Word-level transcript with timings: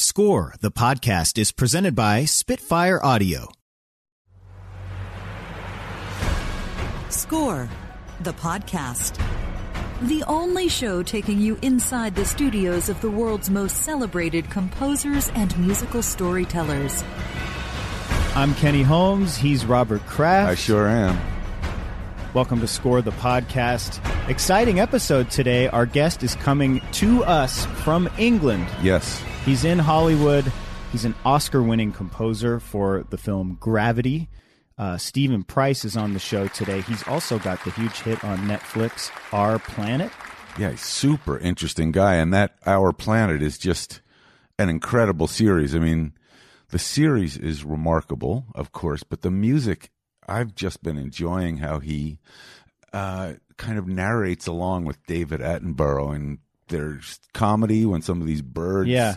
Score, 0.00 0.54
the 0.60 0.70
podcast, 0.70 1.38
is 1.38 1.50
presented 1.50 1.96
by 1.96 2.24
Spitfire 2.24 3.04
Audio. 3.04 3.48
Score, 7.08 7.68
the 8.20 8.32
podcast. 8.34 9.20
The 10.02 10.22
only 10.28 10.68
show 10.68 11.02
taking 11.02 11.40
you 11.40 11.58
inside 11.62 12.14
the 12.14 12.24
studios 12.24 12.88
of 12.88 13.00
the 13.00 13.10
world's 13.10 13.50
most 13.50 13.78
celebrated 13.78 14.48
composers 14.50 15.30
and 15.30 15.58
musical 15.58 16.00
storytellers. 16.00 17.02
I'm 18.36 18.54
Kenny 18.54 18.84
Holmes. 18.84 19.36
He's 19.36 19.66
Robert 19.66 20.06
Kraft. 20.06 20.52
I 20.52 20.54
sure 20.54 20.86
am. 20.86 21.20
Welcome 22.34 22.60
to 22.60 22.68
Score 22.68 23.02
the 23.02 23.10
Podcast. 23.10 23.98
Exciting 24.28 24.78
episode 24.78 25.28
today. 25.32 25.66
Our 25.66 25.86
guest 25.86 26.22
is 26.22 26.36
coming 26.36 26.82
to 26.92 27.24
us 27.24 27.64
from 27.82 28.08
England. 28.16 28.68
Yes. 28.80 29.20
He's 29.48 29.64
in 29.64 29.78
Hollywood. 29.78 30.52
He's 30.92 31.06
an 31.06 31.14
Oscar 31.24 31.62
winning 31.62 31.90
composer 31.90 32.60
for 32.60 33.06
the 33.08 33.16
film 33.16 33.56
Gravity. 33.58 34.28
Uh, 34.76 34.98
Steven 34.98 35.42
Price 35.42 35.86
is 35.86 35.96
on 35.96 36.12
the 36.12 36.18
show 36.18 36.48
today. 36.48 36.82
He's 36.82 37.02
also 37.04 37.38
got 37.38 37.64
the 37.64 37.70
huge 37.70 38.00
hit 38.00 38.22
on 38.22 38.40
Netflix, 38.40 39.10
Our 39.32 39.58
Planet. 39.58 40.12
Yeah, 40.58 40.74
super 40.74 41.38
interesting 41.38 41.92
guy. 41.92 42.16
And 42.16 42.30
that 42.34 42.58
Our 42.66 42.92
Planet 42.92 43.40
is 43.40 43.56
just 43.56 44.02
an 44.58 44.68
incredible 44.68 45.26
series. 45.26 45.74
I 45.74 45.78
mean, 45.78 46.12
the 46.68 46.78
series 46.78 47.38
is 47.38 47.64
remarkable, 47.64 48.44
of 48.54 48.72
course, 48.72 49.02
but 49.02 49.22
the 49.22 49.30
music, 49.30 49.88
I've 50.28 50.54
just 50.54 50.82
been 50.82 50.98
enjoying 50.98 51.56
how 51.56 51.78
he 51.78 52.18
uh, 52.92 53.32
kind 53.56 53.78
of 53.78 53.88
narrates 53.88 54.46
along 54.46 54.84
with 54.84 55.02
David 55.06 55.40
Attenborough 55.40 56.14
and 56.14 56.38
there's 56.68 57.18
comedy 57.34 57.84
when 57.84 58.02
some 58.02 58.20
of 58.20 58.26
these 58.26 58.42
birds, 58.42 58.88
Yeah. 58.88 59.16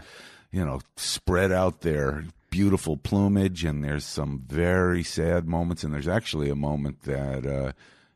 you 0.52 0.66
know, 0.66 0.82
spread 0.98 1.52
out 1.52 1.82
their 1.82 2.26
beautiful 2.50 2.98
plumage, 2.98 3.64
and 3.64 3.84
there's 3.84 4.06
some 4.06 4.44
very 4.48 5.04
sad 5.04 5.48
moments, 5.48 5.84
and 5.84 5.94
there's 5.94 6.08
actually 6.08 6.50
a 6.50 6.56
moment 6.56 7.04
that 7.04 7.46
uh, 7.46 7.72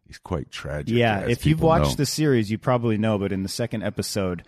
is 0.09 0.17
quite 0.17 0.51
tragic. 0.51 0.95
Yeah, 0.95 1.21
if 1.21 1.45
you've 1.45 1.61
watched 1.61 1.91
know. 1.91 1.95
the 1.95 2.05
series, 2.05 2.51
you 2.51 2.57
probably 2.57 2.97
know, 2.97 3.17
but 3.17 3.31
in 3.31 3.43
the 3.43 3.49
second 3.49 3.83
episode, 3.83 4.43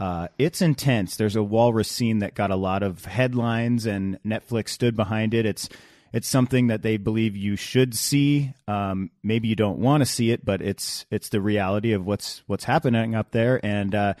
uh, 0.00 0.28
it's 0.38 0.62
intense. 0.62 1.16
There's 1.16 1.36
a 1.36 1.42
walrus 1.42 1.90
scene 1.90 2.20
that 2.20 2.34
got 2.34 2.50
a 2.50 2.56
lot 2.56 2.82
of 2.82 3.04
headlines, 3.04 3.86
and 3.86 4.18
Netflix 4.24 4.70
stood 4.70 4.96
behind 4.96 5.34
it. 5.34 5.44
It's 5.46 5.68
it's 6.16 6.28
something 6.28 6.68
that 6.68 6.80
they 6.80 6.96
believe 6.96 7.36
you 7.36 7.56
should 7.56 7.94
see. 7.94 8.54
Um, 8.66 9.10
maybe 9.22 9.48
you 9.48 9.54
don't 9.54 9.78
want 9.78 10.00
to 10.00 10.06
see 10.06 10.30
it, 10.30 10.46
but 10.46 10.62
it's 10.62 11.04
it's 11.10 11.28
the 11.28 11.42
reality 11.42 11.92
of 11.92 12.06
what's 12.06 12.42
what's 12.46 12.64
happening 12.64 13.14
up 13.14 13.32
there. 13.32 13.60
And 13.62 13.94
uh, 13.94 14.14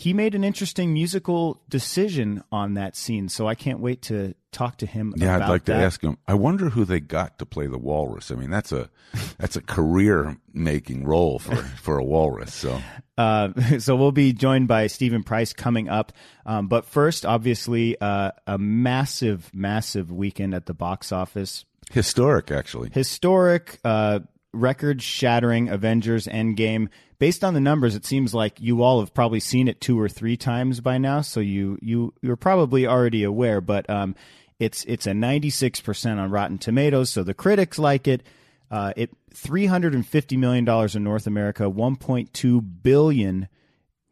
he 0.00 0.14
made 0.14 0.34
an 0.34 0.44
interesting 0.44 0.94
musical 0.94 1.60
decision 1.68 2.42
on 2.50 2.72
that 2.72 2.96
scene, 2.96 3.28
so 3.28 3.46
I 3.46 3.54
can't 3.54 3.80
wait 3.80 4.00
to 4.02 4.34
talk 4.50 4.78
to 4.78 4.86
him. 4.86 5.12
Yeah, 5.14 5.36
about 5.36 5.42
I'd 5.42 5.52
like 5.52 5.64
that. 5.66 5.78
to 5.78 5.84
ask 5.84 6.00
him. 6.02 6.16
I 6.26 6.32
wonder 6.32 6.70
who 6.70 6.86
they 6.86 7.00
got 7.00 7.38
to 7.38 7.44
play 7.44 7.66
the 7.66 7.76
walrus. 7.76 8.30
I 8.30 8.36
mean, 8.36 8.48
that's 8.48 8.72
a 8.72 8.88
that's 9.36 9.56
a 9.56 9.60
career 9.60 10.38
making 10.54 11.04
role 11.04 11.38
for 11.38 11.54
for 11.54 11.98
a 11.98 12.04
walrus. 12.04 12.54
So 12.54 12.80
Uh, 13.18 13.52
so 13.78 13.94
we'll 13.94 14.10
be 14.10 14.32
joined 14.32 14.68
by 14.68 14.86
Steven 14.86 15.22
Price 15.22 15.52
coming 15.52 15.90
up. 15.90 16.12
Um, 16.46 16.68
but 16.68 16.86
first, 16.86 17.26
obviously, 17.26 18.00
uh, 18.00 18.30
a 18.46 18.56
massive, 18.56 19.50
massive 19.52 20.10
weekend 20.10 20.54
at 20.54 20.64
the 20.64 20.72
box 20.72 21.12
office. 21.12 21.66
historic, 21.90 22.50
actually. 22.50 22.88
Historic, 22.94 23.78
uh, 23.84 24.20
record 24.54 25.02
shattering 25.02 25.68
Avengers 25.68 26.26
Endgame. 26.26 26.88
Based 27.20 27.44
on 27.44 27.54
the 27.54 27.60
numbers, 27.60 27.94
it 27.94 28.04
seems 28.04 28.34
like 28.34 28.60
you 28.60 28.82
all 28.82 28.98
have 28.98 29.14
probably 29.14 29.38
seen 29.38 29.68
it 29.68 29.80
two 29.80 30.00
or 30.00 30.08
three 30.08 30.36
times 30.36 30.80
by 30.80 30.98
now. 30.98 31.20
So 31.20 31.38
you, 31.38 31.78
you, 31.80 32.14
you're 32.22 32.34
probably 32.34 32.86
already 32.86 33.22
aware, 33.22 33.60
but, 33.60 33.88
um, 33.88 34.16
it's, 34.58 34.84
it's 34.84 35.06
a 35.06 35.12
96% 35.12 36.18
on 36.18 36.30
Rotten 36.30 36.58
Tomatoes. 36.58 37.10
So 37.10 37.22
the 37.22 37.34
critics 37.34 37.78
like 37.78 38.08
it. 38.08 38.22
Uh, 38.70 38.92
it 38.96 39.10
$350 39.34 40.38
million 40.38 40.68
in 40.94 41.04
North 41.04 41.26
America, 41.26 41.64
1.2 41.64 42.82
billion 42.82 43.48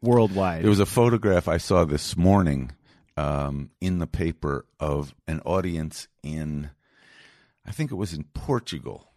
worldwide. 0.01 0.63
There 0.63 0.69
was 0.69 0.79
a 0.79 0.85
photograph 0.85 1.47
I 1.47 1.57
saw 1.57 1.85
this 1.85 2.15
morning 2.17 2.71
um, 3.17 3.69
in 3.81 3.99
the 3.99 4.07
paper 4.07 4.65
of 4.79 5.13
an 5.27 5.41
audience 5.45 6.07
in, 6.23 6.69
I 7.65 7.71
think 7.71 7.91
it 7.91 7.95
was 7.95 8.13
in 8.13 8.23
Portugal, 8.33 9.08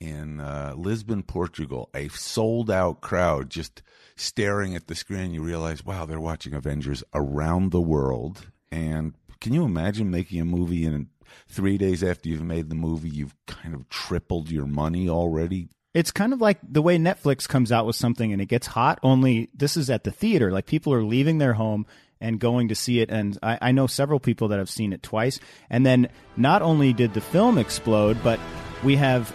in 0.00 0.40
uh, 0.40 0.74
Lisbon, 0.76 1.22
Portugal, 1.22 1.88
a 1.94 2.08
sold 2.08 2.70
out 2.70 3.00
crowd 3.00 3.50
just 3.50 3.82
staring 4.16 4.74
at 4.74 4.86
the 4.86 4.94
screen. 4.94 5.32
You 5.32 5.42
realize, 5.42 5.84
wow, 5.84 6.06
they're 6.06 6.20
watching 6.20 6.54
Avengers 6.54 7.02
around 7.14 7.70
the 7.70 7.80
world. 7.80 8.46
And 8.70 9.14
can 9.40 9.52
you 9.52 9.64
imagine 9.64 10.10
making 10.10 10.40
a 10.40 10.44
movie 10.44 10.84
and 10.84 11.08
three 11.48 11.78
days 11.78 12.02
after 12.02 12.28
you've 12.28 12.42
made 12.42 12.68
the 12.68 12.74
movie, 12.74 13.08
you've 13.08 13.34
kind 13.46 13.74
of 13.74 13.88
tripled 13.88 14.50
your 14.50 14.66
money 14.66 15.08
already? 15.08 15.68
It's 15.94 16.10
kind 16.10 16.34
of 16.34 16.40
like 16.42 16.58
the 16.62 16.82
way 16.82 16.98
Netflix 16.98 17.48
comes 17.48 17.72
out 17.72 17.86
with 17.86 17.96
something 17.96 18.32
and 18.32 18.42
it 18.42 18.46
gets 18.46 18.66
hot, 18.66 18.98
only 19.02 19.48
this 19.54 19.78
is 19.78 19.88
at 19.88 20.04
the 20.04 20.10
theater. 20.10 20.52
Like 20.52 20.66
people 20.66 20.92
are 20.92 21.02
leaving 21.02 21.38
their 21.38 21.54
home 21.54 21.86
and 22.20 22.38
going 22.38 22.68
to 22.68 22.74
see 22.74 23.00
it. 23.00 23.10
And 23.10 23.38
I, 23.42 23.58
I 23.60 23.72
know 23.72 23.86
several 23.86 24.20
people 24.20 24.48
that 24.48 24.58
have 24.58 24.70
seen 24.70 24.92
it 24.92 25.02
twice. 25.02 25.40
And 25.70 25.84
then 25.86 26.08
not 26.36 26.62
only 26.62 26.92
did 26.92 27.14
the 27.14 27.20
film 27.20 27.56
explode, 27.58 28.22
but 28.22 28.38
we 28.84 28.96
have 28.96 29.34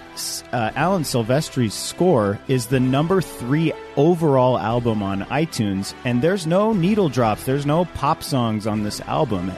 uh, 0.52 0.72
Alan 0.76 1.04
Silvestri's 1.04 1.74
score 1.74 2.40
is 2.48 2.68
the 2.68 2.80
number 2.80 3.22
three 3.22 3.74
overall 3.96 4.58
album 4.58 5.02
on 5.04 5.22
iTunes. 5.26 5.94
And 6.06 6.22
there's 6.22 6.46
no 6.48 6.74
needle 6.74 7.10
drops, 7.10 7.44
there's 7.46 7.66
no 7.66 7.86
pop 7.86 8.24
songs 8.24 8.68
on 8.68 8.84
this 8.84 9.02
album. 9.02 9.52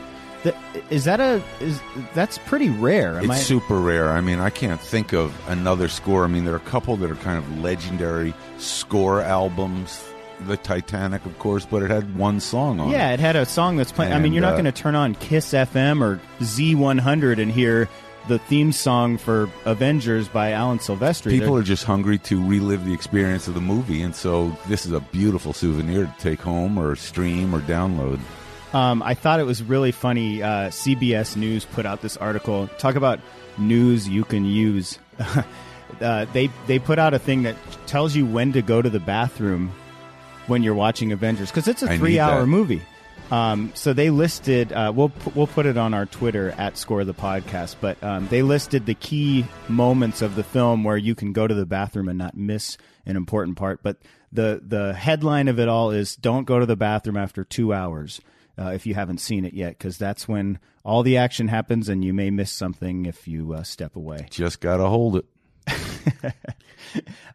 Th- 0.44 0.56
Is 0.90 1.06
that 1.06 1.22
a 1.22 1.42
is 1.62 1.80
that's 2.14 2.38
pretty 2.40 2.70
rare? 2.70 3.18
Am 3.18 3.26
it's 3.26 3.32
I- 3.32 3.38
super 3.38 3.80
rare. 3.80 4.10
I 4.10 4.20
mean, 4.20 4.40
I 4.40 4.50
can't 4.50 4.82
think 4.82 5.14
of 5.14 5.34
another 5.48 5.88
score. 5.88 6.26
I 6.26 6.28
mean, 6.28 6.44
there 6.44 6.54
are 6.54 6.58
a 6.58 6.60
couple 6.62 6.98
that 6.98 7.10
are 7.10 7.16
kind 7.16 7.38
of 7.38 7.60
legendary 7.60 8.34
score 8.58 9.22
albums. 9.22 10.04
The 10.48 10.58
Titanic, 10.58 11.26
of 11.26 11.40
course, 11.40 11.66
but 11.66 11.84
it 11.84 11.90
had 11.90 12.18
one 12.18 12.42
song 12.42 12.82
on 12.82 12.90
Yeah, 12.90 13.12
it. 13.12 13.14
it 13.14 13.20
had 13.22 13.38
a 13.38 13.46
song 13.46 13.78
that's 13.78 13.94
playing. 13.94 14.12
I 14.12 14.20
mean, 14.20 14.34
you're 14.34 14.42
not 14.42 14.54
uh, 14.54 14.58
going 14.58 14.66
to 14.66 14.74
turn 14.74 14.96
on 14.96 15.16
Kiss 15.16 15.54
FM 15.54 16.02
or 16.02 16.20
Z100 16.42 17.42
and 17.42 17.50
hear 17.50 17.88
the 18.28 18.40
theme 18.40 18.72
song 18.72 19.18
for 19.18 19.50
Avengers 19.66 20.28
by 20.28 20.52
Alan 20.52 20.80
Silvestri. 20.80 21.32
People 21.32 21.54
They're- 21.54 21.62
are 21.62 21.66
just 21.66 21.84
hungry 21.84 22.18
to 22.20 22.44
relive 22.46 22.86
the 22.86 22.94
experience 22.94 23.48
of 23.48 23.54
the 23.54 23.62
movie, 23.62 24.02
and 24.02 24.16
so 24.16 24.56
this 24.68 24.86
is 24.86 24.92
a 24.92 25.00
beautiful 25.00 25.54
souvenir 25.54 26.06
to 26.06 26.14
take 26.20 26.42
home 26.42 26.78
or 26.78 26.96
stream 26.96 27.54
or 27.54 27.60
download. 27.62 28.20
Um, 28.74 29.04
I 29.04 29.14
thought 29.14 29.40
it 29.40 29.46
was 29.46 29.62
really 29.62 29.92
funny. 29.92 30.42
Uh, 30.42 30.70
CBS 30.70 31.36
News 31.36 31.66
put 31.66 31.86
out 31.86 32.02
this 32.02 32.18
article. 32.18 32.68
Talk 32.80 32.96
about 32.96 33.20
news 33.58 34.08
you 34.10 34.24
can 34.24 34.46
use. 34.46 34.98
uh, 36.02 36.26
they 36.34 36.50
they 36.68 36.80
put 36.80 36.98
out 36.98 37.14
a 37.14 37.20
thing 37.20 37.44
that 37.44 37.56
tells 37.86 38.16
you 38.16 38.26
when 38.26 38.52
to 38.54 38.62
go 38.64 38.82
to 38.82 38.90
the 38.90 39.00
bathroom 39.00 39.72
when 40.48 40.64
you're 40.64 40.74
watching 40.74 41.12
Avengers 41.12 41.50
because 41.52 41.68
it's 41.68 41.84
a 41.84 41.92
I 41.92 41.98
three 41.98 42.18
hour 42.20 42.42
that. 42.42 42.48
movie. 42.48 42.82
Um, 43.34 43.72
so 43.74 43.94
they 43.94 44.12
listed. 44.12 44.72
Uh, 44.72 44.94
we'll 44.96 45.12
we'll 45.34 45.48
put 45.48 45.66
it 45.66 45.76
on 45.76 45.96
our 45.96 46.06
Twitter 46.06 46.52
at 46.52 46.78
Score 46.78 47.04
the 47.04 47.16
Podcast. 47.16 47.78
But 47.82 48.02
um, 48.04 48.28
they 48.28 48.44
listed 48.44 48.86
the 48.86 48.94
key 48.94 49.46
moments 49.68 50.22
of 50.22 50.36
the 50.36 50.44
film 50.44 50.84
where 50.84 50.98
you 50.98 51.16
can 51.16 51.34
go 51.34 51.48
to 51.48 51.54
the 51.56 51.66
bathroom 51.66 52.10
and 52.10 52.20
not 52.20 52.38
miss 52.38 52.78
an 53.08 53.16
important 53.16 53.58
part. 53.58 53.82
But 53.82 53.98
the 54.32 54.62
the 54.64 54.94
headline 54.94 55.48
of 55.48 55.60
it 55.60 55.68
all 55.68 55.90
is 55.90 56.16
"Don't 56.16 56.46
go 56.46 56.60
to 56.60 56.68
the 56.68 56.76
bathroom 56.76 57.18
after 57.18 57.44
two 57.44 57.74
hours." 57.74 58.22
Uh, 58.56 58.68
if 58.68 58.86
you 58.86 58.94
haven't 58.94 59.18
seen 59.18 59.46
it 59.46 59.54
yet, 59.56 59.80
because 59.80 59.98
that's 59.98 60.28
when 60.28 60.60
all 60.86 61.02
the 61.02 61.18
action 61.18 61.48
happens, 61.48 61.90
and 61.90 62.06
you 62.06 62.14
may 62.14 62.30
miss 62.30 62.52
something 62.52 63.08
if 63.08 63.28
you 63.28 63.54
uh, 63.54 63.64
step 63.64 63.96
away. 63.96 64.28
Just 64.30 64.60
gotta 64.60 64.86
hold 64.86 65.16
it. 65.16 65.26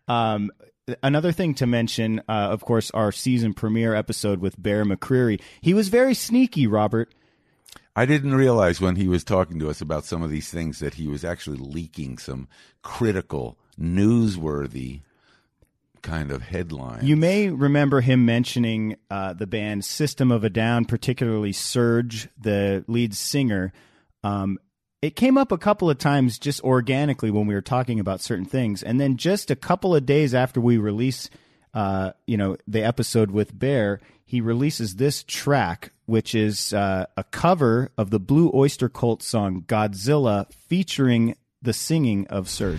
Um, 0.09 0.51
another 1.03 1.33
thing 1.33 1.55
to 1.55 1.67
mention, 1.67 2.21
uh, 2.29 2.49
of 2.51 2.65
course, 2.65 2.91
our 2.93 3.13
season 3.13 3.55
premiere 3.55 3.95
episode 3.95 4.41
with 4.41 4.61
Bear 4.61 4.85
McCreary. 4.85 5.41
He 5.61 5.75
was 5.75 5.89
very 5.89 6.15
sneaky, 6.15 6.67
Robert. 6.67 7.13
I 7.97 8.07
didn't 8.07 8.35
realize 8.35 8.81
when 8.81 8.97
he 8.97 9.09
was 9.09 9.25
talking 9.25 9.59
to 9.59 9.69
us 9.69 9.81
about 9.81 10.05
some 10.05 10.23
of 10.23 10.31
these 10.31 10.51
things 10.51 10.79
that 10.79 10.95
he 10.95 11.09
was 11.09 11.25
actually 11.25 11.59
leaking 11.59 12.19
some 12.19 12.47
critical, 12.83 13.59
newsworthy 13.79 15.01
kind 16.03 16.31
of 16.31 16.43
headlines. 16.43 17.03
You 17.03 17.17
may 17.17 17.49
remember 17.51 18.01
him 18.01 18.25
mentioning 18.25 18.97
uh, 19.11 19.35
the 19.35 19.47
band 19.47 19.85
System 19.85 20.31
of 20.31 20.45
a 20.45 20.51
Down, 20.51 20.85
particularly 20.85 21.53
Serj, 21.53 22.29
the 22.41 22.85
lead 22.87 23.15
singer. 23.15 23.73
Um, 24.23 24.59
it 25.01 25.15
came 25.15 25.39
up 25.39 25.53
a 25.53 25.59
couple 25.59 25.89
of 25.89 25.99
times 25.99 26.39
just 26.39 26.61
organically 26.63 27.31
when 27.31 27.47
we 27.47 27.55
were 27.55 27.61
talking 27.61 28.01
about 28.01 28.21
certain 28.21 28.45
things, 28.45 28.83
and 28.83 29.01
then 29.01 29.17
just 29.17 29.51
a 29.51 29.57
couple 29.57 29.95
of 29.95 30.05
days 30.05 30.35
after 30.35 30.61
we 30.61 30.77
release, 30.77 31.31
uh, 31.73 32.13
you 32.27 32.37
know, 32.37 32.57
the 32.67 32.83
episode 32.83 33.31
with 33.31 33.57
Bear, 33.57 34.01
he 34.25 34.41
releases 34.41 34.97
this 34.97 35.23
track, 35.23 35.93
which 36.07 36.35
is 36.35 36.73
uh, 36.73 37.07
a 37.17 37.25
cover 37.25 37.91
of 37.97 38.11
the 38.11 38.21
Blue 38.21 38.51
Oyster 38.53 38.89
Cult 38.89 39.23
song 39.23 39.65
"Godzilla," 39.67 40.53
featuring 40.53 41.37
the 41.63 41.73
singing 41.73 42.27
of 42.27 42.47
Serj. 42.47 42.79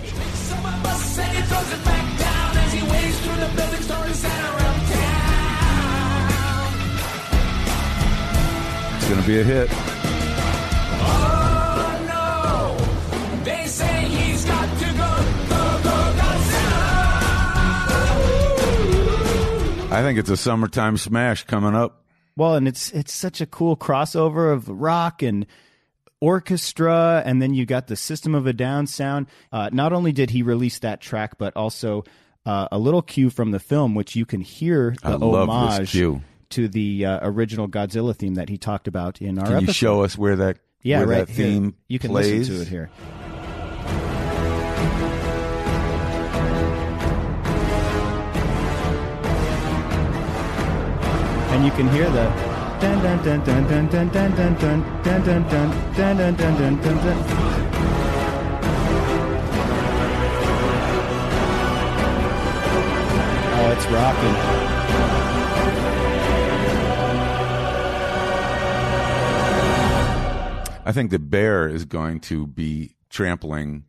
gonna 9.09 9.25
be 9.25 9.39
a 9.39 9.43
he 9.43 9.98
I 19.91 20.03
think 20.03 20.19
it's 20.19 20.29
a 20.29 20.37
summertime 20.37 20.97
smash 20.97 21.45
coming 21.45 21.75
up. 21.75 22.03
Well, 22.35 22.55
and 22.55 22.67
it's 22.67 22.91
it's 22.91 23.11
such 23.11 23.41
a 23.41 23.45
cool 23.45 23.75
crossover 23.75 24.53
of 24.53 24.69
rock 24.69 25.21
and 25.23 25.45
orchestra, 26.21 27.21
and 27.25 27.41
then 27.41 27.53
you 27.53 27.65
got 27.65 27.87
the 27.87 27.95
System 27.95 28.35
of 28.35 28.45
a 28.45 28.53
Down 28.53 28.87
sound. 28.87 29.27
Uh, 29.51 29.69
not 29.73 29.91
only 29.91 30.11
did 30.11 30.29
he 30.29 30.43
release 30.43 30.79
that 30.79 31.01
track, 31.01 31.37
but 31.37 31.55
also 31.57 32.03
uh, 32.45 32.67
a 32.71 32.77
little 32.77 33.01
cue 33.01 33.29
from 33.29 33.51
the 33.51 33.59
film, 33.59 33.95
which 33.95 34.15
you 34.15 34.25
can 34.25 34.41
hear 34.41 34.95
the 35.01 35.09
I 35.09 35.13
homage 35.15 35.91
cue. 35.91 36.21
to 36.51 36.67
the 36.67 37.05
uh, 37.05 37.19
original 37.23 37.67
Godzilla 37.67 38.15
theme 38.15 38.35
that 38.35 38.47
he 38.47 38.57
talked 38.57 38.87
about 38.87 39.21
in 39.21 39.39
our 39.39 39.45
Can 39.45 39.53
episode. 39.55 39.67
you 39.67 39.73
show 39.73 40.03
us 40.03 40.17
where 40.17 40.35
that 40.37 40.59
yeah, 40.83 40.99
where 40.99 41.07
right 41.07 41.27
that 41.27 41.33
here. 41.33 41.71
You 41.87 41.99
can 41.99 42.11
plays? 42.11 42.47
listen 42.47 42.55
to 42.55 42.61
it 42.61 42.67
here. 42.67 42.89
And 51.59 51.67
you 51.67 51.73
can 51.73 51.89
hear 51.89 52.09
the 52.09 52.23
dun 52.79 53.01
dun 53.03 53.21
dun 53.21 53.43
dun 53.43 53.67
dun 53.67 53.89
dun 53.89 54.09
dun 54.09 54.31
dun 54.33 54.55
dun 54.55 54.83
dun 55.03 55.23
dun 55.25 55.43
dun 55.43 55.71
dun 55.93 56.17
dun 56.17 56.35
dun 56.37 56.55
dun 56.55 56.81
dun 56.81 56.97
dun. 57.03 57.17
Oh, 63.55 63.73
it's 63.75 63.85
rocking. 63.87 64.35
I 70.85 70.91
think 70.93 71.11
the 71.11 71.19
Bear 71.19 71.67
is 71.67 71.83
going 71.83 72.21
to 72.21 72.47
be 72.47 72.95
trampling 73.09 73.83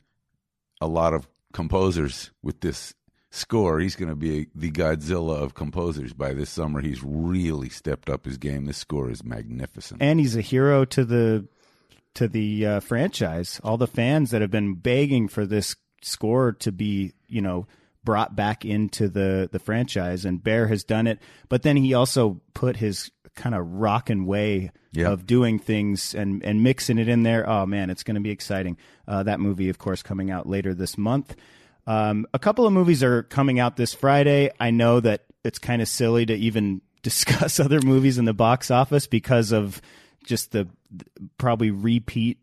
a 0.81 0.89
lot 0.89 1.15
of 1.15 1.29
composers 1.53 2.33
with 2.43 2.63
this 2.63 2.95
score. 3.31 3.79
He's 3.81 3.97
going 3.97 4.09
to 4.09 4.17
be 4.17 4.49
the 4.55 4.71
Godzilla 4.71 5.37
of 5.41 5.55
composers 5.55 6.13
by 6.13 6.33
this 6.35 6.51
summer. 6.51 6.81
He's 6.81 7.03
really 7.03 7.69
stepped 7.69 8.11
up 8.11 8.25
his 8.25 8.39
game. 8.39 8.65
This 8.67 8.79
score 8.79 9.11
is 9.11 9.25
magnificent. 9.25 10.03
and 10.03 10.19
he's 10.21 10.37
a 10.37 10.41
hero 10.41 10.85
to 10.87 11.05
the 11.05 11.47
to 12.15 12.27
the 12.29 12.67
uh, 12.67 12.81
franchise. 12.81 13.61
All 13.63 13.77
the 13.77 13.87
fans 13.87 14.31
that 14.33 14.41
have 14.41 14.51
been 14.51 14.75
begging 14.75 15.29
for 15.29 15.47
this 15.47 15.77
score 16.03 16.53
to 16.53 16.73
be, 16.73 17.13
you 17.29 17.41
know, 17.41 17.67
brought 18.03 18.35
back 18.35 18.65
into 18.65 19.09
the 19.09 19.49
the 19.53 19.59
franchise, 19.59 20.25
and 20.25 20.43
Bear 20.43 20.67
has 20.69 20.83
done 20.85 21.07
it. 21.07 21.19
But 21.49 21.63
then 21.63 21.77
he 21.77 21.95
also 21.95 22.41
put 22.55 22.77
his 22.77 23.11
kind 23.37 23.55
of 23.55 23.65
rockin' 23.65 24.27
way 24.27 24.73
Yeah. 24.93 25.11
of 25.13 25.25
doing 25.25 25.61
things 25.61 26.15
and 26.17 26.43
and 26.45 26.65
mixing 26.65 26.99
it 26.99 27.07
in 27.09 27.23
there. 27.23 27.49
Oh 27.49 27.65
man, 27.65 27.91
it's 27.91 28.03
going 28.03 28.17
to 28.17 28.21
be 28.21 28.31
exciting. 28.31 28.77
Uh, 29.07 29.23
that 29.23 29.39
movie, 29.39 29.69
of 29.69 29.79
course, 29.79 30.03
coming 30.03 30.33
out 30.33 30.49
later 30.49 30.75
this 30.75 30.99
month. 30.99 31.37
Um, 31.91 32.25
a 32.33 32.39
couple 32.39 32.67
of 32.67 32.73
movies 32.73 33.03
are 33.03 33.25
coming 33.25 33.59
out 33.59 33.77
this 33.77 33.93
Friday. 33.93 34.53
I 34.61 34.71
know 34.71 35.01
that 35.01 35.25
it's 35.43 35.59
kind 35.59 35.83
of 35.83 35.89
silly 35.89 36.25
to 36.25 36.35
even 36.35 36.83
discuss 37.03 37.59
other 37.59 37.81
movies 37.81 38.17
in 38.17 38.27
the 38.27 38.33
box 38.33 38.71
office 38.71 39.09
because 39.09 39.51
of 39.51 39.83
just 40.25 40.53
the 40.53 40.69
probably 41.37 41.73
repeat 41.73 42.39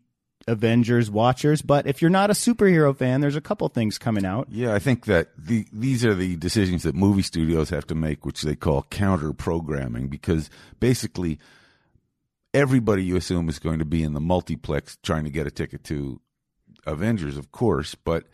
Avengers 0.46 1.10
watchers. 1.10 1.62
But 1.62 1.86
if 1.86 2.02
you're 2.02 2.10
not 2.10 2.28
a 2.28 2.34
superhero 2.34 2.94
fan, 2.94 3.22
there's 3.22 3.36
a 3.36 3.40
couple 3.40 3.66
things 3.70 3.96
coming 3.96 4.26
out. 4.26 4.48
Yeah, 4.50 4.74
I 4.74 4.80
think 4.80 5.06
that 5.06 5.28
the 5.38 5.64
these 5.72 6.04
are 6.04 6.14
the 6.14 6.36
decisions 6.36 6.82
that 6.82 6.94
movie 6.94 7.22
studios 7.22 7.70
have 7.70 7.86
to 7.86 7.94
make, 7.94 8.26
which 8.26 8.42
they 8.42 8.54
call 8.54 8.82
counter 8.90 9.32
programming, 9.32 10.08
because 10.08 10.50
basically 10.78 11.38
everybody 12.52 13.02
you 13.02 13.16
assume 13.16 13.48
is 13.48 13.58
going 13.58 13.78
to 13.78 13.86
be 13.86 14.02
in 14.02 14.12
the 14.12 14.20
multiplex 14.20 14.98
trying 15.02 15.24
to 15.24 15.30
get 15.30 15.46
a 15.46 15.50
ticket 15.50 15.84
to 15.84 16.20
Avengers, 16.84 17.38
of 17.38 17.50
course, 17.50 17.94
but 17.94 18.24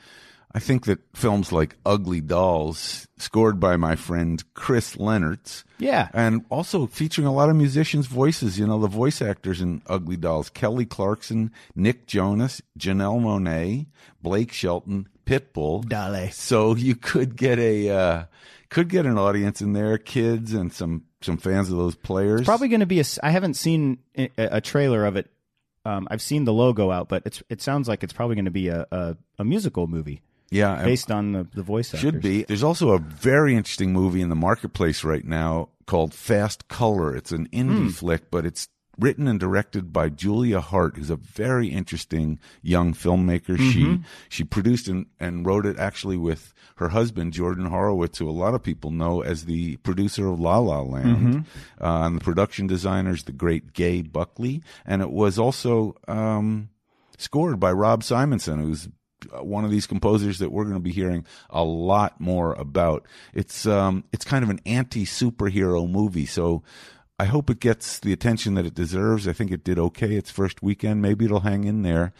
I 0.56 0.60
think 0.60 0.84
that 0.86 1.00
films 1.16 1.50
like 1.50 1.74
Ugly 1.84 2.20
Dolls, 2.20 3.08
scored 3.18 3.58
by 3.58 3.76
my 3.76 3.96
friend 3.96 4.42
Chris 4.54 4.94
Lennertz, 4.96 5.64
Yeah. 5.78 6.08
and 6.14 6.44
also 6.48 6.86
featuring 6.86 7.26
a 7.26 7.32
lot 7.32 7.50
of 7.50 7.56
musicians' 7.56 8.06
voices. 8.06 8.56
You 8.58 8.66
know, 8.68 8.78
the 8.80 8.86
voice 8.86 9.20
actors 9.20 9.60
in 9.60 9.82
Ugly 9.88 10.18
Dolls: 10.18 10.50
Kelly 10.50 10.86
Clarkson, 10.86 11.50
Nick 11.74 12.06
Jonas, 12.06 12.62
Janelle 12.78 13.20
Monáe, 13.20 13.86
Blake 14.22 14.52
Shelton, 14.52 15.08
Pitbull. 15.26 15.88
Dale. 15.88 16.30
So 16.30 16.76
you 16.76 16.94
could 16.94 17.36
get 17.36 17.58
a 17.58 17.90
uh, 17.90 18.24
could 18.68 18.88
get 18.88 19.06
an 19.06 19.18
audience 19.18 19.60
in 19.60 19.72
there, 19.72 19.98
kids 19.98 20.52
and 20.54 20.72
some 20.72 21.02
some 21.20 21.36
fans 21.36 21.68
of 21.70 21.78
those 21.78 21.96
players. 21.96 22.44
Probably 22.44 22.68
going 22.68 22.78
to 22.80 22.86
be 22.86 23.00
a. 23.00 23.04
I 23.24 23.30
haven't 23.30 23.54
seen 23.54 23.98
a, 24.16 24.30
a 24.38 24.60
trailer 24.60 25.04
of 25.04 25.16
it. 25.16 25.30
Um, 25.84 26.06
I've 26.10 26.22
seen 26.22 26.44
the 26.44 26.52
logo 26.52 26.90
out, 26.92 27.08
but 27.08 27.22
it's 27.26 27.42
it 27.48 27.60
sounds 27.60 27.88
like 27.88 28.04
it's 28.04 28.12
probably 28.12 28.36
going 28.36 28.44
to 28.46 28.50
be 28.52 28.68
a, 28.68 28.86
a, 28.92 29.16
a 29.40 29.44
musical 29.44 29.86
movie 29.88 30.22
yeah, 30.54 30.82
based 30.84 31.10
on 31.10 31.32
the, 31.32 31.46
the 31.52 31.62
voice 31.62 31.88
actors. 31.88 32.00
should 32.00 32.20
be. 32.20 32.44
There's 32.44 32.62
also 32.62 32.90
a 32.90 32.98
very 32.98 33.56
interesting 33.56 33.92
movie 33.92 34.20
in 34.20 34.28
the 34.28 34.36
marketplace 34.36 35.02
right 35.02 35.24
now 35.24 35.70
called 35.86 36.14
Fast 36.14 36.68
Color. 36.68 37.16
It's 37.16 37.32
an 37.32 37.48
indie 37.48 37.92
flick, 37.92 38.30
but 38.30 38.46
it's 38.46 38.68
written 38.98 39.26
and 39.26 39.40
directed 39.40 39.92
by 39.92 40.08
Julia 40.08 40.60
Hart, 40.60 40.96
who's 40.96 41.10
a 41.10 41.16
very 41.16 41.68
interesting 41.68 42.38
young 42.62 42.94
filmmaker. 42.94 43.58
She 43.58 44.00
she 44.28 44.44
produced 44.44 44.88
and, 44.88 45.06
and 45.18 45.44
wrote 45.44 45.66
it 45.66 45.78
actually 45.78 46.16
with 46.16 46.54
her 46.76 46.88
husband 46.90 47.32
Jordan 47.32 47.66
Horowitz, 47.66 48.18
who 48.18 48.28
a 48.28 48.30
lot 48.30 48.54
of 48.54 48.62
people 48.62 48.90
know 48.90 49.22
as 49.22 49.44
the 49.44 49.76
producer 49.78 50.28
of 50.28 50.40
La 50.40 50.58
La 50.58 50.80
Land, 50.80 51.46
uh, 51.80 52.02
and 52.04 52.16
the 52.16 52.24
production 52.24 52.66
designer's 52.66 53.24
the 53.24 53.32
great 53.32 53.72
Gae 53.72 54.02
Buckley, 54.02 54.62
and 54.86 55.02
it 55.02 55.10
was 55.10 55.38
also 55.38 55.96
um, 56.06 56.68
scored 57.18 57.58
by 57.60 57.72
Rob 57.72 58.02
Simonsen, 58.02 58.60
who's 58.60 58.88
one 59.40 59.64
of 59.64 59.70
these 59.70 59.86
composers 59.86 60.38
that 60.38 60.50
we're 60.50 60.64
going 60.64 60.74
to 60.74 60.80
be 60.80 60.92
hearing 60.92 61.26
a 61.50 61.64
lot 61.64 62.20
more 62.20 62.52
about. 62.54 63.06
It's 63.32 63.66
um, 63.66 64.04
it's 64.12 64.24
kind 64.24 64.44
of 64.44 64.50
an 64.50 64.60
anti 64.66 65.04
superhero 65.04 65.88
movie, 65.88 66.26
so 66.26 66.62
I 67.18 67.26
hope 67.26 67.50
it 67.50 67.60
gets 67.60 68.00
the 68.00 68.12
attention 68.12 68.54
that 68.54 68.66
it 68.66 68.74
deserves. 68.74 69.28
I 69.28 69.32
think 69.32 69.50
it 69.50 69.64
did 69.64 69.78
okay 69.78 70.14
its 70.16 70.30
first 70.30 70.62
weekend. 70.62 71.00
Maybe 71.00 71.24
it'll 71.24 71.40
hang 71.40 71.64
in 71.64 71.82
there 71.82 72.12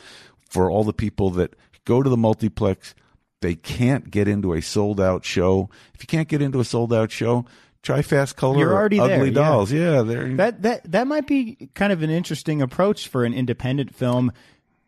for 0.49 0.71
all 0.71 0.85
the 0.85 0.93
people 0.93 1.31
that 1.31 1.55
go 1.85 2.03
to 2.03 2.11
the 2.11 2.17
multiplex. 2.17 2.95
They 3.41 3.57
can't 3.57 4.11
get 4.11 4.29
into 4.29 4.55
a 4.55 4.63
sold 4.63 5.01
out 5.01 5.25
show. 5.25 5.69
If 5.95 6.03
you 6.03 6.07
can't 6.07 6.29
get 6.29 6.41
into 6.41 6.61
a 6.61 6.65
sold 6.65 6.95
out 6.95 7.11
show, 7.11 7.45
try 7.83 8.03
Fast 8.03 8.37
Color. 8.37 8.59
You're 8.59 8.75
already 8.75 9.01
Ugly 9.01 9.31
there. 9.31 9.45
Dolls. 9.45 9.73
Yeah, 9.73 10.03
there. 10.03 10.35
That 10.37 10.63
that 10.63 10.91
that 10.93 11.07
might 11.07 11.27
be 11.27 11.69
kind 11.75 11.93
of 11.93 12.03
an 12.03 12.11
interesting 12.11 12.63
approach 12.63 13.09
for 13.09 13.25
an 13.25 13.35
independent 13.35 13.95
film 13.95 14.33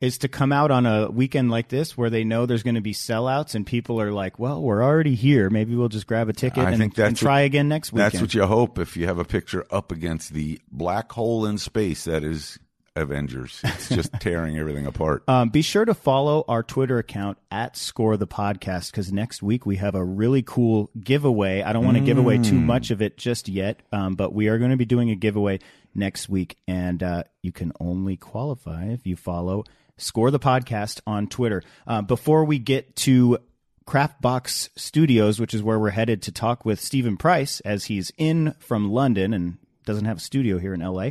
is 0.00 0.18
to 0.18 0.28
come 0.28 0.52
out 0.52 0.70
on 0.70 0.86
a 0.86 1.10
weekend 1.10 1.50
like 1.50 1.68
this 1.68 1.96
where 1.96 2.10
they 2.10 2.24
know 2.24 2.46
there's 2.46 2.62
going 2.62 2.74
to 2.74 2.80
be 2.80 2.92
sellouts 2.92 3.54
and 3.54 3.66
people 3.66 4.00
are 4.00 4.12
like, 4.12 4.38
"Well, 4.38 4.60
we're 4.62 4.82
already 4.82 5.14
here. 5.14 5.48
Maybe 5.50 5.74
we'll 5.74 5.88
just 5.88 6.06
grab 6.06 6.28
a 6.28 6.32
ticket 6.32 6.64
I 6.64 6.72
and, 6.72 6.98
and 6.98 7.16
try 7.16 7.40
what- 7.40 7.46
again 7.46 7.68
next 7.68 7.92
weekend." 7.92 8.12
That's 8.12 8.20
what 8.22 8.34
you 8.34 8.44
hope 8.46 8.78
if 8.78 8.96
you 8.96 9.06
have 9.06 9.18
a 9.18 9.24
picture 9.24 9.66
up 9.70 9.90
against 9.90 10.32
the 10.32 10.60
black 10.70 11.12
hole 11.12 11.46
in 11.46 11.58
space 11.58 12.04
that 12.04 12.24
is 12.24 12.58
Avengers. 12.96 13.60
It's 13.62 13.88
just 13.88 14.12
tearing 14.20 14.58
everything 14.58 14.86
apart. 14.86 15.22
Um, 15.28 15.50
be 15.50 15.62
sure 15.62 15.84
to 15.84 15.94
follow 15.94 16.44
our 16.48 16.62
Twitter 16.62 16.98
account 16.98 17.38
at 17.50 17.76
Score 17.76 18.16
the 18.16 18.26
Podcast 18.26 18.90
because 18.90 19.12
next 19.12 19.42
week 19.42 19.66
we 19.66 19.76
have 19.76 19.94
a 19.94 20.04
really 20.04 20.42
cool 20.42 20.90
giveaway. 20.98 21.62
I 21.62 21.72
don't 21.72 21.84
want 21.84 21.98
to 21.98 22.02
give 22.02 22.18
away 22.18 22.38
too 22.38 22.58
much 22.58 22.90
of 22.90 23.02
it 23.02 23.16
just 23.16 23.48
yet, 23.48 23.80
um, 23.92 24.14
but 24.14 24.32
we 24.32 24.48
are 24.48 24.58
going 24.58 24.70
to 24.70 24.76
be 24.76 24.86
doing 24.86 25.10
a 25.10 25.14
giveaway 25.14 25.60
next 25.94 26.28
week, 26.28 26.56
and 26.66 27.02
uh, 27.02 27.24
you 27.42 27.52
can 27.52 27.72
only 27.80 28.16
qualify 28.16 28.86
if 28.86 29.06
you 29.06 29.16
follow 29.16 29.64
Score 29.98 30.30
the 30.30 30.38
Podcast 30.38 31.00
on 31.06 31.26
Twitter. 31.26 31.62
Uh, 31.86 32.02
before 32.02 32.44
we 32.44 32.58
get 32.58 32.96
to 32.96 33.38
Craftbox 33.86 34.70
Studios, 34.76 35.38
which 35.40 35.54
is 35.54 35.62
where 35.62 35.78
we're 35.78 35.90
headed 35.90 36.22
to 36.22 36.32
talk 36.32 36.64
with 36.64 36.80
Steven 36.80 37.16
Price 37.16 37.60
as 37.60 37.84
he's 37.84 38.12
in 38.18 38.54
from 38.58 38.90
London 38.90 39.32
and 39.32 39.58
doesn't 39.84 40.04
have 40.04 40.18
a 40.18 40.20
studio 40.20 40.58
here 40.58 40.74
in 40.74 40.80
LA. 40.80 41.10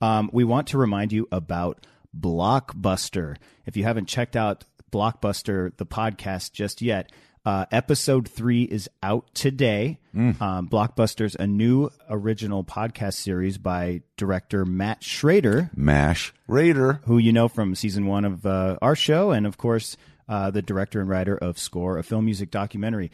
Um, 0.00 0.30
we 0.32 0.42
want 0.42 0.68
to 0.68 0.78
remind 0.78 1.12
you 1.12 1.28
about 1.30 1.86
Blockbuster. 2.18 3.36
If 3.66 3.76
you 3.76 3.84
haven't 3.84 4.08
checked 4.08 4.36
out 4.36 4.64
Blockbuster, 4.90 5.76
the 5.76 5.86
podcast, 5.86 6.52
just 6.52 6.80
yet, 6.80 7.12
uh, 7.44 7.66
episode 7.70 8.28
three 8.28 8.62
is 8.62 8.88
out 9.02 9.26
today. 9.34 9.98
Um, 10.14 10.68
Blockbuster's 10.68 11.34
a 11.34 11.46
new 11.46 11.90
original 12.08 12.62
podcast 12.64 13.14
series 13.14 13.58
by 13.58 14.02
director 14.16 14.64
Matt 14.64 15.02
Schrader, 15.02 15.70
Mash 15.74 16.32
Raider. 16.46 17.00
who 17.06 17.18
you 17.18 17.32
know 17.32 17.48
from 17.48 17.74
season 17.74 18.06
one 18.06 18.24
of 18.24 18.46
uh, 18.46 18.76
our 18.80 18.94
show, 18.94 19.32
and 19.32 19.44
of 19.46 19.58
course, 19.58 19.96
uh, 20.28 20.50
the 20.52 20.62
director 20.62 21.00
and 21.00 21.08
writer 21.08 21.36
of 21.36 21.58
Score, 21.58 21.98
a 21.98 22.02
film 22.04 22.24
music 22.26 22.50
documentary. 22.50 23.10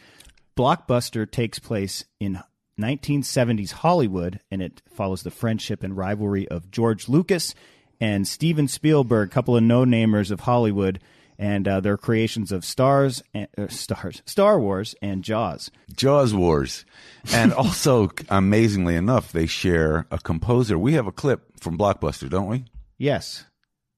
Blockbuster 0.55 1.29
takes 1.29 1.57
place 1.59 2.05
in 2.19 2.39
1970s 2.79 3.71
Hollywood, 3.71 4.39
and 4.51 4.61
it 4.61 4.81
follows 4.93 5.23
the 5.23 5.31
friendship 5.31 5.83
and 5.83 5.97
rivalry 5.97 6.47
of 6.47 6.69
George 6.71 7.09
Lucas 7.09 7.55
and 7.99 8.27
Steven 8.27 8.67
Spielberg, 8.67 9.29
a 9.29 9.31
couple 9.31 9.57
of 9.57 9.63
no 9.63 9.85
namers 9.85 10.31
of 10.31 10.41
Hollywood. 10.41 10.99
And 11.41 11.67
uh, 11.67 11.79
they're 11.79 11.97
creations 11.97 12.51
of 12.51 12.63
Stars, 12.63 13.23
and, 13.33 13.47
uh, 13.57 13.67
Stars, 13.67 14.21
Star 14.25 14.59
Wars, 14.59 14.93
and 15.01 15.23
Jaws. 15.23 15.71
Jaws 15.93 16.35
Wars. 16.35 16.85
And 17.33 17.51
also, 17.53 18.11
amazingly 18.29 18.95
enough, 18.95 19.31
they 19.31 19.47
share 19.47 20.05
a 20.11 20.19
composer. 20.19 20.77
We 20.77 20.93
have 20.93 21.07
a 21.07 21.11
clip 21.11 21.59
from 21.59 21.79
Blockbuster, 21.79 22.29
don't 22.29 22.47
we? 22.47 22.65
Yes. 22.99 23.45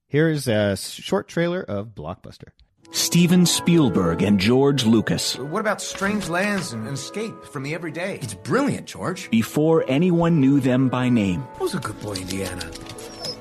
Here 0.08 0.30
is 0.30 0.48
a 0.48 0.74
short 0.76 1.28
trailer 1.28 1.60
of 1.60 1.88
Blockbuster. 1.88 2.48
Steven 2.92 3.44
Spielberg 3.44 4.22
and 4.22 4.40
George 4.40 4.86
Lucas. 4.86 5.36
What 5.36 5.60
about 5.60 5.82
strange 5.82 6.28
lands 6.28 6.72
and 6.72 6.88
escape 6.88 7.44
from 7.44 7.62
the 7.64 7.74
everyday? 7.74 8.20
It's 8.22 8.34
brilliant, 8.34 8.86
George. 8.86 9.30
Before 9.30 9.84
anyone 9.88 10.40
knew 10.40 10.60
them 10.60 10.88
by 10.88 11.10
name. 11.10 11.42
Who's 11.58 11.74
a 11.74 11.80
good 11.80 12.00
boy, 12.00 12.14
Indiana? 12.14 12.62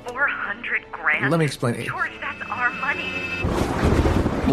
400 0.08 0.92
grand? 0.92 1.32
Let 1.32 1.38
me 1.38 1.46
explain. 1.46 1.86
George, 1.86 2.12
that's 2.20 2.42
our 2.50 2.72
money. 2.72 3.33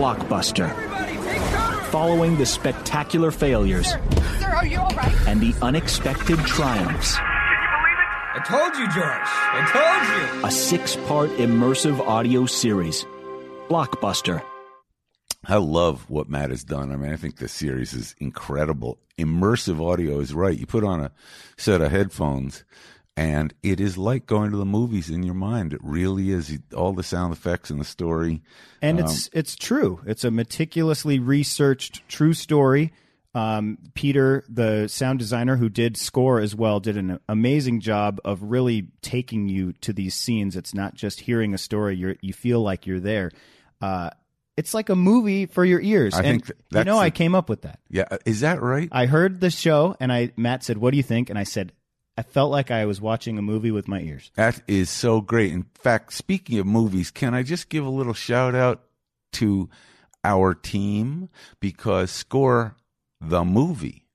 Blockbuster. 0.00 0.72
Following 1.90 2.38
the 2.38 2.46
spectacular 2.46 3.30
failures 3.30 3.88
Sir, 3.90 4.46
are 4.46 4.64
you 4.64 4.78
alright? 4.78 5.14
and 5.28 5.42
the 5.42 5.54
unexpected 5.60 6.38
triumphs. 6.38 7.16
I 7.18 8.42
told 8.46 8.76
you, 8.76 8.86
George. 8.86 8.96
I 8.96 10.30
told 10.32 10.40
you. 10.40 10.46
A 10.48 10.50
six 10.50 10.96
part 11.06 11.28
immersive 11.32 12.00
audio 12.00 12.46
series. 12.46 13.04
Blockbuster. 13.68 14.42
I 15.44 15.56
love 15.56 16.08
what 16.08 16.30
Matt 16.30 16.48
has 16.48 16.64
done. 16.64 16.92
I 16.92 16.96
mean, 16.96 17.12
I 17.12 17.16
think 17.16 17.36
this 17.36 17.52
series 17.52 17.92
is 17.92 18.14
incredible. 18.18 18.98
Immersive 19.18 19.86
audio 19.86 20.18
is 20.20 20.32
right. 20.32 20.58
You 20.58 20.64
put 20.64 20.82
on 20.82 21.00
a 21.00 21.12
set 21.58 21.82
of 21.82 21.90
headphones, 21.90 22.64
and 23.20 23.52
it 23.62 23.80
is 23.80 23.98
like 23.98 24.24
going 24.24 24.50
to 24.50 24.56
the 24.56 24.64
movies 24.64 25.10
in 25.10 25.22
your 25.22 25.34
mind. 25.34 25.74
It 25.74 25.80
really 25.84 26.30
is. 26.30 26.58
All 26.74 26.94
the 26.94 27.02
sound 27.02 27.34
effects 27.34 27.68
and 27.68 27.78
the 27.78 27.84
story. 27.84 28.42
And 28.80 28.98
it's 28.98 29.28
it's 29.34 29.56
true. 29.56 30.00
It's 30.06 30.24
a 30.24 30.30
meticulously 30.30 31.18
researched 31.18 32.08
true 32.08 32.32
story. 32.32 32.94
Um, 33.34 33.76
Peter, 33.92 34.42
the 34.48 34.88
sound 34.88 35.18
designer 35.18 35.56
who 35.56 35.68
did 35.68 35.98
score 35.98 36.40
as 36.40 36.54
well, 36.54 36.80
did 36.80 36.96
an 36.96 37.20
amazing 37.28 37.80
job 37.80 38.20
of 38.24 38.42
really 38.42 38.88
taking 39.02 39.50
you 39.50 39.74
to 39.82 39.92
these 39.92 40.14
scenes. 40.14 40.56
It's 40.56 40.72
not 40.72 40.94
just 40.94 41.20
hearing 41.20 41.52
a 41.52 41.58
story; 41.58 41.96
you 41.96 42.16
you 42.22 42.32
feel 42.32 42.62
like 42.62 42.86
you're 42.86 43.00
there. 43.00 43.32
Uh, 43.82 44.08
it's 44.56 44.72
like 44.72 44.88
a 44.88 44.96
movie 44.96 45.44
for 45.44 45.62
your 45.62 45.82
ears. 45.82 46.14
I 46.14 46.22
and 46.22 46.42
think 46.42 46.58
you 46.72 46.84
know, 46.84 46.98
I 46.98 47.10
came 47.10 47.34
up 47.34 47.50
with 47.50 47.62
that. 47.62 47.80
Yeah, 47.90 48.08
is 48.24 48.40
that 48.40 48.62
right? 48.62 48.88
I 48.90 49.04
heard 49.04 49.42
the 49.42 49.50
show, 49.50 49.94
and 50.00 50.10
I 50.10 50.32
Matt 50.38 50.64
said, 50.64 50.78
"What 50.78 50.92
do 50.92 50.96
you 50.96 51.02
think?" 51.02 51.28
And 51.28 51.38
I 51.38 51.44
said, 51.44 51.72
"I 52.16 52.22
felt 52.22 52.50
like 52.50 52.70
I 52.70 52.84
was 52.86 53.00
watching 53.00 53.38
a 53.38 53.42
movie 53.42 53.70
with 53.70 53.88
my 53.88 54.00
ears." 54.00 54.30
That 54.34 54.62
is 54.68 54.90
so 54.90 55.20
great. 55.20 55.52
In 55.52 55.66
fact, 55.74 56.12
speaking 56.12 56.58
of 56.58 56.66
movies, 56.66 57.10
can 57.10 57.34
I 57.34 57.42
just 57.42 57.68
give 57.68 57.84
a 57.84 57.90
little 57.90 58.14
shout 58.14 58.54
out 58.54 58.82
to 59.34 59.68
our 60.24 60.54
team 60.54 61.28
because 61.60 62.10
Score 62.10 62.76
the 63.20 63.44
movie 63.44 64.06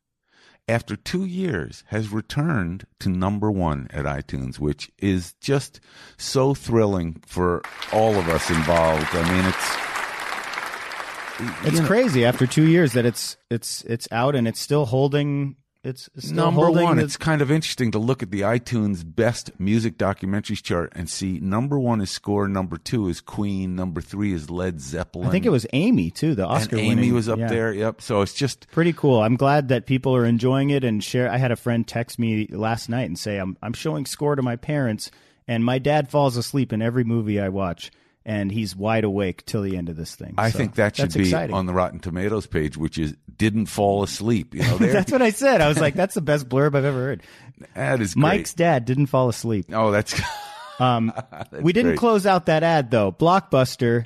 after 0.67 0.95
2 0.95 1.25
years 1.25 1.83
has 1.87 2.11
returned 2.11 2.87
to 2.99 3.09
number 3.09 3.51
1 3.51 3.87
at 3.91 4.05
iTunes, 4.05 4.59
which 4.59 4.91
is 4.97 5.33
just 5.39 5.79
so 6.17 6.53
thrilling 6.53 7.21
for 7.25 7.61
all 7.93 8.15
of 8.15 8.27
us 8.29 8.49
involved. 8.49 9.07
I 9.11 9.31
mean, 9.31 9.45
it's 9.45 9.85
It's 11.65 11.75
you 11.75 11.81
know, 11.81 11.87
crazy 11.87 12.25
after 12.25 12.47
two 12.47 12.65
years 12.67 12.93
that 12.93 13.05
it's 13.05 13.35
it's 13.49 13.81
it's 13.83 14.07
out 14.11 14.35
and 14.35 14.47
it's 14.47 14.59
still 14.59 14.85
holding. 14.85 15.57
It's 15.85 16.09
number 16.31 16.61
holding 16.65 16.83
one. 16.83 16.97
the- 16.97 17.03
It's 17.03 17.15
kind 17.17 17.41
of 17.41 17.51
interesting 17.51 17.91
to 17.91 17.99
look 17.99 18.23
at 18.23 18.31
the 18.31 18.41
iTunes 18.41 19.03
best 19.05 19.51
music 19.59 19.97
documentaries 19.97 20.61
chart 20.63 20.91
and 20.95 21.09
see 21.09 21.39
number 21.39 21.79
one 21.79 22.01
is 22.01 22.09
Score, 22.09 22.47
number 22.47 22.77
two 22.77 23.07
is 23.07 23.21
Queen, 23.21 23.75
number 23.75 24.01
three 24.01 24.33
is 24.33 24.49
Led 24.49 24.81
Zeppelin. 24.81 25.27
I 25.27 25.31
think 25.31 25.45
it 25.45 25.49
was 25.51 25.67
Amy 25.73 26.09
too. 26.09 26.33
The 26.35 26.43
and 26.47 26.51
Oscar 26.51 26.77
Amy 26.77 26.89
winning- 26.95 27.13
was 27.13 27.29
up 27.29 27.37
yeah. 27.39 27.47
there. 27.47 27.71
Yep. 27.73 28.01
So 28.01 28.21
it's 28.21 28.33
just 28.33 28.67
Pretty 28.71 28.93
cool. 28.93 29.21
I'm 29.21 29.35
glad 29.35 29.67
that 29.69 29.85
people 29.85 30.15
are 30.15 30.25
enjoying 30.25 30.71
it 30.71 30.83
and 30.83 31.03
share. 31.03 31.31
I 31.31 31.37
had 31.37 31.51
a 31.51 31.55
friend 31.55 31.87
text 31.87 32.17
me 32.17 32.47
last 32.47 32.89
night 32.89 33.05
and 33.07 33.17
say 33.19 33.37
I'm 33.37 33.55
I'm 33.61 33.73
showing 33.73 34.05
score 34.05 34.35
to 34.35 34.41
my 34.41 34.55
parents, 34.55 35.11
and 35.47 35.63
my 35.63 35.77
dad 35.77 36.09
falls 36.09 36.35
asleep 36.35 36.73
in 36.73 36.81
every 36.81 37.03
movie 37.03 37.39
I 37.39 37.49
watch, 37.49 37.91
and 38.25 38.51
he's 38.51 38.75
wide 38.75 39.03
awake 39.03 39.45
till 39.45 39.61
the 39.61 39.77
end 39.77 39.87
of 39.89 39.95
this 39.95 40.15
thing. 40.15 40.33
I 40.37 40.49
So 40.49 40.57
think 40.57 40.75
that 40.75 40.95
should 40.95 41.13
be 41.13 41.21
exciting. 41.21 41.55
on 41.55 41.65
the 41.67 41.73
Rotten 41.73 41.99
Tomatoes 41.99 42.47
page, 42.47 42.75
which 42.77 42.97
is 42.97 43.15
didn't 43.37 43.67
fall 43.67 44.01
asleep. 44.03 44.55
You 44.55 44.63
know, 44.63 44.77
That's 44.79 45.11
what 45.11 45.21
I 45.21 45.29
said. 45.29 45.61
I 45.61 45.67
was 45.67 45.79
like, 45.79 45.93
that's 45.93 46.15
the 46.15 46.21
best 46.21 46.47
blurb 46.49 46.75
I've 46.75 46.85
ever 46.85 46.97
heard. 46.99 47.23
that 47.75 48.01
is 48.01 48.13
great. 48.13 48.21
Mike's 48.21 48.53
dad 48.53 48.85
didn't 48.85 49.07
fall 49.07 49.29
asleep. 49.29 49.67
Oh, 49.73 49.91
that's 49.91 50.19
Um, 50.79 51.13
we 51.61 51.71
didn't 51.71 51.91
great. 51.91 51.99
close 51.99 52.25
out 52.25 52.47
that 52.47 52.63
ad 52.63 52.91
though. 52.91 53.11
Blockbuster. 53.11 54.05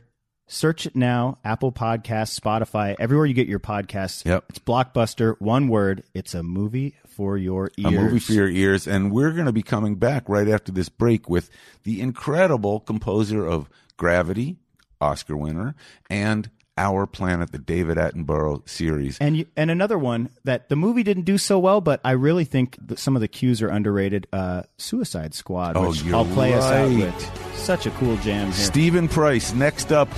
Search 0.51 0.87
it 0.87 0.95
now. 0.95 1.37
Apple 1.45 1.71
Podcasts, 1.71 2.39
Spotify, 2.39 2.95
everywhere 2.99 3.27
you 3.27 3.35
get 3.35 3.47
your 3.47 3.59
podcasts. 3.59 4.25
Yep. 4.25 4.45
It's 4.49 4.57
Blockbuster. 4.59 5.35
One 5.39 5.67
word. 5.67 6.03
It's 6.15 6.33
a 6.33 6.41
movie 6.41 6.95
for 7.07 7.37
your 7.37 7.69
ears. 7.77 7.87
a 7.87 7.91
movie 7.91 8.17
for 8.19 8.33
your 8.33 8.49
ears. 8.49 8.87
And 8.87 9.11
we're 9.11 9.31
going 9.31 9.45
to 9.45 9.51
be 9.51 9.61
coming 9.61 9.95
back 9.95 10.27
right 10.27 10.47
after 10.47 10.71
this 10.71 10.89
break 10.89 11.29
with 11.29 11.51
the 11.83 12.01
incredible 12.01 12.79
composer 12.79 13.45
of 13.45 13.69
Gravity, 13.99 14.55
Oscar 15.01 15.37
winner, 15.37 15.75
and 16.09 16.49
Our 16.77 17.05
Planet, 17.05 17.51
the 17.51 17.57
David 17.59 17.97
Attenborough 17.97 18.67
series. 18.67 19.17
And 19.19 19.35
you, 19.37 19.45
and 19.57 19.69
another 19.69 19.97
one 19.99 20.29
that 20.45 20.69
the 20.69 20.75
movie 20.77 21.03
didn't 21.03 21.23
do 21.25 21.37
so 21.37 21.59
well, 21.59 21.81
but 21.81 21.99
I 22.05 22.11
really 22.11 22.45
think 22.45 22.77
that 22.87 22.97
some 22.97 23.15
of 23.15 23.21
the 23.21 23.27
cues 23.27 23.61
are 23.61 23.67
underrated. 23.67 24.25
Uh, 24.31 24.63
Suicide 24.77 25.33
Squad, 25.35 25.75
Oh, 25.75 25.89
which 25.89 26.05
I'll 26.11 26.25
play 26.25 26.53
us 26.53 26.63
out 26.63 26.87
right. 26.87 26.97
with. 26.97 27.55
Such 27.55 27.85
a 27.85 27.91
cool 27.91 28.15
jam 28.17 28.47
here. 28.47 28.53
Steven 28.65 29.07
Price, 29.09 29.53
next 29.53 29.91
up 29.91 30.09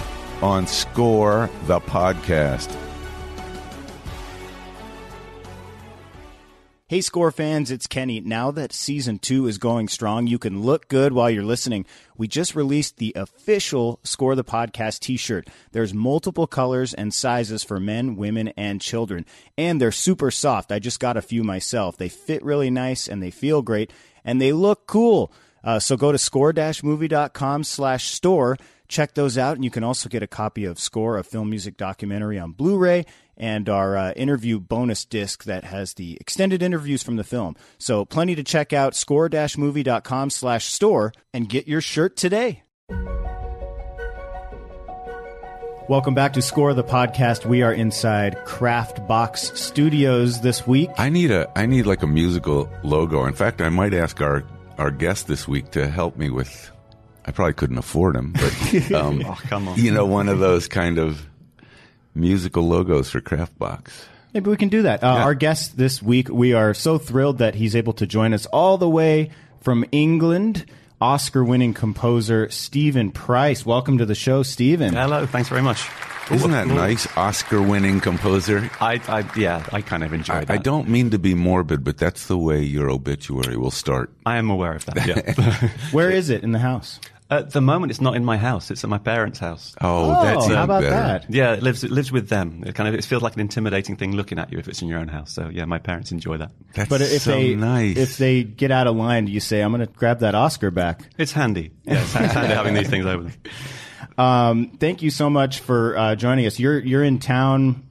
on 0.44 0.68
Score, 0.68 1.50
the 1.66 1.80
podcast. 1.82 2.70
Hey, 6.92 7.00
Score 7.00 7.32
fans, 7.32 7.72
it's 7.72 7.88
Kenny. 7.88 8.20
Now 8.20 8.52
that 8.52 8.74
season 8.74 9.18
two 9.18 9.48
is 9.48 9.58
going 9.58 9.88
strong, 9.88 10.28
you 10.28 10.38
can 10.38 10.62
look 10.62 10.90
good 10.90 11.14
while 11.14 11.30
you're 11.30 11.42
listening. 11.42 11.86
We 12.18 12.28
just 12.28 12.54
released 12.54 12.98
the 12.98 13.14
official 13.16 14.02
Score 14.04 14.36
the 14.36 14.44
Podcast 14.44 15.00
t 15.00 15.16
shirt. 15.16 15.50
There's 15.72 15.94
multiple 15.94 16.48
colors 16.48 16.94
and 16.94 17.14
sizes 17.14 17.64
for 17.64 17.80
men, 17.80 18.18
women, 18.18 18.50
and 18.58 18.82
children. 18.82 19.26
And 19.58 19.80
they're 19.80 19.94
super 19.94 20.32
soft. 20.32 20.70
I 20.70 20.80
just 20.80 21.00
got 21.00 21.16
a 21.16 21.22
few 21.22 21.46
myself. 21.46 21.96
They 21.96 22.10
fit 22.10 22.44
really 22.44 22.70
nice 22.70 23.08
and 23.08 23.24
they 23.24 23.32
feel 23.32 23.62
great 23.62 23.94
and 24.26 24.42
they 24.42 24.52
look 24.52 24.86
cool. 24.86 25.32
Uh, 25.64 25.80
so 25.80 25.96
go 25.96 26.12
to 26.12 26.18
score-movie.com 26.18 27.64
slash 27.64 28.10
store. 28.10 28.58
Check 28.90 29.14
those 29.14 29.38
out, 29.38 29.56
and 29.56 29.64
you 29.64 29.72
can 29.72 29.86
also 29.86 30.10
get 30.10 30.24
a 30.24 30.28
copy 30.28 30.66
of 30.66 30.78
Score, 30.78 31.18
a 31.18 31.24
film 31.24 31.50
music 31.50 31.78
documentary 31.78 32.38
on 32.38 32.52
Blu-ray, 32.52 33.06
and 33.38 33.68
our 33.70 33.98
uh, 33.98 34.12
interview 34.14 34.60
bonus 34.60 35.06
disc 35.06 35.44
that 35.46 35.64
has 35.66 35.94
the 35.96 36.18
extended 36.22 36.62
interviews 36.62 37.02
from 37.04 37.16
the 37.16 37.24
film. 37.24 37.56
So 37.78 38.06
plenty 38.06 38.36
to 38.36 38.44
check 38.44 38.74
out. 38.74 38.96
Score-movie.com 38.96 40.30
slash 40.30 40.66
store 40.66 41.14
and 41.34 41.50
get 41.50 41.68
your 41.68 41.82
shirt 41.82 42.16
today. 42.18 42.64
Welcome 45.90 46.14
back 46.14 46.34
to 46.34 46.42
Score 46.42 46.74
the 46.74 46.84
podcast. 46.84 47.46
We 47.46 47.64
are 47.64 47.74
inside 47.74 48.46
Craft 48.46 49.06
Box 49.08 49.52
Studios 49.60 50.40
this 50.40 50.66
week. 50.66 50.90
I 50.98 51.10
need 51.10 51.32
a 51.32 51.52
I 51.58 51.66
need 51.66 51.86
like 51.86 52.02
a 52.02 52.08
musical 52.08 52.70
logo. 52.84 53.26
In 53.26 53.34
fact, 53.34 53.60
I 53.62 53.68
might 53.70 53.94
ask 53.94 54.22
our 54.22 54.44
our 54.78 54.90
guest 54.92 55.28
this 55.28 55.48
week 55.50 55.72
to 55.72 55.90
help 55.90 56.16
me 56.16 56.30
with. 56.30 56.72
I 57.26 57.32
probably 57.32 57.54
couldn't 57.54 57.78
afford 57.78 58.16
him, 58.16 58.32
but 58.34 58.92
um, 58.94 59.22
Oh, 59.26 59.38
come 59.48 59.68
on. 59.68 59.78
you 59.78 59.92
know, 59.92 60.06
one 60.06 60.30
of 60.30 60.40
those 60.40 60.68
kind 60.70 60.98
of 60.98 61.26
musical 62.16 62.64
logos 62.68 63.10
for 63.10 63.22
Craftbox. 63.22 64.06
Maybe 64.34 64.50
we 64.50 64.58
can 64.58 64.70
do 64.70 64.84
that. 64.84 65.04
Uh, 65.04 65.08
Yeah. 65.18 65.24
Our 65.26 65.34
guest 65.34 65.78
this 65.78 66.02
week, 66.02 66.30
we 66.30 66.54
are 66.54 66.74
so 66.74 66.98
thrilled 66.98 67.40
that 67.40 67.56
he's 67.56 67.76
able 67.76 67.94
to 67.94 68.06
join 68.08 68.34
us 68.34 68.46
all 68.48 68.78
the 68.78 68.90
way 68.90 69.32
from 69.62 69.86
England. 69.92 70.66
Oscar 71.02 71.44
winning 71.44 71.74
composer 71.74 72.48
Steven 72.52 73.12
Price. 73.12 73.66
Welcome 73.66 73.98
to 73.98 74.06
the 74.06 74.14
show, 74.16 74.44
Steven. 74.44 74.94
Hello, 74.94 75.26
thanks 75.26 75.50
very 75.50 75.64
much. 75.64 75.90
Isn't 76.30 76.52
that 76.52 76.68
nice? 76.68 77.08
Oscar-winning 77.18 78.00
composer. 78.00 78.70
I, 78.80 79.02
I, 79.08 79.26
yeah, 79.38 79.66
I 79.74 79.82
kind 79.82 80.04
of 80.04 80.14
enjoy 80.14 80.36
I, 80.36 80.40
that. 80.46 80.52
I 80.52 80.58
don't 80.58 80.88
mean 80.88 81.10
to 81.10 81.20
be 81.20 81.34
morbid, 81.34 81.84
but 81.84 81.98
that's 81.98 82.28
the 82.28 82.38
way 82.38 82.62
your 82.62 82.90
obituary 82.90 83.58
will 83.58 83.72
start. 83.72 84.14
I 84.26 84.38
am 84.38 84.50
aware 84.50 84.74
of 84.74 84.86
that. 84.86 85.06
Yeah. 85.08 85.70
Where 85.92 86.10
is 86.12 86.30
it 86.30 86.44
in 86.44 86.52
the 86.52 86.60
house? 86.60 87.00
At 87.32 87.52
the 87.52 87.62
moment, 87.62 87.92
it's 87.92 88.02
not 88.02 88.16
in 88.18 88.26
my 88.26 88.36
house. 88.38 88.70
It's 88.72 88.84
at 88.84 88.90
my 88.90 88.98
parents' 88.98 89.40
house. 89.40 89.74
Oh, 89.80 90.22
that's 90.22 90.48
how 90.48 90.66
about 90.66 90.82
better. 90.84 90.94
that? 90.94 91.26
Yeah, 91.34 91.54
it 91.54 91.64
lives. 91.64 91.84
It 91.84 91.90
lives 91.90 92.12
with 92.12 92.28
them. 92.28 92.64
It 92.68 92.76
kind 92.76 92.90
of. 92.90 92.94
It 92.94 93.06
feels 93.06 93.24
like 93.24 93.36
an 93.36 93.40
intimidating 93.40 93.96
thing 93.96 94.16
looking 94.18 94.38
at 94.38 94.52
you 94.52 94.60
if 94.60 94.68
it's 94.68 94.82
in 94.82 94.90
your 94.90 95.00
own 95.00 95.08
house. 95.08 95.32
So 95.32 95.48
yeah, 95.50 95.64
my 95.64 95.80
parents 95.80 96.12
enjoy 96.12 96.38
that. 96.38 96.52
That's 96.74 96.90
But 96.90 97.00
if 97.00 97.22
so 97.22 97.32
they 97.32 97.56
nice. 97.56 97.96
if 97.98 98.18
they 98.18 98.44
get 98.44 98.70
out 98.70 98.88
of 98.88 98.98
line, 98.98 99.28
you 99.28 99.40
say, 99.40 99.62
"I'm 99.62 99.72
going 99.72 99.88
to 99.88 99.92
grab 99.94 100.20
that 100.20 100.36
Oscar 100.36 100.72
back." 100.72 101.08
It's 101.18 101.32
handy. 101.32 101.72
Yeah, 101.86 102.02
it's 102.02 102.12
handy 102.14 102.54
having 102.54 102.74
these 102.74 102.90
things 102.90 103.06
over 103.06 103.24
them. 103.24 103.34
Um, 104.18 104.72
thank 104.80 105.02
you 105.02 105.10
so 105.10 105.30
much 105.30 105.62
for 105.62 105.98
uh, 105.98 106.16
joining 106.16 106.46
us. 106.46 106.60
You're 106.60 106.80
you're 106.80 107.04
in 107.04 107.20
town 107.20 107.88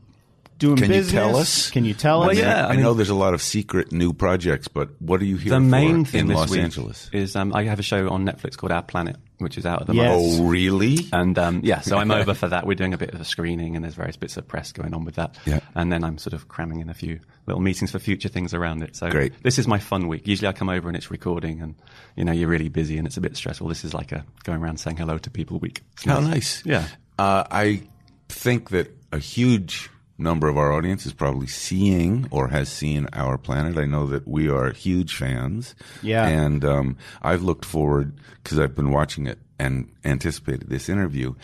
doing 0.59 0.77
Can 0.77 0.93
you 0.93 1.03
tell 1.05 1.35
us? 1.37 1.71
Can 1.71 1.85
you 1.85 1.95
tell 1.95 2.21
Well, 2.21 2.31
us? 2.31 2.37
yeah. 2.39 2.67
I, 2.67 2.73
I 2.73 2.77
know 2.77 2.93
there's 2.95 3.09
a 3.09 3.15
lot 3.15 3.33
of 3.35 3.41
secret 3.43 3.91
new 3.91 4.13
projects, 4.13 4.69
but 4.69 4.91
what 5.01 5.21
are 5.23 5.25
you 5.25 5.37
here 5.39 5.51
for? 5.53 5.59
the 5.59 5.65
for 5.65 5.71
main 5.71 6.05
thing 6.05 6.21
in 6.23 6.27
this 6.29 6.37
Los 6.37 6.51
week 6.51 6.61
Angeles? 6.61 7.09
is 7.13 7.35
um, 7.37 7.55
I 7.55 7.65
have 7.65 7.79
a 7.79 7.83
show 7.83 8.09
on 8.11 8.25
Netflix 8.27 8.57
called 8.57 8.71
Our 8.71 8.83
Planet, 8.83 9.17
which 9.45 9.59
is 9.59 9.67
out 9.67 9.81
at 9.83 9.87
the 9.87 9.95
Yes. 9.95 10.09
moment. 10.09 10.41
Oh, 10.41 10.45
really? 10.49 10.97
And 11.13 11.39
um, 11.39 11.61
yeah, 11.65 11.81
so 11.81 11.99
I'm 11.99 12.11
over 12.11 12.35
for 12.35 12.49
that. 12.49 12.67
We're 12.67 12.75
doing 12.75 12.95
a 12.95 12.99
bit 12.99 13.15
of 13.15 13.21
a 13.21 13.25
screening, 13.25 13.77
and 13.77 13.85
there's 13.85 13.95
various 13.95 14.17
bits 14.17 14.37
of 14.37 14.47
press 14.47 14.73
going 14.73 14.95
on 14.95 15.05
with 15.05 15.17
that. 15.17 15.37
Yeah. 15.47 15.61
And 15.75 15.93
then 15.93 16.05
I'm 16.05 16.19
sort 16.19 16.33
of 16.35 16.49
cramming 16.49 16.81
in 16.81 16.89
a 16.89 16.95
few 16.95 17.21
little 17.47 17.61
meetings 17.63 17.91
for 17.91 17.99
future 17.99 18.29
things 18.29 18.55
around 18.55 18.83
it. 18.83 18.97
So 18.97 19.11
Great. 19.11 19.33
this 19.43 19.59
is 19.59 19.67
my 19.67 19.79
fun 19.79 20.09
week. 20.09 20.27
Usually 20.27 20.49
I 20.49 20.53
come 20.53 20.69
over 20.69 20.89
and 20.89 20.97
it's 20.97 21.11
recording, 21.11 21.61
and 21.61 21.75
you 22.17 22.25
know 22.25 22.33
you're 22.33 22.49
really 22.49 22.69
busy 22.69 22.99
and 22.99 23.07
it's 23.07 23.17
a 23.17 23.21
bit 23.21 23.37
stressful. 23.37 23.69
This 23.69 23.85
is 23.85 23.95
like 23.95 24.13
a 24.13 24.25
going 24.45 24.63
around 24.63 24.79
saying 24.79 24.97
hello 24.97 25.19
to 25.19 25.31
people 25.31 25.59
week. 25.59 25.83
It's 25.95 26.05
How 26.05 26.21
nice. 26.21 26.63
Yeah. 26.65 26.87
Uh, 27.19 27.45
I 27.51 27.83
think 28.29 28.71
that 28.71 28.95
a 29.13 29.19
huge 29.19 29.91
number 30.21 30.49
of 30.49 30.57
our 30.59 30.73
audience 30.73 31.07
is 31.07 31.13
probably 31.13 31.47
seeing 31.47 32.29
or 32.31 32.49
has 32.49 32.69
seen 32.69 33.09
Our 33.13 33.39
Planet. 33.39 33.79
I 33.79 33.87
know 33.87 34.07
that 34.07 34.29
we 34.29 34.49
are 34.49 34.71
huge 34.73 35.17
fans. 35.17 35.75
Yeah. 36.03 36.27
And 36.27 36.65
um, 36.65 36.97
I've 37.23 37.43
looked 37.43 37.65
forward, 37.65 38.19
because 38.43 38.59
I've 38.59 38.75
been 38.77 38.91
watching 38.91 39.27
it 39.27 39.39
and 39.59 39.91
anticipated 40.05 40.69
this 40.69 40.89
interview, 40.89 41.35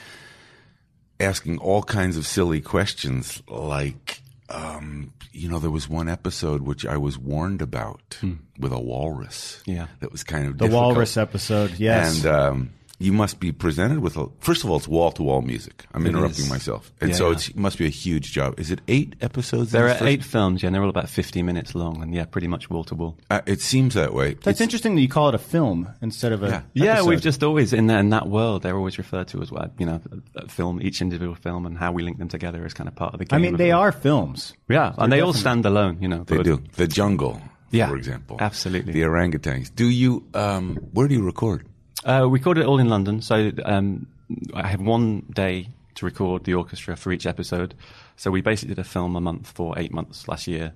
asking 1.19 1.59
all 1.59 1.83
kinds 1.83 2.17
of 2.17 2.27
silly 2.27 2.61
questions 2.61 3.43
like. 3.49 4.21
Um, 4.49 5.13
you 5.33 5.49
know, 5.49 5.59
there 5.59 5.73
was 5.73 5.89
one 5.89 6.09
episode 6.09 6.63
which 6.63 6.87
I 6.87 6.97
was 6.99 7.19
warned 7.19 7.61
about 7.61 8.17
with 8.61 8.73
a 8.73 8.79
walrus. 8.79 9.61
Yeah. 9.67 9.89
that 9.99 10.13
was 10.13 10.23
kind 10.23 10.47
of 10.47 10.57
The 10.57 10.67
difficult. 10.67 10.95
Walrus 10.95 11.17
episode, 11.17 11.73
yes. 11.79 12.25
And 12.25 12.27
um, 12.33 12.71
you 12.99 13.13
must 13.13 13.41
be 13.41 13.53
presented 13.53 13.99
with 13.99 14.17
a. 14.17 14.27
First 14.41 14.65
of 14.65 14.71
all, 14.71 14.77
it's 14.79 14.89
wall 14.89 15.13
to 15.13 15.23
wall 15.23 15.43
music. 15.43 15.85
I'm 15.93 16.07
It 16.07 16.11
interrupting 16.11 16.45
is. 16.45 16.51
myself, 16.51 16.93
and 17.01 17.11
Yeah, 17.11 17.17
so 17.17 17.27
yeah. 17.27 17.33
it's, 17.33 17.49
it 17.51 17.57
must 17.57 17.77
be 17.79 17.85
a 17.85 17.91
huge 17.91 18.33
job. 18.33 18.59
Is 18.59 18.71
it 18.71 18.81
eight 18.89 19.17
episodes? 19.21 19.71
There 19.73 19.87
are 19.87 19.91
first- 19.91 20.03
eight 20.03 20.25
films, 20.25 20.63
yeah, 20.63 20.69
and 20.69 20.75
they're 20.75 20.83
all 20.83 20.89
about 20.89 21.09
50 21.11 21.43
minutes 21.43 21.75
long, 21.75 22.03
and 22.03 22.15
yeah, 22.15 22.25
pretty 22.25 22.47
much 22.49 22.71
wall 22.71 22.85
to 22.85 22.95
wall. 22.95 23.19
Uh, 23.31 23.43
it 23.47 23.61
seems 23.61 23.93
that 23.95 24.15
way. 24.15 24.35
That's 24.35 24.47
It's- 24.47 24.61
interesting 24.63 24.95
that 24.95 25.03
you 25.03 25.09
call 25.09 25.29
it 25.29 25.35
a 25.35 25.39
film 25.39 25.89
instead 26.01 26.33
of 26.33 26.43
a. 26.43 26.49
Yeah. 26.49 26.63
Yeah, 26.73 27.03
we've 27.03 27.21
just 27.21 27.43
always 27.43 27.73
in 27.75 27.87
that 27.89 28.01
in 28.01 28.11
that 28.11 28.29
world 28.29 28.63
they're 28.63 28.77
always 28.77 28.97
referred 28.99 29.29
to 29.29 29.43
as 29.43 29.51
well. 29.53 29.71
You 29.79 29.87
know, 29.87 30.01
a, 30.37 30.45
a 30.45 30.49
film, 30.49 30.81
each 30.81 31.03
individual 31.03 31.35
film, 31.35 31.67
and 31.67 31.77
how 31.77 31.93
we 31.93 32.03
link 32.03 32.17
them 32.19 32.29
together 32.29 32.65
is 32.65 32.73
kind 32.75 32.89
of 32.89 32.95
part 32.95 33.13
of 33.13 33.19
the 33.19 33.27
game. 33.27 33.39
I 33.39 33.43
mean, 33.43 33.57
they 33.57 33.69
it 33.71 33.73
all. 33.73 33.83
are 33.83 33.93
films. 33.93 34.55
Yeah, 34.69 34.95
and 34.97 35.13
they 35.13 35.21
all 35.21 35.35
stand 35.35 35.67
alone. 35.67 35.99
You 36.01 36.09
know, 36.09 36.25
They 36.25 36.43
do 36.43 36.63
the 36.77 36.87
jungle, 36.89 37.41
Yeah, 37.71 37.89
for 37.89 37.97
example. 37.97 38.37
absolutely. 38.41 38.93
The 38.95 39.03
orangutans. 39.03 39.71
Do 39.75 39.87
you? 39.91 40.25
Um, 40.33 40.77
where 40.93 41.09
do 41.09 41.15
you 41.15 41.23
record? 41.23 41.67
Uh, 42.07 42.23
we 42.29 42.39
recorded 42.39 42.63
it 42.63 42.67
all 42.67 42.79
in 42.79 42.89
London, 42.89 43.21
so 43.21 43.51
um, 43.65 44.07
I 44.55 44.67
have 44.69 44.81
one 44.81 45.27
day 45.35 45.69
to 45.97 46.05
record 46.05 46.45
the 46.45 46.55
orchestra 46.55 46.97
for 46.97 47.11
each 47.13 47.27
episode. 47.27 47.75
So 48.17 48.31
we 48.31 48.41
basically 48.43 48.75
did 48.77 48.81
a 48.81 48.85
film 48.85 49.17
a 49.17 49.21
month 49.21 49.51
for 49.51 49.79
eight 49.79 49.93
months 49.93 50.29
last 50.29 50.47
year, 50.47 50.73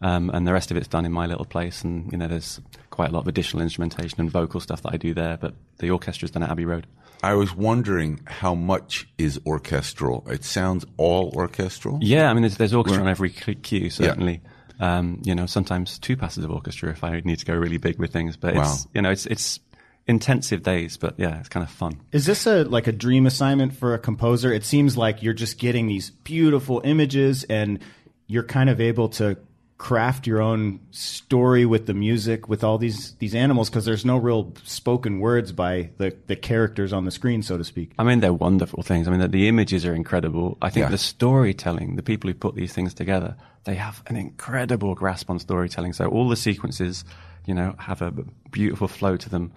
um, 0.00 0.30
and 0.30 0.46
the 0.46 0.52
rest 0.52 0.70
of 0.70 0.76
it's 0.76 0.88
done 0.88 1.04
in 1.04 1.12
my 1.12 1.26
little 1.26 1.44
place. 1.44 1.84
And 1.84 2.10
you 2.10 2.16
know, 2.18 2.26
there's 2.28 2.60
quite 2.88 3.10
a 3.10 3.12
lot 3.12 3.20
of 3.20 3.28
additional 3.28 3.62
instrumentation 3.62 4.20
and 4.20 4.30
vocal 4.30 4.58
stuff 4.60 4.82
that 4.82 4.92
I 4.94 4.96
do 4.96 5.12
there, 5.12 5.36
but 5.36 5.54
the 5.78 5.90
orchestra's 5.90 6.30
done 6.30 6.42
at 6.42 6.50
Abbey 6.50 6.64
Road. 6.64 6.86
I 7.22 7.34
was 7.34 7.54
wondering 7.54 8.20
how 8.24 8.54
much 8.54 9.06
is 9.18 9.38
orchestral. 9.44 10.26
It 10.30 10.42
sounds 10.44 10.86
all 10.96 11.30
orchestral. 11.36 11.98
Yeah, 12.00 12.30
I 12.30 12.32
mean, 12.32 12.40
there's, 12.42 12.56
there's 12.56 12.72
orchestra 12.72 13.02
on 13.02 13.10
every 13.10 13.28
cu- 13.28 13.56
cue, 13.56 13.90
certainly. 13.90 14.40
Yeah. 14.80 14.98
Um, 14.98 15.20
you 15.24 15.34
know, 15.34 15.44
sometimes 15.44 15.98
two 15.98 16.16
passes 16.16 16.42
of 16.42 16.50
orchestra 16.50 16.88
if 16.90 17.04
I 17.04 17.20
need 17.20 17.38
to 17.38 17.44
go 17.44 17.54
really 17.54 17.76
big 17.76 17.98
with 17.98 18.10
things. 18.14 18.38
But 18.38 18.54
Wow. 18.54 18.62
it's 18.62 18.86
you 18.94 19.02
know, 19.02 19.10
it's 19.10 19.26
it's 19.26 19.60
intensive 20.06 20.62
days, 20.62 20.96
but 20.96 21.14
yeah, 21.18 21.38
it's 21.38 21.48
kind 21.48 21.64
of 21.64 21.70
fun. 21.70 22.00
Is 22.12 22.26
this 22.26 22.46
a 22.46 22.64
like 22.64 22.86
a 22.86 22.92
dream 22.92 23.26
assignment 23.26 23.74
for 23.74 23.94
a 23.94 23.98
composer? 23.98 24.52
It 24.52 24.64
seems 24.64 24.96
like 24.96 25.22
you're 25.22 25.34
just 25.34 25.58
getting 25.58 25.86
these 25.86 26.10
beautiful 26.10 26.80
images 26.84 27.44
and 27.44 27.78
you're 28.26 28.42
kind 28.44 28.70
of 28.70 28.80
able 28.80 29.08
to 29.10 29.36
craft 29.78 30.26
your 30.26 30.42
own 30.42 30.78
story 30.90 31.64
with 31.64 31.86
the 31.86 31.94
music 31.94 32.50
with 32.50 32.62
all 32.62 32.76
these 32.76 33.14
these 33.14 33.34
animals 33.34 33.70
because 33.70 33.86
there's 33.86 34.04
no 34.04 34.18
real 34.18 34.52
spoken 34.62 35.20
words 35.20 35.52
by 35.52 35.88
the 35.96 36.14
the 36.26 36.36
characters 36.36 36.92
on 36.92 37.06
the 37.06 37.10
screen 37.10 37.42
so 37.42 37.56
to 37.56 37.64
speak. 37.64 37.92
I 37.98 38.04
mean, 38.04 38.20
they're 38.20 38.32
wonderful 38.32 38.82
things. 38.82 39.08
I 39.08 39.10
mean, 39.10 39.20
the, 39.20 39.28
the 39.28 39.48
images 39.48 39.86
are 39.86 39.94
incredible. 39.94 40.58
I 40.60 40.68
think 40.68 40.84
Yeah. 40.84 40.90
the 40.90 40.98
storytelling, 40.98 41.96
the 41.96 42.02
people 42.02 42.28
who 42.28 42.34
put 42.34 42.56
these 42.56 42.72
things 42.74 42.92
together, 42.92 43.36
they 43.64 43.74
have 43.76 44.02
an 44.08 44.16
incredible 44.16 44.94
grasp 44.94 45.30
on 45.30 45.38
storytelling. 45.38 45.94
So 45.94 46.06
all 46.08 46.28
the 46.28 46.36
sequences, 46.36 47.04
you 47.46 47.54
know, 47.54 47.74
have 47.78 48.02
a 48.02 48.12
beautiful 48.50 48.86
flow 48.88 49.16
to 49.16 49.30
them. 49.30 49.50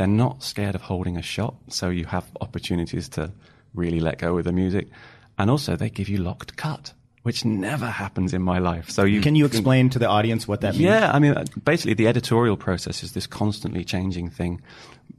They're 0.00 0.06
not 0.06 0.42
scared 0.42 0.74
of 0.74 0.80
holding 0.80 1.18
a 1.18 1.22
shot, 1.22 1.56
so 1.68 1.90
you 1.90 2.06
have 2.06 2.24
opportunities 2.40 3.06
to 3.10 3.32
really 3.74 4.00
let 4.00 4.16
go 4.16 4.34
with 4.34 4.46
the 4.46 4.52
music. 4.52 4.88
And 5.36 5.50
also, 5.50 5.76
they 5.76 5.90
give 5.90 6.08
you 6.08 6.16
locked 6.16 6.56
cut, 6.56 6.94
which 7.22 7.44
never 7.44 7.84
happens 7.84 8.32
in 8.32 8.40
my 8.40 8.60
life. 8.60 8.88
So 8.88 9.04
you 9.04 9.20
Can 9.20 9.34
you 9.34 9.44
explain 9.44 9.90
to 9.90 9.98
the 9.98 10.08
audience 10.08 10.48
what 10.48 10.62
that 10.62 10.72
means? 10.72 10.84
yeah, 10.84 11.12
I 11.12 11.18
mean, 11.18 11.34
basically, 11.62 11.92
the 11.92 12.08
editorial 12.08 12.56
process 12.56 13.02
is 13.02 13.12
this 13.12 13.26
constantly 13.26 13.84
changing 13.84 14.30
thing, 14.30 14.62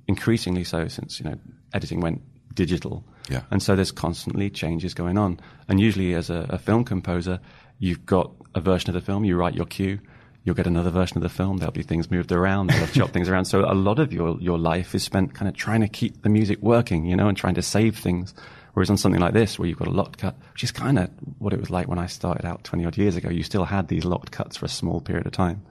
increasingly 0.07 0.63
so 0.63 0.87
since 0.87 1.19
you 1.19 1.29
know 1.29 1.37
editing 1.75 2.01
went 2.01 2.23
digital. 2.55 3.03
Yeah. 3.29 3.43
and 3.51 3.61
so 3.61 3.75
there's 3.75 3.91
constantly 3.91 4.49
changes 4.49 4.95
going 4.95 5.15
on. 5.15 5.39
And 5.67 5.79
usually, 5.79 6.15
as 6.15 6.31
a, 6.31 6.47
a 6.49 6.57
film 6.57 6.85
composer, 6.85 7.39
you've 7.77 8.03
got 8.07 8.31
a 8.55 8.61
version 8.61 8.89
of 8.89 8.95
the 8.95 9.01
film, 9.01 9.25
you 9.25 9.37
write 9.37 9.53
your 9.53 9.67
cue. 9.67 9.99
You'll 10.43 10.55
get 10.55 10.65
another 10.65 10.89
version 10.89 11.17
of 11.17 11.23
the 11.23 11.29
film. 11.29 11.57
There'll 11.57 11.71
be 11.71 11.83
things 11.83 12.09
moved 12.09 12.31
around. 12.31 12.67
They'll 12.67 12.79
have 12.79 12.93
chopped 12.93 13.13
things 13.13 13.29
around. 13.29 13.45
So 13.45 13.59
a 13.59 13.75
lot 13.75 13.99
of 13.99 14.11
your, 14.11 14.39
your 14.39 14.57
life 14.57 14.95
is 14.95 15.03
spent 15.03 15.35
kind 15.35 15.47
of 15.47 15.55
trying 15.55 15.81
to 15.81 15.87
keep 15.87 16.23
the 16.23 16.29
music 16.29 16.59
working, 16.61 17.05
you 17.05 17.15
know, 17.15 17.27
and 17.27 17.37
trying 17.37 17.53
to 17.55 17.61
save 17.61 17.97
things. 17.97 18.33
Whereas 18.73 18.89
on 18.89 18.97
something 18.97 19.21
like 19.21 19.33
this, 19.33 19.59
where 19.59 19.67
you've 19.67 19.77
got 19.77 19.87
a 19.87 19.91
locked 19.91 20.17
cut, 20.17 20.35
which 20.53 20.63
is 20.63 20.71
kind 20.71 20.97
of 20.97 21.09
what 21.37 21.53
it 21.53 21.59
was 21.59 21.69
like 21.69 21.87
when 21.87 21.99
I 21.99 22.07
started 22.07 22.45
out 22.45 22.63
20 22.63 22.85
odd 22.85 22.97
years 22.97 23.15
ago, 23.15 23.29
you 23.29 23.43
still 23.43 23.65
had 23.65 23.87
these 23.87 24.05
locked 24.05 24.31
cuts 24.31 24.57
for 24.57 24.65
a 24.65 24.69
small 24.69 25.01
period 25.01 25.27
of 25.27 25.33
time. 25.33 25.61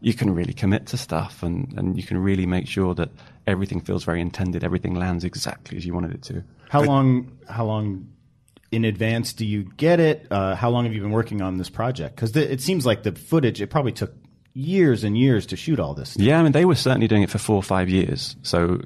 You 0.00 0.12
can 0.12 0.34
really 0.34 0.52
commit 0.52 0.86
to 0.88 0.96
stuff 0.96 1.42
and, 1.42 1.72
and 1.78 1.96
you 1.96 2.02
can 2.02 2.18
really 2.18 2.46
make 2.46 2.66
sure 2.66 2.94
that 2.94 3.10
everything 3.46 3.80
feels 3.80 4.04
very 4.04 4.20
intended, 4.20 4.64
everything 4.64 4.94
lands 4.94 5.24
exactly 5.24 5.76
as 5.76 5.86
you 5.86 5.94
wanted 5.94 6.12
it 6.12 6.22
to. 6.22 6.42
How 6.68 6.82
long? 6.82 7.38
How 7.48 7.66
long 7.66 8.08
in 8.70 8.84
advance 8.84 9.32
do 9.32 9.44
you 9.44 9.64
get 9.76 10.00
it? 10.00 10.26
Uh, 10.30 10.54
how 10.54 10.70
long 10.70 10.84
have 10.84 10.94
you 10.94 11.00
been 11.00 11.10
working 11.10 11.42
on 11.42 11.56
this 11.56 11.70
project? 11.70 12.16
Because 12.16 12.36
it 12.36 12.60
seems 12.60 12.86
like 12.86 13.02
the 13.02 13.12
footage. 13.12 13.60
It 13.60 13.68
probably 13.68 13.92
took 13.92 14.12
years 14.54 15.04
and 15.04 15.16
years 15.16 15.46
to 15.46 15.56
shoot 15.56 15.80
all 15.80 15.94
this. 15.94 16.16
Yeah, 16.16 16.38
I 16.38 16.42
mean, 16.42 16.52
they 16.52 16.64
were 16.64 16.74
certainly 16.74 17.08
doing 17.08 17.22
it 17.22 17.30
for 17.30 17.38
four 17.38 17.56
or 17.56 17.62
five 17.62 17.88
years. 17.88 18.36
So 18.42 18.80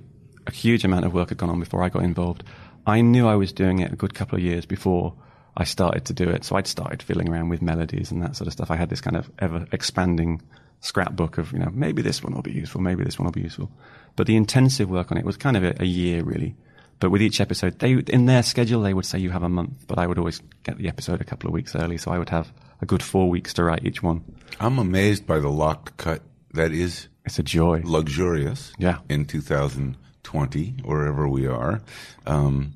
a 0.47 0.51
huge 0.51 0.85
amount 0.85 1.05
of 1.05 1.15
work 1.15 1.31
had 1.31 1.39
gone 1.39 1.51
on 1.51 1.61
before 1.61 1.83
I 1.83 1.89
got 1.89 2.03
involved. 2.03 2.45
I 2.87 3.01
knew 3.01 3.27
I 3.27 3.37
was 3.37 3.53
doing 3.53 3.79
it 3.79 3.93
a 3.93 3.97
good 3.97 4.15
couple 4.15 4.37
of 4.37 4.45
years 4.45 4.67
before 4.67 5.15
I 5.57 5.65
started 5.65 6.05
to 6.07 6.13
do 6.13 6.29
it. 6.29 6.45
So 6.45 6.57
I'd 6.57 6.67
started 6.67 7.03
fiddling 7.03 7.29
around 7.29 7.49
with 7.49 7.63
melodies 7.63 8.11
and 8.11 8.23
that 8.23 8.37
sort 8.37 8.47
of 8.47 8.53
stuff. 8.53 8.71
I 8.71 8.77
had 8.77 8.91
this 8.91 9.01
kind 9.01 9.17
of 9.17 9.31
ever 9.39 9.67
expanding 9.73 10.43
scrapbook 10.81 11.39
of, 11.39 11.53
you 11.53 11.59
know, 11.59 11.71
maybe 11.73 12.03
this 12.03 12.23
one 12.23 12.35
will 12.35 12.43
be 12.43 12.53
useful, 12.53 12.81
maybe 12.81 13.05
this 13.05 13.19
one 13.19 13.25
will 13.25 13.33
be 13.33 13.41
useful. 13.41 13.71
But 14.17 14.27
the 14.27 14.37
intensive 14.37 14.91
work 14.91 15.11
on 15.11 15.19
it 15.19 15.25
was 15.25 15.37
kind 15.37 15.57
of 15.57 15.65
a, 15.65 15.75
a 15.81 15.87
year, 15.87 16.23
really. 16.23 16.57
But 17.01 17.11
with 17.11 17.21
each 17.23 17.41
episode, 17.41 17.79
they 17.81 17.93
in 17.95 18.27
their 18.27 18.43
schedule 18.43 18.81
they 18.83 18.95
would 18.95 19.05
say 19.07 19.19
you 19.19 19.31
have 19.31 19.43
a 19.43 19.49
month, 19.49 19.87
but 19.87 19.99
I 19.99 20.07
would 20.07 20.19
always 20.19 20.41
get 20.63 20.79
the 20.79 20.89
episode 20.89 21.21
a 21.21 21.25
couple 21.25 21.49
of 21.49 21.55
weeks 21.55 21.75
early, 21.77 21.99
so 21.99 22.11
I 22.11 22.19
would 22.19 22.31
have 22.31 22.53
a 22.81 22.87
good 22.87 23.03
four 23.03 23.29
weeks 23.29 23.53
to 23.55 23.65
write 23.65 23.85
each 23.85 24.03
one. 24.03 24.23
I'm 24.61 24.79
amazed 24.79 25.27
by 25.27 25.39
the 25.39 25.49
locked 25.51 25.97
cut. 25.97 26.23
That 26.55 26.73
is 26.73 27.09
It's 27.25 27.39
a 27.39 27.43
joy. 27.43 27.83
luxurious. 27.85 28.73
Yeah. 28.79 28.99
In 29.09 29.25
2020, 29.27 30.77
wherever 30.85 31.29
we 31.29 31.47
are, 31.47 31.83
um, 32.27 32.75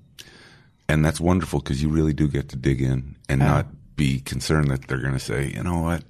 and 0.89 1.05
that's 1.05 1.21
wonderful 1.21 1.61
because 1.61 1.83
you 1.83 1.89
really 1.89 2.13
do 2.15 2.29
get 2.29 2.49
to 2.51 2.57
dig 2.57 2.81
in 2.83 3.17
and 3.29 3.41
not 3.41 3.67
be 3.97 4.21
concerned 4.21 4.71
that 4.71 4.87
they're 4.89 5.01
going 5.01 5.13
to 5.13 5.19
say, 5.21 5.53
you 5.55 5.63
know 5.63 5.81
what, 5.81 6.03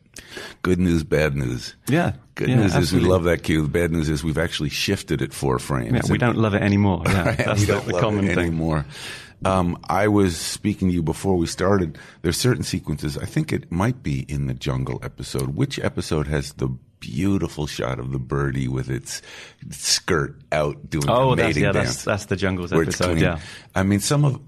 good 0.62 0.78
news, 0.78 1.04
bad 1.04 1.34
news. 1.36 1.74
Yeah. 1.88 2.12
Good 2.34 2.48
Yeah, 2.50 2.56
news 2.56 2.74
is 2.76 2.92
we 2.92 3.00
love 3.00 3.24
that 3.24 3.42
cue. 3.42 3.62
The 3.62 3.68
bad 3.68 3.90
news 3.92 4.08
is 4.08 4.22
we've 4.22 4.38
actually 4.38 4.68
shifted 4.70 5.20
it 5.22 5.32
four 5.32 5.58
frames. 5.58 5.92
Yeah, 5.92 6.00
we 6.04 6.10
And- 6.12 6.20
don't 6.20 6.36
love 6.38 6.54
it 6.54 6.62
anymore. 6.62 7.02
Yeah, 7.06 7.24
Right, 7.26 7.36
that's 7.38 7.60
we 7.60 7.66
don't 7.66 7.86
the 7.86 7.92
love 7.94 8.02
common 8.02 8.24
it 8.26 8.34
thing. 8.36 8.46
anymore. 8.46 8.86
Um, 9.44 9.78
I 9.88 10.08
was 10.08 10.36
speaking 10.36 10.88
to 10.88 10.94
you 10.94 11.02
before 11.02 11.36
we 11.36 11.46
started. 11.46 11.96
There's 12.22 12.36
certain 12.36 12.64
sequences. 12.64 13.16
I 13.16 13.24
think 13.24 13.52
it 13.52 13.70
might 13.70 14.02
be 14.02 14.20
in 14.28 14.46
the 14.48 14.54
jungle 14.54 14.98
episode. 15.02 15.54
Which 15.54 15.78
episode 15.78 16.26
has 16.26 16.54
the 16.54 16.68
beautiful 17.00 17.68
shot 17.68 18.00
of 18.00 18.10
the 18.10 18.18
birdie 18.18 18.66
with 18.66 18.90
its 18.90 19.22
skirt 19.70 20.34
out 20.50 20.90
doing 20.90 21.04
Oh, 21.08 21.36
the 21.36 21.42
that's, 21.42 21.56
yeah, 21.56 21.70
dance? 21.72 21.88
that's 21.88 22.04
that's 22.04 22.24
the 22.26 22.34
jungles 22.36 22.72
it's 22.72 22.80
episode. 23.00 23.20
Yeah, 23.20 23.38
I 23.76 23.84
mean, 23.84 24.00
some 24.00 24.24
of 24.24 24.40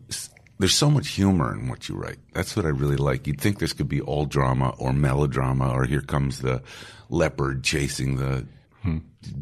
there's 0.60 0.74
so 0.74 0.90
much 0.90 1.08
humor 1.08 1.54
in 1.54 1.68
what 1.68 1.88
you 1.88 1.94
write. 1.94 2.18
That's 2.34 2.54
what 2.54 2.66
I 2.66 2.68
really 2.68 2.96
like. 2.96 3.26
You'd 3.26 3.40
think 3.40 3.58
this 3.58 3.72
could 3.72 3.88
be 3.88 4.02
all 4.02 4.26
drama 4.26 4.74
or 4.78 4.92
melodrama, 4.92 5.72
or 5.72 5.84
here 5.84 6.02
comes 6.02 6.40
the 6.40 6.62
leopard 7.08 7.64
chasing 7.64 8.16
the 8.16 8.46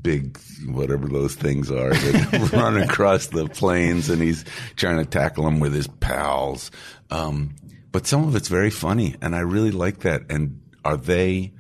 big 0.00 0.38
whatever 0.66 1.08
those 1.08 1.34
things 1.34 1.70
are 1.70 1.90
that 1.90 2.50
run 2.52 2.76
across 2.76 3.26
the 3.26 3.48
plains, 3.48 4.08
and 4.08 4.22
he's 4.22 4.44
trying 4.76 4.98
to 4.98 5.04
tackle 5.04 5.44
them 5.44 5.58
with 5.58 5.74
his 5.74 5.88
pals. 5.88 6.70
Um, 7.10 7.56
but 7.90 8.06
some 8.06 8.26
of 8.26 8.36
it's 8.36 8.48
very 8.48 8.70
funny, 8.70 9.16
and 9.20 9.34
I 9.34 9.40
really 9.40 9.72
like 9.72 10.00
that. 10.00 10.22
And 10.30 10.60
are 10.84 10.96
they? 10.96 11.52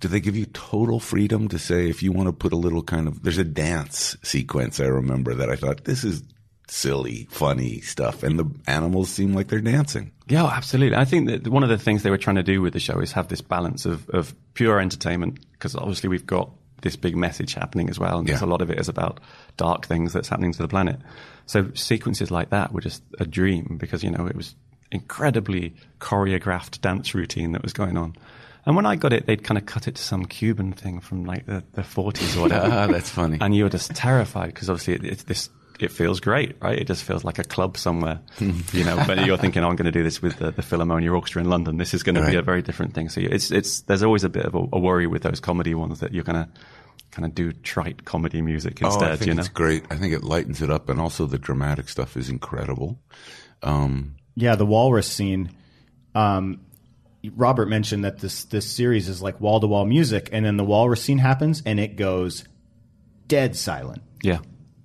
do 0.00 0.08
they 0.08 0.20
give 0.20 0.36
you 0.36 0.44
total 0.46 1.00
freedom 1.00 1.48
to 1.48 1.58
say 1.58 1.88
if 1.88 2.02
you 2.02 2.12
want 2.12 2.28
to 2.28 2.32
put 2.32 2.52
a 2.52 2.56
little 2.56 2.82
kind 2.82 3.08
of 3.08 3.22
there's 3.22 3.38
a 3.38 3.44
dance 3.44 4.18
sequence 4.22 4.78
I 4.78 4.84
remember 4.84 5.32
that 5.36 5.48
I 5.48 5.56
thought 5.56 5.84
this 5.84 6.04
is 6.04 6.22
silly, 6.68 7.26
funny 7.30 7.80
stuff 7.80 8.22
and 8.22 8.38
the 8.38 8.46
animals 8.66 9.08
seem 9.10 9.34
like 9.34 9.48
they're 9.48 9.60
dancing. 9.60 10.10
yeah, 10.28 10.44
absolutely. 10.46 10.96
I 10.96 11.04
think 11.04 11.28
that 11.28 11.48
one 11.48 11.62
of 11.62 11.68
the 11.68 11.78
things 11.78 12.02
they 12.02 12.10
were 12.10 12.18
trying 12.18 12.36
to 12.36 12.42
do 12.42 12.62
with 12.62 12.72
the 12.72 12.80
show 12.80 12.98
is 13.00 13.12
have 13.12 13.28
this 13.28 13.40
balance 13.42 13.84
of 13.86 14.08
of 14.10 14.34
pure 14.54 14.80
entertainment 14.80 15.38
because 15.52 15.76
obviously 15.76 16.08
we've 16.08 16.26
got 16.26 16.50
this 16.80 16.96
big 16.96 17.16
message 17.16 17.54
happening 17.54 17.88
as 17.88 17.98
well. 17.98 18.18
And 18.18 18.28
Yeah. 18.28 18.38
a 18.42 18.46
lot 18.46 18.60
of 18.62 18.70
it 18.70 18.78
is 18.78 18.88
about 18.88 19.20
dark 19.56 19.86
things 19.86 20.12
that's 20.12 20.28
happening 20.28 20.52
to 20.52 20.62
the 20.62 20.68
planet. 20.68 21.00
So 21.46 21.70
sequences 21.74 22.30
like 22.30 22.50
that 22.50 22.72
were 22.72 22.80
just 22.82 23.02
a 23.18 23.24
dream 23.26 23.76
because, 23.78 24.02
you 24.04 24.10
know, 24.10 24.26
it 24.26 24.36
was 24.36 24.54
incredibly 24.92 25.74
choreographed 26.00 26.80
dance 26.80 27.14
routine 27.14 27.52
that 27.52 27.62
was 27.62 27.72
going 27.72 27.96
on. 27.96 28.14
And 28.66 28.76
when 28.76 28.86
I 28.86 28.96
got 28.96 29.12
it, 29.12 29.26
they'd 29.26 29.42
kind 29.44 29.58
of 29.58 29.66
cut 29.66 29.88
it 29.88 29.96
to 29.96 30.02
some 30.02 30.24
Cuban 30.24 30.72
thing 30.72 31.00
from 31.00 31.24
like 31.24 31.44
the, 31.46 31.62
the 31.72 31.82
40s 31.82 32.36
or 32.36 32.42
whatever. 32.42 32.86
That's 32.92 33.10
funny. 33.10 33.38
And 33.40 33.54
you 33.54 33.64
were 33.64 33.70
just 33.70 33.94
terrified 33.94 34.48
because 34.48 34.70
obviously 34.70 34.94
it, 34.94 35.04
it's 35.04 35.22
this. 35.24 35.50
It 35.80 35.90
feels 35.90 36.20
great, 36.20 36.56
right? 36.62 36.78
It 36.78 36.86
just 36.86 37.02
feels 37.02 37.24
like 37.24 37.38
a 37.38 37.44
club 37.44 37.76
somewhere, 37.76 38.20
you 38.38 38.84
know. 38.84 39.02
But 39.06 39.26
you're 39.26 39.36
thinking, 39.36 39.64
oh, 39.64 39.68
I'm 39.68 39.76
going 39.76 39.86
to 39.86 39.92
do 39.92 40.04
this 40.04 40.22
with 40.22 40.36
the, 40.38 40.52
the 40.52 40.62
Philharmonia 40.62 41.12
Orchestra 41.12 41.42
in 41.42 41.50
London. 41.50 41.78
This 41.78 41.94
is 41.94 42.02
going 42.04 42.14
to 42.14 42.24
be 42.26 42.36
a 42.36 42.42
very 42.42 42.62
different 42.62 42.94
thing. 42.94 43.08
So 43.08 43.20
it's 43.20 43.50
it's 43.50 43.80
there's 43.82 44.02
always 44.04 44.22
a 44.24 44.28
bit 44.28 44.44
of 44.46 44.54
a, 44.54 44.58
a 44.72 44.78
worry 44.78 45.06
with 45.08 45.22
those 45.22 45.40
comedy 45.40 45.74
ones 45.74 46.00
that 46.00 46.12
you're 46.12 46.22
going 46.24 46.44
to 46.44 46.48
kind 47.10 47.26
of 47.26 47.34
do 47.34 47.52
trite 47.52 48.04
comedy 48.04 48.40
music 48.42 48.78
Oh, 48.82 48.86
instead. 48.86 49.10
I 49.12 49.16
think 49.16 49.28
you 49.28 49.34
know, 49.34 49.40
it's 49.40 49.48
great. 49.48 49.84
I 49.90 49.96
think 49.96 50.14
it 50.14 50.22
lightens 50.22 50.62
it 50.62 50.70
up, 50.70 50.88
and 50.88 51.00
also 51.00 51.26
the 51.26 51.38
dramatic 51.38 51.88
stuff 51.88 52.16
is 52.16 52.28
incredible. 52.30 52.98
Um, 53.62 54.16
Yeah, 54.36 54.54
the 54.56 54.66
walrus 54.66 55.08
scene. 55.08 55.50
Um, 56.14 56.60
Robert 57.36 57.66
mentioned 57.68 58.04
that 58.04 58.18
this 58.18 58.44
this 58.44 58.70
series 58.70 59.08
is 59.08 59.22
like 59.22 59.40
wall 59.40 59.58
to 59.60 59.66
wall 59.66 59.86
music, 59.86 60.28
and 60.30 60.44
then 60.44 60.56
the 60.56 60.64
walrus 60.64 61.02
scene 61.02 61.18
happens, 61.18 61.62
and 61.66 61.80
it 61.80 61.96
goes 61.96 62.44
dead 63.26 63.56
silent. 63.56 64.02
yeah. 64.22 64.38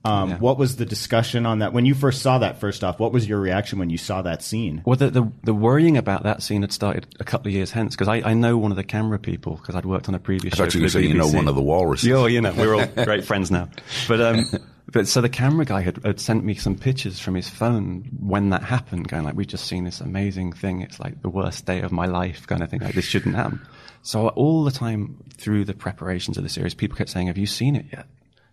Um, 0.05 0.29
Yeah. 0.29 0.37
What 0.37 0.57
was 0.57 0.77
the 0.77 0.85
discussion 0.85 1.45
on 1.45 1.59
that 1.59 1.73
when 1.73 1.85
you 1.85 1.93
first 1.93 2.21
saw 2.21 2.37
that? 2.37 2.59
First 2.59 2.83
off, 2.85 2.99
what 2.99 3.11
was 3.11 3.27
your 3.27 3.39
reaction 3.39 3.79
when 3.79 3.89
you 3.89 3.97
saw 3.97 4.21
that 4.21 4.41
scene? 4.41 4.81
Well, 4.85 4.95
the, 4.95 5.09
the 5.09 5.31
the 5.43 5.53
worrying 5.53 5.97
about 5.97 6.23
that 6.23 6.41
scene 6.41 6.61
had 6.61 6.71
started 6.71 7.05
a 7.19 7.23
couple 7.25 7.49
of 7.49 7.53
years 7.53 7.71
hence 7.71 7.95
because 7.95 8.07
I, 8.07 8.21
I 8.29 8.33
know 8.33 8.57
one 8.57 8.71
of 8.71 8.77
the 8.77 8.83
camera 8.85 9.19
people 9.19 9.55
because 9.57 9.75
I'd 9.75 9.85
worked 9.85 10.07
on 10.07 10.15
a 10.15 10.19
previous 10.19 10.53
I 10.53 10.57
show. 10.57 10.63
thought 10.65 10.75
you 10.75 10.81
were 10.83 10.89
for 10.89 10.99
the 10.99 11.07
you 11.07 11.13
know 11.15 11.27
one 11.27 11.47
of 11.49 11.55
the 11.55 11.61
walruses. 11.61 12.07
Yeah, 12.07 12.27
you 12.27 12.39
know, 12.39 12.53
we're 12.53 12.75
all 12.75 12.85
great 13.03 13.25
friends 13.25 13.51
now. 13.51 13.67
But 14.07 14.21
um, 14.21 14.45
but 14.91 15.05
so 15.07 15.19
the 15.21 15.29
camera 15.29 15.65
guy 15.65 15.81
had, 15.81 15.97
had 16.05 16.19
sent 16.21 16.45
me 16.45 16.55
some 16.55 16.75
pictures 16.75 17.19
from 17.19 17.35
his 17.35 17.49
phone 17.49 18.09
when 18.21 18.49
that 18.51 18.63
happened, 18.63 19.09
going 19.09 19.23
like, 19.25 19.35
"We've 19.35 19.45
just 19.47 19.65
seen 19.65 19.83
this 19.83 19.99
amazing 19.99 20.53
thing. 20.53 20.81
It's 20.81 20.99
like 20.99 21.21
the 21.21 21.29
worst 21.29 21.65
day 21.65 21.81
of 21.81 21.91
my 21.91 22.05
life, 22.05 22.47
kind 22.47 22.63
of 22.63 22.69
thing. 22.69 22.79
Like 22.79 22.95
this 22.95 23.05
shouldn't 23.05 23.35
happen." 23.35 23.59
So 24.01 24.29
all 24.29 24.63
the 24.63 24.71
time 24.71 25.17
through 25.35 25.65
the 25.65 25.73
preparations 25.73 26.37
of 26.37 26.43
the 26.43 26.49
series, 26.49 26.73
people 26.73 26.97
kept 26.97 27.09
saying, 27.09 27.27
"Have 27.27 27.37
you 27.37 27.45
seen 27.47 27.75
it 27.75 27.85
yet?" 27.91 28.07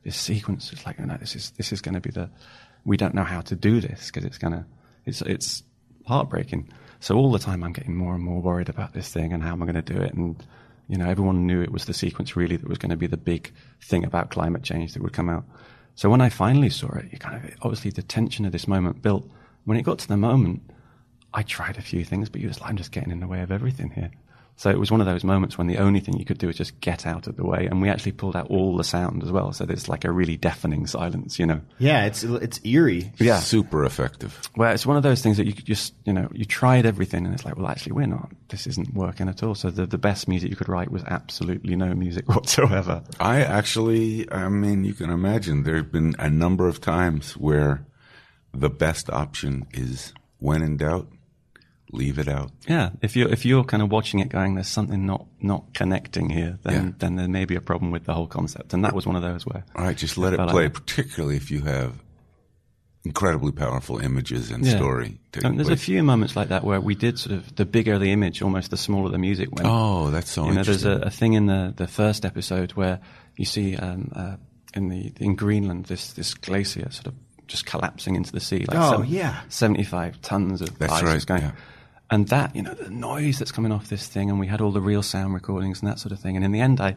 This 0.06 0.16
sequence 0.16 0.72
is 0.72 0.86
like, 0.86 0.98
"No, 1.00 1.16
this 1.16 1.34
is 1.34 1.50
this 1.58 1.72
is 1.72 1.80
going 1.80 1.94
to 1.94 2.00
be 2.00 2.10
the. 2.10 2.30
We 2.84 2.96
don't 2.96 3.14
know 3.14 3.24
how 3.24 3.40
to 3.40 3.56
do 3.56 3.80
this 3.80 4.06
because 4.06 4.24
it's 4.24 4.38
gonna. 4.38 4.64
It's 5.04 5.20
it's 5.20 5.64
heartbreaking." 6.06 6.68
So 7.00 7.16
all 7.16 7.32
the 7.32 7.40
time, 7.40 7.64
I'm 7.64 7.72
getting 7.72 7.96
more 7.96 8.14
and 8.14 8.22
more 8.22 8.40
worried 8.40 8.68
about 8.68 8.94
this 8.94 9.12
thing 9.12 9.32
and 9.32 9.42
how 9.42 9.52
am 9.52 9.62
I 9.62 9.66
going 9.66 9.84
to 9.84 9.94
do 9.94 10.00
it 10.00 10.14
and 10.14 10.42
you 10.88 10.96
know, 10.96 11.08
everyone 11.08 11.46
knew 11.46 11.62
it 11.62 11.72
was 11.72 11.86
the 11.86 11.94
sequence 11.94 12.36
really 12.36 12.56
that 12.56 12.68
was 12.68 12.78
going 12.78 12.90
to 12.90 12.96
be 12.96 13.06
the 13.06 13.16
big 13.16 13.52
thing 13.82 14.04
about 14.04 14.30
climate 14.30 14.62
change 14.62 14.92
that 14.94 15.02
would 15.02 15.12
come 15.12 15.28
out. 15.28 15.44
So 15.96 16.08
when 16.10 16.20
I 16.20 16.28
finally 16.28 16.70
saw 16.70 16.92
it, 16.94 17.06
you 17.10 17.18
kind 17.18 17.36
of 17.36 17.50
obviously 17.62 17.90
the 17.90 18.02
tension 18.02 18.44
of 18.44 18.52
this 18.52 18.68
moment 18.68 19.02
built. 19.02 19.28
When 19.64 19.76
it 19.76 19.82
got 19.82 19.98
to 20.00 20.08
the 20.08 20.16
moment, 20.16 20.62
I 21.34 21.42
tried 21.42 21.76
a 21.76 21.82
few 21.82 22.04
things, 22.04 22.28
but 22.28 22.40
you 22.40 22.48
was 22.48 22.60
like, 22.60 22.70
I'm 22.70 22.76
just 22.76 22.92
getting 22.92 23.10
in 23.10 23.20
the 23.20 23.26
way 23.26 23.40
of 23.40 23.50
everything 23.50 23.90
here. 23.90 24.10
So 24.58 24.70
it 24.70 24.78
was 24.78 24.90
one 24.90 25.02
of 25.02 25.06
those 25.06 25.22
moments 25.22 25.58
when 25.58 25.66
the 25.66 25.76
only 25.76 26.00
thing 26.00 26.18
you 26.18 26.24
could 26.24 26.38
do 26.38 26.46
was 26.46 26.56
just 26.56 26.80
get 26.80 27.06
out 27.06 27.26
of 27.26 27.36
the 27.36 27.44
way, 27.44 27.66
and 27.66 27.82
we 27.82 27.90
actually 27.90 28.12
pulled 28.12 28.34
out 28.34 28.46
all 28.48 28.76
the 28.76 28.84
sound 28.84 29.22
as 29.22 29.30
well. 29.30 29.52
So 29.52 29.66
there's 29.66 29.86
like 29.86 30.04
a 30.06 30.10
really 30.10 30.38
deafening 30.38 30.86
silence, 30.86 31.38
you 31.38 31.44
know. 31.44 31.60
Yeah, 31.78 32.06
it's 32.06 32.24
it's 32.24 32.58
eerie. 32.64 33.12
Yeah. 33.18 33.38
super 33.40 33.84
effective. 33.84 34.40
Well, 34.56 34.72
it's 34.72 34.86
one 34.86 34.96
of 34.96 35.02
those 35.02 35.20
things 35.22 35.36
that 35.36 35.46
you 35.46 35.52
could 35.52 35.66
just, 35.66 35.92
you 36.04 36.12
know, 36.14 36.28
you 36.32 36.46
tried 36.46 36.86
everything 36.86 37.26
and 37.26 37.34
it's 37.34 37.44
like, 37.44 37.56
well, 37.56 37.68
actually, 37.68 37.92
we're 37.92 38.06
not. 38.06 38.30
This 38.48 38.66
isn't 38.66 38.94
working 38.94 39.28
at 39.28 39.42
all. 39.42 39.54
So 39.54 39.70
the, 39.70 39.84
the 39.86 39.98
best 39.98 40.26
music 40.26 40.48
you 40.48 40.56
could 40.56 40.70
write 40.70 40.90
was 40.90 41.04
absolutely 41.04 41.76
no 41.76 41.94
music 41.94 42.26
whatsoever. 42.34 43.02
I 43.20 43.42
actually, 43.42 44.30
I 44.32 44.48
mean, 44.48 44.84
you 44.84 44.94
can 44.94 45.10
imagine 45.10 45.64
there 45.64 45.76
have 45.76 45.92
been 45.92 46.14
a 46.18 46.30
number 46.30 46.66
of 46.66 46.80
times 46.80 47.36
where 47.36 47.86
the 48.54 48.70
best 48.70 49.10
option 49.10 49.66
is 49.74 50.14
when 50.38 50.62
in 50.62 50.78
doubt, 50.78 51.08
leave 51.92 52.18
it 52.18 52.28
out. 52.28 52.50
Yeah, 52.68 52.90
if 53.02 53.14
you're 53.16 53.28
if 53.28 53.44
you're 53.44 53.64
kind 53.64 53.82
of 53.82 53.90
watching 53.90 54.20
it, 54.20 54.28
going, 54.28 54.54
"There's 54.54 54.68
something 54.68 55.06
not 55.06 55.26
not 55.40 55.72
connecting 55.74 56.30
here," 56.30 56.58
then 56.64 56.84
Yeah. 56.86 56.92
then 56.98 57.16
there 57.16 57.28
may 57.28 57.44
be 57.44 57.54
a 57.56 57.60
problem 57.60 57.90
with 57.90 58.04
the 58.04 58.14
whole 58.14 58.26
concept. 58.26 58.74
And 58.74 58.84
that 58.84 58.94
was 58.94 59.06
one 59.06 59.16
of 59.16 59.22
those 59.22 59.46
where, 59.46 59.64
All 59.74 59.84
right, 59.84 59.96
just 59.96 60.18
let 60.18 60.32
it 60.32 60.40
I 60.40 60.44
like 60.44 60.52
play, 60.52 60.68
particularly 60.68 61.36
if 61.36 61.50
you 61.50 61.62
have 61.62 61.92
incredibly 63.04 63.52
powerful 63.52 63.98
images 63.98 64.50
and 64.50 64.64
Yeah. 64.66 64.76
story. 64.76 65.20
And 65.44 65.56
there's 65.58 65.68
a 65.68 65.76
few 65.76 66.02
moments 66.02 66.34
like 66.34 66.48
that 66.48 66.64
where 66.64 66.80
we 66.80 66.96
did 66.96 67.18
sort 67.20 67.36
of 67.36 67.54
the 67.54 67.64
bigger 67.64 67.98
the 68.00 68.10
image, 68.10 68.42
almost 68.42 68.70
the 68.70 68.76
smaller 68.76 69.10
the 69.10 69.18
music 69.18 69.54
went. 69.54 69.68
Oh, 69.70 70.10
that's 70.10 70.30
so 70.30 70.46
you 70.46 70.54
know, 70.54 70.64
there's 70.64 70.84
a, 70.84 70.92
a 71.02 71.10
thing 71.10 71.34
in 71.34 71.46
the, 71.46 71.72
the 71.76 71.86
first 71.86 72.24
episode 72.24 72.72
where 72.72 72.98
you 73.36 73.44
see 73.44 73.76
um, 73.76 74.10
uh, 74.16 74.36
in 74.74 74.88
the 74.88 75.12
in 75.20 75.36
Greenland 75.36 75.84
this 75.86 76.12
this 76.14 76.34
glacier 76.34 76.90
sort 76.90 77.06
of 77.06 77.14
just 77.46 77.64
collapsing 77.64 78.16
into 78.16 78.32
the 78.32 78.40
sea. 78.40 78.64
Like 78.66 78.76
Oh, 78.76 79.02
yeah. 79.02 79.42
75 79.50 80.20
tons 80.20 80.60
of 80.60 80.76
That's 80.80 80.92
ice 80.94 81.02
right, 81.04 81.26
going. 81.26 81.42
yeah. 81.42 81.52
And 82.10 82.28
that, 82.28 82.54
you 82.54 82.62
know, 82.62 82.74
the 82.74 82.90
noise 82.90 83.38
that's 83.38 83.50
coming 83.50 83.72
off 83.72 83.88
this 83.88 84.06
thing, 84.06 84.30
and 84.30 84.38
we 84.38 84.46
had 84.46 84.60
all 84.60 84.70
the 84.70 84.80
real 84.80 85.02
sound 85.02 85.34
recordings 85.34 85.80
and 85.80 85.90
that 85.90 85.98
sort 85.98 86.12
of 86.12 86.20
thing. 86.20 86.36
And 86.36 86.44
in 86.44 86.52
the 86.52 86.60
end, 86.60 86.80
I 86.80 86.96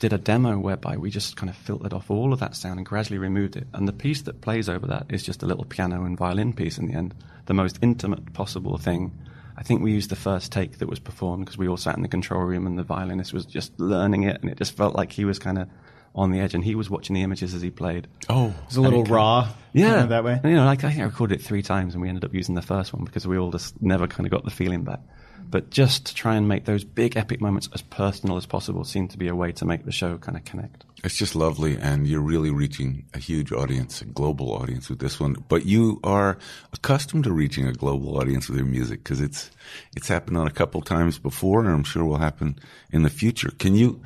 did 0.00 0.12
a 0.12 0.18
demo 0.18 0.58
whereby 0.58 0.96
we 0.96 1.10
just 1.10 1.36
kind 1.36 1.48
of 1.48 1.56
filtered 1.56 1.92
off 1.92 2.10
all 2.10 2.32
of 2.32 2.40
that 2.40 2.56
sound 2.56 2.78
and 2.78 2.86
gradually 2.86 3.18
removed 3.18 3.54
it. 3.54 3.68
And 3.72 3.86
the 3.86 3.92
piece 3.92 4.22
that 4.22 4.40
plays 4.40 4.68
over 4.68 4.86
that 4.88 5.06
is 5.10 5.22
just 5.22 5.42
a 5.42 5.46
little 5.46 5.64
piano 5.64 6.04
and 6.04 6.16
violin 6.16 6.52
piece 6.54 6.78
in 6.78 6.88
the 6.88 6.94
end, 6.94 7.14
the 7.46 7.54
most 7.54 7.78
intimate 7.82 8.32
possible 8.32 8.78
thing. 8.78 9.12
I 9.56 9.62
think 9.62 9.82
we 9.82 9.92
used 9.92 10.10
the 10.10 10.16
first 10.16 10.50
take 10.50 10.78
that 10.78 10.88
was 10.88 10.98
performed 10.98 11.44
because 11.44 11.58
we 11.58 11.68
all 11.68 11.76
sat 11.76 11.96
in 11.96 12.02
the 12.02 12.08
control 12.08 12.42
room 12.42 12.66
and 12.66 12.78
the 12.78 12.82
violinist 12.82 13.34
was 13.34 13.44
just 13.44 13.78
learning 13.78 14.22
it, 14.24 14.40
and 14.40 14.50
it 14.50 14.56
just 14.56 14.76
felt 14.76 14.96
like 14.96 15.12
he 15.12 15.24
was 15.24 15.38
kind 15.38 15.58
of 15.58 15.68
on 16.14 16.30
the 16.30 16.40
edge 16.40 16.54
and 16.54 16.64
he 16.64 16.74
was 16.74 16.90
watching 16.90 17.14
the 17.14 17.22
images 17.22 17.54
as 17.54 17.62
he 17.62 17.70
played. 17.70 18.08
oh, 18.28 18.52
It's 18.66 18.76
a 18.76 18.80
little 18.80 19.00
And 19.00 19.08
it 19.08 19.12
raw. 19.12 19.48
Yeah, 19.72 19.90
kind 19.90 20.02
of 20.02 20.08
that 20.08 20.24
way. 20.24 20.40
And, 20.42 20.50
you 20.50 20.56
know, 20.56 20.64
like 20.64 20.82
I 20.84 20.90
think 20.90 21.02
I 21.02 21.04
recorded 21.04 21.40
it 21.40 21.44
three 21.44 21.62
times, 21.62 21.94
and 21.94 22.02
we 22.02 22.08
ended 22.08 22.24
up 22.24 22.34
using 22.34 22.56
the 22.56 22.62
first 22.62 22.92
one 22.92 23.04
because 23.04 23.26
we 23.26 23.38
all 23.38 23.52
just 23.52 23.80
never 23.80 24.08
kind 24.08 24.26
of 24.26 24.32
got 24.32 24.44
the 24.44 24.50
feeling 24.50 24.82
back. 24.82 25.00
But 25.48 25.70
just 25.70 26.06
to 26.06 26.14
try 26.14 26.36
and 26.36 26.46
make 26.46 26.64
those 26.64 26.84
big 26.84 27.16
epic 27.16 27.40
moments 27.40 27.68
as 27.74 27.82
personal 27.82 28.36
as 28.36 28.46
possible 28.46 28.84
seemed 28.84 29.10
to 29.10 29.18
be 29.18 29.26
a 29.26 29.34
way 29.34 29.50
to 29.52 29.64
make 29.64 29.84
the 29.84 29.90
show 29.92 30.16
kind 30.18 30.36
of 30.36 30.44
connect. 30.44 30.84
It's 31.02 31.16
just 31.16 31.34
lovely, 31.34 31.76
and 31.76 32.06
you're 32.06 32.20
really 32.20 32.50
reaching 32.50 33.06
a 33.14 33.18
huge 33.18 33.52
audience, 33.52 34.02
a 34.02 34.04
global 34.04 34.52
audience 34.52 34.88
with 34.90 34.98
this 34.98 35.18
one. 35.18 35.42
But 35.48 35.64
you 35.66 35.98
are 36.04 36.36
accustomed 36.72 37.24
to 37.24 37.32
reaching 37.32 37.66
a 37.66 37.72
global 37.72 38.18
audience 38.18 38.48
with 38.48 38.58
your 38.58 38.66
music 38.66 39.02
because 39.02 39.20
it's 39.20 39.50
it's 39.96 40.08
happened 40.08 40.36
on 40.36 40.46
a 40.46 40.52
couple 40.52 40.82
times 40.82 41.18
before, 41.18 41.60
and 41.60 41.70
I'm 41.70 41.84
sure 41.84 42.04
will 42.04 42.18
happen 42.18 42.58
in 42.92 43.02
the 43.02 43.10
future. 43.10 43.50
Can 43.58 43.74
you 43.74 44.00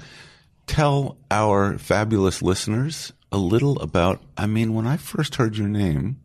tell 0.66 1.16
our 1.30 1.78
fabulous 1.78 2.42
listeners 2.42 3.12
a 3.32 3.38
little 3.38 3.80
about? 3.80 4.22
I 4.36 4.46
mean, 4.46 4.74
when 4.74 4.86
I 4.86 4.96
first 4.96 5.36
heard 5.36 5.56
your 5.56 5.68
name, 5.68 6.20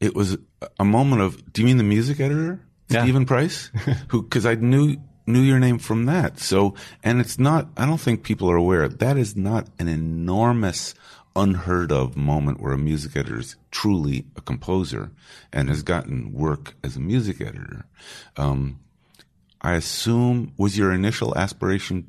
it 0.00 0.14
was 0.14 0.36
a 0.78 0.84
moment 0.84 1.22
of. 1.22 1.52
Do 1.52 1.62
you 1.62 1.66
mean 1.66 1.78
the 1.78 1.84
music 1.84 2.20
editor, 2.20 2.60
Yeah. 2.88 3.02
Steven 3.02 3.26
Price? 3.26 3.66
Who? 4.08 4.22
Because 4.22 4.46
I 4.46 4.54
knew 4.54 4.96
knew 5.26 5.40
your 5.40 5.58
name 5.58 5.78
from 5.78 6.04
that. 6.06 6.38
So, 6.38 6.74
and 7.02 7.20
it's 7.20 7.38
not. 7.38 7.68
I 7.76 7.86
don't 7.86 8.00
think 8.00 8.22
people 8.22 8.50
are 8.50 8.56
aware. 8.56 8.88
That 8.88 9.16
is 9.16 9.36
not 9.36 9.68
an 9.78 9.88
enormous, 9.88 10.94
unheard 11.34 11.90
of 11.90 12.16
moment 12.16 12.60
where 12.60 12.72
a 12.74 12.78
music 12.78 13.16
editor 13.16 13.38
is 13.40 13.56
truly 13.70 14.26
a 14.36 14.40
composer 14.42 15.10
and 15.52 15.68
has 15.68 15.82
gotten 15.82 16.32
work 16.32 16.74
as 16.84 16.96
a 16.96 17.00
music 17.00 17.40
editor. 17.40 17.86
Um, 18.36 18.80
I 19.62 19.74
assume 19.74 20.52
was 20.58 20.76
your 20.76 20.92
initial 20.92 21.36
aspiration 21.38 22.06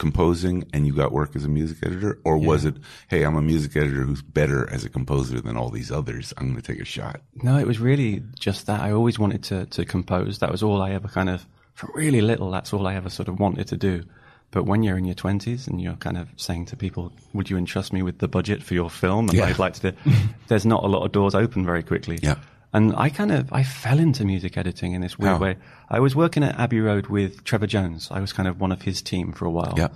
composing 0.00 0.64
and 0.72 0.86
you 0.86 0.92
got 0.94 1.12
work 1.12 1.36
as 1.36 1.44
a 1.44 1.48
music 1.48 1.78
editor 1.86 2.18
or 2.24 2.36
was 2.38 2.64
it 2.64 2.74
hey 3.08 3.22
i'm 3.22 3.36
a 3.36 3.42
music 3.42 3.76
editor 3.76 4.02
who's 4.02 4.22
better 4.22 4.68
as 4.72 4.84
a 4.84 4.88
composer 4.88 5.40
than 5.40 5.56
all 5.58 5.68
these 5.68 5.92
others 5.92 6.32
i'm 6.38 6.46
going 6.50 6.60
to 6.60 6.72
take 6.72 6.80
a 6.80 6.84
shot 6.84 7.20
No, 7.42 7.56
it 7.58 7.66
was 7.66 7.78
really 7.78 8.22
just 8.38 8.66
that. 8.66 8.80
I 8.80 8.90
always 8.92 9.18
wanted 9.18 9.42
to, 9.44 9.66
to 9.66 9.84
compose. 9.84 10.38
That 10.40 10.50
was 10.50 10.62
all 10.62 10.80
I 10.82 10.90
ever 10.92 11.08
kind 11.08 11.28
of, 11.28 11.46
from 11.74 11.90
really 11.94 12.20
little, 12.20 12.50
that's 12.50 12.72
all 12.72 12.86
I 12.86 12.94
ever 12.96 13.10
sort 13.10 13.28
of 13.28 13.38
wanted 13.38 13.66
to 13.68 13.76
do. 13.76 14.02
But 14.50 14.64
when 14.66 14.82
you're 14.82 14.98
in 14.98 15.04
your 15.04 15.14
20s 15.14 15.68
and 15.68 15.80
you're 15.80 15.94
kind 16.06 16.18
of 16.18 16.28
saying 16.36 16.66
to 16.66 16.76
people, 16.76 17.12
would 17.34 17.48
you 17.50 17.56
entrust 17.56 17.92
me 17.92 18.02
with 18.02 18.18
the 18.18 18.26
budget 18.28 18.62
for 18.62 18.74
your 18.74 18.90
film? 18.90 19.28
And 19.28 19.38
Yeah. 19.38 19.46
I'd 19.46 19.58
like 19.60 19.74
to 19.74 19.92
do, 19.92 19.96
there's 20.48 20.66
not 20.66 20.82
a 20.82 20.88
lot 20.88 21.04
of 21.06 21.12
doors 21.12 21.34
open 21.34 21.64
very 21.64 21.82
quickly. 21.82 22.18
Yeah. 22.22 22.36
And 22.72 22.94
I 22.96 23.08
kind 23.08 23.32
of, 23.32 23.52
I 23.52 23.62
fell 23.64 23.98
into 23.98 24.24
music 24.24 24.56
editing 24.56 24.92
in 24.92 25.00
this 25.00 25.18
weird 25.18 25.32
How? 25.32 25.38
way. 25.38 25.56
I 25.88 25.98
was 26.00 26.14
working 26.14 26.44
at 26.44 26.58
Abbey 26.58 26.80
Road 26.80 27.08
with 27.08 27.42
Trevor 27.44 27.66
Jones. 27.66 28.08
I 28.10 28.20
was 28.20 28.32
kind 28.32 28.48
of 28.48 28.60
one 28.60 28.70
of 28.72 28.82
his 28.82 29.02
team 29.02 29.32
for 29.32 29.44
a 29.44 29.50
while. 29.50 29.74
Yeah. 29.76 29.88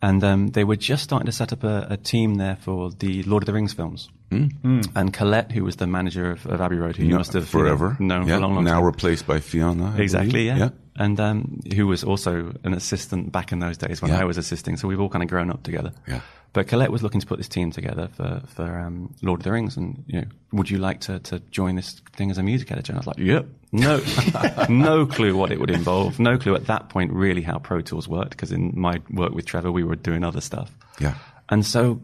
And 0.00 0.22
um, 0.24 0.48
they 0.48 0.64
were 0.64 0.76
just 0.76 1.04
starting 1.04 1.26
to 1.26 1.32
set 1.32 1.52
up 1.52 1.62
a, 1.64 1.86
a 1.90 1.96
team 1.96 2.34
there 2.36 2.56
for 2.56 2.90
the 2.90 3.22
Lord 3.24 3.42
of 3.42 3.46
the 3.46 3.52
Rings 3.52 3.72
films. 3.72 4.08
Mm. 4.30 4.90
And 4.96 5.12
Colette, 5.12 5.52
who 5.52 5.62
was 5.64 5.76
the 5.76 5.86
manager 5.86 6.30
of, 6.30 6.46
of 6.46 6.60
Abbey 6.60 6.76
Road, 6.76 6.96
who 6.96 7.04
you 7.04 7.10
No, 7.10 7.18
must 7.18 7.32
have 7.34 7.52
you 7.52 7.58
know, 7.60 7.64
forever 7.76 7.96
known 8.00 8.26
yeah. 8.26 8.34
for 8.34 8.38
a 8.38 8.42
long, 8.42 8.54
long 8.54 8.64
now 8.64 8.74
time. 8.76 8.84
replaced 8.84 9.26
by 9.26 9.38
fiona 9.40 9.94
I 9.96 10.00
Exactly, 10.00 10.46
believe. 10.48 10.56
yeah. 10.58 10.68
And 10.96 11.18
um, 11.20 11.60
who 11.74 11.86
was 11.86 12.02
also 12.04 12.52
an 12.64 12.74
assistant 12.74 13.30
back 13.32 13.52
in 13.52 13.58
those 13.60 13.78
days 13.78 14.02
when 14.02 14.10
Yeah. 14.10 14.20
I 14.20 14.24
was 14.24 14.38
assisting. 14.38 14.76
So 14.76 14.88
we've 14.88 15.00
all 15.00 15.08
kind 15.08 15.22
of 15.22 15.28
grown 15.28 15.50
up 15.50 15.62
together. 15.62 15.92
Yeah. 16.08 16.20
But 16.52 16.68
Colette 16.68 16.92
was 16.92 17.02
looking 17.02 17.20
to 17.20 17.26
put 17.26 17.38
this 17.38 17.48
team 17.48 17.70
together 17.70 18.08
for 18.08 18.42
for 18.46 18.78
um, 18.78 19.14
Lord 19.22 19.40
of 19.40 19.44
the 19.44 19.52
Rings, 19.52 19.76
and 19.76 20.04
you 20.06 20.20
know, 20.20 20.26
would 20.52 20.68
you 20.68 20.78
like 20.78 21.00
to 21.02 21.18
to 21.20 21.40
join 21.50 21.76
this 21.76 22.00
thing 22.14 22.30
as 22.30 22.38
a 22.38 22.42
music 22.42 22.70
editor? 22.70 22.92
And 22.92 22.98
I 22.98 23.00
was 23.00 23.06
like, 23.06 23.18
yep, 23.18 23.46
no, 23.72 24.02
no 24.68 25.06
clue 25.06 25.34
what 25.34 25.50
it 25.50 25.58
would 25.58 25.70
involve, 25.70 26.18
no 26.18 26.36
clue 26.36 26.54
at 26.54 26.66
that 26.66 26.90
point 26.90 27.12
really 27.12 27.42
how 27.42 27.58
Pro 27.58 27.80
Tools 27.80 28.06
worked, 28.06 28.30
because 28.30 28.52
in 28.52 28.72
my 28.78 29.00
work 29.10 29.32
with 29.32 29.46
Trevor, 29.46 29.72
we 29.72 29.82
were 29.82 29.96
doing 29.96 30.24
other 30.24 30.42
stuff. 30.42 30.70
Yeah. 31.00 31.14
And 31.48 31.64
so 31.66 32.00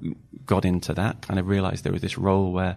got 0.46 0.64
into 0.64 0.94
that, 0.94 1.22
kind 1.22 1.38
of 1.38 1.46
realized 1.46 1.84
there 1.84 1.92
was 1.92 2.02
this 2.02 2.18
role 2.18 2.52
where 2.52 2.76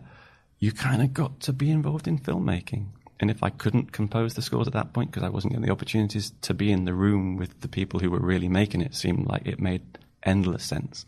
you 0.59 0.71
kind 0.71 1.01
of 1.01 1.13
got 1.13 1.39
to 1.41 1.53
be 1.53 1.71
involved 1.71 2.07
in 2.07 2.19
filmmaking. 2.19 2.87
And 3.19 3.29
if 3.29 3.43
I 3.43 3.49
couldn't 3.49 3.91
compose 3.91 4.33
the 4.33 4.41
scores 4.41 4.67
at 4.67 4.73
that 4.73 4.93
point 4.93 5.11
because 5.11 5.23
I 5.23 5.29
wasn't 5.29 5.53
getting 5.53 5.65
the 5.65 5.71
opportunities 5.71 6.33
to 6.41 6.53
be 6.53 6.71
in 6.71 6.85
the 6.85 6.93
room 6.93 7.37
with 7.37 7.61
the 7.61 7.67
people 7.67 7.99
who 7.99 8.09
were 8.09 8.19
really 8.19 8.47
making 8.47 8.81
it, 8.81 8.95
seemed 8.95 9.27
like 9.27 9.45
it 9.45 9.59
made 9.59 9.81
endless 10.23 10.63
sense. 10.63 11.05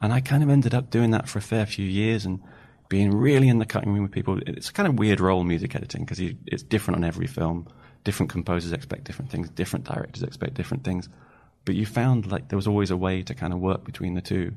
And 0.00 0.12
I 0.12 0.20
kind 0.20 0.42
of 0.42 0.48
ended 0.48 0.74
up 0.74 0.90
doing 0.90 1.10
that 1.10 1.28
for 1.28 1.38
a 1.38 1.42
fair 1.42 1.66
few 1.66 1.86
years 1.86 2.24
and 2.24 2.40
being 2.88 3.14
really 3.14 3.48
in 3.48 3.58
the 3.58 3.66
cutting 3.66 3.92
room 3.92 4.02
with 4.02 4.12
people. 4.12 4.38
It's 4.46 4.70
a 4.70 4.72
kind 4.72 4.88
of 4.88 4.98
weird 4.98 5.20
role, 5.20 5.44
music 5.44 5.74
editing, 5.74 6.04
because 6.04 6.20
it's 6.46 6.62
different 6.62 6.96
on 6.96 7.04
every 7.04 7.26
film. 7.26 7.66
Different 8.04 8.30
composers 8.30 8.72
expect 8.72 9.04
different 9.04 9.30
things, 9.30 9.50
different 9.50 9.84
directors 9.84 10.22
expect 10.22 10.54
different 10.54 10.84
things. 10.84 11.08
But 11.64 11.74
you 11.74 11.84
found 11.84 12.30
like 12.30 12.48
there 12.48 12.56
was 12.56 12.66
always 12.66 12.90
a 12.90 12.96
way 12.96 13.22
to 13.22 13.34
kind 13.34 13.52
of 13.52 13.58
work 13.58 13.84
between 13.84 14.14
the 14.14 14.22
two. 14.22 14.54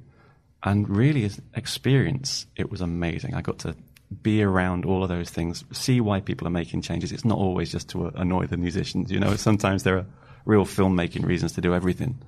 And 0.64 0.88
really, 0.88 1.26
as 1.26 1.42
experience, 1.56 2.46
it 2.56 2.70
was 2.70 2.82
amazing. 2.82 3.34
I 3.34 3.42
got 3.42 3.60
to 3.60 3.76
be 4.22 4.44
around 4.44 4.86
all 4.86 5.04
of 5.04 5.10
those 5.10 5.30
things, 5.30 5.64
see 5.72 6.02
why 6.02 6.20
people 6.20 6.48
are 6.48 6.52
making 6.52 6.82
changes. 6.82 7.12
It's 7.12 7.26
not 7.26 7.38
always 7.38 7.72
just 7.72 7.90
to 7.90 8.08
annoy 8.08 8.46
the 8.46 8.58
musicians, 8.58 9.12
you 9.12 9.20
know. 9.20 9.36
Sometimes 9.36 9.84
there 9.84 9.98
are 9.98 10.06
real 10.46 10.66
filmmaking 10.66 11.26
reasons 11.26 11.54
to 11.54 11.62
do 11.62 11.74
everything. 11.74 12.22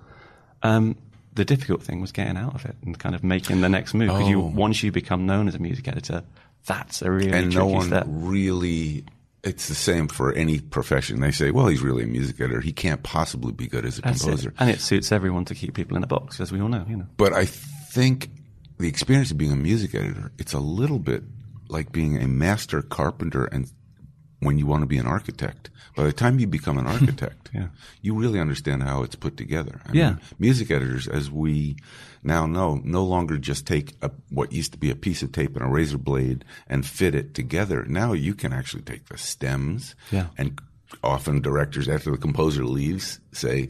Um, 0.64 0.96
the 1.36 1.46
difficult 1.46 1.82
thing 1.84 2.02
was 2.02 2.12
getting 2.12 2.38
out 2.38 2.56
of 2.56 2.66
it 2.66 2.76
and 2.86 2.98
kind 3.00 3.16
of 3.16 3.24
making 3.24 3.62
the 3.62 3.70
next 3.70 3.94
move. 3.94 4.10
Because 4.10 4.24
Oh. 4.26 4.30
you, 4.30 4.40
once 4.40 4.84
you 4.84 4.92
become 4.92 5.26
known 5.26 5.48
as 5.48 5.56
a 5.56 5.60
music 5.60 5.88
editor, 5.88 6.24
that's 6.66 7.02
a 7.02 7.12
really 7.12 7.32
and 7.32 7.54
no 7.54 7.66
one 7.68 7.88
step. 7.88 8.06
really 8.08 9.04
it's 9.44 9.68
the 9.68 9.76
same 9.76 10.08
for 10.08 10.32
any 10.34 10.60
profession 10.62 11.20
they 11.20 11.32
say 11.32 11.52
well 11.52 11.68
he's 11.68 11.82
really 11.82 12.04
a 12.04 12.08
music 12.08 12.40
editor 12.40 12.62
he 12.62 12.72
can't 12.72 13.04
possibly 13.04 13.52
be 13.52 13.68
good 13.68 13.84
as 13.86 13.98
a 14.00 14.02
That's 14.02 14.22
composer 14.24 14.50
it. 14.50 14.56
And 14.60 14.70
it 14.70 14.80
suits 14.80 15.12
everyone 15.12 15.44
to 15.46 15.56
keep 15.56 15.74
people 15.74 15.98
in 15.98 16.04
a 16.04 16.08
box, 16.08 16.40
as 16.40 16.54
we 16.54 16.62
all 16.62 16.70
know, 16.70 16.86
you 16.88 16.96
know. 16.96 17.08
but 17.18 17.34
i 17.34 17.44
think 17.46 18.30
the 18.78 18.88
experience 18.88 19.32
of 19.32 19.38
being 19.38 19.52
a 19.52 19.58
music 19.58 19.94
editor 19.94 20.32
it's 20.38 20.54
a 20.54 20.60
little 20.60 21.00
bit 21.00 21.24
like 21.68 21.92
being 21.92 22.22
a 22.24 22.28
master 22.30 22.82
carpenter 22.82 23.44
and 23.46 23.70
when 24.40 24.58
you 24.58 24.66
want 24.66 24.82
to 24.84 24.88
be 24.88 24.98
an 24.98 25.06
architect 25.08 25.70
by 25.98 26.04
the 26.04 26.14
time 26.14 26.40
you 26.40 26.48
become 26.48 26.78
an 26.78 26.88
architect 26.96 27.43
Yeah. 27.54 27.68
you 28.02 28.16
really 28.16 28.40
understand 28.40 28.82
how 28.84 29.04
it's 29.04 29.16
put 29.16 29.38
together 29.38 29.80
I 29.88 29.92
Yeah. 29.94 30.10
mean, 30.12 30.20
music 30.40 30.72
editors 30.72 31.08
as 31.08 31.30
we 31.30 31.76
now 32.24 32.46
know 32.48 32.82
no 32.84 33.04
longer 33.04 33.38
just 33.38 33.68
take 33.68 33.96
a, 34.02 34.10
what 34.30 34.52
used 34.52 34.72
to 34.74 34.78
be 34.78 34.90
a 34.90 34.96
piece 34.96 35.22
of 35.22 35.32
tape 35.32 35.56
and 35.56 35.64
a 35.66 35.68
razor 35.70 35.98
blade 35.98 36.46
and 36.68 36.86
fit 36.86 37.14
it 37.16 37.34
together 37.34 37.86
now 37.86 38.14
you 38.14 38.34
can 38.34 38.54
actually 38.54 38.84
take 38.84 39.06
the 39.08 39.18
stems 39.18 39.96
Yeah. 40.12 40.28
and 40.38 40.60
often 41.04 41.42
directors 41.42 41.88
after 41.88 42.12
the 42.12 42.18
composer 42.18 42.66
leaves 42.66 43.20
say 43.32 43.70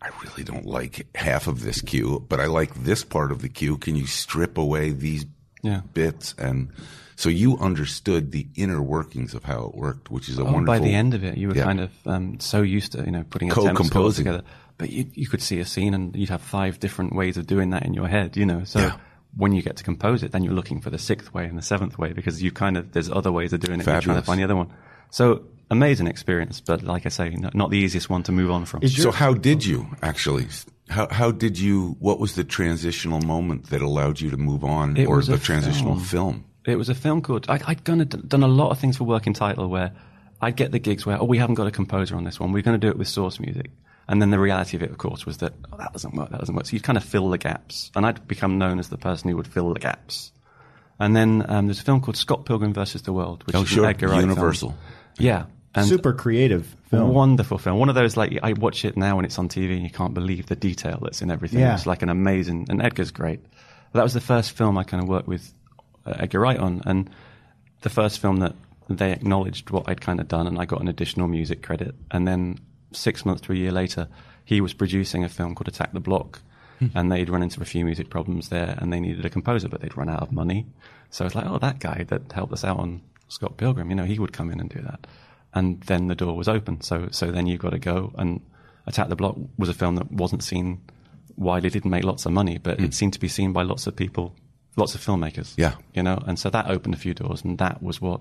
I 0.00 0.10
really 0.22 0.44
don't 0.44 0.66
like 0.66 1.06
half 1.16 1.46
of 1.46 1.62
this 1.62 1.80
cue, 1.80 2.24
but 2.28 2.38
I 2.38 2.46
like 2.46 2.74
this 2.84 3.02
part 3.02 3.32
of 3.32 3.40
the 3.40 3.48
cue. 3.48 3.78
Can 3.78 3.96
you 3.96 4.06
strip 4.06 4.58
away 4.58 4.90
these 4.90 5.24
Yeah. 5.62 5.80
bits? 5.94 6.34
And 6.38 6.68
so 7.16 7.28
you 7.28 7.58
understood 7.58 8.30
the 8.32 8.46
inner 8.54 8.80
workings 8.80 9.34
of 9.34 9.42
how 9.44 9.64
it 9.66 9.74
worked, 9.74 10.10
which 10.10 10.28
is 10.28 10.38
a 10.38 10.42
Oh, 10.42 10.44
wonderful. 10.44 10.66
by 10.66 10.78
the 10.78 10.94
end 10.94 11.14
of 11.14 11.24
it, 11.24 11.36
you 11.36 11.48
were 11.48 11.56
Yeah. 11.56 11.64
kind 11.64 11.80
of 11.80 11.90
um, 12.06 12.38
so 12.40 12.62
used 12.62 12.92
to 12.92 13.04
you 13.04 13.10
know 13.10 13.24
putting 13.28 13.50
a 13.50 13.54
temp 13.54 13.66
Co-composing. 13.76 14.24
together. 14.24 14.44
But 14.78 14.90
you 14.90 15.06
you 15.14 15.26
could 15.26 15.42
see 15.42 15.58
a 15.60 15.64
scene 15.64 15.94
and 15.94 16.14
you'd 16.14 16.28
have 16.28 16.42
five 16.42 16.78
different 16.78 17.14
ways 17.14 17.36
of 17.36 17.46
doing 17.46 17.70
that 17.70 17.84
in 17.84 17.94
your 17.94 18.06
head, 18.08 18.36
you 18.36 18.44
know. 18.46 18.62
So 18.64 18.78
Yeah. 18.80 18.96
when 19.36 19.52
you 19.52 19.62
get 19.62 19.76
to 19.76 19.84
compose 19.84 20.22
it, 20.22 20.32
then 20.32 20.42
you're 20.44 20.54
looking 20.54 20.80
for 20.80 20.90
the 20.90 20.98
sixth 20.98 21.32
way 21.34 21.46
and 21.46 21.56
the 21.58 21.62
seventh 21.62 21.98
way 21.98 22.12
because 22.12 22.42
you 22.42 22.50
kind 22.52 22.76
of 22.76 22.92
there's 22.92 23.10
other 23.10 23.32
ways 23.32 23.52
of 23.54 23.60
doing 23.60 23.80
it. 23.80 23.86
You're 23.86 24.00
trying 24.00 24.16
to 24.16 24.22
find 24.22 24.38
the 24.40 24.44
other 24.44 24.56
one. 24.56 24.68
So 25.10 25.42
amazing 25.70 26.06
experience, 26.08 26.60
but 26.60 26.82
like 26.82 27.06
I 27.06 27.08
say, 27.08 27.30
not, 27.30 27.54
not 27.54 27.70
the 27.70 27.78
easiest 27.78 28.08
one 28.10 28.22
to 28.24 28.32
move 28.32 28.50
on 28.50 28.66
from. 28.66 28.86
So 28.88 29.10
how 29.10 29.32
did 29.34 29.64
you 29.64 29.86
actually? 30.02 30.46
How 30.88 31.08
how 31.10 31.30
did 31.32 31.58
you? 31.58 31.96
What 31.98 32.20
was 32.20 32.34
the 32.34 32.44
transitional 32.44 33.20
moment 33.22 33.70
that 33.70 33.80
allowed 33.82 34.20
you 34.20 34.30
to 34.30 34.36
move 34.36 34.62
on, 34.62 34.96
It 34.96 35.06
or 35.06 35.22
the 35.22 35.38
transitional 35.38 35.94
film. 35.96 36.04
film? 36.04 36.44
It 36.66 36.76
was 36.76 36.88
a 36.88 36.94
film 36.94 37.22
called. 37.22 37.46
I, 37.48 37.60
I'd 37.66 37.84
gone, 37.84 37.98
done 37.98 38.42
a 38.42 38.48
lot 38.48 38.70
of 38.70 38.78
things 38.78 38.96
for 38.96 39.04
Working 39.04 39.32
Title 39.34 39.68
where 39.68 39.92
I'd 40.40 40.56
get 40.56 40.72
the 40.72 40.78
gigs 40.78 41.06
where, 41.06 41.20
oh, 41.20 41.24
we 41.24 41.38
haven't 41.38 41.54
got 41.54 41.66
a 41.66 41.70
composer 41.70 42.16
on 42.16 42.24
this 42.24 42.38
one. 42.40 42.52
We're 42.52 42.62
going 42.62 42.78
to 42.78 42.84
do 42.84 42.90
it 42.90 42.98
with 42.98 43.08
source 43.08 43.38
music. 43.40 43.70
And 44.08 44.20
then 44.22 44.30
the 44.30 44.38
reality 44.38 44.76
of 44.76 44.82
it, 44.82 44.90
of 44.90 44.98
course, 44.98 45.26
was 45.26 45.38
that 45.38 45.52
oh, 45.72 45.76
that 45.78 45.92
doesn't 45.92 46.14
work. 46.14 46.30
That 46.30 46.38
doesn't 46.40 46.54
work. 46.54 46.66
So 46.66 46.74
you'd 46.74 46.82
kind 46.84 46.96
of 46.96 47.02
fill 47.04 47.28
the 47.28 47.38
gaps, 47.38 47.90
and 47.96 48.06
I'd 48.06 48.26
become 48.28 48.56
known 48.58 48.78
as 48.78 48.88
the 48.88 48.98
person 48.98 49.28
who 49.30 49.36
would 49.36 49.48
fill 49.48 49.72
the 49.74 49.80
gaps. 49.80 50.30
And 51.00 51.14
then 51.16 51.44
um, 51.48 51.66
there's 51.66 51.80
a 51.80 51.82
film 51.82 52.00
called 52.00 52.16
Scott 52.16 52.44
Pilgrim 52.46 52.72
versus 52.72 53.02
the 53.02 53.12
World, 53.12 53.44
which 53.46 53.56
Oh, 53.56 53.62
is 53.62 53.70
an 53.70 53.74
sure. 53.74 53.86
Edgar 53.86 54.06
Wright 54.08 54.18
film. 54.20 54.30
Universal. 54.30 54.74
Yeah, 55.18 55.46
and 55.74 55.86
Super 55.86 56.12
creative 56.12 56.74
film. 56.88 57.12
Wonderful 57.12 57.58
film. 57.58 57.78
One 57.78 57.88
of 57.88 57.94
those 57.96 58.16
like 58.16 58.38
I 58.42 58.52
watch 58.52 58.84
it 58.84 58.96
now 58.96 59.16
when 59.16 59.24
it's 59.24 59.38
on 59.40 59.48
TV 59.48 59.72
and 59.74 59.82
you 59.82 59.90
can't 59.90 60.14
believe 60.14 60.46
the 60.46 60.56
detail 60.56 61.00
that's 61.02 61.20
in 61.20 61.30
everything. 61.30 61.58
Yeah. 61.60 61.74
It's 61.74 61.84
like 61.86 62.02
an 62.02 62.08
amazing. 62.08 62.66
And 62.70 62.80
Edgar's 62.80 63.10
great. 63.10 63.40
That 63.92 64.02
was 64.02 64.14
the 64.14 64.20
first 64.20 64.52
film 64.52 64.78
I 64.78 64.84
kind 64.84 65.02
of 65.02 65.08
worked 65.08 65.26
with 65.28 65.52
Uh, 66.06 66.14
Edgar 66.18 66.40
Wright 66.40 66.58
on, 66.58 66.82
and 66.86 67.10
the 67.82 67.90
first 67.90 68.20
film 68.20 68.36
that 68.38 68.54
they 68.88 69.12
acknowledged 69.12 69.70
what 69.70 69.88
I'd 69.88 70.00
kind 70.00 70.20
of 70.20 70.28
done, 70.28 70.46
and 70.46 70.58
I 70.58 70.64
got 70.64 70.80
an 70.80 70.88
additional 70.88 71.28
music 71.28 71.62
credit. 71.62 71.94
And 72.10 72.26
then 72.26 72.58
six 72.92 73.24
months 73.24 73.42
to 73.42 73.52
a 73.52 73.56
year 73.56 73.72
later, 73.72 74.08
he 74.44 74.60
was 74.60 74.72
producing 74.72 75.24
a 75.24 75.28
film 75.28 75.54
called 75.54 75.68
Attack 75.68 75.92
the 75.92 76.00
Block. 76.00 76.40
Hmm. 76.78 76.86
And 76.94 77.10
they'd 77.10 77.30
run 77.30 77.42
into 77.42 77.62
a 77.62 77.64
few 77.64 77.84
music 77.84 78.10
problems 78.10 78.50
there, 78.50 78.76
and 78.78 78.92
they 78.92 79.00
needed 79.00 79.24
a 79.24 79.30
composer, 79.30 79.68
but 79.68 79.80
they'd 79.80 79.96
run 79.96 80.08
out 80.08 80.22
of 80.22 80.30
money. 80.30 80.66
So 81.10 81.24
it's 81.24 81.34
like, 81.34 81.46
oh, 81.46 81.58
that 81.58 81.78
guy 81.78 82.04
that 82.08 82.30
helped 82.32 82.52
us 82.52 82.64
out 82.64 82.78
on 82.78 83.00
Scott 83.28 83.56
Pilgrim, 83.56 83.88
you 83.90 83.96
know, 83.96 84.04
he 84.04 84.18
would 84.18 84.32
come 84.32 84.50
in 84.50 84.60
and 84.60 84.68
do 84.68 84.82
that 84.82 85.06
and 85.56 85.80
then 85.82 86.06
the 86.06 86.14
door 86.14 86.36
was 86.36 86.48
open. 86.48 86.80
So 86.82 87.08
so 87.10 87.32
then 87.32 87.46
you 87.46 87.56
got 87.56 87.70
to 87.70 87.78
go 87.78 88.12
and 88.16 88.40
Attack 88.86 89.08
the 89.08 89.16
Block 89.16 89.36
was 89.58 89.68
a 89.68 89.74
film 89.74 89.96
that 89.96 90.12
wasn't 90.12 90.44
seen 90.44 90.80
widely, 91.36 91.70
didn't 91.70 91.90
make 91.90 92.04
lots 92.04 92.26
of 92.26 92.32
money, 92.32 92.58
but 92.58 92.78
it 92.78 92.86
hmm. 92.86 92.90
seemed 92.90 93.12
to 93.14 93.18
be 93.18 93.28
seen 93.28 93.52
by 93.52 93.62
lots 93.62 93.86
of 93.86 93.96
people, 93.96 94.34
lots 94.76 94.94
of 94.94 95.00
filmmakers. 95.00 95.54
Yeah. 95.56 95.74
you 95.94 96.02
know, 96.02 96.22
and 96.26 96.38
so 96.38 96.50
that 96.50 96.70
opened 96.70 96.94
a 96.94 96.98
few 96.98 97.14
doors, 97.14 97.42
and 97.44 97.58
that 97.58 97.82
was 97.82 98.00
what 98.00 98.20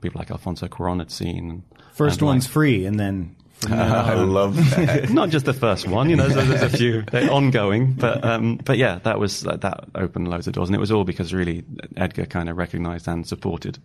people 0.00 0.18
like 0.18 0.30
Alfonso 0.30 0.66
Cuarón 0.68 0.98
had 0.98 1.10
seen. 1.10 1.64
First 1.92 2.20
and 2.20 2.26
one's 2.26 2.44
like- 2.46 2.52
free, 2.52 2.86
and 2.86 2.98
then 2.98 3.34
from 3.58 3.72
I 3.72 4.14
love 4.14 4.54
that. 4.76 5.10
not 5.10 5.30
just 5.30 5.44
the 5.44 5.52
first 5.52 5.88
one, 5.88 6.08
you 6.08 6.14
know. 6.16 6.28
There's, 6.28 6.48
there's 6.48 6.62
a 6.74 6.76
few 6.76 7.02
they're 7.10 7.30
ongoing, 7.30 7.94
but 7.94 8.24
um, 8.24 8.56
but 8.64 8.78
yeah, 8.78 9.00
that 9.02 9.18
was 9.18 9.40
that, 9.42 9.62
that 9.62 9.84
opened 9.96 10.28
loads 10.28 10.46
of 10.46 10.52
doors, 10.52 10.68
and 10.68 10.76
it 10.76 10.78
was 10.80 10.92
all 10.92 11.02
because 11.02 11.34
really 11.34 11.64
Edgar 11.96 12.26
kind 12.26 12.48
of 12.48 12.56
recognised 12.56 13.08
and 13.08 13.26
supported, 13.26 13.78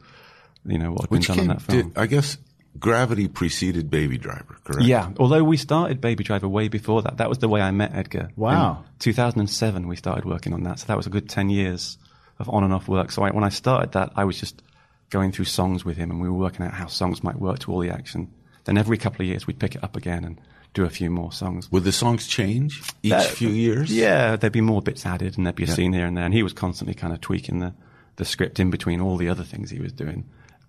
you 0.66 0.78
know, 0.78 0.92
what 0.92 1.02
had 1.02 1.10
Which 1.12 1.28
been 1.28 1.38
done 1.38 1.46
came, 1.46 1.50
on 1.50 1.56
that 1.58 1.62
film. 1.64 1.90
did, 1.90 1.98
I 1.98 2.06
guess 2.06 2.38
Gravity 2.80 3.28
preceded 3.28 3.90
Baby 3.90 4.20
Driver, 4.20 4.58
correct? 4.64 4.86
Yeah, 4.86 5.10
although 5.18 5.44
we 5.44 5.58
started 5.58 6.00
Baby 6.02 6.24
Driver 6.24 6.48
way 6.48 6.68
before 6.68 7.02
that. 7.02 7.18
That 7.18 7.30
was 7.30 7.40
the 7.40 7.48
way 7.50 7.60
I 7.62 7.72
met 7.72 7.96
Edgar. 7.96 8.30
Wow. 8.36 8.84
In 8.94 9.00
2007, 9.00 9.88
we 9.88 9.96
started 9.96 10.26
working 10.26 10.54
on 10.54 10.64
that. 10.64 10.80
So 10.80 10.86
that 10.88 10.98
was 10.98 11.08
a 11.08 11.10
good 11.10 11.30
10 11.30 11.50
years 11.50 11.98
of 12.40 12.50
on 12.50 12.64
and 12.64 12.74
off 12.74 12.88
work. 12.88 13.12
So 13.12 13.24
I, 13.24 13.32
when 13.32 13.44
I 13.44 13.50
started 13.50 13.92
that, 13.94 14.12
I 14.16 14.24
was 14.24 14.40
just 14.40 14.62
going 15.10 15.32
through 15.32 15.46
songs 15.46 15.86
with 15.86 15.98
him 15.98 16.10
and 16.12 16.20
we 16.20 16.28
were 16.30 16.38
working 16.38 16.66
out 16.66 16.74
how 16.74 16.88
songs 16.88 17.24
might 17.24 17.40
work 17.40 17.60
to 17.60 17.72
all 17.72 17.80
the 17.80 17.90
action. 17.90 18.32
Then 18.66 18.78
every 18.78 18.98
couple 18.98 19.22
of 19.22 19.28
years, 19.28 19.46
we'd 19.46 19.60
pick 19.60 19.76
it 19.76 19.84
up 19.84 19.96
again 19.96 20.24
and 20.24 20.40
do 20.74 20.86
a 20.86 20.90
few 20.90 21.10
more 21.10 21.32
songs. 21.32 21.72
Would 21.72 21.84
the 21.84 21.92
songs 21.92 22.28
change 22.28 22.82
each 23.04 23.14
few 23.26 23.50
years? 23.50 23.96
Yeah, 23.96 24.36
there'd 24.36 24.54
be 24.54 24.62
more 24.62 24.82
bits 24.82 25.06
added 25.06 25.38
and 25.38 25.46
there'd 25.46 25.56
be 25.56 25.66
a 25.66 25.68
scene 25.68 25.94
here 25.94 26.06
and 26.06 26.18
there. 26.18 26.26
And 26.26 26.34
he 26.34 26.44
was 26.44 26.54
constantly 26.54 26.96
kind 26.96 27.14
of 27.14 27.22
tweaking 27.22 27.60
the, 27.60 27.74
the 28.16 28.26
script 28.26 28.60
in 28.60 28.72
between 28.72 29.00
all 29.00 29.18
the 29.18 29.30
other 29.30 29.44
things 29.44 29.70
he 29.70 29.80
was 29.80 29.92
doing. 29.92 30.26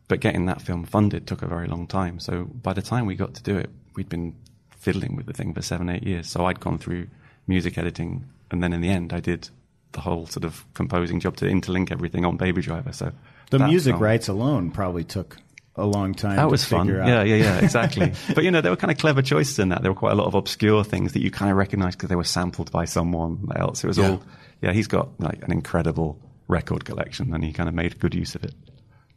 But 0.09 0.21
getting 0.21 0.45
that 0.47 0.61
film 0.61 0.85
funded 0.85 1.27
took 1.27 1.41
a 1.41 1.47
very 1.47 1.67
long 1.67 1.87
time. 1.87 2.21
So 2.21 2.45
by 2.45 2.75
the 2.75 2.83
time 2.83 3.07
we 3.07 3.15
got 3.15 3.35
to 3.35 3.43
do 3.43 3.57
it, 3.57 3.71
we'd 3.95 4.11
been 4.11 4.35
fiddling 4.77 5.17
with 5.17 5.25
the 5.25 5.33
thing 5.33 5.55
for 5.55 5.63
seven, 5.63 5.89
eight 5.89 6.03
years. 6.03 6.29
So 6.29 6.45
I'd 6.45 6.61
gone 6.61 6.77
through 6.77 7.07
music 7.47 7.79
editing. 7.79 8.27
And 8.51 8.63
then 8.63 8.75
in 8.75 8.83
the 8.83 8.91
end, 8.91 9.15
I 9.15 9.21
did 9.21 9.49
the 9.95 10.01
whole 10.01 10.27
sort 10.27 10.45
of 10.45 10.65
composing 10.75 11.19
job 11.21 11.37
to 11.39 11.47
interlink 11.47 11.91
everything 11.91 12.25
on 12.25 12.37
Baby 12.37 12.61
Driver. 12.63 12.93
So 12.93 13.13
the 13.51 13.59
music 13.61 13.93
film- 13.95 14.03
rights 14.03 14.29
alone 14.29 14.71
probably 14.71 15.05
took 15.05 15.37
a 15.77 15.85
long 15.87 16.15
time. 16.15 16.37
that 16.37 16.43
to 16.43 16.49
was 16.49 16.65
fun. 16.65 16.87
figure 16.87 17.01
out. 17.03 17.09
Yeah, 17.09 17.23
yeah, 17.25 17.37
yeah, 17.37 17.59
exactly. 17.63 18.13
but 18.35 18.45
you 18.45 18.51
know, 18.51 18.61
there 18.61 18.71
were 18.71 18.77
kind 18.77 18.91
of 18.93 18.99
clever 18.99 19.23
choices 19.23 19.59
in 19.59 19.71
that. 19.71 19.83
There 19.83 19.91
were 19.91 19.99
quite 19.99 20.13
a 20.13 20.17
lot 20.17 20.27
of 20.27 20.35
obscure 20.35 20.85
things 20.85 21.15
that 21.15 21.23
you 21.23 21.31
kind 21.31 21.51
of 21.51 21.57
recognized 21.57 21.99
because 21.99 22.11
they 22.11 22.17
were 22.17 22.23
sampled 22.25 22.71
by 22.71 22.85
someone 22.85 23.49
else. 23.57 23.83
It 23.83 23.89
was 23.89 23.99
Yeah. 23.99 24.11
all, 24.11 24.23
yeah. 24.63 24.73
He's 24.73 24.87
got 24.87 25.09
like 25.21 25.43
an 25.43 25.51
incredible 25.51 26.21
record 26.47 26.85
collection, 26.85 27.35
and 27.35 27.43
he 27.43 27.53
kind 27.53 27.69
of 27.69 27.75
made 27.75 27.99
good 27.99 28.15
use 28.15 28.35
of 28.37 28.45
it. 28.45 28.55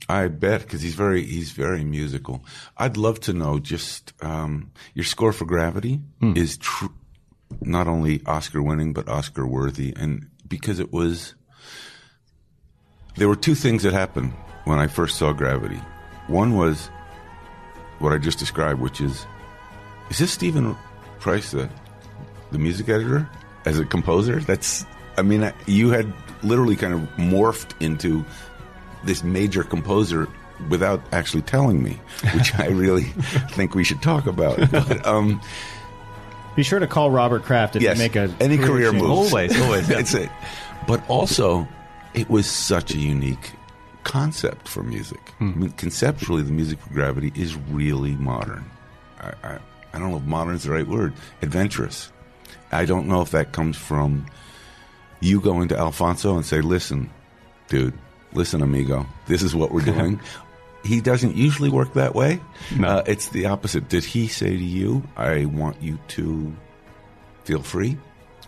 I 0.10 0.28
bet 0.30 0.62
because 0.62 0.82
he's 0.82 0.96
very 0.96 1.24
he's 1.26 1.52
very 1.52 1.84
musical. 1.84 2.44
I'd 2.78 2.98
love 2.98 3.20
to 3.22 3.34
know 3.34 3.60
just 3.60 4.14
um, 4.24 4.72
your 4.94 5.04
score 5.06 5.34
for 5.34 5.46
Gravity 5.46 6.02
Hmm. 6.22 6.34
is 6.38 6.58
tr- 6.58 6.86
not 7.62 7.88
only 7.88 8.22
Oscar 8.26 8.62
winning 8.64 8.94
but 8.94 9.08
Oscar 9.10 9.46
worthy, 9.46 9.94
and 9.96 10.28
because 10.48 10.80
it 10.80 10.92
was 10.94 11.34
there 13.16 13.28
were 13.28 13.36
two 13.36 13.56
things 13.56 13.84
that 13.84 13.94
happened 13.94 14.32
when 14.66 14.80
I 14.80 14.88
first 14.88 15.18
saw 15.18 15.34
Gravity. 15.34 15.80
One 16.28 16.56
was 16.56 16.90
what 18.00 18.14
I 18.14 18.18
just 18.18 18.38
described, 18.40 18.80
which 18.80 19.02
is 19.02 19.26
is 20.10 20.20
this 20.20 20.32
Steven 20.32 20.76
Price 21.20 21.52
the 21.52 21.70
the 22.52 22.60
music 22.60 22.90
editor 22.90 23.28
as 23.66 23.80
a 23.80 23.86
composer? 23.86 24.40
That's 24.40 24.86
I 25.18 25.22
mean, 25.24 25.44
I- 25.44 25.54
you 25.66 25.90
had 25.90 26.12
literally 26.44 26.76
kind 26.76 26.94
of 26.94 27.00
morphed 27.18 27.72
into 27.82 28.24
this 29.04 29.24
major 29.24 29.64
composer 29.64 30.28
without 30.70 31.02
actually 31.12 31.42
telling 31.42 31.82
me, 31.84 32.00
which 32.34 32.54
I 32.56 32.68
really 32.84 33.04
think 33.52 33.74
we 33.76 33.84
should 33.84 34.02
talk 34.02 34.28
about. 34.28 34.60
But, 34.72 35.06
um, 35.06 35.42
Be 36.58 36.64
sure 36.64 36.80
to 36.80 36.88
call 36.88 37.12
Robert 37.12 37.44
Kraft 37.44 37.76
if 37.76 37.84
yes, 37.84 37.98
you 37.98 38.04
make 38.04 38.16
a 38.16 38.34
any 38.40 38.58
career 38.58 38.90
change. 38.90 39.04
move. 39.04 39.12
Always, 39.12 39.62
always, 39.62 39.88
yeah. 39.88 39.98
That's 39.98 40.16
it. 40.16 40.30
But 40.88 41.08
also, 41.08 41.68
it 42.16 42.32
was 42.32 42.50
such 42.50 42.96
a 42.96 42.98
unique 42.98 43.52
concept 44.04 44.68
for 44.68 44.82
music. 44.82 45.20
Hmm. 45.38 45.52
I 45.52 45.56
mean, 45.56 45.72
conceptually, 45.74 46.42
the 46.42 46.52
music 46.52 46.80
for 46.80 46.90
Gravity 46.92 47.32
is 47.36 47.56
really 47.70 48.16
modern. 48.16 48.66
I, 49.22 49.34
I, 49.44 49.60
I 49.94 50.00
don't 50.00 50.10
know 50.10 50.18
if 50.18 50.24
modern 50.24 50.56
is 50.56 50.64
the 50.64 50.72
right 50.72 50.88
word. 50.88 51.14
Adventurous. 51.44 52.12
I 52.72 52.86
don't 52.86 53.08
know 53.08 53.22
if 53.22 53.30
that 53.32 53.52
comes 53.52 53.78
from 53.78 54.26
you 55.20 55.40
going 55.40 55.68
to 55.68 55.78
Alfonso 55.78 56.36
and 56.38 56.44
say, 56.46 56.62
"Listen, 56.62 57.12
dude, 57.68 57.94
listen, 58.34 58.64
amigo, 58.64 59.06
this 59.28 59.44
is 59.44 59.56
what 59.56 59.72
we're 59.72 59.82
doing." 59.86 60.20
He 60.88 61.02
doesn't 61.02 61.36
usually 61.36 61.70
work 61.70 61.94
that 61.94 62.16
way. 62.16 62.40
No. 62.76 62.88
Uh, 62.88 63.04
it's 63.06 63.30
the 63.30 63.46
opposite. 63.46 63.90
Did 63.90 64.04
he 64.04 64.28
say 64.28 64.50
to 64.58 64.64
you, 64.64 65.04
"I 65.16 65.46
want 65.46 65.82
you 65.82 66.00
to 66.10 66.56
feel 67.44 67.62
free 67.62 67.98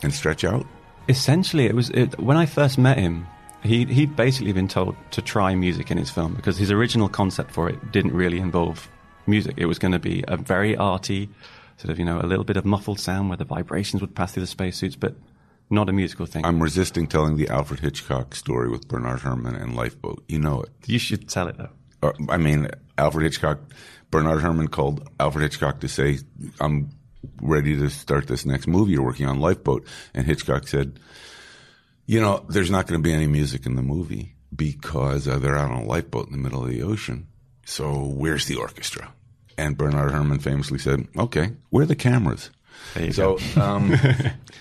and 0.02 0.14
stretch 0.14 0.44
out"? 0.44 0.66
Essentially, 1.08 1.66
it 1.66 1.76
was 1.76 1.90
it, 1.92 2.20
when 2.20 2.38
I 2.38 2.46
first 2.46 2.78
met 2.78 2.98
him. 2.98 3.28
He 3.62 3.84
he'd 3.84 4.16
basically 4.16 4.54
been 4.54 4.70
told 4.70 4.96
to 5.12 5.22
try 5.22 5.54
music 5.54 5.92
in 5.92 5.98
his 5.98 6.10
film 6.10 6.34
because 6.34 6.58
his 6.58 6.72
original 6.72 7.10
concept 7.10 7.52
for 7.52 7.70
it 7.70 7.92
didn't 7.92 8.14
really 8.14 8.40
involve 8.40 8.88
music. 9.28 9.56
It 9.58 9.66
was 9.66 9.78
going 9.78 9.92
to 9.92 10.00
be 10.00 10.24
a 10.30 10.38
very 10.38 10.78
arty, 10.78 11.30
sort 11.76 11.92
of 11.92 12.00
you 12.00 12.06
know 12.06 12.22
a 12.22 12.28
little 12.28 12.46
bit 12.46 12.56
of 12.56 12.64
muffled 12.64 13.02
sound 13.02 13.28
where 13.28 13.38
the 13.38 13.44
vibrations 13.44 14.02
would 14.02 14.16
pass 14.16 14.32
through 14.32 14.44
the 14.44 14.48
spacesuits, 14.48 14.96
but 14.96 15.16
not 15.70 15.90
a 15.90 15.94
musical 15.94 16.26
thing. 16.26 16.46
I'm 16.46 16.64
resisting 16.64 17.06
telling 17.08 17.36
the 17.36 17.50
Alfred 17.50 17.82
Hitchcock 17.82 18.34
story 18.34 18.70
with 18.70 18.88
Bernard 18.88 19.20
Herrmann 19.20 19.56
and 19.56 19.76
Lifeboat. 19.76 20.24
You 20.28 20.40
know 20.40 20.62
it. 20.62 20.70
you 20.88 21.00
should 21.00 21.28
tell 21.28 21.48
it 21.50 21.58
though. 21.58 21.70
Uh, 22.02 22.12
I 22.30 22.38
mean, 22.38 22.70
Alfred 22.98 23.24
Hitchcock, 23.24 23.60
Bernard 24.12 24.42
Herrmann 24.42 24.68
called 24.68 25.10
Alfred 25.20 25.44
Hitchcock 25.44 25.82
to 25.82 25.88
say, 25.88 26.20
I'm 26.60 26.90
ready 27.42 27.78
to 27.78 27.90
start 27.90 28.28
this 28.28 28.46
next 28.46 28.68
movie 28.68 28.94
you're 28.94 29.04
working 29.04 29.28
on, 29.28 29.40
Lifeboat. 29.40 29.86
And 30.14 30.26
Hitchcock 30.26 30.68
said, 30.68 31.00
you 32.06 32.20
know, 32.20 32.46
there's 32.50 32.72
not 32.72 32.88
going 32.88 33.02
to 33.02 33.08
be 33.08 33.14
any 33.14 33.28
music 33.28 33.66
in 33.66 33.76
the 33.76 33.82
movie 33.82 34.36
because 34.56 35.28
uh, 35.28 35.38
they're 35.38 35.58
out 35.58 35.72
on 35.72 35.84
a 35.84 35.86
lifeboat 35.86 36.26
in 36.26 36.32
the 36.32 36.40
middle 36.40 36.64
of 36.64 36.70
the 36.70 36.82
ocean. 36.82 37.28
So 37.66 38.06
where's 38.06 38.46
the 38.46 38.56
orchestra? 38.56 39.14
And 39.58 39.78
Bernard 39.78 40.12
Herrmann 40.12 40.40
famously 40.40 40.80
said, 40.80 41.08
okay, 41.16 41.52
where 41.70 41.84
are 41.84 41.88
the 41.88 41.96
cameras? 41.96 42.50
So, 43.12 43.38
um, 43.58 43.94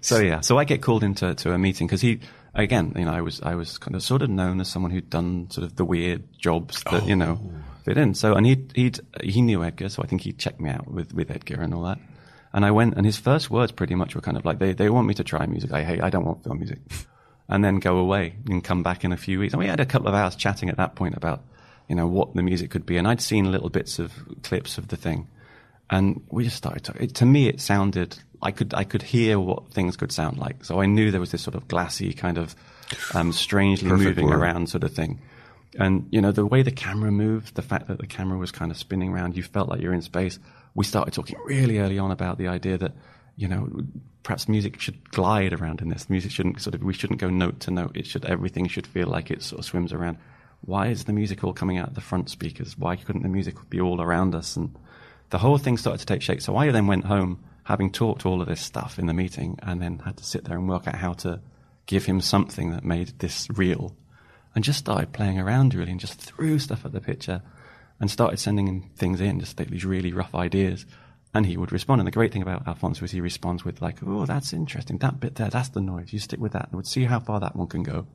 So 0.00 0.20
yeah, 0.20 0.40
so 0.40 0.58
I 0.58 0.64
get 0.64 0.80
called 0.80 1.02
into 1.02 1.34
to 1.34 1.52
a 1.52 1.58
meeting 1.58 1.86
because 1.86 2.00
he, 2.00 2.20
again, 2.62 2.92
you 2.96 3.04
know, 3.04 3.12
I 3.12 3.20
was 3.20 3.40
I 3.42 3.54
was 3.54 3.78
kind 3.78 3.94
of 3.94 4.02
sort 4.02 4.22
of 4.22 4.30
known 4.30 4.60
as 4.60 4.68
someone 4.68 4.90
who'd 4.90 5.10
done 5.10 5.50
sort 5.50 5.64
of 5.64 5.76
the 5.76 5.84
weird 5.84 6.24
jobs 6.38 6.82
that 6.90 7.06
you 7.06 7.16
know 7.16 7.40
oh. 7.42 7.52
fit 7.84 7.98
in. 7.98 8.14
So 8.14 8.34
and 8.34 8.46
he 8.46 8.66
he'd 8.74 9.00
he 9.22 9.42
knew 9.42 9.64
Edgar, 9.64 9.88
so 9.88 10.02
I 10.02 10.06
think 10.06 10.22
he 10.22 10.32
checked 10.32 10.60
me 10.60 10.70
out 10.70 10.90
with 10.90 11.14
with 11.14 11.30
Edgar 11.30 11.60
and 11.60 11.74
all 11.74 11.82
that. 11.84 11.98
And 12.52 12.64
I 12.64 12.70
went, 12.70 12.94
and 12.96 13.04
his 13.04 13.18
first 13.18 13.50
words 13.50 13.72
pretty 13.72 13.94
much 13.94 14.14
were 14.14 14.20
kind 14.20 14.36
of 14.36 14.44
like, 14.44 14.58
they 14.58 14.72
they 14.72 14.90
want 14.90 15.06
me 15.06 15.14
to 15.14 15.24
try 15.24 15.44
music. 15.46 15.72
I 15.72 15.84
hate, 15.84 16.02
I 16.02 16.10
don't 16.10 16.24
want 16.24 16.44
film 16.44 16.58
music, 16.58 16.78
and 17.48 17.64
then 17.64 17.78
go 17.78 17.98
away 17.98 18.36
and 18.48 18.64
come 18.64 18.82
back 18.82 19.04
in 19.04 19.12
a 19.12 19.16
few 19.16 19.38
weeks. 19.38 19.52
And 19.52 19.60
we 19.60 19.66
had 19.66 19.80
a 19.80 19.86
couple 19.86 20.08
of 20.08 20.14
hours 20.14 20.34
chatting 20.34 20.68
at 20.68 20.78
that 20.78 20.94
point 20.94 21.16
about, 21.16 21.42
you 21.88 21.94
know, 21.94 22.06
what 22.06 22.34
the 22.34 22.42
music 22.42 22.70
could 22.70 22.86
be. 22.86 22.96
And 22.96 23.06
I'd 23.06 23.20
seen 23.20 23.52
little 23.52 23.68
bits 23.68 23.98
of 23.98 24.12
clips 24.42 24.78
of 24.78 24.88
the 24.88 24.96
thing, 24.96 25.28
and 25.90 26.22
we 26.30 26.44
just 26.44 26.56
started 26.56 26.84
talking. 26.84 27.02
It, 27.02 27.14
to 27.16 27.26
me, 27.26 27.48
it 27.48 27.60
sounded 27.60 28.18
I 28.42 28.50
could 28.50 28.74
I 28.74 28.84
could 28.84 29.02
hear 29.02 29.38
what 29.38 29.70
things 29.72 29.96
could 29.96 30.12
sound 30.12 30.38
like. 30.38 30.64
So 30.64 30.80
I 30.80 30.86
knew 30.86 31.10
there 31.10 31.20
was 31.20 31.32
this 31.32 31.42
sort 31.42 31.54
of 31.54 31.66
glassy 31.68 32.12
kind 32.12 32.38
of 32.38 32.54
um, 33.14 33.32
strangely 33.32 33.88
Perfect 33.88 34.06
moving 34.06 34.26
word. 34.26 34.38
around 34.38 34.68
sort 34.68 34.84
of 34.84 34.92
thing. 34.92 35.20
And 35.78 36.06
you 36.10 36.20
know 36.20 36.32
the 36.32 36.46
way 36.46 36.62
the 36.62 36.70
camera 36.70 37.10
moved, 37.10 37.54
the 37.54 37.62
fact 37.62 37.88
that 37.88 37.98
the 37.98 38.06
camera 38.06 38.38
was 38.38 38.50
kind 38.52 38.70
of 38.70 38.76
spinning 38.78 39.12
around, 39.12 39.36
you 39.36 39.42
felt 39.42 39.68
like 39.68 39.80
you're 39.80 39.92
in 39.92 40.02
space. 40.02 40.38
We 40.74 40.84
started 40.84 41.12
talking 41.14 41.38
really 41.44 41.78
early 41.78 41.98
on 41.98 42.10
about 42.10 42.38
the 42.38 42.48
idea 42.48 42.78
that 42.78 42.92
you 43.36 43.48
know 43.48 43.68
perhaps 44.22 44.48
music 44.48 44.80
should 44.80 45.10
glide 45.10 45.52
around 45.52 45.80
in 45.80 45.88
this. 45.88 46.08
Music 46.08 46.30
shouldn't 46.30 46.60
sort 46.60 46.74
of 46.74 46.82
we 46.82 46.92
shouldn't 46.94 47.20
go 47.20 47.30
note 47.30 47.60
to 47.60 47.70
note. 47.70 47.96
It 47.96 48.06
should 48.06 48.24
everything 48.24 48.68
should 48.68 48.86
feel 48.86 49.08
like 49.08 49.30
it 49.30 49.42
sort 49.42 49.58
of 49.58 49.64
swims 49.64 49.92
around. 49.92 50.18
Why 50.62 50.88
is 50.88 51.04
the 51.04 51.12
music 51.12 51.44
all 51.44 51.52
coming 51.52 51.78
out 51.78 51.94
the 51.94 52.00
front 52.00 52.30
speakers? 52.30 52.76
Why 52.76 52.96
couldn't 52.96 53.22
the 53.22 53.28
music 53.28 53.54
be 53.70 53.80
all 53.80 54.00
around 54.00 54.34
us? 54.34 54.56
And 54.56 54.74
the 55.30 55.38
whole 55.38 55.58
thing 55.58 55.76
started 55.76 55.98
to 55.98 56.06
take 56.06 56.22
shape. 56.22 56.42
So 56.42 56.56
I 56.56 56.70
then 56.70 56.86
went 56.86 57.04
home, 57.04 57.44
having 57.68 57.92
talked 57.92 58.24
all 58.24 58.40
of 58.40 58.48
this 58.48 58.62
stuff 58.62 58.98
in 58.98 59.04
the 59.04 59.12
meeting, 59.12 59.58
and 59.62 59.82
then 59.82 59.98
had 59.98 60.16
to 60.16 60.24
sit 60.24 60.44
there 60.44 60.56
and 60.56 60.66
work 60.66 60.88
out 60.88 60.94
how 60.94 61.12
to 61.12 61.38
give 61.84 62.06
him 62.06 62.18
something 62.18 62.70
that 62.70 62.82
made 62.82 63.12
this 63.18 63.46
real. 63.50 63.94
And 64.54 64.64
just 64.64 64.78
started 64.78 65.12
playing 65.12 65.38
around 65.38 65.74
really 65.74 65.90
and 65.90 66.00
just 66.00 66.18
threw 66.18 66.58
stuff 66.58 66.86
at 66.86 66.92
the 66.92 67.00
picture 67.00 67.42
and 68.00 68.10
started 68.10 68.38
sending 68.38 68.66
him 68.66 68.90
things 68.96 69.20
in, 69.20 69.38
just 69.38 69.58
these 69.58 69.84
really 69.84 70.14
rough 70.14 70.34
ideas. 70.34 70.86
And 71.34 71.44
he 71.44 71.58
would 71.58 71.70
respond. 71.70 72.00
And 72.00 72.06
the 72.06 72.10
great 72.12 72.32
thing 72.32 72.40
about 72.40 72.66
Alfonso 72.66 73.04
is 73.04 73.10
he 73.10 73.20
responds 73.20 73.66
with 73.66 73.82
like, 73.82 73.98
oh, 74.02 74.24
that's 74.24 74.54
interesting. 74.54 74.96
That 74.98 75.20
bit 75.20 75.34
there, 75.34 75.50
that's 75.50 75.68
the 75.68 75.82
noise. 75.82 76.10
You 76.10 76.20
stick 76.20 76.40
with 76.40 76.52
that 76.52 76.68
and 76.68 76.76
would 76.76 76.86
see 76.86 77.04
how 77.04 77.20
far 77.20 77.38
that 77.40 77.54
one 77.54 77.68
can 77.68 77.82
go. 77.82 78.06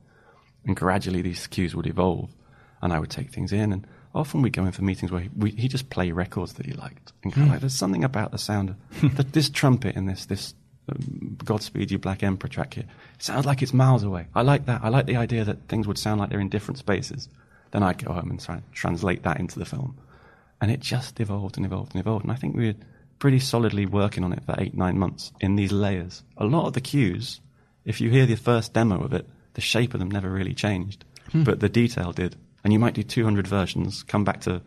And 0.66 0.74
gradually 0.74 1.22
these 1.22 1.46
cues 1.46 1.76
would 1.76 1.86
evolve. 1.86 2.34
And 2.82 2.92
I 2.92 2.98
would 2.98 3.10
take 3.10 3.30
things 3.30 3.52
in. 3.52 3.72
And 3.72 3.86
often 4.14 4.42
we'd 4.42 4.52
go 4.52 4.64
in 4.64 4.72
for 4.72 4.82
meetings 4.82 5.10
where 5.10 5.22
he, 5.22 5.30
we, 5.36 5.50
he'd 5.50 5.70
just 5.70 5.90
play 5.90 6.12
records 6.12 6.54
that 6.54 6.66
he 6.66 6.72
liked. 6.72 7.12
And 7.22 7.32
kind 7.32 7.42
of 7.42 7.48
hmm. 7.48 7.52
like, 7.52 7.60
there's 7.60 7.74
something 7.74 8.04
about 8.04 8.30
the 8.30 8.38
sound 8.38 8.70
of 8.70 8.76
hmm. 9.00 9.08
that 9.16 9.32
this 9.32 9.50
trumpet 9.50 9.96
and 9.96 10.08
this, 10.08 10.26
this 10.26 10.54
um, 10.88 11.36
Godspeed 11.44 11.90
You 11.90 11.98
Black 11.98 12.22
Emperor 12.22 12.48
track 12.48 12.74
here. 12.74 12.84
It 13.14 13.22
sounds 13.22 13.46
like 13.46 13.62
it's 13.62 13.74
miles 13.74 14.02
away. 14.02 14.26
I 14.34 14.42
like 14.42 14.66
that. 14.66 14.82
I 14.84 14.88
like 14.88 15.06
the 15.06 15.16
idea 15.16 15.44
that 15.44 15.68
things 15.68 15.86
would 15.86 15.98
sound 15.98 16.20
like 16.20 16.30
they're 16.30 16.40
in 16.40 16.48
different 16.48 16.78
spaces. 16.78 17.28
Then 17.72 17.82
I'd 17.82 18.04
go 18.04 18.12
home 18.12 18.30
and 18.30 18.40
try 18.40 18.56
and 18.56 18.72
translate 18.72 19.22
that 19.24 19.40
into 19.40 19.58
the 19.58 19.64
film. 19.64 19.98
And 20.60 20.70
it 20.70 20.80
just 20.80 21.18
evolved 21.20 21.56
and 21.56 21.66
evolved 21.66 21.94
and 21.94 22.00
evolved. 22.00 22.24
And 22.24 22.32
I 22.32 22.36
think 22.36 22.56
we 22.56 22.68
were 22.68 22.78
pretty 23.18 23.40
solidly 23.40 23.86
working 23.86 24.22
on 24.22 24.32
it 24.32 24.44
for 24.44 24.54
eight, 24.58 24.74
nine 24.74 24.98
months 24.98 25.32
in 25.40 25.56
these 25.56 25.72
layers. 25.72 26.22
A 26.36 26.44
lot 26.44 26.66
of 26.66 26.74
the 26.74 26.80
cues, 26.80 27.40
if 27.84 28.00
you 28.00 28.10
hear 28.10 28.26
the 28.26 28.36
first 28.36 28.72
demo 28.72 29.02
of 29.02 29.12
it, 29.12 29.28
the 29.54 29.60
shape 29.60 29.94
of 29.94 30.00
them 30.00 30.10
never 30.10 30.28
really 30.30 30.54
changed, 30.54 31.04
hmm. 31.32 31.42
but 31.42 31.60
the 31.60 31.68
detail 31.68 32.12
did. 32.12 32.36
And 32.64 32.72
you 32.72 32.78
might 32.78 32.94
do 32.94 33.02
200 33.02 33.46
versions, 33.46 34.02
come 34.02 34.24
back 34.24 34.40
to 34.42 34.62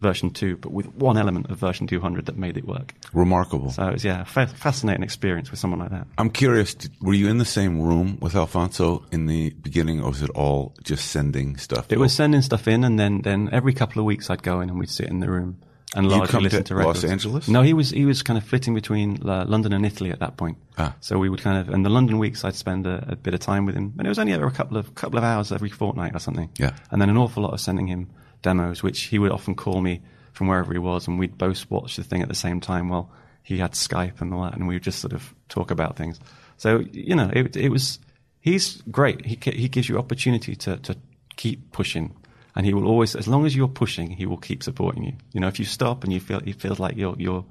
version 0.00 0.30
2, 0.30 0.56
but 0.56 0.72
with 0.72 0.86
one 0.94 1.16
element 1.16 1.50
of 1.50 1.58
version 1.58 1.86
200 1.86 2.26
that 2.26 2.36
made 2.36 2.56
it 2.56 2.66
work. 2.66 2.94
remarkable. 3.12 3.70
So 3.70 3.86
it 3.88 3.92
was, 3.94 4.04
yeah, 4.04 4.22
a 4.22 4.24
fa- 4.24 4.46
fascinating 4.46 5.02
experience 5.02 5.50
with 5.50 5.60
someone 5.60 5.80
like 5.80 5.90
that. 5.90 6.06
I'm 6.18 6.30
curious, 6.30 6.74
were 7.00 7.14
you 7.14 7.28
in 7.28 7.38
the 7.38 7.44
same 7.44 7.80
room 7.80 8.18
with 8.20 8.34
Alfonso 8.34 9.04
in 9.12 9.26
the 9.26 9.50
beginning, 9.50 10.02
or 10.02 10.10
was 10.10 10.22
it 10.22 10.30
all 10.30 10.74
just 10.82 11.10
sending 11.10 11.56
stuff? 11.56 11.86
It 11.90 11.98
was 11.98 12.12
sending 12.12 12.42
stuff 12.42 12.66
in, 12.66 12.84
and 12.84 12.98
then, 12.98 13.22
then 13.22 13.48
every 13.52 13.72
couple 13.72 14.00
of 14.00 14.06
weeks 14.06 14.28
I'd 14.28 14.42
go 14.42 14.60
in 14.60 14.70
and 14.70 14.78
we'd 14.78 14.90
sit 14.90 15.08
in 15.08 15.20
the 15.20 15.30
room 15.30 15.58
and 15.94 16.06
You 16.06 16.12
largely 16.12 16.32
come 16.32 16.42
listen 16.42 16.64
to 16.64 16.74
to, 16.74 16.82
Los. 16.82 17.04
Angeles? 17.04 17.48
No, 17.48 17.62
he 17.62 17.74
was 17.74 17.90
he 17.90 18.04
was 18.04 18.22
kind 18.22 18.38
of 18.38 18.44
flitting 18.44 18.74
between 18.74 19.26
uh, 19.28 19.44
London 19.46 19.72
and 19.72 19.84
Italy 19.84 20.10
at 20.10 20.20
that 20.20 20.36
point. 20.36 20.58
Ah. 20.78 20.94
So 21.00 21.18
we 21.18 21.28
would 21.28 21.40
kind 21.40 21.58
of, 21.58 21.74
in 21.74 21.82
the 21.82 21.90
London 21.90 22.18
weeks, 22.18 22.44
I'd 22.44 22.54
spend 22.54 22.86
a, 22.86 23.04
a 23.08 23.16
bit 23.16 23.34
of 23.34 23.40
time 23.40 23.66
with 23.66 23.74
him, 23.74 23.94
and 23.98 24.06
it 24.06 24.08
was 24.08 24.18
only 24.18 24.32
ever 24.32 24.46
a 24.46 24.50
couple 24.50 24.76
of 24.76 24.94
couple 24.94 25.18
of 25.18 25.24
hours 25.24 25.52
every 25.52 25.70
fortnight 25.70 26.14
or 26.14 26.18
something. 26.18 26.50
Yeah. 26.58 26.72
And 26.90 27.00
then 27.00 27.10
an 27.10 27.16
awful 27.16 27.42
lot 27.42 27.52
of 27.52 27.60
sending 27.60 27.86
him 27.86 28.10
demos, 28.42 28.82
which 28.82 29.02
he 29.04 29.18
would 29.18 29.32
often 29.32 29.54
call 29.54 29.80
me 29.80 30.00
from 30.32 30.48
wherever 30.48 30.72
he 30.72 30.78
was, 30.78 31.06
and 31.06 31.18
we'd 31.18 31.36
both 31.36 31.70
watch 31.70 31.96
the 31.96 32.04
thing 32.04 32.22
at 32.22 32.28
the 32.28 32.34
same 32.34 32.60
time 32.60 32.88
while 32.88 33.10
he 33.42 33.58
had 33.58 33.72
Skype 33.72 34.20
and 34.20 34.32
all 34.32 34.42
that, 34.44 34.54
and 34.54 34.66
we 34.66 34.74
would 34.74 34.82
just 34.82 35.00
sort 35.00 35.12
of 35.12 35.34
talk 35.48 35.70
about 35.70 35.96
things. 35.96 36.18
So 36.56 36.84
you 36.92 37.14
know, 37.14 37.30
it, 37.32 37.56
it 37.56 37.68
was 37.68 37.98
he's 38.40 38.82
great. 38.90 39.26
He 39.26 39.38
he 39.52 39.68
gives 39.68 39.88
you 39.88 39.98
opportunity 39.98 40.56
to 40.56 40.76
to 40.78 40.96
keep 41.36 41.72
pushing, 41.72 42.14
and 42.54 42.66
he 42.66 42.74
will 42.74 42.86
always, 42.86 43.14
as 43.16 43.26
long 43.26 43.46
as 43.46 43.56
you're 43.56 43.68
pushing, 43.68 44.10
he 44.10 44.26
will 44.26 44.36
keep 44.36 44.62
supporting 44.62 45.04
you. 45.04 45.14
You 45.32 45.40
know, 45.40 45.48
if 45.48 45.58
you 45.58 45.64
stop 45.64 46.04
and 46.04 46.12
you 46.12 46.20
feel 46.20 46.40
he 46.40 46.52
feels 46.52 46.78
like 46.78 46.96
you're 46.96 47.16
you're 47.18 47.44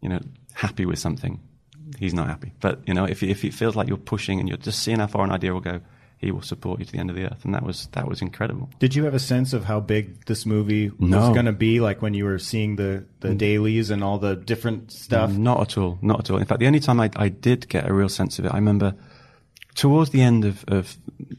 you 0.00 0.08
know 0.08 0.20
happy 0.54 0.86
with 0.86 0.98
something, 0.98 1.40
he's 1.98 2.14
not 2.14 2.28
happy. 2.28 2.52
But 2.60 2.80
you 2.86 2.94
know, 2.94 3.04
if 3.04 3.22
if 3.22 3.44
it 3.44 3.54
feels 3.54 3.76
like 3.76 3.88
you're 3.88 3.96
pushing 3.96 4.40
and 4.40 4.48
you're 4.48 4.58
just 4.58 4.82
seeing 4.82 4.98
how 4.98 5.06
far 5.06 5.24
an 5.24 5.30
idea 5.30 5.52
will 5.52 5.60
go, 5.60 5.80
he 6.20 6.30
will 6.30 6.42
support 6.42 6.80
you 6.80 6.84
to 6.84 6.92
the 6.92 6.98
end 6.98 7.10
of 7.10 7.16
the 7.16 7.24
earth, 7.24 7.44
and 7.44 7.54
that 7.54 7.64
was 7.64 7.88
that 7.92 8.06
was 8.06 8.20
incredible. 8.20 8.70
Did 8.78 8.94
you 8.94 9.04
have 9.04 9.14
a 9.14 9.18
sense 9.18 9.52
of 9.52 9.64
how 9.64 9.80
big 9.80 10.24
this 10.26 10.44
movie 10.44 10.90
was 10.90 11.28
going 11.30 11.46
to 11.46 11.52
be? 11.52 11.80
Like 11.80 12.02
when 12.02 12.14
you 12.14 12.24
were 12.24 12.38
seeing 12.38 12.76
the 12.76 13.04
the 13.20 13.34
dailies 13.34 13.90
and 13.90 14.04
all 14.04 14.18
the 14.18 14.36
different 14.36 14.92
stuff. 14.92 15.30
Not 15.30 15.60
at 15.60 15.78
all. 15.78 15.98
Not 16.02 16.20
at 16.20 16.30
all. 16.30 16.38
In 16.38 16.44
fact, 16.44 16.60
the 16.60 16.66
only 16.66 16.80
time 16.80 17.00
I, 17.00 17.10
I 17.16 17.28
did 17.28 17.68
get 17.68 17.88
a 17.88 17.92
real 17.92 18.08
sense 18.08 18.38
of 18.38 18.44
it, 18.44 18.52
I 18.52 18.56
remember 18.56 18.94
towards 19.74 20.10
the 20.10 20.22
end 20.22 20.44
of, 20.44 20.64
of 20.68 20.96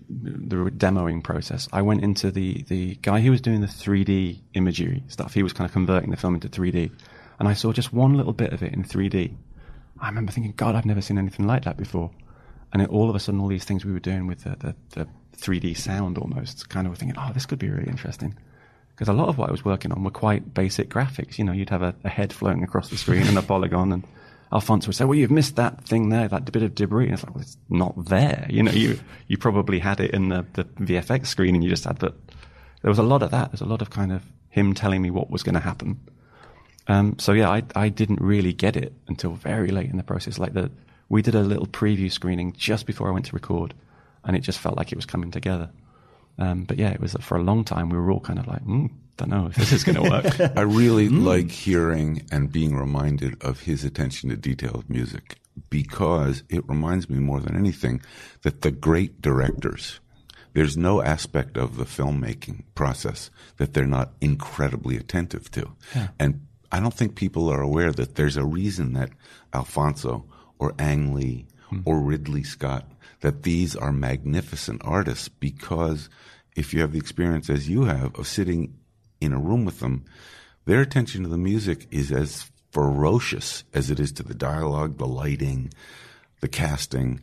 the 0.09 0.55
demoing 0.55 1.23
process, 1.23 1.67
I 1.71 1.81
went 1.81 2.03
into 2.03 2.31
the, 2.31 2.63
the 2.63 2.95
guy 2.95 3.21
who 3.21 3.31
was 3.31 3.41
doing 3.41 3.61
the 3.61 3.67
3D 3.67 4.39
imagery 4.53 5.03
stuff. 5.07 5.33
He 5.33 5.43
was 5.43 5.53
kind 5.53 5.67
of 5.67 5.73
converting 5.73 6.11
the 6.11 6.17
film 6.17 6.35
into 6.35 6.49
3D. 6.49 6.91
And 7.39 7.47
I 7.47 7.53
saw 7.53 7.71
just 7.73 7.91
one 7.91 8.13
little 8.15 8.33
bit 8.33 8.53
of 8.53 8.61
it 8.61 8.73
in 8.73 8.83
3D. 8.83 9.35
I 9.99 10.07
remember 10.07 10.31
thinking, 10.31 10.53
God, 10.55 10.75
I've 10.75 10.85
never 10.85 11.01
seen 11.01 11.17
anything 11.17 11.47
like 11.47 11.65
that 11.65 11.77
before. 11.77 12.11
And 12.73 12.81
it, 12.81 12.89
all 12.89 13.09
of 13.09 13.15
a 13.15 13.19
sudden, 13.19 13.41
all 13.41 13.47
these 13.47 13.65
things 13.65 13.83
we 13.83 13.91
were 13.91 13.99
doing 13.99 14.27
with 14.27 14.43
the, 14.43 14.55
the, 14.59 14.75
the 14.91 15.07
3D 15.37 15.75
sound 15.77 16.17
almost, 16.17 16.69
kind 16.69 16.87
of 16.87 16.97
thinking, 16.97 17.17
oh, 17.19 17.31
this 17.33 17.45
could 17.45 17.59
be 17.59 17.69
really 17.69 17.89
interesting 17.89 18.37
because 19.01 19.09
a 19.09 19.13
lot 19.13 19.29
of 19.29 19.37
what 19.39 19.49
I 19.49 19.51
was 19.51 19.65
working 19.65 19.91
on 19.91 20.03
were 20.03 20.11
quite 20.11 20.53
basic 20.53 20.87
graphics. 20.87 21.39
You 21.39 21.43
know, 21.43 21.53
you'd 21.53 21.71
have 21.71 21.81
a, 21.81 21.95
a 22.03 22.09
head 22.09 22.31
floating 22.31 22.63
across 22.63 22.89
the 22.89 22.97
screen 22.97 23.25
and 23.25 23.35
a 23.35 23.41
polygon, 23.53 23.91
and 23.91 24.03
Alfonso 24.53 24.87
would 24.87 24.95
say, 24.95 25.05
"Well, 25.05 25.17
you've 25.17 25.31
missed 25.31 25.55
that 25.55 25.85
thing 25.85 26.09
there, 26.09 26.27
that 26.27 26.51
bit 26.51 26.63
of 26.63 26.75
debris." 26.75 27.05
And 27.05 27.13
it's 27.13 27.23
like, 27.23 27.33
"Well, 27.33 27.41
it's 27.41 27.57
not 27.69 28.05
there." 28.05 28.45
You 28.49 28.63
know, 28.63 28.71
you 28.71 28.99
you 29.27 29.37
probably 29.37 29.79
had 29.79 29.99
it 29.99 30.11
in 30.11 30.29
the, 30.29 30.45
the 30.53 30.63
VFX 30.63 31.27
screen, 31.27 31.55
and 31.55 31.63
you 31.63 31.69
just 31.69 31.85
had 31.85 31.99
that. 31.99 32.13
There 32.81 32.89
was 32.89 32.99
a 32.99 33.03
lot 33.03 33.23
of 33.23 33.31
that. 33.31 33.51
There's 33.51 33.61
a 33.61 33.65
lot 33.65 33.81
of 33.81 33.89
kind 33.89 34.11
of 34.11 34.23
him 34.49 34.73
telling 34.73 35.01
me 35.01 35.11
what 35.11 35.29
was 35.29 35.43
going 35.43 35.55
to 35.55 35.61
happen. 35.61 35.99
Um, 36.87 37.17
so 37.19 37.31
yeah, 37.31 37.49
I 37.49 37.63
I 37.75 37.89
didn't 37.89 38.21
really 38.21 38.53
get 38.53 38.75
it 38.75 38.93
until 39.07 39.33
very 39.33 39.71
late 39.71 39.89
in 39.89 39.97
the 39.97 40.03
process. 40.03 40.37
Like 40.37 40.53
the 40.53 40.71
we 41.09 41.21
did 41.21 41.35
a 41.35 41.41
little 41.41 41.67
preview 41.67 42.11
screening 42.11 42.53
just 42.53 42.85
before 42.85 43.07
I 43.07 43.11
went 43.11 43.25
to 43.25 43.33
record, 43.33 43.73
and 44.23 44.35
it 44.35 44.41
just 44.41 44.59
felt 44.59 44.77
like 44.77 44.91
it 44.91 44.95
was 44.95 45.05
coming 45.05 45.31
together. 45.31 45.69
Um, 46.37 46.63
but 46.63 46.77
yeah, 46.77 46.89
it 46.89 46.99
was 46.99 47.15
for 47.19 47.37
a 47.37 47.43
long 47.43 47.63
time. 47.63 47.89
We 47.89 47.97
were 47.97 48.11
all 48.11 48.19
kind 48.19 48.39
of 48.39 48.47
like, 48.47 48.63
mm, 48.65 48.89
don't 49.21 49.29
know 49.29 49.47
if 49.47 49.55
this 49.55 49.71
is 49.71 49.83
going 49.83 50.03
to 50.03 50.09
work. 50.09 50.39
I 50.57 50.61
really 50.61 51.07
hmm. 51.07 51.25
like 51.25 51.51
hearing 51.51 52.25
and 52.31 52.51
being 52.51 52.75
reminded 52.75 53.41
of 53.43 53.61
his 53.61 53.83
attention 53.83 54.29
to 54.29 54.37
detail 54.37 54.75
of 54.75 54.89
music 54.89 55.37
because 55.69 56.43
it 56.49 56.67
reminds 56.67 57.09
me 57.09 57.19
more 57.19 57.39
than 57.39 57.55
anything 57.55 58.01
that 58.41 58.61
the 58.61 58.71
great 58.71 59.21
directors, 59.21 59.99
there's 60.53 60.77
no 60.77 61.01
aspect 61.01 61.57
of 61.57 61.77
the 61.77 61.85
filmmaking 61.85 62.63
process 62.73 63.29
that 63.57 63.73
they're 63.73 63.85
not 63.85 64.13
incredibly 64.21 64.97
attentive 64.97 65.51
to. 65.51 65.71
And 66.19 66.45
I 66.71 66.79
don't 66.79 66.93
think 66.93 67.15
people 67.15 67.49
are 67.49 67.61
aware 67.61 67.91
that 67.91 68.15
there's 68.15 68.37
a 68.37 68.45
reason 68.45 68.93
that 68.93 69.11
Alfonso 69.53 70.25
or 70.57 70.73
Ang 70.79 71.13
Lee 71.13 71.47
hmm. 71.69 71.81
or 71.85 71.99
Ridley 71.99 72.43
Scott, 72.43 72.89
that 73.19 73.43
these 73.43 73.75
are 73.75 73.91
magnificent 73.91 74.81
artists 74.83 75.27
because 75.27 76.09
if 76.55 76.73
you 76.73 76.81
have 76.81 76.91
the 76.91 76.99
experience 76.99 77.49
as 77.49 77.69
you 77.69 77.83
have 77.83 78.15
of 78.15 78.27
sitting 78.27 78.73
in 79.21 79.31
a 79.31 79.39
room 79.39 79.63
with 79.63 79.79
them, 79.79 80.03
their 80.65 80.81
attention 80.81 81.23
to 81.23 81.29
the 81.29 81.37
music 81.37 81.87
is 81.91 82.11
as 82.11 82.51
ferocious 82.71 83.63
as 83.73 83.89
it 83.89 83.99
is 83.99 84.11
to 84.13 84.23
the 84.23 84.33
dialogue, 84.33 84.97
the 84.97 85.07
lighting, 85.07 85.71
the 86.41 86.47
casting. 86.47 87.21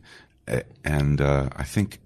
And 0.83 1.21
uh, 1.21 1.49
I 1.55 1.63
think 1.63 1.99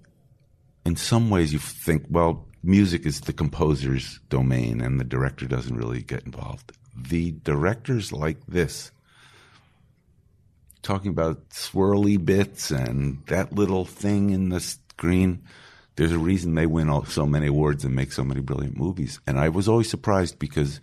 in 0.84 0.96
some 0.96 1.30
ways 1.30 1.52
you 1.52 1.58
think, 1.58 2.06
well, 2.10 2.46
music 2.62 3.06
is 3.06 3.22
the 3.22 3.32
composer's 3.32 4.20
domain 4.28 4.80
and 4.80 4.98
the 4.98 5.04
director 5.04 5.46
doesn't 5.46 5.76
really 5.76 6.02
get 6.02 6.24
involved. 6.24 6.72
The 6.96 7.32
directors 7.32 8.12
like 8.12 8.44
this, 8.46 8.90
talking 10.82 11.10
about 11.10 11.50
swirly 11.50 12.22
bits 12.22 12.70
and 12.70 13.22
that 13.26 13.52
little 13.52 13.84
thing 13.84 14.30
in 14.30 14.50
the 14.50 14.60
screen, 14.60 15.42
there's 15.96 16.12
a 16.12 16.18
reason 16.18 16.54
they 16.54 16.66
win 16.66 16.88
all, 16.88 17.04
so 17.04 17.26
many 17.26 17.46
awards 17.46 17.84
and 17.84 17.94
make 17.94 18.12
so 18.12 18.24
many 18.24 18.40
brilliant 18.40 18.76
movies. 18.76 19.20
And 19.26 19.38
I 19.38 19.48
was 19.48 19.68
always 19.68 19.88
surprised 19.88 20.38
because 20.38 20.80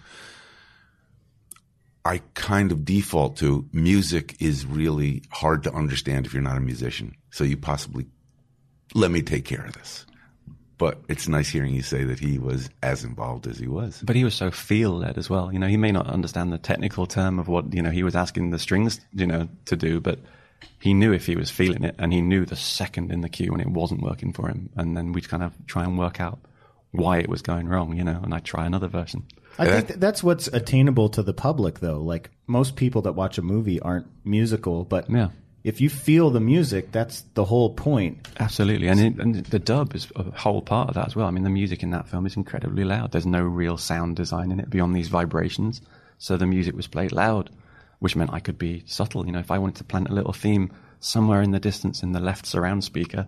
I 2.05 2.21
kind 2.33 2.71
of 2.71 2.85
default 2.85 3.37
to 3.37 3.67
music 3.73 4.41
is 4.41 4.65
really 4.65 5.23
hard 5.31 5.63
to 5.63 5.73
understand 5.73 6.25
if 6.25 6.33
you're 6.33 6.41
not 6.41 6.57
a 6.57 6.61
musician. 6.61 7.15
So 7.29 7.43
you 7.43 7.57
possibly 7.57 8.07
let 8.93 9.11
me 9.11 9.21
take 9.21 9.45
care 9.45 9.65
of 9.65 9.73
this. 9.73 10.05
But 10.77 10.99
it's 11.07 11.27
nice 11.27 11.49
hearing 11.49 11.75
you 11.75 11.83
say 11.83 12.05
that 12.05 12.19
he 12.19 12.39
was 12.39 12.67
as 12.81 13.03
involved 13.03 13.45
as 13.45 13.59
he 13.59 13.67
was. 13.67 14.01
But 14.03 14.15
he 14.15 14.23
was 14.23 14.33
so 14.33 14.49
feel 14.49 14.91
led 14.97 15.19
as 15.19 15.29
well. 15.29 15.53
You 15.53 15.59
know, 15.59 15.67
he 15.67 15.77
may 15.77 15.91
not 15.91 16.07
understand 16.07 16.51
the 16.51 16.57
technical 16.57 17.05
term 17.05 17.37
of 17.37 17.47
what 17.47 17.71
you 17.71 17.83
know 17.83 17.91
he 17.91 18.01
was 18.01 18.15
asking 18.15 18.49
the 18.49 18.57
strings, 18.57 18.99
you 19.13 19.27
know, 19.27 19.47
to 19.65 19.75
do, 19.75 19.99
but 19.99 20.19
he 20.79 20.93
knew 20.93 21.11
if 21.13 21.25
he 21.25 21.35
was 21.35 21.49
feeling 21.49 21.83
it, 21.83 21.95
and 21.99 22.11
he 22.13 22.21
knew 22.21 22.45
the 22.45 22.55
second 22.55 23.11
in 23.11 23.21
the 23.21 23.29
cue 23.29 23.51
when 23.51 23.61
it 23.61 23.67
wasn't 23.69 24.01
working 24.01 24.33
for 24.33 24.47
him, 24.47 24.69
and 24.75 24.95
then 24.97 25.13
we'd 25.13 25.29
kind 25.29 25.43
of 25.43 25.53
try 25.67 25.83
and 25.83 25.97
work 25.97 26.19
out 26.19 26.39
why 26.91 27.19
it 27.19 27.29
was 27.29 27.41
going 27.41 27.67
wrong, 27.69 27.95
you 27.95 28.03
know, 28.03 28.19
and 28.23 28.33
I'd 28.33 28.43
try 28.43 28.65
another 28.65 28.87
version. 28.87 29.23
I 29.57 29.65
think 29.67 29.87
th- 29.87 29.99
that's 29.99 30.23
what's 30.23 30.47
attainable 30.47 31.09
to 31.09 31.23
the 31.23 31.33
public, 31.33 31.79
though. 31.79 32.01
Like 32.01 32.31
most 32.47 32.75
people 32.75 33.01
that 33.03 33.13
watch 33.13 33.37
a 33.37 33.41
movie 33.41 33.79
aren't 33.79 34.07
musical, 34.25 34.83
but 34.85 35.09
Yeah. 35.09 35.29
if 35.63 35.79
you 35.79 35.89
feel 35.89 36.31
the 36.31 36.39
music, 36.39 36.91
that's 36.91 37.21
the 37.33 37.45
whole 37.45 37.73
point. 37.73 38.27
Absolutely, 38.39 38.87
and, 38.87 38.99
it, 38.99 39.15
and 39.19 39.35
the 39.45 39.59
dub 39.59 39.95
is 39.95 40.07
a 40.15 40.23
whole 40.37 40.61
part 40.61 40.89
of 40.89 40.95
that 40.95 41.07
as 41.07 41.15
well. 41.15 41.27
I 41.27 41.31
mean, 41.31 41.43
the 41.43 41.49
music 41.49 41.83
in 41.83 41.91
that 41.91 42.07
film 42.09 42.25
is 42.25 42.35
incredibly 42.35 42.83
loud. 42.83 43.11
There's 43.11 43.25
no 43.25 43.41
real 43.43 43.77
sound 43.77 44.15
design 44.17 44.51
in 44.51 44.59
it 44.59 44.69
beyond 44.69 44.95
these 44.95 45.07
vibrations, 45.09 45.81
so 46.17 46.35
the 46.37 46.47
music 46.47 46.75
was 46.75 46.87
played 46.87 47.11
loud, 47.11 47.49
which 48.01 48.15
meant 48.15 48.33
I 48.33 48.39
could 48.39 48.57
be 48.57 48.83
subtle. 48.87 49.25
You 49.25 49.31
know, 49.31 49.39
if 49.39 49.51
I 49.51 49.59
wanted 49.59 49.75
to 49.75 49.83
plant 49.83 50.09
a 50.09 50.13
little 50.13 50.33
theme 50.33 50.71
somewhere 50.99 51.41
in 51.41 51.51
the 51.51 51.59
distance 51.59 52.01
in 52.01 52.11
the 52.11 52.19
left 52.19 52.47
surround 52.47 52.83
speaker, 52.83 53.27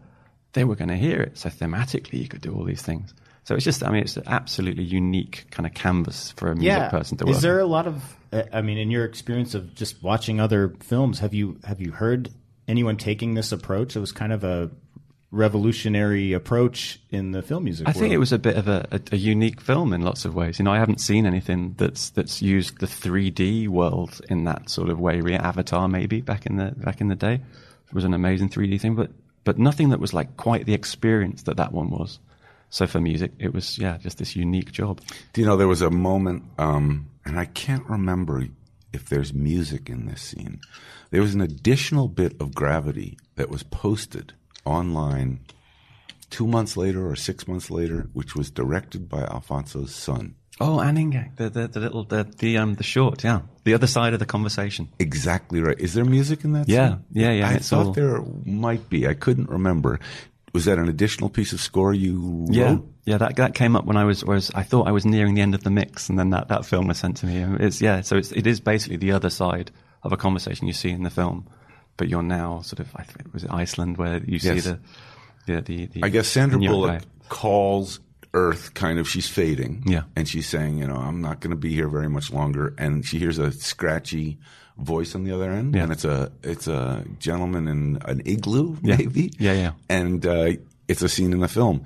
they 0.53 0.63
were 0.63 0.75
going 0.75 0.89
to 0.89 0.97
hear 0.97 1.21
it. 1.21 1.37
So 1.37 1.49
thematically, 1.49 2.19
you 2.19 2.27
could 2.27 2.41
do 2.41 2.53
all 2.53 2.63
these 2.63 2.81
things. 2.81 3.13
So 3.43 3.53
it's 3.53 3.63
just, 3.63 3.83
I 3.83 3.91
mean, 3.91 4.01
it's 4.01 4.17
an 4.17 4.23
absolutely 4.25 4.83
unique 4.83 5.45
kind 5.51 5.67
of 5.67 5.75
canvas 5.75 6.31
for 6.31 6.51
a 6.51 6.55
music 6.55 6.89
person 6.89 7.17
to 7.17 7.25
work. 7.25 7.35
Is 7.35 7.41
there 7.43 7.59
on. 7.59 7.65
a 7.65 7.69
lot 7.69 7.87
of? 7.87 8.01
uh, 8.31 8.43
I 8.51 8.61
mean, 8.61 8.79
in 8.79 8.89
your 8.89 9.05
experience 9.05 9.53
of 9.53 9.75
just 9.75 10.01
watching 10.01 10.39
other 10.39 10.73
films, 10.79 11.19
have 11.19 11.33
you 11.33 11.59
have 11.65 11.79
you 11.79 11.91
heard 11.91 12.31
anyone 12.67 12.97
taking 12.97 13.35
this 13.35 13.51
approach? 13.51 13.95
It 13.95 13.99
was 13.99 14.11
kind 14.11 14.33
of 14.33 14.43
a 14.43 14.71
revolutionary 15.33 16.31
approach 16.31 16.99
in 17.09 17.31
the 17.31 17.41
film 17.41 17.63
music. 17.63 17.87
I 17.87 17.91
think 17.91 18.13
it 18.13 18.19
was 18.19 18.31
a 18.31 18.37
bit 18.37 18.55
of 18.55 18.67
a, 18.67 18.87
a, 18.91 19.01
a 19.13 19.17
unique 19.17 19.59
film 19.59 19.91
in 19.91 20.03
lots 20.03 20.25
of 20.25 20.35
ways. 20.35 20.59
You 20.59 20.65
know, 20.65 20.71
I 20.71 20.77
haven't 20.77 21.01
seen 21.01 21.25
anything 21.25 21.73
that's 21.77 22.11
that's 22.11 22.41
used 22.41 22.79
the 22.79 22.85
3D 22.85 23.67
world 23.67 24.21
in 24.29 24.43
that 24.45 24.69
sort 24.69 24.89
of 24.89 24.99
way. 24.99 25.21
Re- 25.21 25.35
Avatar, 25.35 25.87
maybe 25.87 26.21
back 26.21 26.45
in 26.45 26.57
the 26.57 26.71
back 26.77 27.01
in 27.01 27.07
the 27.07 27.15
day, 27.15 27.33
it 27.33 27.93
was 27.93 28.03
an 28.03 28.13
amazing 28.13 28.49
3D 28.49 28.79
thing, 28.79 28.95
but 28.95 29.09
but 29.43 29.57
nothing 29.57 29.89
that 29.89 29.99
was 29.99 30.13
like 30.13 30.37
quite 30.37 30.67
the 30.67 30.73
experience 30.75 31.43
that 31.43 31.57
that 31.57 31.71
one 31.73 31.89
was. 31.89 32.19
So 32.69 32.85
for 32.87 33.01
music, 33.01 33.31
it 33.39 33.53
was 33.53 33.77
yeah, 33.79 33.97
just 33.97 34.19
this 34.19 34.35
unique 34.35 34.71
job. 34.71 35.01
Do 35.33 35.41
you 35.41 35.47
know 35.47 35.57
there 35.57 35.67
was 35.67 35.81
a 35.81 35.91
moment, 35.91 36.43
um, 36.59 37.09
and 37.25 37.39
I 37.39 37.45
can't 37.45 37.87
remember 37.89 38.47
if 38.93 39.09
there's 39.09 39.33
music 39.33 39.89
in 39.89 40.05
this 40.05 40.21
scene. 40.21 40.61
There 41.09 41.21
was 41.21 41.33
an 41.33 41.41
additional 41.41 42.07
bit 42.07 42.39
of 42.39 42.53
gravity 42.53 43.17
that 43.35 43.49
was 43.49 43.63
posted 43.63 44.33
online 44.65 45.39
two 46.29 46.47
months 46.47 46.75
later 46.77 47.07
or 47.07 47.15
six 47.15 47.47
months 47.47 47.69
later, 47.69 48.09
which 48.13 48.35
was 48.35 48.49
directed 48.49 49.07
by 49.09 49.21
Alfonso's 49.21 49.93
son. 49.93 50.35
Oh, 50.61 50.77
Aningaaq, 50.77 51.35
the, 51.35 51.49
the 51.49 51.67
the 51.67 51.79
little 51.79 52.03
the 52.03 52.23
the 52.37 52.57
um 52.57 52.75
the 52.75 52.83
short, 52.83 53.23
yeah, 53.23 53.41
the 53.63 53.73
other 53.73 53.87
side 53.87 54.13
of 54.13 54.19
the 54.19 54.25
conversation. 54.25 54.87
Exactly 54.99 55.59
right. 55.61 55.79
Is 55.79 55.93
there 55.95 56.05
music 56.05 56.43
in 56.43 56.53
that? 56.53 56.69
Yeah, 56.69 56.89
scene? 56.89 57.03
yeah, 57.11 57.31
yeah, 57.31 57.49
I 57.49 57.53
it's 57.55 57.69
thought 57.69 57.87
all- 57.87 57.91
there 57.93 58.21
might 58.45 58.87
be. 58.89 59.07
I 59.07 59.13
couldn't 59.15 59.49
remember. 59.49 59.99
Was 60.53 60.65
that 60.65 60.77
an 60.77 60.87
additional 60.87 61.29
piece 61.31 61.51
of 61.53 61.59
score 61.59 61.95
you 61.95 62.45
Yeah, 62.51 62.65
wrote? 62.73 62.87
yeah, 63.05 63.17
that 63.17 63.35
that 63.37 63.55
came 63.55 63.75
up 63.75 63.85
when 63.85 63.97
I 63.97 64.03
was 64.03 64.23
was 64.23 64.51
I 64.53 64.61
thought 64.61 64.87
I 64.87 64.91
was 64.91 65.05
nearing 65.05 65.33
the 65.33 65.41
end 65.41 65.55
of 65.55 65.63
the 65.63 65.71
mix, 65.71 66.07
and 66.09 66.19
then 66.19 66.29
that, 66.29 66.49
that 66.49 66.65
film 66.65 66.87
was 66.87 66.99
sent 66.99 67.17
to 67.17 67.25
me. 67.25 67.37
And 67.37 67.59
It's 67.59 67.81
yeah, 67.81 68.01
so 68.01 68.15
it's 68.17 68.31
it 68.31 68.45
is 68.45 68.59
basically 68.59 68.97
the 68.97 69.11
other 69.13 69.31
side 69.31 69.71
of 70.03 70.11
a 70.11 70.17
conversation 70.17 70.67
you 70.67 70.73
see 70.73 70.91
in 70.91 71.01
the 71.01 71.09
film, 71.09 71.47
but 71.97 72.07
you're 72.09 72.23
now 72.23 72.61
sort 72.61 72.79
of 72.79 72.87
I 72.95 73.03
think 73.03 73.33
was 73.33 73.43
it 73.43 73.51
Iceland 73.51 73.97
where 73.97 74.21
you 74.23 74.39
see 74.39 74.53
Yes. 74.55 74.63
the 74.65 74.79
the 75.45 75.61
the, 75.61 75.85
the 75.87 76.03
I 76.03 76.09
guess 76.09 76.27
Sandra 76.27 76.59
Bullock 76.59 77.01
guy. 77.01 77.05
calls 77.29 77.99
Earth 78.35 78.73
kind 78.73 78.97
of 78.97 79.07
she's 79.07 79.27
fading. 79.29 79.83
Yeah. 79.85 80.03
And 80.15 80.27
she's 80.27 80.47
saying, 80.47 80.79
you 80.79 80.87
know, 80.87 80.95
I'm 80.95 81.21
not 81.21 81.39
going 81.39 81.51
to 81.51 81.55
be 81.57 81.71
here 81.73 81.87
very 81.87 82.09
much 82.09 82.31
longer 82.33 82.73
and 82.79 83.05
she 83.05 83.19
hears 83.19 83.37
a 83.37 83.51
scratchy 83.51 84.39
voice 84.79 85.13
on 85.13 85.23
the 85.23 85.31
other 85.31 85.51
end 85.51 85.75
Yeah. 85.75 85.83
and 85.83 85.91
it's 85.91 86.03
a 86.03 86.31
it's 86.41 86.67
a 86.67 87.05
gentleman 87.19 87.67
in 87.67 87.99
an 88.05 88.21
igloo 88.25 88.77
Yeah. 88.81 88.97
maybe. 88.97 89.31
Yeah, 89.37 89.53
yeah. 89.53 89.71
And 89.87 90.25
uh, 90.25 90.53
it's 90.87 91.03
a 91.03 91.09
scene 91.09 91.31
in 91.31 91.41
the 91.41 91.47
film. 91.47 91.83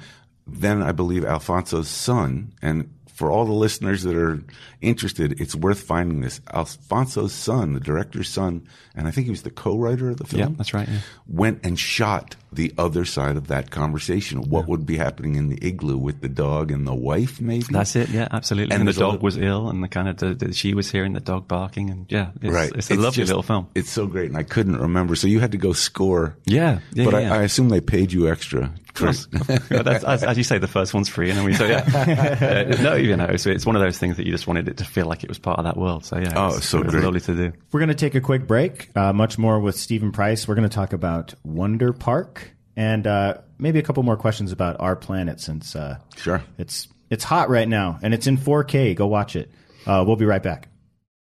Then 0.48 0.82
I 0.82 0.94
believe 0.94 1.26
Alfonso's 1.26 1.90
son 1.90 2.54
and 2.62 2.90
for 3.18 3.32
all 3.32 3.46
the 3.46 3.52
listeners 3.52 4.04
that 4.04 4.16
are 4.16 4.40
interested, 4.80 5.42
it's 5.42 5.56
worth 5.56 5.82
finding 5.82 6.22
this. 6.22 6.40
Alfonso's 6.54 7.34
son, 7.34 7.74
the 7.74 7.80
director's 7.80 8.30
son, 8.30 8.68
and 8.96 9.08
I 9.08 9.12
think 9.12 9.26
he 9.26 9.32
was 9.32 9.42
the 9.42 9.50
co-writer 9.50 10.12
of 10.12 10.18
the 10.18 10.24
film 10.24 10.40
Yeah, 10.40 10.50
that's 10.56 10.72
right. 10.72 10.88
Yeah. 10.88 11.00
went 11.28 11.66
and 11.66 11.80
shot 11.80 12.36
the 12.52 12.74
other 12.78 13.06
side 13.06 13.36
of 13.38 13.48
that 13.48 13.72
conversation. 13.72 14.50
What 14.50 14.68
would 14.68 14.86
be 14.86 14.98
happening 14.98 15.36
in 15.36 15.50
the 15.50 15.58
igloo 15.66 15.98
with 15.98 16.22
the 16.22 16.30
dog 16.30 16.72
and 16.72 16.88
the 16.88 16.96
wife, 16.96 17.42
maybe? 17.42 17.66
That's 17.70 17.96
it. 17.96 18.10
Yeah, 18.10 18.28
absolutely. 18.32 18.74
And 18.74 18.82
And, 18.82 18.88
the 18.90 19.00
dog 19.00 19.20
the- 19.20 19.24
was 19.26 19.38
ill, 19.38 19.70
and 19.70 19.84
the 19.84 19.88
kind 19.88 20.08
of 20.08 20.18
the, 20.18 20.34
the, 20.34 20.54
she 20.54 20.74
was 20.74 20.90
hearing 20.92 21.14
the 21.14 21.20
dog 21.20 21.48
barking, 21.48 21.90
and 21.90 22.06
yeah, 22.10 22.32
it's, 22.42 22.54
right. 22.54 22.72
It's 22.76 22.90
a 22.90 22.96
lovely 22.96 23.22
just- 23.24 23.30
little 23.30 23.44
film. 23.44 23.68
It's 23.76 23.90
so 23.90 24.08
great, 24.08 24.30
and 24.30 24.38
I 24.38 24.44
couldn't 24.44 24.78
remember. 24.78 25.16
So 25.16 25.28
you 25.28 25.40
had 25.40 25.52
to 25.52 25.58
go 25.58 25.74
score. 25.74 26.38
Yeah, 26.46 26.80
yeah, 26.94 27.06
but 27.06 27.22
yeah. 27.22 27.34
I, 27.34 27.40
I 27.40 27.44
assume 27.44 27.70
they 27.70 27.82
paid 27.82 28.12
you 28.12 28.30
extra. 28.30 28.74
Chris. 28.94 29.28
That's, 29.70 30.04
as, 30.04 30.24
as 30.24 30.38
you 30.38 30.44
say, 30.44 30.58
the 30.58 30.68
first 30.68 30.92
one's 30.92 31.08
free, 31.08 31.30
and 31.30 31.38
then 31.38 31.46
we 31.46 31.54
so 31.54 31.66
yeah. 31.66 31.84
Uh, 32.78 32.82
no, 32.82 32.96
you 32.96 33.16
know, 33.16 33.36
so 33.38 33.50
it's 33.52 33.66
one 33.66 33.76
of 33.76 33.82
those 33.82 33.98
things 34.00 34.18
that 34.18 34.26
you 34.26 34.32
just 34.32 34.48
wanted 34.48 34.68
it 34.68 34.78
to 34.78 34.86
feel 34.86 35.06
like 35.06 35.24
it 35.24 35.30
was 35.30 35.38
part 35.38 35.60
of 35.60 35.66
that 35.66 35.78
world. 35.78 36.04
So 36.06 36.18
yeah, 36.18 36.34
Oh, 36.36 36.48
it's- 36.48 36.58
it's 36.58 36.66
so 36.68 36.80
it 36.80 36.86
was 36.86 36.94
great. 36.96 37.04
lovely 37.04 37.20
to 37.22 37.36
do. 37.36 37.54
We're 37.72 37.80
going 37.80 37.90
to 37.90 37.96
take 37.96 38.16
a 38.16 38.22
quick 38.22 38.48
break. 38.48 38.90
Uh, 38.96 39.14
much 39.14 39.38
more 39.38 39.60
with 39.60 39.76
Steven 39.78 40.12
Price. 40.12 40.48
We're 40.48 40.56
going 40.56 40.68
to 40.68 40.74
talk 40.76 40.94
about 40.94 41.34
Wonder 41.44 41.94
Park 41.94 42.47
and 42.78 43.06
uh, 43.06 43.34
maybe 43.58 43.78
a 43.80 43.82
couple 43.82 44.04
more 44.04 44.16
questions 44.16 44.54
about 44.54 44.78
our 44.80 44.96
planet 44.96 45.42
since 45.42 45.76
uh, 45.76 45.98
Sure. 46.16 46.42
it's 46.58 46.88
it's 47.10 47.26
hot 47.26 47.50
right 47.50 47.68
now 47.68 48.00
and 48.02 48.14
it's 48.14 48.28
in 48.28 48.38
4K. 48.38 48.96
Go 48.96 49.08
watch 49.08 49.36
it. 49.36 49.52
Uh, 49.86 50.04
we'll 50.08 50.16
be 50.16 50.26
right 50.26 50.44
back. 50.44 50.70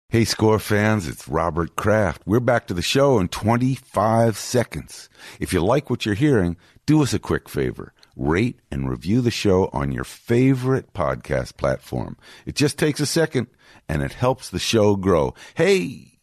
Hey, 0.09 0.23
score 0.23 0.59
fans, 0.59 1.05
it's 1.07 1.27
Robert 1.27 1.75
Kraft. 1.75 2.21
We're 2.25 2.39
back 2.39 2.67
to 2.67 2.73
the 2.73 2.81
show 2.81 3.19
in 3.19 3.27
25 3.27 4.37
seconds. 4.37 5.09
If 5.39 5.51
you 5.51 5.59
like 5.61 5.89
what 5.89 6.05
you're 6.05 6.15
hearing, 6.15 6.55
do 6.85 7.01
us 7.03 7.13
a 7.13 7.19
quick 7.19 7.49
favor. 7.49 7.93
Rate 8.15 8.59
and 8.71 8.89
review 8.89 9.19
the 9.21 9.31
show 9.31 9.69
on 9.73 9.91
your 9.91 10.05
favorite 10.05 10.93
podcast 10.93 11.57
platform. 11.57 12.15
It 12.45 12.55
just 12.55 12.77
takes 12.79 13.01
a 13.01 13.05
second 13.05 13.47
and 13.89 14.01
it 14.01 14.13
helps 14.13 14.49
the 14.49 14.59
show 14.59 14.95
grow. 14.95 15.33
Hey, 15.55 16.13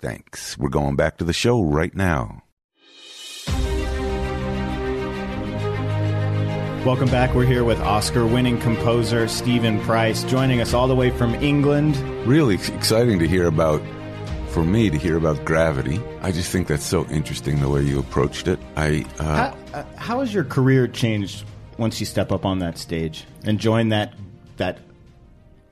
Thanks. 0.00 0.56
We're 0.56 0.68
going 0.68 0.94
back 0.94 1.18
to 1.18 1.24
the 1.24 1.32
show 1.32 1.60
right 1.60 1.92
now. 1.94 2.42
Welcome 6.88 7.10
back. 7.10 7.34
We're 7.34 7.44
here 7.44 7.64
with 7.64 7.78
Oscar 7.80 8.26
winning 8.26 8.58
composer 8.60 9.28
Steven 9.28 9.78
Price, 9.82 10.24
joining 10.24 10.62
us 10.62 10.72
all 10.72 10.88
the 10.88 10.94
way 10.94 11.10
from 11.10 11.34
England. 11.34 11.98
Really 12.26 12.54
exciting 12.54 13.18
to 13.18 13.28
hear 13.28 13.46
about, 13.46 13.82
for 14.48 14.64
me, 14.64 14.88
to 14.88 14.96
hear 14.96 15.18
about 15.18 15.44
gravity. 15.44 16.00
I 16.22 16.32
just 16.32 16.50
think 16.50 16.66
that's 16.66 16.86
so 16.86 17.04
interesting 17.08 17.60
the 17.60 17.68
way 17.68 17.82
you 17.82 18.00
approached 18.00 18.48
it. 18.48 18.58
I 18.74 19.04
uh, 19.18 19.22
How, 19.22 19.56
uh, 19.74 19.84
how 19.96 20.20
has 20.20 20.32
your 20.32 20.44
career 20.44 20.88
changed 20.88 21.44
once 21.76 22.00
you 22.00 22.06
step 22.06 22.32
up 22.32 22.46
on 22.46 22.60
that 22.60 22.78
stage 22.78 23.26
and 23.44 23.60
join 23.60 23.90
that 23.90 24.14
that 24.56 24.78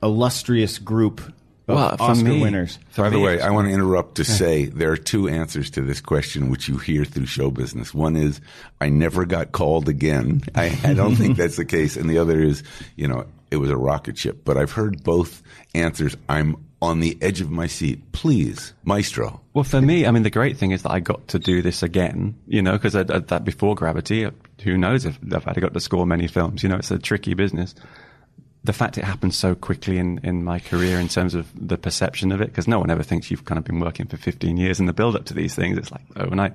illustrious 0.03 0.77
group 0.77 1.19
Well, 1.75 1.97
for 1.97 2.03
Oscar 2.03 2.29
me- 2.29 2.41
winners? 2.41 2.79
for 2.89 3.03
By 3.03 3.09
the 3.09 3.19
way, 3.19 3.41
I 3.41 3.49
want 3.49 3.67
to 3.67 3.73
interrupt 3.73 4.15
to 4.15 4.23
say 4.23 4.65
there 4.65 4.91
are 4.91 4.97
two 4.97 5.27
answers 5.27 5.69
to 5.71 5.81
this 5.81 5.99
question 5.99 6.49
which 6.49 6.69
you 6.69 6.77
hear 6.77 7.03
through 7.03 7.25
show 7.25 7.51
business. 7.51 7.93
One 7.93 8.15
is, 8.15 8.39
I 8.79 8.89
never 8.89 9.25
got 9.25 9.51
called 9.51 9.89
again. 9.89 10.41
I, 10.55 10.77
I 10.83 10.93
don't 10.93 11.15
think 11.15 11.37
that's 11.37 11.57
the 11.57 11.65
case. 11.65 11.97
And 11.97 12.09
the 12.09 12.19
other 12.19 12.41
is, 12.41 12.63
you 12.95 13.07
know, 13.07 13.25
it 13.51 13.57
was 13.57 13.69
a 13.69 13.77
rocket 13.77 14.17
ship. 14.17 14.45
But 14.45 14.57
I've 14.57 14.71
heard 14.71 15.03
both 15.03 15.43
answers. 15.75 16.15
I'm 16.29 16.55
on 16.81 16.99
the 16.99 17.17
edge 17.21 17.41
of 17.41 17.49
my 17.49 17.67
seat. 17.67 18.11
Please, 18.11 18.73
maestro. 18.83 19.41
Well, 19.53 19.63
for 19.63 19.81
me, 19.81 20.05
I 20.05 20.11
mean, 20.11 20.23
the 20.23 20.29
great 20.29 20.57
thing 20.57 20.71
is 20.71 20.83
that 20.83 20.91
I 20.91 20.99
got 20.99 21.27
to 21.29 21.39
do 21.39 21.61
this 21.61 21.83
again, 21.83 22.35
you 22.47 22.61
know, 22.61 22.73
because 22.73 22.93
that 22.93 23.43
before 23.43 23.75
Gravity, 23.75 24.25
uh, 24.25 24.31
who 24.63 24.77
knows 24.77 25.05
if, 25.05 25.19
if 25.23 25.47
I'd 25.47 25.59
got 25.59 25.73
to 25.73 25.79
score 25.79 26.05
many 26.05 26.27
films, 26.27 26.63
you 26.63 26.69
know, 26.69 26.77
it's 26.77 26.91
a 26.91 26.99
tricky 26.99 27.33
business. 27.33 27.73
The 28.67 28.73
fact 28.73 28.97
it 28.97 29.05
happened 29.05 29.33
so 29.33 29.55
quickly 29.55 29.97
in, 29.97 30.19
in 30.23 30.43
my 30.43 30.59
career 30.59 30.99
in 30.99 31.07
terms 31.07 31.33
of 31.35 31.47
the 31.55 31.77
perception 31.77 32.33
of 32.33 32.41
it, 32.41 32.47
because 32.47 32.67
no 32.67 32.79
one 32.79 32.89
ever 32.89 33.01
thinks 33.01 33.31
you've 33.31 33.45
kind 33.45 33.57
of 33.57 33.63
been 33.63 33.79
working 33.79 34.07
for 34.07 34.17
15 34.17 34.57
years 34.57 34.81
in 34.81 34.87
the 34.87 34.93
build 34.93 35.15
up 35.15 35.23
to 35.25 35.33
these 35.33 35.55
things. 35.55 35.77
It's 35.77 35.89
like 35.89 36.01
oh, 36.17 36.23
overnight. 36.25 36.53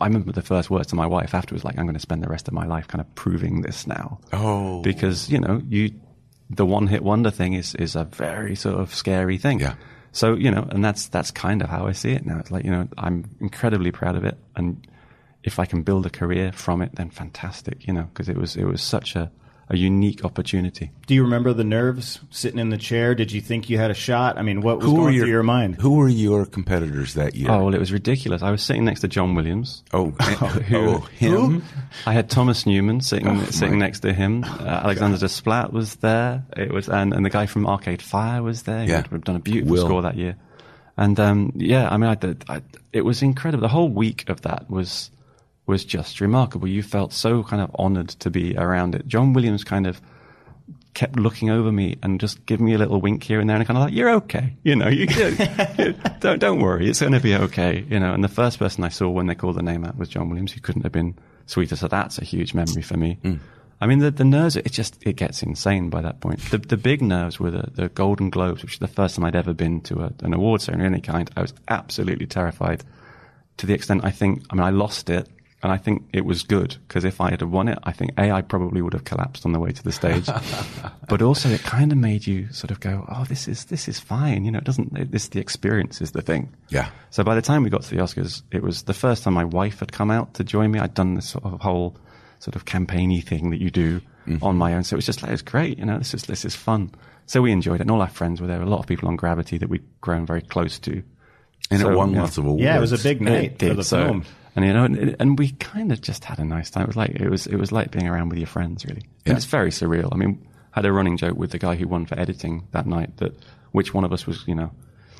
I 0.00 0.06
remember 0.06 0.32
the 0.32 0.42
first 0.42 0.70
words 0.70 0.88
to 0.88 0.96
my 0.96 1.06
wife 1.06 1.32
afterwards, 1.32 1.64
like, 1.64 1.78
I'm 1.78 1.84
going 1.84 1.94
to 1.94 2.00
spend 2.00 2.24
the 2.24 2.28
rest 2.28 2.48
of 2.48 2.54
my 2.54 2.66
life 2.66 2.88
kind 2.88 3.00
of 3.00 3.14
proving 3.14 3.60
this 3.60 3.86
now. 3.86 4.18
Oh. 4.32 4.82
Because, 4.82 5.30
you 5.30 5.38
know, 5.38 5.62
you, 5.68 5.92
the 6.48 6.66
one 6.66 6.88
hit 6.88 7.04
wonder 7.04 7.30
thing 7.30 7.52
is, 7.52 7.76
is 7.76 7.94
a 7.94 8.04
very 8.04 8.56
sort 8.56 8.80
of 8.80 8.92
scary 8.92 9.38
thing. 9.38 9.60
Yeah. 9.60 9.74
So, 10.10 10.34
you 10.34 10.50
know, 10.50 10.66
and 10.70 10.84
that's, 10.84 11.06
that's 11.08 11.30
kind 11.30 11.62
of 11.62 11.68
how 11.68 11.86
I 11.86 11.92
see 11.92 12.10
it 12.10 12.26
now. 12.26 12.38
It's 12.40 12.50
like, 12.50 12.64
you 12.64 12.72
know, 12.72 12.88
I'm 12.98 13.30
incredibly 13.40 13.92
proud 13.92 14.16
of 14.16 14.24
it. 14.24 14.36
And 14.56 14.84
if 15.44 15.60
I 15.60 15.64
can 15.64 15.82
build 15.82 16.06
a 16.06 16.10
career 16.10 16.50
from 16.50 16.82
it, 16.82 16.96
then 16.96 17.10
fantastic, 17.10 17.86
you 17.86 17.92
know, 17.92 18.08
because 18.12 18.28
it 18.28 18.36
was, 18.36 18.56
it 18.56 18.64
was 18.64 18.82
such 18.82 19.14
a, 19.14 19.30
a 19.70 19.76
unique 19.76 20.24
opportunity. 20.24 20.90
Do 21.06 21.14
you 21.14 21.22
remember 21.22 21.52
the 21.52 21.62
nerves 21.64 22.18
sitting 22.30 22.58
in 22.58 22.70
the 22.70 22.76
chair? 22.76 23.14
Did 23.14 23.30
you 23.30 23.40
think 23.40 23.70
you 23.70 23.78
had 23.78 23.92
a 23.92 23.94
shot? 23.94 24.36
I 24.36 24.42
mean, 24.42 24.62
what 24.62 24.78
was 24.78 24.86
Who 24.86 24.94
were 24.94 25.00
going 25.02 25.14
your, 25.14 25.24
through 25.24 25.30
your 25.32 25.42
mind? 25.44 25.76
Who 25.80 25.94
were 25.94 26.08
your 26.08 26.44
competitors 26.44 27.14
that 27.14 27.36
year? 27.36 27.50
Oh, 27.50 27.66
well, 27.66 27.74
it 27.74 27.78
was 27.78 27.92
ridiculous. 27.92 28.42
I 28.42 28.50
was 28.50 28.64
sitting 28.64 28.84
next 28.84 29.00
to 29.02 29.08
John 29.08 29.36
Williams. 29.36 29.84
Oh, 29.92 30.10
who- 30.68 30.76
oh, 30.76 30.98
him? 30.98 31.62
I 32.04 32.12
had 32.12 32.28
Thomas 32.28 32.66
Newman 32.66 33.00
sitting 33.00 33.28
Oh, 33.28 33.44
sitting 33.44 33.78
my 33.78 33.86
next 33.86 34.00
to 34.00 34.12
him. 34.12 34.42
Uh, 34.44 34.64
Alexandre 34.84 35.18
Desplat 35.18 35.72
was 35.72 35.94
there. 35.96 36.44
It 36.56 36.72
was 36.72 36.88
and, 36.88 37.14
and 37.14 37.24
the 37.24 37.30
guy 37.30 37.46
from 37.46 37.66
Arcade 37.66 38.02
Fire 38.02 38.42
was 38.42 38.64
there. 38.64 38.84
Yeah. 38.84 39.04
He'd 39.08 39.22
done 39.24 39.36
a 39.36 39.38
beautiful 39.38 39.72
Will. 39.72 39.86
score 39.86 40.02
that 40.02 40.16
year. 40.16 40.36
And 40.96 41.18
um, 41.20 41.52
yeah, 41.54 41.88
I 41.88 41.96
mean, 41.96 42.10
I, 42.10 42.14
did, 42.16 42.44
I, 42.48 42.60
it 42.92 43.02
was 43.02 43.22
incredible. 43.22 43.62
The 43.62 43.68
whole 43.68 43.88
week 43.88 44.28
of 44.28 44.42
that 44.42 44.68
was 44.68 45.10
was 45.66 45.84
just 45.84 46.20
remarkable. 46.20 46.66
You 46.68 46.82
felt 46.82 47.12
so 47.12 47.42
kind 47.44 47.62
of 47.62 47.74
honoured 47.76 48.08
to 48.10 48.30
be 48.30 48.56
around 48.56 48.94
it. 48.94 49.06
John 49.06 49.32
Williams 49.32 49.64
kind 49.64 49.86
of 49.86 50.00
kept 50.92 51.16
looking 51.16 51.50
over 51.50 51.70
me 51.70 51.96
and 52.02 52.18
just 52.18 52.44
giving 52.46 52.66
me 52.66 52.74
a 52.74 52.78
little 52.78 53.00
wink 53.00 53.22
here 53.22 53.38
and 53.38 53.48
there, 53.48 53.56
and 53.56 53.66
kind 53.66 53.78
of 53.78 53.84
like, 53.84 53.94
"You're 53.94 54.10
okay, 54.10 54.56
you 54.64 54.74
know. 54.74 54.88
You, 54.88 55.06
you- 55.08 55.94
don't 56.20 56.38
don't 56.40 56.60
worry, 56.60 56.88
it's 56.90 57.00
going 57.00 57.12
to 57.12 57.20
be 57.20 57.34
okay, 57.34 57.84
you 57.88 58.00
know." 58.00 58.12
And 58.12 58.24
the 58.24 58.28
first 58.28 58.58
person 58.58 58.82
I 58.84 58.88
saw 58.88 59.08
when 59.08 59.26
they 59.26 59.34
called 59.36 59.56
the 59.56 59.62
name 59.62 59.84
out 59.84 59.96
was 59.96 60.08
John 60.08 60.28
Williams, 60.28 60.52
who 60.52 60.60
couldn't 60.60 60.82
have 60.82 60.92
been 60.92 61.16
sweeter. 61.46 61.76
So 61.76 61.86
that's 61.88 62.18
a 62.18 62.24
huge 62.24 62.54
memory 62.54 62.82
for 62.82 62.96
me. 62.96 63.18
Mm. 63.22 63.38
I 63.82 63.86
mean, 63.86 64.00
the, 64.00 64.10
the 64.10 64.24
nerves, 64.24 64.56
it 64.56 64.70
just, 64.72 64.98
it 65.06 65.16
gets 65.16 65.42
insane 65.42 65.88
by 65.88 66.02
that 66.02 66.20
point. 66.20 66.38
The, 66.50 66.58
the 66.58 66.76
big 66.76 67.00
nerves 67.00 67.40
were 67.40 67.50
the, 67.50 67.70
the 67.72 67.88
Golden 67.88 68.28
Globes, 68.28 68.62
which 68.62 68.74
is 68.74 68.78
the 68.78 68.86
first 68.86 69.16
time 69.16 69.24
I'd 69.24 69.34
ever 69.34 69.54
been 69.54 69.80
to 69.82 70.00
a, 70.02 70.12
an 70.22 70.34
award 70.34 70.60
ceremony 70.60 70.88
of 70.88 70.92
any 70.92 71.00
kind. 71.00 71.30
I 71.34 71.40
was 71.40 71.54
absolutely 71.66 72.26
terrified 72.26 72.84
to 73.56 73.64
the 73.66 73.72
extent 73.72 74.04
I 74.04 74.10
think, 74.10 74.42
I 74.50 74.54
mean, 74.54 74.64
I 74.64 74.68
lost 74.70 75.08
it 75.08 75.28
and 75.62 75.70
I 75.70 75.76
think 75.76 76.08
it 76.12 76.24
was 76.24 76.42
good 76.42 76.76
because 76.88 77.04
if 77.04 77.20
I 77.20 77.30
had 77.30 77.42
won 77.42 77.68
it, 77.68 77.78
I 77.82 77.92
think 77.92 78.12
A, 78.18 78.30
I 78.30 78.40
probably 78.40 78.80
would 78.80 78.94
have 78.94 79.04
collapsed 79.04 79.44
on 79.44 79.52
the 79.52 79.60
way 79.60 79.72
to 79.72 79.82
the 79.82 79.92
stage. 79.92 80.26
but 81.08 81.20
also 81.20 81.50
it 81.50 81.62
kind 81.62 81.92
of 81.92 81.98
made 81.98 82.26
you 82.26 82.50
sort 82.50 82.70
of 82.70 82.80
go, 82.80 83.04
oh, 83.14 83.24
this 83.24 83.46
is, 83.46 83.66
this 83.66 83.86
is 83.86 84.00
fine. 84.00 84.46
You 84.46 84.52
know, 84.52 84.58
it 84.58 84.64
doesn't, 84.64 84.96
it, 84.96 85.10
this, 85.10 85.28
the 85.28 85.38
experience 85.40 86.00
is 86.00 86.12
the 86.12 86.22
thing. 86.22 86.50
Yeah. 86.70 86.88
So 87.10 87.24
by 87.24 87.34
the 87.34 87.42
time 87.42 87.62
we 87.62 87.68
got 87.68 87.82
to 87.82 87.90
the 87.90 88.00
Oscars, 88.00 88.42
it 88.50 88.62
was 88.62 88.84
the 88.84 88.94
first 88.94 89.22
time 89.22 89.34
my 89.34 89.44
wife 89.44 89.80
had 89.80 89.92
come 89.92 90.10
out 90.10 90.32
to 90.34 90.44
join 90.44 90.70
me. 90.70 90.78
I'd 90.78 90.94
done 90.94 91.14
this 91.14 91.28
sort 91.28 91.44
of 91.44 91.60
whole 91.60 91.94
sort 92.38 92.56
of 92.56 92.64
campaigny 92.64 93.20
thing 93.20 93.50
that 93.50 93.60
you 93.60 93.70
do 93.70 94.00
mm-hmm. 94.26 94.42
on 94.42 94.56
my 94.56 94.72
own. 94.72 94.82
So 94.82 94.94
it 94.94 94.98
was 94.98 95.06
just 95.06 95.22
like, 95.22 95.30
it's 95.30 95.42
great. 95.42 95.78
You 95.78 95.84
know, 95.84 95.98
this 95.98 96.14
is, 96.14 96.22
this 96.22 96.46
is 96.46 96.54
fun. 96.54 96.90
So 97.26 97.42
we 97.42 97.52
enjoyed 97.52 97.76
it. 97.76 97.82
And 97.82 97.90
all 97.90 98.00
our 98.00 98.08
friends 98.08 98.40
were 98.40 98.46
there. 98.46 98.62
A 98.62 98.66
lot 98.66 98.80
of 98.80 98.86
people 98.86 99.08
on 99.08 99.16
Gravity 99.16 99.58
that 99.58 99.68
we'd 99.68 99.84
grown 100.00 100.24
very 100.24 100.40
close 100.40 100.78
to. 100.80 101.02
And 101.70 101.80
So, 101.82 101.90
it 101.90 101.96
won 101.96 102.14
yeah. 102.14 102.22
lots 102.22 102.38
of 102.38 102.46
awards. 102.46 102.62
Yeah, 102.62 102.78
it 102.78 102.80
was 102.80 102.92
a 102.92 102.98
big 102.98 103.20
night 103.20 103.62
It 103.62 103.68
for 103.68 103.74
the 103.74 103.84
so- 103.84 104.04
film. 104.06 104.24
And 104.56 104.64
you 104.64 104.72
know, 104.72 104.84
and, 104.84 105.16
and 105.18 105.38
we 105.38 105.52
kind 105.52 105.92
of 105.92 106.00
just 106.00 106.24
had 106.24 106.38
a 106.38 106.44
nice 106.44 106.70
time. 106.70 106.84
It 106.84 106.88
was 106.88 106.96
like 106.96 107.10
it 107.10 107.28
was 107.28 107.46
it 107.46 107.56
was 107.56 107.72
like 107.72 107.90
being 107.90 108.08
around 108.08 108.30
with 108.30 108.38
your 108.38 108.48
friends, 108.48 108.84
really. 108.84 109.02
Yeah. 109.24 109.30
And 109.30 109.36
it's 109.36 109.46
very 109.46 109.70
surreal. 109.70 110.08
I 110.12 110.16
mean, 110.16 110.46
I 110.74 110.78
had 110.80 110.86
a 110.86 110.92
running 110.92 111.16
joke 111.16 111.36
with 111.36 111.50
the 111.52 111.58
guy 111.58 111.76
who 111.76 111.86
won 111.86 112.06
for 112.06 112.18
editing 112.18 112.66
that 112.72 112.86
night 112.86 113.16
that 113.18 113.32
which 113.72 113.94
one 113.94 114.04
of 114.04 114.12
us 114.12 114.26
was, 114.26 114.42
you 114.48 114.54
know, 114.54 114.72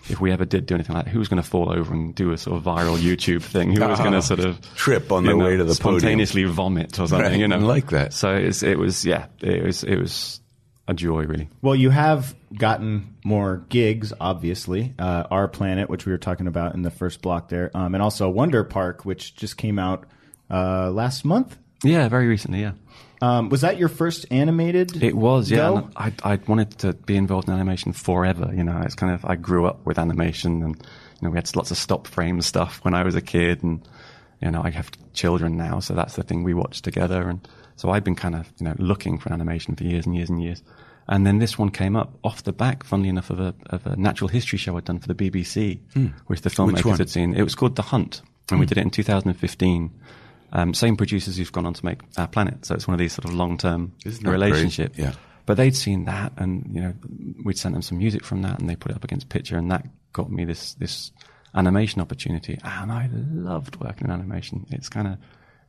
if 0.09 0.21
we 0.21 0.33
ever 0.33 0.45
did 0.45 0.67
do 0.67 0.75
anything 0.75 0.97
like 0.97 1.05
that, 1.05 1.11
who 1.11 1.19
was 1.19 1.29
going 1.29 1.43
to 1.43 1.49
fall 1.49 1.73
over 1.73 1.93
and 1.93 2.15
do 2.15 2.33
a 2.33 2.39
sort 2.39 2.57
of 2.57 2.65
viral 2.65 2.97
YouTube 2.99 3.43
thing? 3.43 3.73
Who 3.73 3.87
was 3.87 4.01
going 4.01 4.13
to 4.21 4.23
sort 4.23 4.41
of 4.41 4.61
Trip 4.75 5.13
on 5.13 5.25
the 5.25 5.35
know, 5.35 5.45
way 5.45 5.57
to 5.57 5.65
the 5.65 5.75
podium. 5.75 6.01
spontaneously 6.01 6.45
vomit 6.45 6.99
or 6.99 7.07
something? 7.07 7.31
Right, 7.31 7.39
You 7.39 7.49
know, 7.49 7.59
like 7.59 7.91
that. 7.91 8.13
So 8.13 8.35
it's, 8.35 8.63
it 8.63 8.79
was, 8.79 9.05
yeah, 9.05 9.27
it 9.41 9.63
was 9.63 9.85
it 9.85 9.97
was 9.97 10.40
a 10.91 10.95
joy, 10.95 11.25
really. 11.25 11.49
Well, 11.63 11.77
you 11.77 11.91
have 11.91 12.35
gotten 12.53 13.15
more 13.25 13.65
gigs, 13.69 14.13
obviously. 14.21 14.93
Uh, 14.99 15.25
Our 15.31 15.47
Planet, 15.47 15.89
which 15.89 16.05
we 16.05 16.13
were 16.13 16.19
talking 16.19 16.49
about 16.49 16.75
in 16.75 16.83
the 16.83 16.91
first 16.91 17.23
block 17.23 17.49
there, 17.49 17.71
um, 17.75 17.95
and 17.95 18.03
also 18.03 18.29
Wonder 18.29 18.65
Park, 18.65 19.05
which 19.05 19.37
just 19.37 19.57
came 19.57 19.79
out 19.79 20.05
uh, 20.51 20.91
last 20.91 21.25
month. 21.25 21.57
Yeah, 21.85 22.09
very 22.09 22.27
recently, 22.27 22.61
yeah. 22.61 22.73
Um, 23.23 23.51
was 23.51 23.61
that 23.61 23.79
your 23.79 23.89
first 23.89 24.27
animated? 24.31 25.03
It 25.03 25.15
was, 25.15 25.51
yeah. 25.51 25.71
and 25.71 25.93
I 25.97 26.13
I 26.25 26.39
wanted 26.47 26.79
to 26.79 26.93
be 26.95 27.17
involved 27.17 27.49
in 27.49 27.55
animation 27.55 27.93
forever. 27.93 28.51
You 28.55 28.65
know, 28.65 28.81
it's 28.85 28.95
kind 28.95 29.15
of 29.15 29.25
I 29.25 29.37
grew 29.37 29.67
up 29.67 29.87
with 29.87 29.99
animation, 29.99 30.63
and 30.63 30.77
you 30.77 31.23
know 31.23 31.31
we 31.31 31.37
had 31.37 31.55
lots 31.55 31.71
of 31.71 31.77
stop 31.77 32.07
frame 32.07 32.41
stuff 32.43 32.81
when 32.83 32.95
I 32.95 33.05
was 33.05 33.15
a 33.15 33.21
kid, 33.21 33.63
and 33.63 33.87
you 34.41 34.51
know 34.51 34.63
I 34.63 34.71
have 34.71 34.91
children 35.13 35.57
now, 35.57 35.81
so 35.81 35.95
that's 35.95 36.17
the 36.17 36.23
thing 36.23 36.43
we 36.43 36.55
watch 36.55 36.83
together, 36.83 37.29
and 37.29 37.47
so 37.81 37.91
I've 37.91 38.05
been 38.05 38.15
kind 38.15 38.35
of 38.35 38.53
you 38.59 38.65
know 38.67 38.75
looking 38.79 39.19
for 39.19 39.33
animation 39.33 39.75
for 39.77 39.85
years 39.85 40.05
and 40.07 40.15
years 40.15 40.29
and 40.29 40.43
years, 40.43 40.63
and 41.09 41.27
then 41.27 41.39
this 41.39 41.59
one 41.59 41.71
came 41.71 41.97
up 41.97 42.19
off 42.23 42.43
the 42.45 42.53
back, 42.53 42.85
funnily 42.85 43.09
enough, 43.09 43.31
of 43.31 43.41
a 43.41 43.55
of 43.71 43.87
a 43.87 43.97
natural 43.97 44.29
history 44.29 44.59
show 44.59 44.77
I'd 44.77 44.85
done 44.85 44.99
for 44.99 45.09
the 45.13 45.15
BBC, 45.15 45.81
which 46.27 46.43
the 46.43 46.51
Hmm. 46.51 46.67
Which 46.67 46.83
filmmakers 46.83 46.99
had 46.99 47.11
seen. 47.11 47.35
It 47.35 47.43
was 47.43 47.55
called 47.55 47.77
The 47.77 47.83
Hunt, 47.83 48.23
and 48.51 48.61
we 48.61 48.67
did 48.67 48.79
it 48.79 48.83
in 48.83 48.91
2015. 48.91 49.91
Um, 50.53 50.75
same 50.75 50.97
producers 50.97 51.37
who've 51.37 51.53
gone 51.53 51.65
on 51.67 51.75
to 51.75 51.85
make 51.85 52.01
Our 52.19 52.27
Planet, 52.27 52.67
so 52.67 52.75
it's 52.75 52.87
one 52.89 52.95
of 52.95 52.99
these 52.99 53.13
sort 53.13 53.25
of 53.27 53.35
long 53.35 53.57
term 53.57 53.93
Isn't 54.05 54.25
great? 54.25 54.33
relationship. 54.33 54.99
Yeah. 54.99 55.13
But 55.47 55.57
they'd 55.57 55.77
seen 55.77 56.05
that, 56.07 56.33
and 56.37 56.69
you 56.73 56.81
know, 56.81 56.95
we'd 57.45 57.57
sent 57.59 57.75
them 57.75 57.83
some 57.83 57.99
music 57.99 58.25
from 58.25 58.43
that, 58.43 58.59
and 58.61 58.69
they 58.69 58.77
put 58.77 58.91
it 58.93 58.97
up 58.97 59.05
against 59.05 59.29
picture, 59.29 59.57
and 59.57 59.71
that 59.71 59.87
got 60.13 60.31
me 60.31 60.45
this 60.45 60.75
this 60.75 61.13
animation 61.55 62.01
opportunity, 62.01 62.59
and 62.63 62.93
I 62.93 63.09
loved 63.13 63.77
working 63.81 64.07
in 64.09 64.13
animation. 64.13 64.67
It's 64.71 64.89
kind 64.89 65.09
of, 65.09 65.19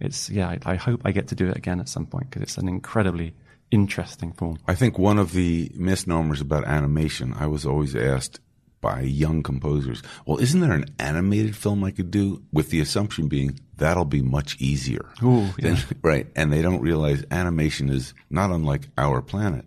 it's 0.02 0.30
yeah. 0.30 0.49
I, 0.49 0.60
I 0.74 0.76
hope 0.76 1.02
I 1.06 1.12
get 1.12 1.28
to 1.30 1.36
do 1.36 1.47
it 1.49 1.58
again 1.58 1.80
at 1.80 1.89
some 1.89 2.06
point 2.06 2.30
because 2.30 2.41
it's 2.43 2.58
an 2.58 2.68
incredibly 2.68 3.34
interesting 3.72 4.34
form. 4.34 4.58
I 4.68 4.76
think 4.76 4.97
one 4.99 5.18
of 5.18 5.32
the 5.32 5.72
misnomers 5.76 6.41
about 6.41 6.66
animation, 6.66 7.34
I 7.38 7.47
was 7.47 7.66
always 7.66 7.95
asked 7.95 8.39
by 8.82 9.02
young 9.02 9.43
composers, 9.43 10.02
well, 10.26 10.39
isn't 10.39 10.60
there 10.60 10.74
an 10.74 10.86
animated 10.99 11.56
film 11.56 11.84
I 11.84 11.91
could 11.91 12.12
do? 12.12 12.43
With 12.52 12.72
the 12.72 12.82
assumption 12.82 13.28
being 13.28 13.60
that'll 13.78 14.06
be 14.06 14.22
much 14.22 14.60
easier. 14.60 15.08
Ooh, 15.24 15.47
Than- 15.60 15.76
yeah. 15.76 15.84
right. 16.02 16.28
And 16.36 16.52
they 16.52 16.62
don't 16.62 16.82
realize 16.82 17.24
animation 17.32 17.89
is 17.89 18.14
not 18.30 18.49
unlike 18.52 18.89
our 18.97 19.22
planet, 19.22 19.66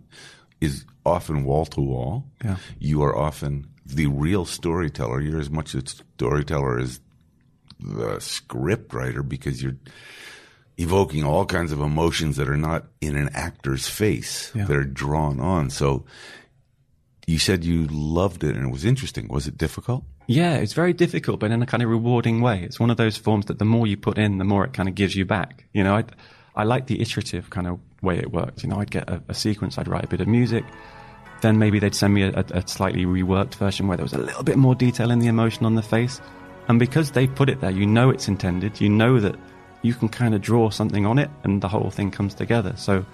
is 0.61 0.85
often 1.05 1.45
wall 1.45 1.65
to 1.67 1.81
wall. 1.81 2.25
Yeah. 2.43 2.57
You 2.77 3.03
are 3.03 3.17
often 3.17 3.67
the 3.85 4.07
real 4.07 4.45
storyteller. 4.45 5.21
You're 5.21 5.39
as 5.39 5.49
much 5.49 5.75
a 5.75 5.87
storyteller 5.87 6.79
as 6.79 6.99
the 7.79 8.19
script 8.19 8.93
writer 8.93 9.23
because 9.23 9.61
you're 9.61 9.77
evoking 10.77 11.23
all 11.23 11.45
kinds 11.45 11.71
of 11.71 11.79
emotions 11.79 12.37
that 12.37 12.49
are 12.49 12.57
not 12.57 12.85
in 13.01 13.15
an 13.15 13.29
actor's 13.33 13.87
face. 13.87 14.51
Yeah. 14.53 14.65
They're 14.65 14.83
drawn 14.83 15.39
on. 15.39 15.69
So 15.69 16.05
you 17.27 17.39
said 17.39 17.63
you 17.63 17.87
loved 17.87 18.43
it 18.43 18.55
and 18.55 18.67
it 18.67 18.71
was 18.71 18.85
interesting. 18.85 19.27
Was 19.29 19.47
it 19.47 19.57
difficult? 19.57 20.03
Yeah, 20.27 20.55
it's 20.55 20.73
very 20.73 20.93
difficult, 20.93 21.39
but 21.39 21.51
in 21.51 21.61
a 21.61 21.65
kind 21.65 21.83
of 21.83 21.89
rewarding 21.89 22.41
way. 22.41 22.61
It's 22.63 22.79
one 22.79 22.89
of 22.89 22.97
those 22.97 23.15
forms 23.15 23.45
that 23.45 23.59
the 23.59 23.65
more 23.65 23.85
you 23.85 23.95
put 23.95 24.17
in, 24.17 24.37
the 24.37 24.43
more 24.43 24.65
it 24.65 24.73
kind 24.73 24.89
of 24.89 24.95
gives 24.95 25.15
you 25.15 25.25
back. 25.25 25.65
You 25.73 25.83
know, 25.83 25.95
I, 25.95 26.03
I 26.55 26.63
like 26.63 26.87
the 26.87 27.01
iterative 27.01 27.49
kind 27.49 27.67
of 27.67 27.79
way 28.01 28.17
it 28.17 28.31
worked. 28.31 28.63
You 28.63 28.69
know, 28.69 28.79
I'd 28.79 28.91
get 28.91 29.09
a, 29.09 29.21
a 29.27 29.33
sequence, 29.33 29.77
I'd 29.77 29.87
write 29.87 30.03
a 30.03 30.07
bit 30.07 30.21
of 30.21 30.27
music, 30.27 30.65
then 31.41 31.59
maybe 31.59 31.79
they'd 31.79 31.93
send 31.93 32.13
me 32.13 32.23
a, 32.23 32.31
a, 32.31 32.45
a 32.57 32.67
slightly 32.67 33.05
reworked 33.05 33.55
version 33.55 33.87
where 33.87 33.97
there 33.97 34.03
was 34.03 34.13
a 34.13 34.19
little 34.19 34.43
bit 34.43 34.57
more 34.57 34.73
detail 34.73 35.11
in 35.11 35.19
the 35.19 35.27
emotion 35.27 35.65
on 35.65 35.75
the 35.75 35.83
face. 35.83 36.19
And 36.67 36.79
because 36.79 37.11
they 37.11 37.27
put 37.27 37.49
it 37.49 37.61
there, 37.61 37.71
you 37.71 37.85
know 37.85 38.09
it's 38.09 38.27
intended. 38.27 38.81
You 38.81 38.89
know 38.89 39.19
that 39.19 39.35
you 39.81 39.93
can 39.93 40.09
kind 40.09 40.33
of 40.33 40.41
draw 40.41 40.69
something 40.69 41.05
on 41.05 41.19
it, 41.19 41.29
and 41.43 41.61
the 41.61 41.67
whole 41.67 41.91
thing 41.91 42.09
comes 42.11 42.33
together. 42.33 42.73
So 42.75 43.05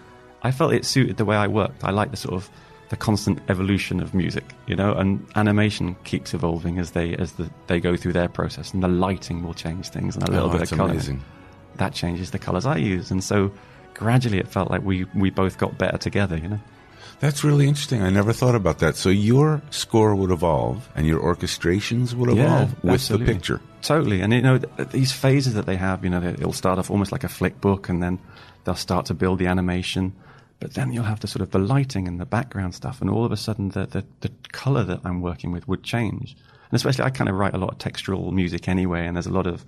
I 0.44 0.52
felt 0.52 0.74
it 0.74 0.86
suited 0.86 1.18
the 1.18 1.26
way 1.26 1.36
I 1.36 1.48
worked. 1.48 1.84
I 1.84 1.92
like 1.92 2.12
the 2.12 2.18
sort 2.18 2.36
of 2.36 2.50
the 2.90 2.96
constant 2.98 3.40
evolution 3.50 4.00
of 4.02 4.14
music, 4.14 4.44
you 4.68 4.76
know, 4.76 4.94
and 4.94 5.26
animation 5.36 5.96
keeps 6.04 6.34
evolving 6.34 6.78
as 6.78 6.92
they 6.92 7.14
as 7.16 7.34
the, 7.34 7.50
they 7.68 7.80
go 7.80 7.96
through 7.98 8.14
their 8.14 8.28
process, 8.30 8.74
and 8.74 8.84
the 8.84 8.88
lighting 8.88 9.44
will 9.44 9.54
change 9.54 9.90
things, 9.90 10.16
and 10.16 10.28
a 10.28 10.32
little 10.32 10.50
Oh, 10.50 10.54
bit 10.54 10.72
of 10.72 10.78
color 10.78 10.92
amazing. 10.92 11.22
that 11.78 11.94
changes 11.94 12.32
the 12.32 12.40
colors 12.40 12.66
I 12.66 12.78
use, 12.78 13.10
and 13.12 13.24
so 13.24 13.52
gradually 13.94 14.40
it 14.40 14.48
felt 14.48 14.70
like 14.70 14.82
we 14.84 15.06
we 15.16 15.30
both 15.30 15.58
got 15.58 15.78
better 15.78 15.98
together, 15.98 16.38
you 16.38 16.50
know. 16.50 16.60
That's 17.22 17.44
really 17.44 17.68
interesting. 17.68 18.02
I 18.02 18.10
never 18.10 18.34
thought 18.34 18.56
about 18.56 18.80
that. 18.80 18.96
So 18.96 19.10
your 19.10 19.62
score 19.70 20.16
would 20.16 20.32
evolve 20.32 20.90
and 20.96 21.06
your 21.06 21.20
orchestrations 21.20 22.16
would 22.16 22.32
evolve 22.32 22.84
with 22.84 22.94
absolutely. 22.94 23.28
the 23.28 23.34
picture. 23.34 23.62
Totally, 23.84 24.22
and 24.22 24.34
you 24.34 24.42
know 24.42 24.58
these 24.58 25.12
phases 25.12 25.54
that 25.54 25.68
they 25.68 25.76
have, 25.76 26.04
you 26.04 26.10
know, 26.10 26.22
it'll 26.24 26.52
start 26.52 26.80
off 26.80 26.90
almost 26.90 27.12
like 27.12 27.24
a 27.24 27.30
flick 27.30 27.62
book, 27.62 27.90
and 27.90 28.02
then 28.02 28.20
they'll 28.64 28.76
start 28.76 29.06
to 29.08 29.14
build 29.14 29.38
the 29.38 29.46
animation. 29.46 30.14
But 30.60 30.74
then 30.74 30.92
you'll 30.92 31.04
have 31.04 31.20
the 31.20 31.28
sort 31.28 31.42
of 31.42 31.52
the 31.52 31.60
lighting 31.60 32.08
and 32.08 32.20
the 32.20 32.26
background 32.26 32.74
stuff, 32.74 33.02
and 33.02 33.10
all 33.10 33.24
of 33.24 33.32
a 33.32 33.38
sudden 33.38 33.70
the 33.70 33.86
the, 33.86 34.04
the 34.22 34.32
color 34.52 34.84
that 34.84 35.02
I'm 35.04 35.22
working 35.22 35.52
with 35.52 35.68
would 35.68 35.84
change. 35.84 36.36
And 36.72 36.74
especially, 36.74 37.06
I 37.06 37.12
kind 37.12 37.30
of 37.30 37.36
write 37.36 37.54
a 37.54 37.60
lot 37.60 37.72
of 37.72 37.78
textural 37.78 38.32
music 38.32 38.68
anyway, 38.68 39.06
and 39.06 39.16
there's 39.16 39.28
a 39.28 39.34
lot 39.34 39.46
of 39.46 39.64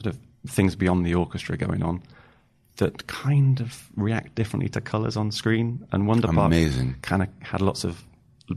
sort 0.00 0.14
of 0.14 0.18
things 0.46 0.74
beyond 0.74 1.04
the 1.04 1.14
orchestra 1.14 1.58
going 1.58 1.82
on 1.82 2.02
that 2.78 3.06
kind 3.06 3.60
of 3.60 3.88
react 3.96 4.34
differently 4.34 4.68
to 4.70 4.80
colors 4.80 5.16
on 5.16 5.30
screen. 5.30 5.86
And 5.92 6.06
Wonder 6.08 6.28
Park 6.28 6.46
Amazing. 6.46 6.96
kind 7.02 7.22
of 7.22 7.28
had 7.40 7.60
lots 7.60 7.84
of 7.84 8.04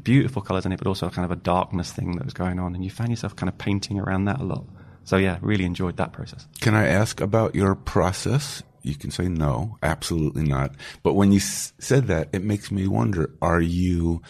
beautiful 0.03 0.41
colors 0.41 0.65
in 0.65 0.71
it, 0.71 0.77
but 0.77 0.87
also 0.87 1.09
kind 1.09 1.25
of 1.25 1.31
a 1.31 1.35
darkness 1.41 1.91
thing 1.91 2.13
that 2.15 2.23
was 2.23 2.33
going 2.33 2.59
on, 2.59 2.73
and 2.75 2.83
you 2.83 2.89
found 2.89 3.09
yourself 3.09 3.35
kind 3.35 3.49
of 3.49 3.57
painting 3.57 3.99
around 3.99 4.25
that 4.25 4.39
a 4.39 4.43
lot. 4.43 4.63
So 5.03 5.17
yeah, 5.17 5.37
really 5.41 5.65
enjoyed 5.65 5.97
that 5.97 6.13
process. 6.13 6.47
Can 6.61 6.75
I 6.75 6.87
ask 6.87 7.19
about 7.19 7.55
your 7.55 7.75
process? 7.75 8.63
You 8.83 8.95
can 8.95 9.11
say 9.11 9.27
no, 9.27 9.77
absolutely 9.83 10.43
not. 10.43 10.75
But 11.03 11.13
when 11.13 11.31
you 11.31 11.37
s- 11.39 11.73
said 11.79 12.07
that, 12.07 12.29
it 12.33 12.43
makes 12.43 12.71
me 12.71 12.87
wonder: 12.87 13.29
Are 13.41 13.61
you 13.61 14.21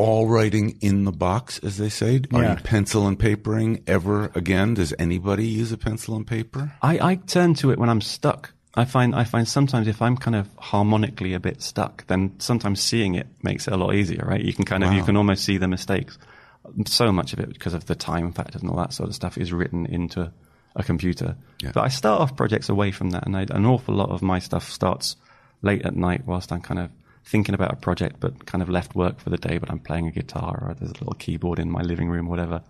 all 0.00 0.26
writing 0.28 0.78
in 0.80 1.04
the 1.04 1.12
box, 1.12 1.58
as 1.60 1.76
they 1.76 1.88
say? 1.88 2.20
Are 2.32 2.42
Yeah. 2.42 2.50
you 2.56 2.62
pencil 2.62 3.06
and 3.06 3.18
papering 3.18 3.82
ever 3.86 4.30
again? 4.34 4.74
Does 4.74 4.94
anybody 4.98 5.46
use 5.46 5.72
a 5.72 5.78
pencil 5.78 6.16
and 6.16 6.26
paper? 6.26 6.72
I, 6.82 6.98
I 7.10 7.14
turn 7.16 7.54
to 7.54 7.70
it 7.70 7.78
when 7.78 7.88
I'm 7.88 8.00
stuck. 8.00 8.52
I 8.74 8.84
find 8.84 9.14
I 9.14 9.24
find 9.24 9.46
sometimes 9.48 9.88
if 9.88 10.00
I'm 10.00 10.16
kind 10.16 10.36
of 10.36 10.48
harmonically 10.58 11.34
a 11.34 11.40
bit 11.40 11.60
stuck, 11.60 12.06
then 12.06 12.32
sometimes 12.38 12.80
seeing 12.80 13.14
it 13.16 13.26
makes 13.42 13.66
it 13.66 13.72
a 13.72 13.76
lot 13.76 13.94
easier, 13.94 14.24
right? 14.26 14.40
You 14.40 14.52
can 14.52 14.64
kind 14.64 14.84
of 14.84 14.92
you 14.92 15.02
can 15.02 15.16
almost 15.16 15.44
see 15.44 15.58
the 15.58 15.66
mistakes. 15.68 16.18
So 16.86 17.10
much 17.10 17.32
of 17.32 17.40
it 17.40 17.48
because 17.48 17.74
of 17.74 17.86
the 17.86 17.94
time 17.96 18.32
factors 18.32 18.62
and 18.62 18.70
all 18.70 18.76
that 18.76 18.92
sort 18.92 19.08
of 19.08 19.14
stuff 19.14 19.36
is 19.38 19.52
written 19.52 19.86
into 19.86 20.32
a 20.76 20.84
computer. 20.84 21.36
Yeah. 21.60 21.72
But 21.74 21.84
I 21.84 21.88
start 21.88 22.20
off 22.20 22.36
projects 22.36 22.68
away 22.68 22.92
from 22.92 23.10
that, 23.10 23.26
and 23.26 23.36
I, 23.36 23.42
an 23.50 23.66
awful 23.66 23.94
lot 23.94 24.10
of 24.10 24.22
my 24.22 24.38
stuff 24.38 24.70
starts 24.70 25.16
late 25.62 25.84
at 25.84 25.96
night 25.96 26.22
whilst 26.26 26.52
I'm 26.52 26.60
kind 26.60 26.78
of 26.78 26.90
thinking 27.24 27.54
about 27.54 27.72
a 27.72 27.76
project, 27.76 28.16
but 28.20 28.46
kind 28.46 28.62
of 28.62 28.68
left 28.68 28.94
work 28.94 29.20
for 29.20 29.30
the 29.30 29.36
day. 29.36 29.58
But 29.58 29.70
I'm 29.70 29.78
playing 29.78 30.06
a 30.08 30.10
guitar, 30.10 30.58
or 30.68 30.74
there's 30.74 30.90
a 30.90 30.94
little 30.94 31.14
keyboard 31.14 31.58
in 31.58 31.70
my 31.70 31.82
living 31.82 32.08
room, 32.08 32.26
whatever. 32.26 32.62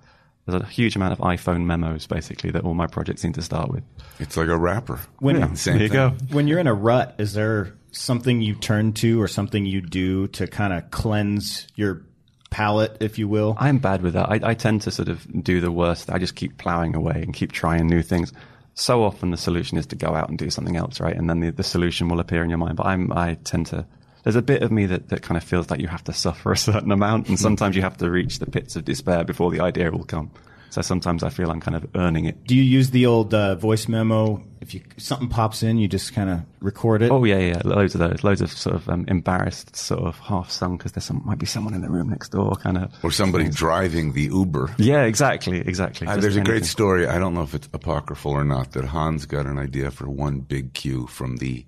There's 0.46 0.62
a 0.62 0.66
huge 0.66 0.96
amount 0.96 1.12
of 1.12 1.18
iPhone 1.18 1.64
memos, 1.66 2.06
basically, 2.06 2.50
that 2.52 2.64
all 2.64 2.74
my 2.74 2.86
projects 2.86 3.22
seem 3.22 3.32
to 3.34 3.42
start 3.42 3.70
with. 3.70 3.84
It's 4.18 4.36
like 4.36 4.48
a 4.48 4.56
rapper. 4.58 4.98
When- 5.18 5.36
Yeah, 5.38 5.52
same 5.54 5.74
there 5.74 5.82
you 5.82 5.88
thing. 5.88 5.94
go. 5.96 6.10
When 6.32 6.48
you're 6.48 6.58
in 6.58 6.66
a 6.66 6.74
rut, 6.74 7.14
is 7.18 7.34
there 7.34 7.74
something 7.92 8.40
you 8.40 8.54
turn 8.54 8.92
to 8.94 9.20
or 9.20 9.28
something 9.28 9.66
you 9.66 9.80
do 9.80 10.26
to 10.28 10.46
kind 10.46 10.72
of 10.72 10.90
cleanse 10.90 11.66
your 11.76 12.02
palate, 12.50 12.96
if 13.00 13.18
you 13.18 13.28
will? 13.28 13.54
I'm 13.58 13.78
bad 13.78 14.02
with 14.02 14.14
that. 14.14 14.28
I, 14.30 14.40
I 14.50 14.54
tend 14.54 14.82
to 14.82 14.90
sort 14.90 15.08
of 15.08 15.26
do 15.44 15.60
the 15.60 15.70
worst. 15.70 16.10
I 16.10 16.18
just 16.18 16.34
keep 16.34 16.56
plowing 16.58 16.94
away 16.96 17.20
and 17.22 17.32
keep 17.34 17.52
trying 17.52 17.86
new 17.86 18.02
things. 18.02 18.32
So 18.74 19.04
often 19.04 19.30
the 19.30 19.36
solution 19.36 19.76
is 19.78 19.86
to 19.86 19.96
go 19.96 20.14
out 20.14 20.30
and 20.30 20.38
do 20.38 20.48
something 20.50 20.76
else, 20.76 21.00
right? 21.00 21.14
And 21.14 21.28
then 21.28 21.40
the, 21.40 21.50
the 21.50 21.62
solution 21.62 22.08
will 22.08 22.18
appear 22.18 22.42
in 22.42 22.48
your 22.48 22.58
mind. 22.58 22.76
But 22.76 22.86
I'm, 22.86 23.12
I 23.12 23.34
tend 23.44 23.66
to, 23.66 23.84
there's 24.22 24.36
a 24.36 24.42
bit 24.42 24.62
of 24.62 24.70
me 24.70 24.86
that, 24.86 25.08
that 25.08 25.22
kind 25.22 25.36
of 25.36 25.44
feels 25.44 25.70
like 25.70 25.80
you 25.80 25.88
have 25.88 26.04
to 26.04 26.12
suffer 26.12 26.52
a 26.52 26.56
certain 26.56 26.92
amount. 26.92 27.28
And 27.28 27.38
sometimes 27.46 27.76
you 27.76 27.82
have 27.82 27.96
to 27.98 28.10
reach 28.10 28.38
the 28.38 28.46
pits 28.46 28.76
of 28.76 28.84
despair 28.84 29.24
before 29.24 29.50
the 29.50 29.60
idea 29.60 29.90
will 29.90 30.04
come. 30.04 30.30
So 30.70 30.82
sometimes 30.82 31.24
I 31.24 31.30
feel 31.30 31.50
I'm 31.50 31.60
kind 31.60 31.76
of 31.76 31.88
earning 31.96 32.26
it. 32.26 32.44
do 32.46 32.54
you 32.54 32.62
use 32.62 32.90
the 32.90 33.06
old 33.06 33.34
uh, 33.34 33.56
voice 33.56 33.88
memo? 33.88 34.44
If 34.60 34.72
you 34.72 34.82
something 34.98 35.28
pops 35.28 35.62
in, 35.62 35.78
you 35.78 35.88
just 35.88 36.14
kind 36.14 36.30
of 36.30 36.42
record 36.60 37.02
it. 37.02 37.10
Oh 37.10 37.24
yeah, 37.24 37.38
yeah, 37.38 37.62
loads 37.64 37.94
of 37.94 38.00
those, 38.00 38.22
loads 38.22 38.40
of 38.40 38.52
sort 38.52 38.76
of 38.76 38.88
um, 38.88 39.04
embarrassed, 39.08 39.74
sort 39.74 40.02
of 40.02 40.18
half 40.18 40.50
sung 40.50 40.76
because 40.76 40.92
there's 40.92 41.06
some 41.06 41.22
might 41.24 41.38
be 41.38 41.46
someone 41.46 41.74
in 41.74 41.80
the 41.80 41.88
room 41.88 42.10
next 42.10 42.28
door, 42.28 42.52
kind 42.56 42.76
of. 42.78 42.92
Or 43.02 43.10
somebody 43.10 43.48
driving 43.48 44.12
the 44.12 44.24
Uber. 44.24 44.74
Yeah, 44.78 45.04
exactly, 45.04 45.58
exactly. 45.58 46.06
Uh, 46.06 46.12
Just 46.12 46.22
there's 46.22 46.36
a 46.36 46.42
great 46.42 46.66
story. 46.66 47.06
I 47.06 47.18
don't 47.18 47.34
know 47.34 47.42
if 47.42 47.54
it's 47.54 47.68
apocryphal 47.72 48.32
or 48.32 48.44
not. 48.44 48.72
That 48.72 48.84
Hans 48.84 49.26
got 49.26 49.46
an 49.46 49.58
idea 49.58 49.90
for 49.90 50.08
one 50.08 50.40
big 50.40 50.74
cue 50.74 51.06
from 51.06 51.38
the 51.38 51.64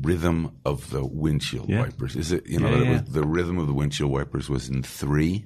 rhythm 0.00 0.50
of 0.64 0.90
the 0.90 1.04
windshield 1.04 1.68
Yeah. 1.68 1.82
wipers. 1.82 2.16
Is 2.16 2.32
it? 2.32 2.46
You 2.46 2.58
know, 2.60 2.68
Yeah, 2.70 2.76
it 2.76 2.84
yeah. 2.84 2.90
was, 2.92 3.02
the 3.12 3.24
rhythm 3.26 3.58
of 3.58 3.66
the 3.66 3.74
windshield 3.74 4.10
wipers 4.10 4.48
was 4.48 4.68
in 4.68 4.82
three. 4.82 5.44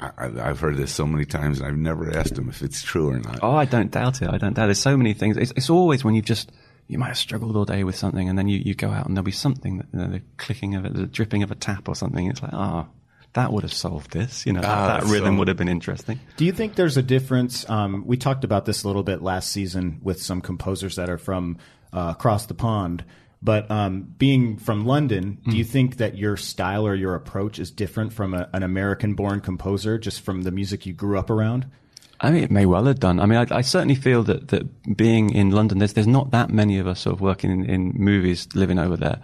I, 0.00 0.10
I- 0.18 0.48
I've 0.50 0.60
heard 0.60 0.76
this 0.76 0.92
so 0.92 1.06
many 1.06 1.24
times, 1.24 1.58
and 1.58 1.68
I've 1.68 1.76
never 1.76 2.16
asked 2.16 2.36
him 2.38 2.48
if 2.48 2.62
it's 2.62 2.82
true 2.82 3.10
or 3.10 3.18
not. 3.18 3.40
Oh, 3.42 3.54
I 3.54 3.64
don't 3.64 3.90
doubt 3.90 4.22
it. 4.22 4.28
I 4.30 4.38
don't 4.38 4.54
doubt. 4.54 4.66
There's 4.66 4.78
so 4.78 4.96
many 4.96 5.12
things. 5.14 5.36
It's, 5.36 5.52
it's 5.56 5.70
always 5.70 6.04
when 6.04 6.14
you've 6.14 6.24
just 6.24 6.50
you 6.86 6.98
might 6.98 7.08
have 7.08 7.16
struggled 7.18 7.56
all 7.56 7.64
day 7.64 7.82
with 7.82 7.96
something, 7.96 8.28
and 8.28 8.38
then 8.38 8.46
you, 8.48 8.58
you 8.58 8.74
go 8.74 8.90
out 8.90 9.06
and 9.06 9.16
there'll 9.16 9.24
be 9.24 9.30
something 9.32 9.78
that 9.78 9.86
you 9.92 9.98
know, 9.98 10.08
the 10.08 10.22
clicking 10.36 10.74
of 10.74 10.84
it, 10.84 10.92
the 10.94 11.06
dripping 11.06 11.42
of 11.42 11.50
a 11.50 11.54
tap 11.54 11.88
or 11.88 11.94
something. 11.94 12.26
It's 12.28 12.42
like, 12.42 12.52
ah, 12.52 12.86
that 13.32 13.52
would 13.52 13.62
have 13.62 13.72
solved 13.72 14.12
this. 14.12 14.44
You 14.46 14.52
know, 14.52 14.60
Ah, 14.62 14.86
that, 14.98 15.04
that 15.04 15.10
rhythm 15.12 15.34
so- 15.34 15.38
would 15.38 15.48
have 15.48 15.56
been 15.56 15.68
interesting. 15.68 16.20
Do 16.36 16.44
you 16.44 16.52
think 16.52 16.74
there's 16.74 16.96
a 16.98 17.02
difference? 17.02 17.68
Um, 17.70 18.04
we 18.06 18.16
talked 18.18 18.44
about 18.44 18.66
this 18.66 18.84
a 18.84 18.86
little 18.86 19.02
bit 19.02 19.22
last 19.22 19.50
season 19.50 19.98
with 20.02 20.20
some 20.22 20.40
composers 20.42 20.96
that 20.96 21.08
are 21.08 21.18
from 21.18 21.56
uh, 21.92 22.12
across 22.16 22.46
the 22.46 22.54
pond. 22.54 23.04
But 23.44 23.70
um, 23.70 24.14
being 24.16 24.56
from 24.56 24.86
London, 24.86 25.38
do 25.46 25.54
you 25.54 25.64
think 25.64 25.98
that 25.98 26.16
your 26.16 26.38
style 26.38 26.86
or 26.86 26.94
your 26.94 27.14
approach 27.14 27.58
is 27.58 27.70
different 27.70 28.14
from 28.14 28.32
a, 28.32 28.48
an 28.54 28.62
American-born 28.62 29.42
composer, 29.42 29.98
just 29.98 30.22
from 30.22 30.42
the 30.42 30.50
music 30.50 30.86
you 30.86 30.94
grew 30.94 31.18
up 31.18 31.28
around? 31.28 31.66
I 32.20 32.30
mean, 32.30 32.42
it 32.42 32.50
may 32.50 32.64
well 32.64 32.86
have 32.86 33.00
done. 33.00 33.20
I 33.20 33.26
mean, 33.26 33.38
I, 33.38 33.58
I 33.58 33.60
certainly 33.60 33.96
feel 33.96 34.22
that, 34.22 34.48
that 34.48 34.96
being 34.96 35.28
in 35.28 35.50
London, 35.50 35.78
there's 35.78 35.92
there's 35.92 36.06
not 36.06 36.30
that 36.30 36.48
many 36.48 36.78
of 36.78 36.86
us 36.86 37.00
sort 37.00 37.16
of 37.16 37.20
working 37.20 37.50
in, 37.50 37.64
in 37.68 37.92
movies 37.96 38.48
living 38.54 38.78
over 38.78 38.96
there, 38.96 39.20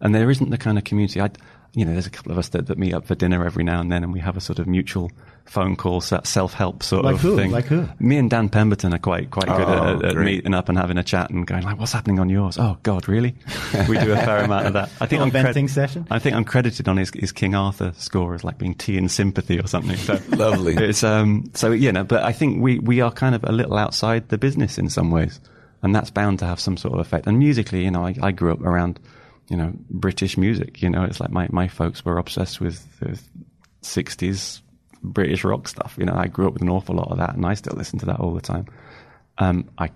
and 0.00 0.12
there 0.16 0.28
isn't 0.30 0.50
the 0.50 0.58
kind 0.58 0.76
of 0.76 0.82
community. 0.82 1.20
I, 1.20 1.30
you 1.72 1.84
know, 1.84 1.92
there's 1.92 2.06
a 2.08 2.10
couple 2.10 2.32
of 2.32 2.38
us 2.38 2.48
that, 2.48 2.66
that 2.66 2.76
meet 2.76 2.92
up 2.92 3.06
for 3.06 3.14
dinner 3.14 3.46
every 3.46 3.62
now 3.62 3.80
and 3.80 3.92
then, 3.92 4.02
and 4.02 4.12
we 4.12 4.18
have 4.18 4.36
a 4.36 4.40
sort 4.40 4.58
of 4.58 4.66
mutual 4.66 5.12
phone 5.50 5.74
call, 5.74 6.00
self 6.00 6.54
help 6.54 6.80
sort 6.80 7.04
Like 7.04 7.16
of 7.16 7.20
who? 7.22 7.36
thing. 7.36 7.50
Like 7.50 7.64
who? 7.64 7.88
Me 7.98 8.16
and 8.18 8.30
Dan 8.30 8.48
Pemberton 8.48 8.94
are 8.94 8.98
quite 8.98 9.32
quite 9.32 9.46
good 9.48 9.66
Oh, 9.68 9.96
at, 9.98 10.04
at 10.04 10.16
meeting 10.16 10.54
up 10.54 10.68
and 10.68 10.78
having 10.78 10.96
a 10.96 11.02
chat 11.02 11.28
and 11.30 11.44
going 11.44 11.64
like, 11.64 11.76
"What's 11.76 11.92
happening 11.92 12.20
on 12.20 12.28
yours?" 12.28 12.56
Oh 12.56 12.78
God, 12.84 13.08
really? 13.08 13.34
we 13.88 13.98
do 13.98 14.12
a 14.12 14.16
fair 14.16 14.44
amount 14.44 14.66
of 14.68 14.72
that. 14.74 14.90
I 15.00 15.06
think 15.06 15.20
Little 15.20 15.24
I'm 15.24 15.30
venting 15.32 15.66
session? 15.66 16.06
I 16.08 16.20
think 16.20 16.36
I'm 16.36 16.44
credited 16.44 16.86
on 16.86 16.96
his, 16.98 17.10
his 17.12 17.32
King 17.32 17.56
Arthur 17.56 17.92
score 17.96 18.32
as 18.34 18.44
like 18.44 18.58
being 18.58 18.74
tea 18.74 18.96
and 18.96 19.10
sympathy 19.10 19.58
or 19.58 19.66
something. 19.66 19.96
So 19.96 20.20
Lovely. 20.36 20.76
It's 20.76 21.02
um. 21.02 21.50
So 21.54 21.72
you 21.72 21.90
know, 21.90 22.04
but 22.04 22.22
I 22.22 22.30
think 22.32 22.62
we 22.62 22.78
we 22.78 23.00
are 23.00 23.10
kind 23.10 23.34
of 23.34 23.42
a 23.42 23.50
little 23.50 23.76
outside 23.76 24.28
the 24.28 24.38
business 24.38 24.78
in 24.78 24.88
some 24.88 25.10
ways, 25.10 25.40
and 25.82 25.92
that's 25.92 26.10
bound 26.10 26.38
to 26.38 26.46
have 26.46 26.60
some 26.60 26.76
sort 26.76 26.94
of 26.94 27.00
effect. 27.00 27.26
And 27.26 27.40
musically, 27.40 27.82
you 27.82 27.90
know, 27.90 28.06
I, 28.06 28.14
I 28.22 28.30
grew 28.30 28.52
up 28.52 28.60
around, 28.62 29.00
you 29.48 29.56
know, 29.56 29.72
British 29.90 30.38
music. 30.38 30.80
You 30.80 30.90
know, 30.90 31.02
it's 31.02 31.18
like 31.18 31.30
my 31.30 31.48
my 31.50 31.66
folks 31.66 32.04
were 32.04 32.18
obsessed 32.18 32.60
with 32.60 32.86
the 33.00 33.20
'60s 33.82 34.60
British 35.02 35.44
rock 35.44 35.68
stuff. 35.68 35.94
You 35.98 36.04
know, 36.04 36.14
I 36.14 36.26
grew 36.26 36.46
up 36.46 36.54
with 36.54 36.62
an 36.62 36.68
awful 36.68 36.94
lot 36.94 37.10
of 37.10 37.18
that, 37.18 37.34
and 37.34 37.46
I 37.46 37.54
still 37.54 37.76
listen 37.76 37.98
to 38.00 38.06
that 38.06 38.20
all 38.20 38.34
the 38.34 38.40
time. 38.40 38.66
Um, 39.38 39.70
I 39.78 39.90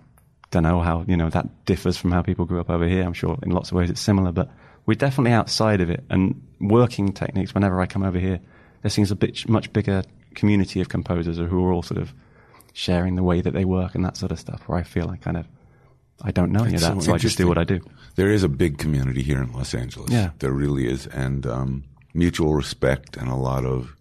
don't 0.50 0.62
know 0.62 0.80
how 0.80 1.05
you 1.07 1.16
know 1.16 1.30
that 1.30 1.64
differs 1.64 1.96
from 1.96 2.12
how 2.12 2.22
people 2.22 2.44
grew 2.44 2.61
up 2.61 2.70
over 2.70 2.86
here. 2.86 3.02
I'm 3.02 3.12
sure 3.12 3.38
in 3.42 3.50
lots 3.50 3.70
of 3.70 3.76
ways 3.76 3.90
it's 3.90 4.00
similar, 4.00 4.32
but 4.32 4.50
we're 4.86 4.94
definitely 4.94 5.32
outside 5.32 5.80
of 5.80 5.90
it. 5.90 6.05
And 6.11 6.40
working 6.61 7.12
techniques. 7.12 7.55
Whenever 7.55 7.80
I 7.80 7.86
come 7.86 8.02
over 8.02 8.18
here, 8.18 8.40
there 8.82 8.90
seems 8.90 9.11
a 9.11 9.16
bit 9.16 9.48
much 9.48 9.72
bigger 9.72 10.05
community 10.34 10.80
of 10.80 10.88
composers 10.88 11.36
who 11.36 11.64
are 11.64 11.72
all 11.72 11.82
sort 11.82 12.00
of 12.00 12.12
sharing 12.72 13.14
the 13.14 13.22
way 13.22 13.40
that 13.40 13.52
they 13.52 13.64
work 13.64 13.94
and 13.94 14.05
that 14.05 14.16
sort 14.16 14.32
of 14.32 14.38
stuff. 14.38 14.62
Where 14.66 14.78
I 14.78 14.82
feel 14.82 15.09
I 15.11 15.16
kind 15.16 15.36
of 15.36 15.46
I 16.22 16.30
don't 16.30 16.52
know 16.52 16.64
any 16.64 16.76
of 16.76 16.80
that, 16.80 17.02
so 17.02 17.14
I 17.14 17.18
just 17.18 17.36
do 17.36 17.48
what 17.48 17.59
I 17.59 17.64
do. 17.64 17.80
There 18.14 18.30
is 18.30 18.42
a 18.42 18.48
big 18.48 18.78
community 18.78 19.22
here 19.22 19.42
in 19.42 19.52
Los 19.52 19.74
Angeles. 19.74 20.11
Yeah. 20.11 20.30
There 20.38 20.52
really 20.52 20.88
is. 20.88 21.07
And 21.09 21.46
um, 21.46 21.84
mutual 22.14 22.55
respect 22.55 23.16
and 23.16 23.28
a 23.28 23.34
lot 23.34 23.64
of 23.64 23.96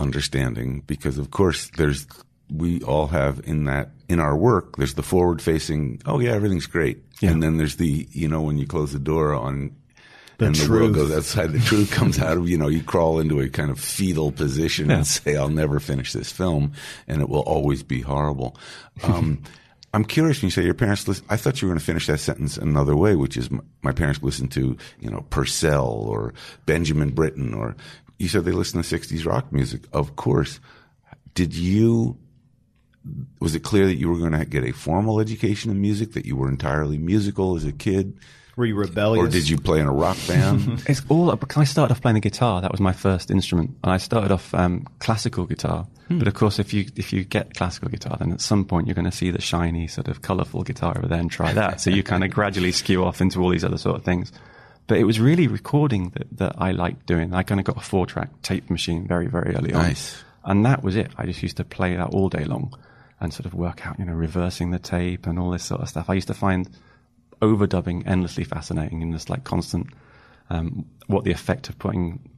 understanding 0.00 0.82
because, 0.86 1.18
of 1.18 1.30
course, 1.30 1.70
there's, 1.76 2.06
we 2.52 2.82
all 2.82 3.06
have 3.08 3.40
in 3.44 3.64
that, 3.64 3.90
in 4.08 4.18
our 4.20 4.36
work, 4.36 4.76
there's 4.76 4.94
the 4.94 5.02
forward 5.02 5.40
facing, 5.40 6.00
oh, 6.06 6.18
yeah, 6.20 6.32
everything's 6.32 6.66
great. 6.66 7.04
Yeah. 7.20 7.30
And 7.30 7.42
then 7.42 7.58
there's 7.58 7.76
the, 7.76 8.08
you 8.10 8.28
know, 8.28 8.40
when 8.42 8.58
you 8.58 8.66
close 8.66 8.92
the 8.92 8.98
door 8.98 9.34
on, 9.34 9.76
The 10.38 10.46
and 10.46 10.54
the 10.56 10.70
world 10.70 10.94
truth. 10.94 11.08
goes 11.08 11.16
outside, 11.16 11.52
the 11.52 11.58
truth 11.60 11.90
comes 11.92 12.18
out 12.18 12.38
of, 12.38 12.48
you 12.48 12.56
know, 12.58 12.68
you 12.68 12.82
crawl 12.82 13.20
into 13.20 13.40
a 13.40 13.48
kind 13.48 13.70
of 13.70 13.78
fetal 13.78 14.32
position 14.32 14.88
Yeah. 14.88 14.96
and 14.96 15.06
say, 15.06 15.36
I'll 15.36 15.48
never 15.50 15.78
finish 15.80 16.12
this 16.12 16.32
film 16.32 16.72
and 17.06 17.20
it 17.20 17.28
will 17.28 17.40
always 17.40 17.82
be 17.82 18.00
horrible. 18.00 18.56
Um, 19.02 19.42
I'm 19.92 20.04
curious 20.04 20.40
when 20.40 20.46
you 20.46 20.50
say 20.52 20.62
your 20.64 20.74
parents 20.74 21.08
listen. 21.08 21.26
I 21.28 21.36
thought 21.36 21.60
you 21.60 21.66
were 21.66 21.72
going 21.74 21.80
to 21.80 21.84
finish 21.84 22.06
that 22.06 22.18
sentence 22.20 22.56
another 22.56 22.94
way, 22.94 23.16
which 23.16 23.36
is 23.36 23.48
m- 23.48 23.60
my 23.82 23.90
parents 23.90 24.22
listened 24.22 24.52
to, 24.52 24.76
you 25.00 25.10
know, 25.10 25.26
Purcell 25.30 25.84
or 25.88 26.32
Benjamin 26.64 27.10
Britten, 27.10 27.52
or 27.54 27.74
you 28.20 28.28
said 28.28 28.44
they 28.44 28.52
listen 28.52 28.80
to 28.82 28.98
60s 28.98 29.24
rock 29.24 29.50
music. 29.50 29.80
Of 29.94 30.14
course. 30.14 30.60
Did 31.34 31.54
you, 31.54 32.18
was 33.40 33.54
it 33.54 33.60
clear 33.60 33.86
that 33.86 33.96
you 33.96 34.10
were 34.10 34.18
going 34.18 34.32
to 34.38 34.44
get 34.44 34.62
a 34.62 34.72
formal 34.72 35.20
education 35.20 35.70
in 35.70 35.80
music, 35.80 36.12
that 36.12 36.26
you 36.26 36.36
were 36.36 36.48
entirely 36.48 36.98
musical 36.98 37.56
as 37.56 37.64
a 37.64 37.72
kid? 37.72 38.18
Were 38.56 38.66
you 38.66 38.74
rebellious? 38.74 39.24
Or 39.26 39.30
did 39.30 39.48
you 39.48 39.56
play 39.56 39.80
in 39.80 39.86
a 39.86 39.92
rock 39.92 40.18
band? 40.28 40.82
It's 40.86 41.02
all 41.08 41.34
because 41.34 41.62
I 41.62 41.64
started 41.64 41.92
off 41.94 42.02
playing 42.02 42.16
the 42.16 42.20
guitar. 42.20 42.60
That 42.60 42.70
was 42.70 42.80
my 42.80 42.92
first 42.92 43.30
instrument, 43.30 43.70
and 43.82 43.90
I 43.90 43.96
started 43.96 44.30
off 44.32 44.52
um, 44.54 44.86
classical 44.98 45.46
guitar. 45.46 45.86
But 46.10 46.26
of 46.26 46.34
course, 46.34 46.58
if 46.58 46.74
you 46.74 46.86
if 46.96 47.12
you 47.12 47.22
get 47.22 47.54
classical 47.54 47.88
guitar, 47.88 48.16
then 48.18 48.32
at 48.32 48.40
some 48.40 48.64
point 48.64 48.88
you're 48.88 48.96
going 48.96 49.10
to 49.10 49.16
see 49.16 49.30
the 49.30 49.40
shiny, 49.40 49.86
sort 49.86 50.08
of 50.08 50.22
colourful 50.22 50.64
guitar 50.64 50.98
over 50.98 51.06
there 51.06 51.20
and 51.20 51.30
try 51.30 51.52
that. 51.52 51.80
so 51.80 51.88
you 51.88 52.02
kind 52.12 52.24
of 52.24 52.32
gradually 52.32 52.72
skew 52.72 53.04
off 53.04 53.20
into 53.20 53.40
all 53.40 53.48
these 53.48 53.64
other 53.64 53.78
sort 53.78 53.94
of 53.96 54.04
things. 54.04 54.32
But 54.90 54.98
it 54.98 55.04
was 55.04 55.20
really 55.20 55.46
recording 55.46 56.10
that, 56.10 56.26
that 56.38 56.54
I 56.58 56.72
liked 56.72 57.06
doing. 57.06 57.32
I 57.32 57.44
kind 57.44 57.60
of 57.60 57.64
got 57.64 57.76
a 57.76 57.80
four 57.80 58.06
track 58.06 58.42
tape 58.42 58.68
machine 58.70 59.06
very 59.06 59.28
very 59.28 59.54
early 59.54 59.72
on, 59.72 59.84
and 60.44 60.66
that 60.66 60.82
was 60.82 60.96
it. 60.96 61.12
I 61.16 61.26
just 61.26 61.44
used 61.44 61.58
to 61.58 61.64
play 61.64 61.94
that 61.94 62.08
all 62.08 62.28
day 62.28 62.42
long 62.44 62.76
and 63.20 63.32
sort 63.32 63.46
of 63.46 63.54
work 63.54 63.86
out, 63.86 64.00
you 64.00 64.04
know, 64.04 64.14
reversing 64.14 64.72
the 64.72 64.80
tape 64.80 65.28
and 65.28 65.38
all 65.38 65.52
this 65.52 65.62
sort 65.62 65.80
of 65.80 65.88
stuff. 65.88 66.10
I 66.10 66.14
used 66.14 66.26
to 66.26 66.34
find 66.34 66.68
overdubbing 67.40 68.04
endlessly 68.04 68.42
fascinating 68.42 69.00
and 69.00 69.12
just 69.12 69.30
like 69.30 69.44
constant 69.44 69.86
um, 70.50 70.86
what 71.06 71.22
the 71.22 71.30
effect 71.30 71.68
of 71.68 71.78
putting 71.78 72.28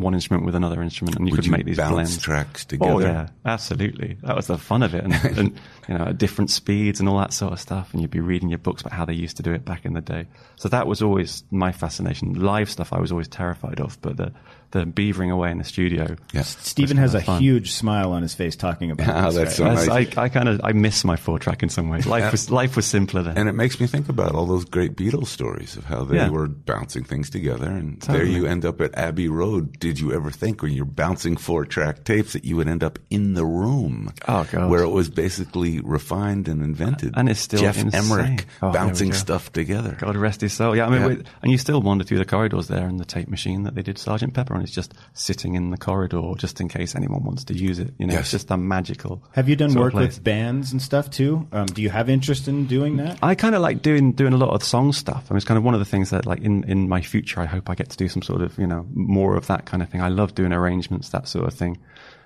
one 0.00 0.14
instrument 0.14 0.44
with 0.44 0.54
another 0.54 0.82
instrument 0.82 1.16
and 1.16 1.26
you 1.26 1.32
Would 1.32 1.38
could 1.38 1.46
you 1.46 1.52
make 1.52 1.64
these 1.64 1.76
bounce 1.76 1.92
blends 1.92 2.18
tracks 2.18 2.64
together? 2.64 2.92
Oh 2.92 2.98
yeah, 3.00 3.28
absolutely. 3.44 4.16
That 4.22 4.36
was 4.36 4.46
the 4.46 4.58
fun 4.58 4.82
of 4.82 4.94
it, 4.94 5.04
and, 5.04 5.14
and 5.38 5.60
you 5.88 5.98
know, 5.98 6.04
at 6.06 6.18
different 6.18 6.50
speeds 6.50 7.00
and 7.00 7.08
all 7.08 7.18
that 7.18 7.32
sort 7.32 7.52
of 7.52 7.60
stuff. 7.60 7.92
And 7.92 8.02
you'd 8.02 8.10
be 8.10 8.20
reading 8.20 8.48
your 8.48 8.58
books 8.58 8.82
about 8.82 8.92
how 8.92 9.04
they 9.04 9.14
used 9.14 9.36
to 9.38 9.42
do 9.42 9.52
it 9.52 9.64
back 9.64 9.84
in 9.84 9.94
the 9.94 10.00
day. 10.00 10.26
So 10.56 10.68
that 10.68 10.86
was 10.86 11.02
always 11.02 11.44
my 11.50 11.72
fascination. 11.72 12.34
Live 12.34 12.70
stuff, 12.70 12.92
I 12.92 13.00
was 13.00 13.12
always 13.12 13.28
terrified 13.28 13.80
of, 13.80 14.00
but 14.00 14.16
the 14.16 14.32
the 14.70 14.84
beavering 14.84 15.32
away 15.32 15.50
in 15.50 15.58
the 15.58 15.64
studio. 15.64 16.16
Yeah. 16.32 16.42
Steven 16.42 16.96
has 16.98 17.14
a 17.14 17.20
fun. 17.22 17.40
huge 17.40 17.72
smile 17.72 18.12
on 18.12 18.22
his 18.22 18.34
face 18.34 18.54
talking 18.56 18.90
about 18.90 19.08
Ah, 19.16 19.30
this. 19.30 19.34
that's 19.34 19.60
right? 19.60 19.78
so 19.78 19.84
nice. 19.86 20.16
I, 20.18 20.22
I 20.24 20.28
kind 20.28 20.48
of 20.48 20.60
I 20.62 20.72
miss 20.72 21.04
my 21.04 21.16
four 21.16 21.38
track 21.38 21.62
in 21.62 21.68
some 21.70 21.88
ways. 21.88 22.06
Life 22.06 22.30
was 22.32 22.50
life 22.50 22.76
was 22.76 22.84
simpler 22.86 23.22
then. 23.22 23.38
And 23.38 23.48
it 23.48 23.52
makes 23.54 23.80
me 23.80 23.86
think 23.86 24.08
about 24.08 24.34
all 24.34 24.44
those 24.46 24.64
great 24.66 24.94
Beatles 24.96 25.28
stories 25.28 25.76
of 25.76 25.84
how 25.84 26.04
they 26.04 26.16
Yeah. 26.16 26.28
were 26.28 26.48
bouncing 26.48 27.04
things 27.04 27.30
together. 27.30 27.70
And 27.70 28.00
Totally. 28.00 28.18
there 28.18 28.26
you 28.36 28.46
end 28.46 28.64
up 28.64 28.80
at 28.80 28.94
Abbey 28.94 29.28
Road. 29.28 29.78
Did 29.78 29.98
you 30.00 30.12
ever 30.12 30.30
think 30.30 30.62
when 30.62 30.72
you're 30.72 30.84
bouncing 30.84 31.36
four 31.36 31.64
track 31.64 32.04
tapes 32.04 32.34
that 32.34 32.44
you 32.44 32.56
would 32.56 32.68
end 32.68 32.84
up 32.84 32.98
in 33.08 33.34
the 33.34 33.46
room? 33.46 34.12
Oh, 34.26 34.46
God. 34.50 34.68
Where 34.70 34.82
it 34.82 34.90
was 34.90 35.08
basically 35.08 35.80
refined 35.80 36.46
and 36.48 36.62
invented. 36.62 37.14
And 37.16 37.28
it's 37.28 37.40
still 37.40 37.60
Geoff 37.60 37.78
insane. 37.78 38.02
Emerick 38.04 38.46
Oh, 38.62 38.70
bouncing 38.72 39.12
stuff 39.12 39.52
together. 39.52 39.96
God 39.98 40.16
rest 40.16 40.40
his 40.42 40.52
soul. 40.52 40.76
Yeah, 40.76 40.86
I 40.86 40.90
mean, 40.90 41.18
Yeah. 41.18 41.22
and 41.42 41.50
you 41.50 41.58
still 41.58 41.80
wander 41.80 42.04
through 42.04 42.18
the 42.18 42.24
corridors 42.26 42.68
there 42.68 42.86
in 42.88 42.98
the 42.98 43.04
tape 43.04 43.28
machine 43.28 43.62
that 43.62 43.74
they 43.74 43.82
did 43.82 43.98
Sergeant 43.98 44.34
Pepper 44.34 44.57
on. 44.58 44.64
It's 44.64 44.72
just 44.72 44.92
sitting 45.14 45.54
in 45.54 45.70
the 45.70 45.76
corridor 45.78 46.20
just 46.36 46.60
in 46.60 46.68
case 46.68 46.94
anyone 46.94 47.24
wants 47.24 47.44
to 47.44 47.54
use 47.54 47.78
it. 47.78 47.94
You 47.98 48.06
know, 48.06 48.12
Yes. 48.14 48.22
it's 48.22 48.30
just 48.32 48.50
a 48.50 48.56
magical. 48.56 49.22
Have 49.32 49.48
you 49.48 49.56
done 49.56 49.72
work 49.74 49.94
with 49.94 50.22
bands 50.22 50.72
and 50.72 50.82
stuff 50.82 51.10
too? 51.10 51.46
Um, 51.52 51.66
do 51.66 51.80
you 51.82 51.90
have 51.90 52.08
interest 52.10 52.48
in 52.48 52.66
doing 52.66 52.96
that? 52.98 53.18
I 53.22 53.34
kind 53.34 53.54
of 53.54 53.62
like 53.62 53.82
doing 53.82 54.12
doing 54.12 54.32
a 54.32 54.36
lot 54.36 54.50
of 54.50 54.62
song 54.62 54.92
stuff. 54.92 55.26
I 55.28 55.32
mean, 55.34 55.36
it's 55.38 55.46
kind 55.46 55.58
of 55.58 55.64
one 55.64 55.74
of 55.74 55.80
the 55.80 55.86
things 55.86 56.10
that, 56.10 56.26
like, 56.26 56.40
in, 56.40 56.64
in 56.64 56.88
my 56.88 57.00
future, 57.00 57.40
I 57.40 57.46
hope 57.46 57.70
I 57.70 57.74
get 57.74 57.88
to 57.90 57.96
do 57.96 58.08
some 58.08 58.22
sort 58.22 58.42
of, 58.42 58.58
you 58.58 58.66
know, 58.66 58.86
more 58.94 59.36
of 59.36 59.46
that 59.46 59.64
kind 59.66 59.82
of 59.82 59.88
thing. 59.88 60.02
I 60.02 60.08
love 60.08 60.34
doing 60.34 60.52
arrangements, 60.52 61.10
that 61.10 61.28
sort 61.28 61.46
of 61.46 61.54
thing. 61.54 61.78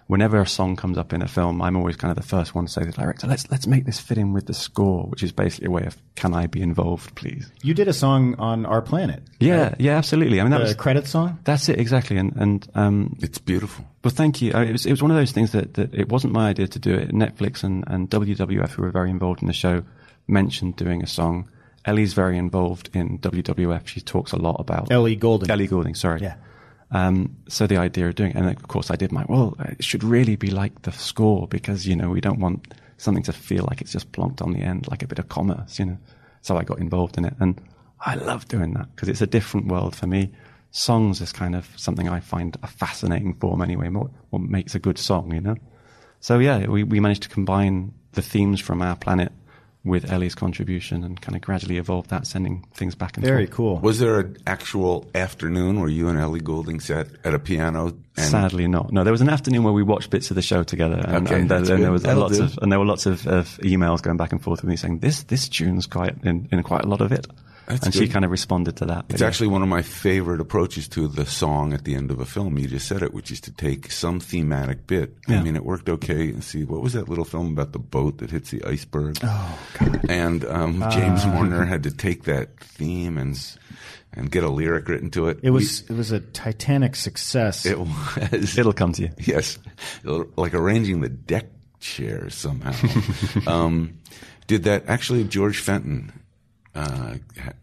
Whenever 0.08 0.40
a 0.40 0.46
song 0.46 0.76
comes 0.76 0.98
up 0.98 1.12
in 1.12 1.22
a 1.22 1.28
film, 1.28 1.62
I'm 1.62 1.76
always 1.76 1.96
kind 1.96 2.10
of 2.10 2.16
the 2.16 2.28
first 2.28 2.54
one 2.54 2.66
to 2.66 2.70
say 2.72 2.80
to 2.82 2.86
the 2.88 2.92
director, 2.92 3.26
"Let's 3.26 3.50
let's 3.50 3.66
make 3.66 3.86
this 3.86 3.98
fit 4.00 4.18
in 4.18 4.32
with 4.32 4.46
the 4.46 4.52
score," 4.54 5.04
which 5.04 5.22
is 5.22 5.32
basically 5.32 5.66
a 5.68 5.70
way 5.70 5.84
of, 5.84 5.96
"Can 6.16 6.34
I 6.34 6.46
be 6.48 6.60
involved, 6.60 7.14
please?" 7.14 7.50
You 7.62 7.72
did 7.72 7.88
a 7.88 7.92
song 7.92 8.34
on 8.38 8.66
Our 8.66 8.82
Planet. 8.82 9.22
Yeah, 9.40 9.74
yeah, 9.78 9.96
absolutely. 9.96 10.40
I 10.40 10.44
mean, 10.44 10.50
that 10.50 10.58
The 10.58 10.64
was 10.64 10.74
credit 10.74 11.06
song? 11.06 11.38
That's 11.44 11.68
it 11.68 11.78
exactly. 11.78 12.16
And 12.18 12.32
and 12.36 12.68
um, 12.74 13.16
It's 13.22 13.38
beautiful. 13.38 13.84
well, 14.04 14.12
thank 14.12 14.42
you. 14.42 14.52
I 14.54 14.60
mean, 14.60 14.68
It 14.70 14.72
was, 14.72 14.86
it 14.86 14.90
was 14.90 15.02
one 15.02 15.10
of 15.10 15.16
those 15.16 15.32
things 15.32 15.52
that, 15.52 15.74
that 15.74 15.94
it 15.94 16.08
wasn't 16.08 16.32
my 16.34 16.48
idea 16.50 16.66
to 16.66 16.78
do 16.78 16.92
it. 16.94 17.10
Netflix 17.12 17.62
and, 17.64 17.84
and 17.86 18.10
WWF, 18.10 18.70
who 18.70 18.82
were 18.82 18.90
very 18.90 19.08
involved 19.10 19.40
in 19.40 19.46
the 19.48 19.54
show, 19.54 19.82
mentioned 20.26 20.76
doing 20.76 21.02
a 21.02 21.06
song. 21.06 21.48
Ellie's 21.84 22.12
very 22.12 22.38
involved 22.38 22.90
in 22.92 23.18
WWF. 23.18 23.86
She 23.86 24.00
talks 24.00 24.32
a 24.32 24.36
lot 24.36 24.56
about 24.60 24.90
Ellie 24.92 25.16
Goulding. 25.16 25.50
Ellie 25.50 25.66
Goulding, 25.66 25.94
sorry. 25.94 26.20
Yeah. 26.20 26.34
Um, 26.92 27.36
so 27.48 27.66
the 27.66 27.78
idea 27.78 28.08
of 28.08 28.14
doing 28.14 28.36
and 28.36 28.46
of 28.48 28.68
course 28.68 28.90
I 28.90 28.96
did 28.96 29.12
my, 29.12 29.24
well, 29.28 29.56
it 29.60 29.82
should 29.82 30.04
really 30.04 30.36
be 30.36 30.50
like 30.50 30.82
the 30.82 30.92
score 30.92 31.48
because, 31.48 31.86
you 31.86 31.96
know, 31.96 32.10
we 32.10 32.20
don't 32.20 32.38
want 32.38 32.74
something 32.98 33.22
to 33.24 33.32
feel 33.32 33.66
like 33.68 33.80
it's 33.80 33.92
just 33.92 34.12
plonked 34.12 34.42
on 34.42 34.52
the 34.52 34.60
end, 34.60 34.86
like 34.88 35.02
a 35.02 35.06
bit 35.06 35.18
of 35.18 35.28
commerce, 35.28 35.78
you 35.78 35.86
know. 35.86 35.98
So 36.42 36.58
I 36.58 36.64
got 36.64 36.78
involved 36.78 37.16
in 37.16 37.24
it 37.24 37.34
and 37.40 37.60
I 38.00 38.16
love 38.16 38.46
doing 38.46 38.74
that 38.74 38.94
because 38.94 39.08
it's 39.08 39.22
a 39.22 39.26
different 39.26 39.68
world 39.68 39.96
for 39.96 40.06
me. 40.06 40.32
Songs 40.70 41.20
is 41.20 41.32
kind 41.32 41.56
of 41.56 41.68
something 41.76 42.08
I 42.08 42.20
find 42.20 42.56
a 42.62 42.66
fascinating 42.66 43.34
form 43.34 43.62
anyway. 43.62 43.88
What 43.88 44.42
makes 44.42 44.74
a 44.74 44.78
good 44.78 44.98
song, 44.98 45.32
you 45.32 45.40
know? 45.40 45.56
So 46.20 46.38
yeah, 46.38 46.66
we, 46.66 46.84
we 46.84 47.00
managed 47.00 47.22
to 47.24 47.28
combine 47.28 47.92
the 48.12 48.22
themes 48.22 48.60
from 48.60 48.82
our 48.82 48.96
planet 48.96 49.32
with 49.84 50.12
Ellie's 50.12 50.34
contribution 50.36 51.02
and 51.02 51.20
kind 51.20 51.34
of 51.34 51.42
gradually 51.42 51.76
evolve 51.76 52.06
that, 52.08 52.24
sending 52.26 52.64
things 52.74 52.94
back 52.94 53.16
and 53.16 53.24
forth. 53.24 53.32
Very 53.32 53.46
forth. 53.46 53.56
cool. 53.56 53.78
Was 53.78 53.98
there 53.98 54.20
an 54.20 54.36
actual 54.46 55.10
afternoon 55.14 55.80
where 55.80 55.88
you 55.88 56.06
and 56.08 56.18
Ellie 56.18 56.40
Goulding 56.40 56.78
sat 56.78 57.08
at 57.24 57.34
a 57.34 57.38
piano? 57.40 57.92
And 58.16 58.26
Sadly, 58.30 58.68
not. 58.68 58.92
No, 58.92 59.02
there 59.02 59.10
was 59.12 59.22
an 59.22 59.28
afternoon 59.28 59.64
where 59.64 59.72
we 59.72 59.82
watched 59.82 60.10
bits 60.10 60.30
of 60.30 60.36
the 60.36 60.42
show 60.42 60.62
together, 60.62 60.96
and, 61.04 61.04
Okay, 61.04 61.16
and 61.16 61.26
then, 61.26 61.46
that's 61.48 61.68
then 61.68 61.78
good. 61.78 61.84
there 61.84 61.92
was 61.92 62.02
That'll 62.02 62.22
lots 62.22 62.36
do. 62.38 62.44
of 62.44 62.58
and 62.62 62.70
there 62.70 62.78
were 62.78 62.84
lots 62.86 63.06
of, 63.06 63.26
of 63.26 63.58
emails 63.62 64.02
going 64.02 64.16
back 64.18 64.30
and 64.32 64.40
forth 64.42 64.62
with 64.62 64.68
me 64.70 64.76
saying 64.76 64.98
this 65.00 65.24
this 65.24 65.48
tune's 65.48 65.86
quite 65.86 66.14
in, 66.22 66.48
in 66.52 66.62
quite 66.62 66.84
a 66.84 66.88
lot 66.88 67.00
of 67.00 67.10
it, 67.10 67.26
That's 67.72 67.86
and 67.86 67.94
she 67.94 68.06
kind 68.06 68.24
of 68.24 68.30
responded 68.30 68.76
to 68.76 68.86
that. 68.86 69.06
It's 69.08 69.22
yeah. 69.22 69.26
actually 69.26 69.48
one 69.48 69.62
of 69.62 69.68
my 69.68 69.82
favorite 69.82 70.40
approaches 70.40 70.88
to 70.88 71.08
the 71.08 71.24
song 71.24 71.72
at 71.72 71.84
the 71.84 71.94
end 71.94 72.10
of 72.10 72.20
a 72.20 72.26
film. 72.26 72.58
You 72.58 72.68
just 72.68 72.86
said 72.86 73.02
it, 73.02 73.14
which 73.14 73.30
is 73.30 73.40
to 73.42 73.52
take 73.52 73.90
some 73.90 74.20
thematic 74.20 74.86
bit. 74.86 75.16
I 75.28 75.40
mean, 75.40 75.56
it 75.56 75.64
worked 75.64 75.88
okay. 75.88 76.28
And 76.28 76.44
see, 76.44 76.64
what 76.64 76.82
was 76.82 76.92
that 76.92 77.08
little 77.08 77.24
film 77.24 77.52
about 77.52 77.72
the 77.72 77.78
boat 77.78 78.18
that 78.18 78.30
hits 78.30 78.50
the 78.50 78.62
iceberg? 78.64 79.18
Oh, 79.22 79.58
God. 79.78 80.10
And 80.10 80.44
um, 80.44 80.84
James 80.90 81.22
Horner 81.24 81.64
had 81.64 81.84
to 81.84 81.90
take 81.90 82.24
that 82.24 82.58
theme 82.60 83.16
and 83.16 83.38
and 84.14 84.30
get 84.30 84.44
a 84.44 84.48
lyric 84.48 84.88
written 84.88 85.10
to 85.10 85.28
it. 85.28 85.40
It 85.42 85.50
was 85.50 85.82
it 85.88 85.94
was 85.94 86.12
a 86.12 86.20
titanic 86.20 86.96
success. 86.96 87.64
It 87.64 87.78
was. 87.78 88.58
It'll 88.58 88.72
come 88.72 88.92
to 88.92 89.02
you. 89.02 89.10
Yes, 89.18 89.58
like 90.04 90.54
arranging 90.54 91.00
the 91.00 91.08
deck 91.08 91.46
chairs 91.80 92.34
somehow. 92.34 92.74
um, 93.46 93.98
did 94.46 94.64
that 94.64 94.84
actually? 94.88 95.24
George 95.24 95.58
Fenton, 95.58 96.12
uh, 96.74 97.14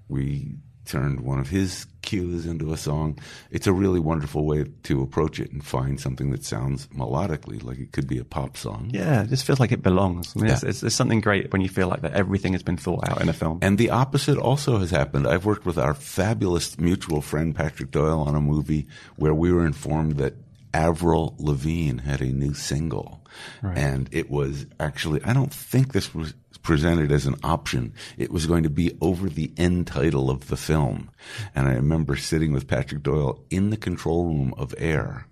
we 0.07 0.55
turned 0.85 1.19
one 1.21 1.37
of 1.39 1.49
his 1.49 1.85
cues 2.01 2.47
into 2.47 2.73
a 2.73 2.77
song. 2.77 3.15
It's 3.51 3.67
a 3.67 3.73
really 3.73 3.99
wonderful 3.99 4.43
way 4.43 4.65
to 4.83 5.03
approach 5.03 5.39
it 5.39 5.51
and 5.51 5.63
find 5.63 5.99
something 5.99 6.31
that 6.31 6.43
sounds 6.43 6.87
melodically 6.87 7.61
like 7.63 7.77
it 7.77 7.91
could 7.91 8.07
be 8.07 8.17
a 8.17 8.23
pop 8.25 8.57
song. 8.57 8.89
Yeah, 8.91 9.21
it 9.21 9.29
just 9.29 9.45
feels 9.45 9.59
like 9.59 9.71
it 9.71 9.83
belongs. 9.83 10.33
I 10.35 10.39
mean, 10.39 10.49
Yeah. 10.49 10.59
it's, 10.63 10.81
it's 10.81 10.95
something 10.95 11.21
great 11.21 11.51
when 11.53 11.61
you 11.61 11.69
feel 11.69 11.87
like 11.89 12.01
that 12.01 12.13
everything 12.13 12.53
has 12.53 12.63
been 12.63 12.77
thought 12.77 13.07
out 13.07 13.21
in 13.21 13.29
a 13.29 13.33
film. 13.33 13.59
And 13.61 13.77
the 13.77 13.91
opposite 13.91 14.39
also 14.39 14.79
has 14.79 14.89
happened. 14.89 15.27
I've 15.27 15.45
worked 15.45 15.63
with 15.65 15.77
our 15.77 15.93
fabulous 15.93 16.79
mutual 16.79 17.21
friend 17.21 17.55
Patrick 17.55 17.91
Doyle 17.91 18.21
on 18.21 18.33
a 18.35 18.41
movie 18.41 18.87
where 19.15 19.35
we 19.35 19.51
were 19.53 19.67
informed 19.67 20.17
that 20.17 20.33
Avril 20.73 21.35
Lavigne 21.37 21.99
had 22.01 22.21
a 22.21 22.25
new 22.25 22.55
single. 22.55 23.23
And 23.61 24.09
it 24.11 24.29
was 24.31 24.65
actually, 24.79 25.23
I 25.23 25.33
don't 25.33 25.53
think 25.53 25.93
this 25.93 26.15
was 26.15 26.33
presented 26.69 27.11
as 27.11 27.25
an 27.25 27.33
option. 27.43 27.91
It 28.15 28.29
was 28.31 28.45
going 28.45 28.61
to 28.61 28.69
be 28.69 28.95
over 29.01 29.27
the 29.27 29.51
end 29.57 29.87
title 29.87 30.29
of 30.29 30.49
the 30.49 30.55
film. 30.55 31.09
And 31.55 31.67
I 31.67 31.73
remember 31.73 32.15
sitting 32.15 32.53
with 32.53 32.67
Patrick 32.67 33.01
Doyle 33.01 33.43
in 33.49 33.71
the 33.71 33.75
control 33.75 34.25
room 34.25 34.53
of 34.55 34.75
Air 34.77 35.25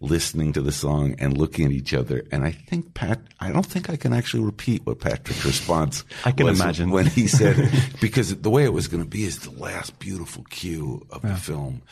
listening 0.00 0.52
to 0.54 0.60
the 0.60 0.72
song 0.72 1.14
and 1.20 1.38
looking 1.38 1.66
at 1.66 1.70
each 1.70 1.94
other. 1.94 2.24
And 2.32 2.44
I 2.44 2.50
think 2.50 2.94
Pat, 2.94 3.20
I 3.38 3.52
don't 3.52 3.64
think 3.64 3.90
I 3.90 3.94
can 3.94 4.12
actually 4.12 4.42
repeat 4.42 4.84
what 4.84 4.98
Patrick's 4.98 5.44
response 5.44 6.02
I 6.24 6.32
can 6.32 6.46
was 6.46 6.60
imagine. 6.60 6.90
when 6.90 7.06
he 7.06 7.28
said 7.28 7.56
it, 7.60 8.00
because 8.00 8.34
the 8.34 8.50
way 8.50 8.64
it 8.64 8.72
was 8.72 8.88
going 8.88 9.04
to 9.04 9.08
be 9.08 9.22
is 9.22 9.38
the 9.38 9.52
last 9.52 10.00
beautiful 10.00 10.42
cue 10.50 11.06
of 11.10 11.22
the 11.22 11.36
film 11.36 11.82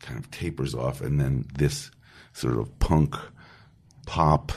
kind 0.00 0.18
of 0.18 0.30
tapers 0.30 0.74
off, 0.74 1.02
and 1.02 1.20
then 1.20 1.44
this 1.54 1.90
sort 2.32 2.56
of 2.56 2.78
punk 2.78 3.14
pop 4.06 4.52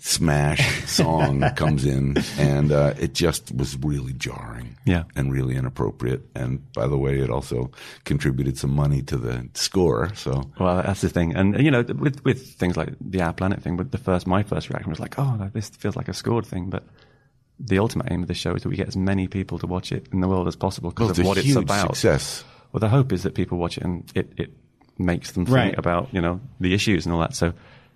smash 0.00 0.84
song 0.86 1.40
comes 1.56 1.84
in, 1.84 2.16
and 2.38 2.72
uh, 2.72 2.94
it 2.98 3.12
just 3.14 3.54
was 3.54 3.76
really 3.78 4.12
jarring, 4.14 4.76
Yeah. 4.86 5.04
and 5.14 5.32
really 5.32 5.56
inappropriate. 5.56 6.22
And 6.34 6.60
by 6.72 6.86
the 6.88 6.98
way, 6.98 7.20
it 7.20 7.30
also 7.30 7.70
contributed 8.04 8.58
some 8.58 8.70
money 8.74 9.02
to 9.02 9.16
the 9.16 9.48
score. 9.54 10.12
So 10.14 10.50
Well, 10.58 10.82
that's 10.82 11.02
the 11.02 11.08
thing, 11.08 11.34
and 11.36 11.58
you 11.62 11.70
know, 11.70 11.82
with 11.82 12.24
with 12.24 12.54
things 12.54 12.76
like 12.76 12.90
the 13.00 13.22
Our 13.22 13.32
Planet 13.32 13.62
thing, 13.62 13.76
but 13.76 13.92
the 13.92 13.98
first 13.98 14.26
my 14.26 14.42
first 14.42 14.68
reaction 14.70 14.90
was 14.90 15.00
like, 15.00 15.18
oh, 15.18 15.50
this 15.52 15.68
feels 15.70 15.96
like 15.96 16.08
a 16.08 16.14
scored 16.14 16.46
thing, 16.46 16.70
but. 16.70 16.84
The 17.62 17.78
ultimate 17.78 18.10
aim 18.10 18.22
of 18.22 18.28
the 18.28 18.32
show 18.32 18.54
is 18.54 18.62
that 18.62 18.70
we 18.70 18.76
get 18.76 18.88
as 18.88 18.96
many 18.96 19.28
people 19.28 19.58
to 19.58 19.66
watch 19.66 19.92
it 19.92 20.06
in 20.14 20.20
the 20.22 20.28
world 20.28 20.48
as 20.48 20.56
possible 20.56 20.88
because 20.88 21.08
well, 21.08 21.10
of 21.10 21.18
a 21.18 21.28
what 21.28 21.36
it's 21.36 21.54
about. 21.54 21.88
success. 21.88 22.42
Well, 22.72 22.80
the 22.80 22.88
hope 22.88 23.12
is 23.12 23.22
that 23.24 23.34
people 23.34 23.58
watch 23.58 23.76
it 23.76 23.84
and 23.84 24.10
it, 24.14 24.32
it 24.38 24.50
makes 24.96 25.32
them 25.32 25.44
think 25.44 25.54
Right. 25.54 25.78
about, 25.78 26.08
you 26.10 26.22
know, 26.22 26.40
the 26.58 26.72
issues 26.72 27.04
and 27.04 27.12
all 27.12 27.20
that. 27.20 27.34
So 27.34 27.52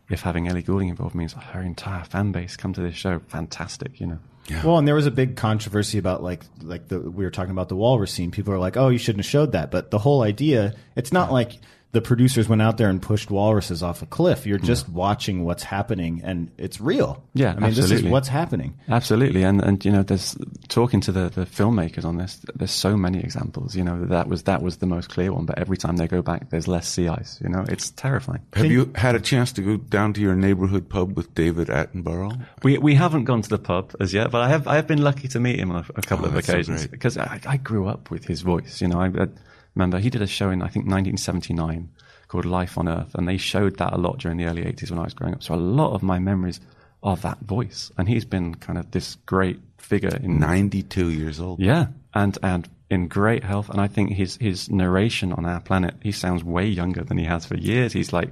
if 0.08 0.22
having 0.22 0.48
Ellie 0.48 0.62
Goulding 0.62 0.88
involved 0.88 1.14
means 1.14 1.32
her 1.32 1.62
entire 1.62 2.04
fan 2.04 2.32
base 2.32 2.56
come 2.56 2.72
to 2.74 2.80
this 2.80 2.94
show, 2.94 3.20
fantastic, 3.28 4.00
you 4.00 4.06
know. 4.06 4.18
Well, 4.62 4.76
and 4.76 4.86
there 4.86 4.94
was 4.94 5.06
a 5.06 5.10
big 5.10 5.36
controversy 5.36 5.96
about 5.96 6.22
like 6.22 6.44
like 6.60 6.88
the 6.88 7.00
we 7.00 7.24
were 7.24 7.30
talking 7.30 7.52
about 7.52 7.70
the 7.70 7.76
walrus 7.76 8.12
scene. 8.12 8.30
People 8.30 8.52
are 8.52 8.58
like, 8.58 8.76
"Oh, 8.76 8.88
you 8.90 8.98
shouldn't 8.98 9.24
have 9.24 9.30
showed 9.30 9.52
that." 9.52 9.70
But 9.70 9.90
the 9.90 9.98
whole 9.98 10.20
idea, 10.20 10.74
it's 10.96 11.12
not 11.12 11.32
like 11.32 11.52
the 11.94 12.02
producers 12.02 12.48
went 12.48 12.60
out 12.60 12.76
there 12.76 12.90
and 12.90 13.00
pushed 13.00 13.30
walruses 13.30 13.82
off 13.82 14.02
a 14.02 14.06
cliff. 14.06 14.46
You're 14.46 14.58
just 14.58 14.88
watching 14.88 15.44
what's 15.44 15.62
happening, 15.62 16.20
and 16.22 16.50
it's 16.58 16.80
real. 16.80 17.22
Yeah, 17.32 17.54
I 17.56 17.60
mean, 17.60 17.74
this 17.74 17.90
is 17.90 18.02
what's 18.02 18.28
happening. 18.28 18.74
Absolutely, 18.88 19.42
and 19.44 19.62
and 19.62 19.82
you 19.84 19.90
know, 19.92 20.02
there's 20.02 20.36
talking 20.68 21.00
to 21.02 21.12
the, 21.12 21.30
the 21.30 21.46
filmmakers 21.46 22.04
on 22.04 22.18
this. 22.18 22.40
There's 22.54 22.72
so 22.72 22.96
many 22.96 23.20
examples. 23.20 23.74
You 23.74 23.84
know, 23.84 24.04
that 24.06 24.28
was 24.28 24.42
that 24.42 24.60
was 24.60 24.78
the 24.78 24.86
most 24.86 25.08
clear 25.08 25.32
one. 25.32 25.46
But 25.46 25.58
every 25.58 25.76
time 25.76 25.96
they 25.96 26.06
go 26.08 26.20
back, 26.20 26.50
there's 26.50 26.68
less 26.68 26.88
sea 26.88 27.08
ice. 27.08 27.40
You 27.40 27.48
know, 27.48 27.64
it's 27.68 27.90
terrifying. 27.92 28.42
Have 28.54 28.66
you 28.66 28.92
had 28.96 29.14
a 29.14 29.20
chance 29.20 29.52
to 29.52 29.62
go 29.62 29.76
down 29.76 30.12
to 30.14 30.20
your 30.20 30.34
neighborhood 30.34 30.88
pub 30.88 31.16
with 31.16 31.32
David 31.34 31.68
Attenborough? 31.68 32.44
We 32.64 32.76
we 32.78 32.94
haven't 32.96 33.24
gone 33.24 33.42
to 33.42 33.48
the 33.48 33.58
pub 33.58 33.94
as 34.00 34.12
yet, 34.12 34.30
but 34.32 34.40
I 34.42 34.48
have 34.48 34.66
I 34.66 34.74
have 34.76 34.86
been 34.88 35.02
lucky 35.02 35.28
to 35.28 35.38
meet 35.40 35.60
him 35.60 35.70
on 35.70 35.76
a, 35.76 35.86
a 36.00 36.02
couple 36.02 36.24
Oh, 36.24 36.28
of 36.28 36.34
that's 36.34 36.48
so 36.48 36.52
occasions 36.54 36.80
great. 36.82 36.90
because 36.90 37.16
I, 37.16 37.40
I 37.46 37.56
grew 37.56 37.86
up 37.86 38.10
with 38.10 38.24
his 38.24 38.40
voice. 38.40 38.80
You 38.80 38.88
know, 38.88 39.00
I, 39.00 39.06
I 39.06 39.28
remember 39.74 39.98
he 39.98 40.10
did 40.10 40.22
a 40.22 40.26
show 40.26 40.50
in 40.50 40.62
I 40.62 40.68
think 40.68 40.86
1979 40.86 41.90
called 42.28 42.44
Life 42.44 42.78
on 42.78 42.88
Earth, 42.88 43.14
and 43.14 43.28
they 43.28 43.36
showed 43.36 43.78
that 43.78 43.92
a 43.92 43.98
lot 43.98 44.18
during 44.18 44.38
the 44.38 44.46
early 44.46 44.62
80s 44.62 44.90
when 44.90 44.98
I 44.98 45.04
was 45.04 45.14
growing 45.14 45.34
up. 45.34 45.42
So 45.42 45.54
a 45.54 45.56
lot 45.56 45.92
of 45.94 46.02
my 46.02 46.18
memories 46.18 46.60
are 47.02 47.16
that 47.16 47.40
voice, 47.40 47.92
and 47.98 48.08
he's 48.08 48.24
been 48.24 48.54
kind 48.54 48.78
of 48.78 48.90
this 48.90 49.16
great 49.26 49.60
figure 49.78 50.16
in 50.22 50.38
92 50.40 51.10
years 51.10 51.38
old. 51.40 51.60
yeah, 51.60 51.86
and 52.14 52.38
and 52.42 52.68
in 52.90 53.08
great 53.08 53.44
health. 53.44 53.68
And 53.68 53.80
I 53.80 53.88
think 53.88 54.12
his 54.12 54.36
his 54.36 54.70
narration 54.70 55.32
on 55.32 55.44
our 55.44 55.60
planet, 55.60 55.94
he 56.02 56.12
sounds 56.12 56.42
way 56.42 56.66
younger 56.66 57.02
than 57.04 57.18
he 57.18 57.24
has 57.24 57.44
for 57.44 57.56
years. 57.56 57.92
He's 57.92 58.12
like, 58.12 58.30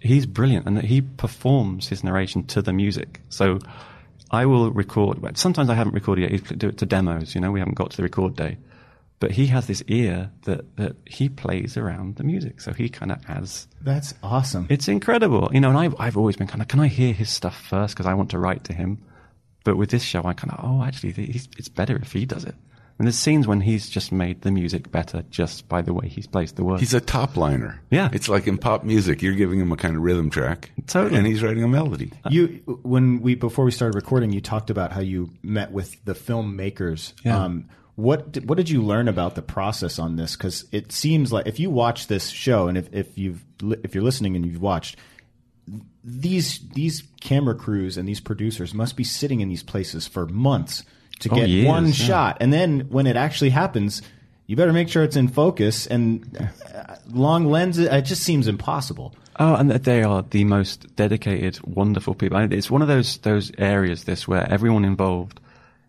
he's 0.00 0.26
brilliant, 0.26 0.66
and 0.66 0.80
he 0.80 1.00
performs 1.00 1.88
his 1.88 2.04
narration 2.04 2.44
to 2.46 2.62
the 2.62 2.72
music. 2.72 3.20
So 3.30 3.58
I 4.30 4.46
will 4.46 4.70
record. 4.70 5.20
but 5.20 5.38
Sometimes 5.38 5.70
I 5.70 5.74
haven't 5.74 5.94
recorded 5.94 6.22
yet. 6.22 6.32
He 6.32 6.54
do 6.56 6.68
it 6.68 6.78
to 6.78 6.86
demos. 6.86 7.34
You 7.34 7.40
know, 7.40 7.50
we 7.50 7.58
haven't 7.60 7.76
got 7.76 7.90
to 7.90 7.96
the 7.96 8.02
record 8.04 8.36
day. 8.36 8.58
But 9.20 9.32
he 9.32 9.46
has 9.48 9.66
this 9.66 9.82
ear 9.88 10.30
that, 10.42 10.76
that 10.76 10.96
he 11.04 11.28
plays 11.28 11.76
around 11.76 12.16
the 12.16 12.24
music. 12.24 12.60
So 12.60 12.72
he 12.72 12.88
kind 12.88 13.10
of 13.10 13.18
adds 13.28 13.66
That's 13.80 14.14
awesome. 14.22 14.66
it's 14.70 14.86
incredible, 14.86 15.50
you 15.52 15.60
know. 15.60 15.70
And 15.70 15.78
I've 15.78 15.94
I've 15.98 16.16
always 16.16 16.36
been 16.36 16.46
kind 16.46 16.62
of, 16.62 16.68
can 16.68 16.78
I 16.80 16.86
hear 16.86 17.12
his 17.12 17.28
stuff 17.28 17.60
first 17.68 17.94
because 17.96 18.06
I 18.06 18.14
want 18.14 18.30
to 18.30 18.38
write 18.38 18.64
to 18.64 18.72
him. 18.72 19.02
But 19.64 19.76
with 19.76 19.90
this 19.90 20.02
show, 20.04 20.24
I 20.24 20.32
kind 20.34 20.52
of, 20.52 20.60
oh, 20.64 20.82
actually, 20.82 21.12
he's, 21.12 21.48
it's 21.58 21.68
better 21.68 21.96
if 21.96 22.12
he 22.12 22.24
does 22.24 22.44
it. 22.44 22.54
And 22.98 23.06
there's 23.06 23.16
scenes 23.18 23.46
when 23.46 23.60
he's 23.60 23.88
just 23.88 24.10
made 24.10 24.42
the 24.42 24.50
music 24.50 24.90
better 24.90 25.22
just 25.30 25.68
by 25.68 25.82
the 25.82 25.92
way 25.92 26.08
he's 26.08 26.26
placed 26.26 26.56
the 26.56 26.64
words. 26.64 26.80
He's 26.80 26.94
a 26.94 27.00
top 27.00 27.36
liner. 27.36 27.80
Yeah. 27.90 28.08
It's 28.12 28.28
like 28.28 28.46
in 28.48 28.58
pop 28.58 28.82
music, 28.82 29.22
you're 29.22 29.34
giving 29.34 29.60
him 29.60 29.70
a 29.70 29.76
kind 29.76 29.94
of 29.96 30.02
rhythm 30.02 30.30
track. 30.30 30.72
Totally. 30.86 31.16
And 31.16 31.26
he's 31.26 31.42
writing 31.42 31.62
a 31.62 31.68
melody. 31.68 32.12
You 32.28 32.46
when 32.82 33.20
we 33.20 33.36
before 33.36 33.64
we 33.64 33.70
started 33.70 33.94
recording, 33.94 34.32
you 34.32 34.40
talked 34.40 34.70
about 34.70 34.92
how 34.92 35.00
you 35.00 35.30
met 35.42 35.70
with 35.70 36.04
the 36.04 36.14
filmmakers. 36.14 37.12
Yeah. 37.24 37.44
Um, 37.44 37.68
what 37.98 38.30
did, 38.30 38.48
what 38.48 38.56
did 38.56 38.70
you 38.70 38.80
learn 38.80 39.08
about 39.08 39.34
the 39.34 39.42
process 39.42 39.98
on 39.98 40.14
this? 40.14 40.36
Because 40.36 40.66
it 40.70 40.92
seems 40.92 41.32
like 41.32 41.48
if 41.48 41.58
you 41.58 41.68
watch 41.68 42.06
this 42.06 42.28
show, 42.28 42.68
and 42.68 42.78
if, 42.78 42.88
if 42.94 43.18
you've 43.18 43.44
if 43.82 43.92
you're 43.92 44.04
listening 44.04 44.36
and 44.36 44.46
you've 44.46 44.62
watched 44.62 44.96
these 46.04 46.60
these 46.74 47.02
camera 47.20 47.56
crews 47.56 47.96
and 47.96 48.08
these 48.08 48.20
producers 48.20 48.72
must 48.72 48.96
be 48.96 49.02
sitting 49.02 49.40
in 49.40 49.48
these 49.48 49.64
places 49.64 50.06
for 50.06 50.26
months 50.26 50.84
to 51.18 51.28
Oh, 51.32 51.34
get 51.34 51.48
years, 51.48 51.66
one 51.66 51.86
yeah. 51.86 51.92
shot, 51.92 52.36
and 52.40 52.52
then 52.52 52.82
when 52.88 53.08
it 53.08 53.16
actually 53.16 53.50
happens, 53.50 54.00
you 54.46 54.54
better 54.54 54.72
make 54.72 54.88
sure 54.88 55.02
it's 55.02 55.16
in 55.16 55.26
focus. 55.26 55.88
And 55.88 56.48
uh, 56.72 56.94
long 57.10 57.46
lenses, 57.46 57.88
it 57.88 58.02
just 58.02 58.22
seems 58.22 58.46
impossible. 58.46 59.12
Oh, 59.40 59.56
and 59.56 59.72
they 59.72 60.04
are 60.04 60.22
the 60.22 60.44
most 60.44 60.94
dedicated, 60.94 61.58
wonderful 61.66 62.14
people. 62.14 62.38
It's 62.52 62.70
one 62.70 62.80
of 62.82 62.86
those 62.86 63.18
those 63.18 63.50
areas 63.58 64.04
this 64.04 64.28
where 64.28 64.48
everyone 64.48 64.84
involved 64.84 65.40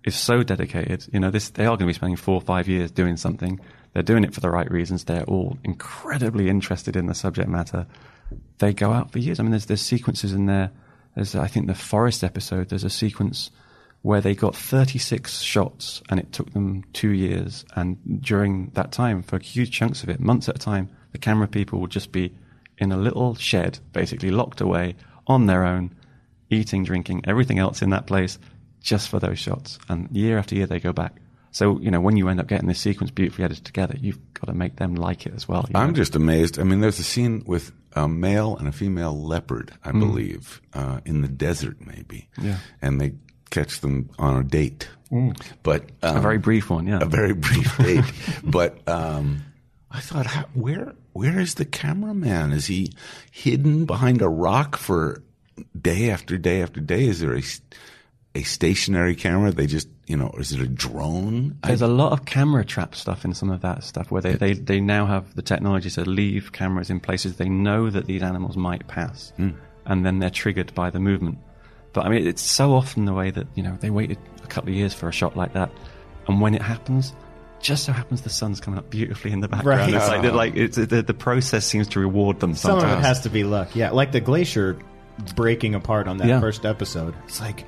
is 0.03 0.15
so 0.15 0.43
dedicated. 0.43 1.07
You 1.11 1.19
know, 1.19 1.31
this 1.31 1.49
they 1.49 1.65
are 1.65 1.77
going 1.77 1.79
to 1.79 1.85
be 1.87 1.93
spending 1.93 2.15
four 2.15 2.35
or 2.35 2.41
five 2.41 2.67
years 2.67 2.91
doing 2.91 3.17
something. 3.17 3.59
They're 3.93 4.03
doing 4.03 4.23
it 4.23 4.33
for 4.33 4.39
the 4.39 4.49
right 4.49 4.69
reasons. 4.69 5.03
They're 5.03 5.23
all 5.23 5.57
incredibly 5.63 6.49
interested 6.49 6.95
in 6.95 7.07
the 7.07 7.15
subject 7.15 7.49
matter. 7.49 7.87
They 8.59 8.73
go 8.73 8.91
out 8.91 9.11
for 9.11 9.19
years. 9.19 9.39
I 9.39 9.43
mean, 9.43 9.51
there's 9.51 9.65
there's 9.65 9.81
sequences 9.81 10.33
in 10.33 10.45
there. 10.45 10.71
There's 11.15 11.35
I 11.35 11.47
think 11.47 11.67
the 11.67 11.75
forest 11.75 12.23
episode. 12.23 12.69
There's 12.69 12.83
a 12.83 12.89
sequence 12.89 13.51
where 14.01 14.21
they 14.21 14.33
got 14.33 14.55
36 14.55 15.41
shots 15.41 16.01
and 16.09 16.19
it 16.19 16.31
took 16.31 16.53
them 16.53 16.83
two 16.93 17.09
years. 17.09 17.65
And 17.75 18.21
during 18.21 18.69
that 18.69 18.91
time, 18.91 19.23
for 19.23 19.39
huge 19.39 19.71
chunks 19.71 20.03
of 20.03 20.09
it, 20.09 20.19
months 20.21 20.47
at 20.47 20.55
a 20.55 20.59
time, 20.59 20.89
the 21.11 21.17
camera 21.17 21.47
people 21.47 21.79
would 21.81 21.89
just 21.89 22.11
be 22.11 22.33
in 22.77 22.91
a 22.91 22.97
little 22.97 23.35
shed, 23.35 23.79
basically 23.91 24.31
locked 24.31 24.61
away 24.61 24.95
on 25.27 25.47
their 25.47 25.65
own, 25.65 25.93
eating, 26.49 26.83
drinking, 26.83 27.23
everything 27.27 27.59
else 27.59 27.81
in 27.81 27.89
that 27.89 28.07
place, 28.07 28.39
just 28.81 29.09
for 29.09 29.19
those 29.19 29.39
shots. 29.39 29.79
And 29.89 30.09
year 30.11 30.37
after 30.37 30.55
year, 30.55 30.67
they 30.67 30.79
go 30.79 30.93
back. 30.93 31.15
So, 31.51 31.79
you 31.79 31.89
know, 31.89 31.99
when 31.99 32.15
you 32.15 32.29
end 32.29 32.39
up 32.39 32.47
getting 32.47 32.67
this 32.67 32.79
sequence 32.79 33.11
beautifully 33.11 33.45
edited 33.45 33.65
together, 33.65 33.95
you've 33.99 34.19
got 34.33 34.47
to 34.47 34.53
make 34.53 34.75
them 34.75 34.95
like 34.95 35.25
it 35.25 35.33
as 35.35 35.47
well. 35.47 35.67
I'm 35.73 35.87
know? 35.87 35.93
just 35.93 36.15
amazed. 36.15 36.59
I 36.59 36.63
mean, 36.63 36.79
there's 36.79 36.99
a 36.99 37.03
scene 37.03 37.43
with 37.45 37.71
a 37.93 38.07
male 38.07 38.55
and 38.57 38.67
a 38.67 38.71
female 38.71 39.19
leopard, 39.19 39.73
I 39.83 39.91
believe, 39.91 40.61
uh, 40.73 40.99
in 41.05 41.21
the 41.21 41.27
desert, 41.27 41.77
maybe. 41.85 42.29
Yeah. 42.39 42.57
And 42.81 43.01
they 43.01 43.13
catch 43.49 43.81
them 43.81 44.09
on 44.19 44.37
a 44.37 44.43
date. 44.43 44.87
But 45.63 45.89
um, 46.03 46.17
a 46.17 46.21
very 46.21 46.37
brief 46.37 46.69
one, 46.69 46.85
yeah. 46.85 46.99
a 47.01 47.05
very 47.05 47.33
brief 47.33 47.77
date. 47.79 48.05
but 48.43 48.87
um, 48.87 49.43
I 49.89 50.01
thought, 50.01 50.27
how, 50.27 50.45
where 50.53 50.93
where 51.13 51.39
is 51.39 51.55
the 51.55 51.65
cameraman? 51.65 52.51
Is 52.51 52.67
he 52.67 52.91
hidden 53.31 53.85
behind 53.85 54.21
a 54.21 54.29
rock 54.29 54.77
for 54.77 55.23
day 55.79 56.11
after 56.11 56.37
day 56.37 56.61
after 56.61 56.79
day? 56.79 57.05
Is 57.05 57.21
there 57.21 57.35
a 57.35 57.41
a 58.39 58.43
stationary 58.43 59.15
camera? 59.15 59.51
They 59.51 59.67
just 59.67 59.87
you 60.09 60.17
know, 60.17 60.31
is 60.39 60.51
it 60.51 60.59
a 60.59 60.67
drone? 60.67 61.55
There's 61.63 61.83
a 61.83 61.87
lot 61.87 62.13
of 62.13 62.25
camera 62.25 62.65
trap 62.65 62.95
stuff 62.95 63.25
in 63.25 63.35
some 63.35 63.51
of 63.51 63.61
that 63.61 63.83
stuff 63.83 64.09
where 64.09 64.23
they, 64.23 64.33
they, 64.33 64.53
they 64.53 64.81
now 64.81 65.05
have 65.05 65.35
the 65.35 65.43
technology 65.43 65.91
to 65.91 66.01
leave 66.03 66.51
cameras 66.51 66.89
in 66.89 66.99
places 66.99 67.37
they 67.37 67.47
know 67.47 67.91
that 67.91 68.07
these 68.07 68.23
animals 68.23 68.57
might 68.57 68.87
pass. 68.87 69.31
Hmm. 69.37 69.49
And 69.85 70.03
then 70.03 70.17
they're 70.17 70.31
triggered 70.31 70.73
by 70.73 70.89
the 70.89 70.99
movement. 70.99 71.37
But 71.93 72.07
I 72.07 72.09
mean, 72.09 72.25
it's 72.25 72.41
so 72.41 72.73
often 72.73 73.05
the 73.05 73.13
way 73.13 73.29
that, 73.29 73.45
you 73.53 73.61
know, 73.61 73.77
they 73.79 73.91
waited 73.91 74.17
a 74.43 74.47
couple 74.47 74.71
of 74.71 74.75
years 74.75 74.95
for 74.95 75.07
a 75.07 75.11
shot 75.11 75.37
like 75.37 75.53
that. 75.53 75.69
And 76.27 76.41
when 76.41 76.55
it 76.55 76.61
happens, 76.63 77.13
just 77.61 77.83
so 77.85 77.91
happens 77.91 78.23
the 78.23 78.31
sun's 78.31 78.59
coming 78.59 78.79
up 78.79 78.89
beautifully 78.89 79.31
in 79.31 79.41
the 79.41 79.47
background. 79.47 79.79
Right. 79.79 79.93
It's 79.93 80.07
like, 80.07 80.23
they're 80.23 80.31
like 80.31 80.55
it's, 80.55 80.75
the, 80.75 81.03
the 81.03 81.13
process 81.13 81.67
seems 81.67 81.87
to 81.89 81.99
reward 81.99 82.39
them 82.39 82.55
Some 82.55 82.79
of 82.79 82.83
it 82.83 82.99
has 83.03 83.21
to 83.21 83.29
be 83.29 83.43
luck. 83.43 83.75
Yeah, 83.75 83.91
like 83.91 84.11
the 84.11 84.21
glacier 84.21 84.79
breaking 85.35 85.75
apart 85.75 86.07
on 86.07 86.17
that 86.17 86.27
Yeah. 86.27 86.39
first 86.39 86.65
episode. 86.65 87.13
It's 87.25 87.39
like, 87.39 87.65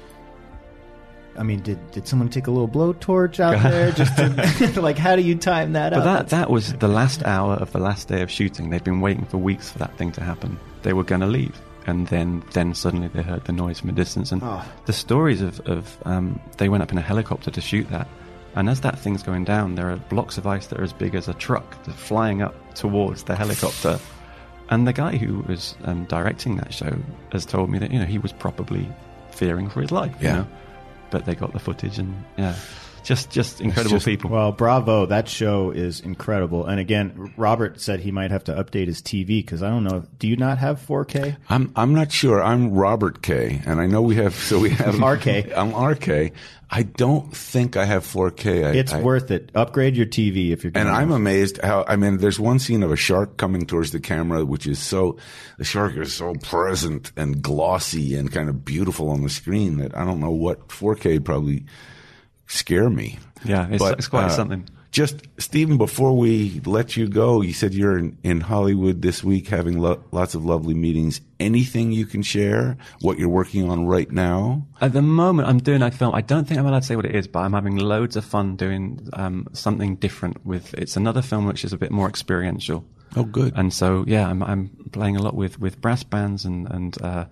I 1.38 1.44
mean, 1.44 1.62
did 1.62 1.80
did 1.92 2.08
someone 2.08 2.30
take 2.30 2.48
a 2.48 2.52
little 2.52 2.68
blowtorch 2.68 3.40
out 3.40 3.62
there? 3.72 3.92
Just 3.92 4.16
to, 4.18 4.82
like, 4.82 4.98
how 4.98 5.16
do 5.16 5.22
you 5.22 5.36
time 5.36 5.74
that 5.74 5.92
But 5.94 6.00
up? 6.00 6.06
that 6.06 6.30
that 6.30 6.50
was 6.50 6.74
the 6.74 6.88
last 6.88 7.24
hour 7.26 7.54
of 7.56 7.72
the 7.72 7.80
last 7.80 8.08
day 8.08 8.22
of 8.22 8.30
shooting. 8.30 8.70
They'd 8.70 8.84
been 8.84 9.02
waiting 9.02 9.26
for 9.26 9.38
weeks 9.38 9.70
for 9.72 9.80
that 9.80 9.96
thing 9.98 10.12
to 10.14 10.22
happen. 10.24 10.60
They 10.84 10.94
were 10.94 11.04
going 11.04 11.22
to 11.22 11.28
leave, 11.28 11.60
and 11.88 12.08
then 12.08 12.44
then 12.54 12.74
suddenly 12.74 13.08
they 13.08 13.22
heard 13.22 13.46
the 13.46 13.54
noise 13.54 13.80
from 13.80 13.90
a 13.90 13.94
distance. 13.94 14.32
And 14.32 14.42
Oh. 14.44 14.64
the 14.86 14.94
stories 14.94 15.42
of 15.42 15.60
of 15.62 15.98
um, 16.06 16.40
they 16.58 16.70
went 16.70 16.84
up 16.84 16.92
in 16.92 16.98
a 16.98 17.02
helicopter 17.02 17.50
to 17.52 17.62
shoot 17.62 17.90
that, 17.90 18.08
and 18.56 18.70
as 18.70 18.82
that 18.82 19.00
thing's 19.00 19.24
going 19.24 19.46
down, 19.46 19.76
there 19.76 19.90
are 19.92 19.98
blocks 20.10 20.38
of 20.38 20.46
ice 20.48 20.68
that 20.68 20.80
are 20.80 20.84
as 20.84 20.94
big 20.94 21.16
as 21.16 21.28
a 21.28 21.34
truck 21.36 21.82
that 21.84 21.92
are 21.94 21.98
flying 21.98 22.42
up 22.42 22.56
towards 22.76 23.24
the 23.24 23.36
helicopter. 23.36 24.00
And 24.70 24.88
the 24.88 24.94
guy 24.94 25.18
who 25.18 25.40
was 25.50 25.76
um, 25.84 26.06
directing 26.06 26.56
that 26.58 26.74
show 26.74 26.98
has 27.34 27.46
told 27.46 27.70
me 27.70 27.78
that 27.80 27.92
you 27.92 28.00
know 28.00 28.06
he 28.06 28.18
was 28.20 28.32
probably 28.34 28.88
fearing 29.32 29.70
for 29.70 29.82
his 29.82 29.92
life. 29.92 30.16
Yeah. 30.22 30.30
You 30.30 30.38
know? 30.40 30.48
But 31.12 31.26
they 31.26 31.36
got 31.36 31.54
the 31.54 31.60
footage, 31.60 32.00
and 32.00 32.24
yeah, 32.38 32.56
just 33.04 33.30
just 33.30 33.62
incredible 33.62 33.98
just- 33.98 34.06
people. 34.06 34.30
Well, 34.32 34.52
bravo! 34.52 35.06
That 35.06 35.28
show 35.28 35.72
is 35.72 36.00
incredible. 36.00 36.66
And 36.66 36.80
again, 36.80 37.34
Robert 37.38 37.80
said 37.82 38.00
he 38.00 38.12
might 38.12 38.32
have 38.32 38.44
to 38.46 38.54
update 38.54 38.88
his 38.88 39.02
TV 39.02 39.28
because 39.44 39.62
I 39.62 39.70
don't 39.70 39.84
know. 39.84 40.04
Do 40.20 40.28
you 40.28 40.38
not 40.38 40.58
have 40.60 40.80
4K? 40.80 41.36
I'm 41.50 41.72
I'm 41.76 41.94
not 41.94 42.12
sure. 42.12 42.42
I'm 42.42 42.72
Robert 42.74 43.22
K, 43.22 43.62
and 43.66 43.80
I 43.82 43.88
know 43.88 44.02
we 44.02 44.16
have 44.16 44.34
so 44.36 44.60
we 44.60 44.70
have 44.70 45.00
RK. 45.02 45.52
I'm 45.56 45.76
RK. 45.76 46.32
I 46.74 46.84
don't 46.84 47.36
think 47.36 47.76
I 47.76 47.84
have 47.84 48.06
4K. 48.06 48.66
I, 48.66 48.72
It's 48.72 48.94
I- 48.94 49.02
worth 49.02 49.30
it. 49.30 49.52
Upgrade 49.54 49.98
your 49.98 50.06
TV 50.06 50.52
if 50.52 50.64
you're. 50.64 50.72
And 50.74 50.88
I'm 50.88 51.12
amazed 51.12 51.60
how 51.62 51.84
I 51.86 51.98
mean, 51.98 52.18
there's 52.18 52.40
one 52.40 52.60
scene 52.60 52.82
of 52.82 52.92
a 52.92 52.96
shark 52.96 53.36
coming 53.36 53.66
towards 53.66 53.92
the 53.92 54.00
camera, 54.00 54.46
which 54.46 54.66
is 54.66 54.80
so 54.80 55.18
the 55.58 55.66
shark 55.66 55.98
is 55.98 56.14
so 56.14 56.34
present 56.36 57.12
and 57.18 57.42
glossy 57.42 58.16
and 58.16 58.32
kind 58.32 58.48
of 58.48 58.64
beautiful 58.64 59.10
on 59.10 59.22
the 59.22 59.30
screen 59.30 59.80
that 59.80 59.96
I 59.98 60.06
don't 60.06 60.22
know 60.22 60.32
what 60.32 60.70
4K 60.70 61.24
probably 61.26 61.66
scare 62.48 62.90
me. 62.90 63.20
Yeah, 63.44 63.66
it's- 63.70 63.92
it's 63.98 64.08
quite 64.08 64.26
uh, 64.26 64.30
something. 64.30 64.66
Just 64.92 65.22
Steven, 65.38 65.78
before 65.78 66.18
we 66.18 66.62
let 66.66 66.98
you 66.98 67.08
go, 67.08 67.42
you 67.42 67.54
said 67.54 67.74
you're 67.74 67.98
in, 67.98 68.18
in 68.24 68.42
Hollywood 68.42 69.02
this 69.02 69.24
week, 69.24 69.48
having 69.48 69.80
lo- 69.80 70.04
lots 70.12 70.36
of 70.36 70.44
lovely 70.44 70.74
meetings. 70.74 71.22
Anything 71.40 71.94
you 71.94 72.06
can 72.06 72.22
share? 72.22 72.78
What 73.00 73.18
you're 73.18 73.30
working 73.30 73.70
on 73.70 73.86
right 73.86 74.12
now? 74.12 74.68
At 74.82 74.92
the 74.92 75.02
moment, 75.02 75.48
I'm 75.48 75.60
doing 75.60 75.82
a 75.82 75.92
film. 75.92 76.14
I 76.14 76.20
don't 76.20 76.46
think 76.46 76.60
I'm 76.60 76.66
allowed 76.66 76.82
to 76.82 76.86
say 76.86 76.98
what 76.98 77.06
it 77.06 77.16
is, 77.16 77.26
but 77.26 77.40
I'm 77.40 77.54
having 77.54 77.78
loads 77.78 78.18
of 78.18 78.26
fun 78.26 78.58
doing 78.58 79.08
um, 79.14 79.48
something 79.54 79.96
different 79.96 80.46
with. 80.46 80.74
It's 80.74 80.98
another 80.98 81.22
film 81.22 81.46
which 81.46 81.64
is 81.64 81.72
a 81.72 81.78
bit 81.78 81.92
more 81.92 82.10
experiential. 82.10 82.84
Oh, 83.16 83.24
good. 83.24 83.54
And 83.56 83.74
so, 83.74 84.04
yeah, 84.08 84.28
I'm, 84.28 84.44
I'm 84.44 84.70
playing 84.92 85.16
a 85.16 85.22
lot 85.22 85.36
with, 85.36 85.58
with 85.58 85.80
brass 85.80 86.04
bands 86.04 86.44
and 86.44 86.70
and 86.70 87.02
uh, 87.02 87.26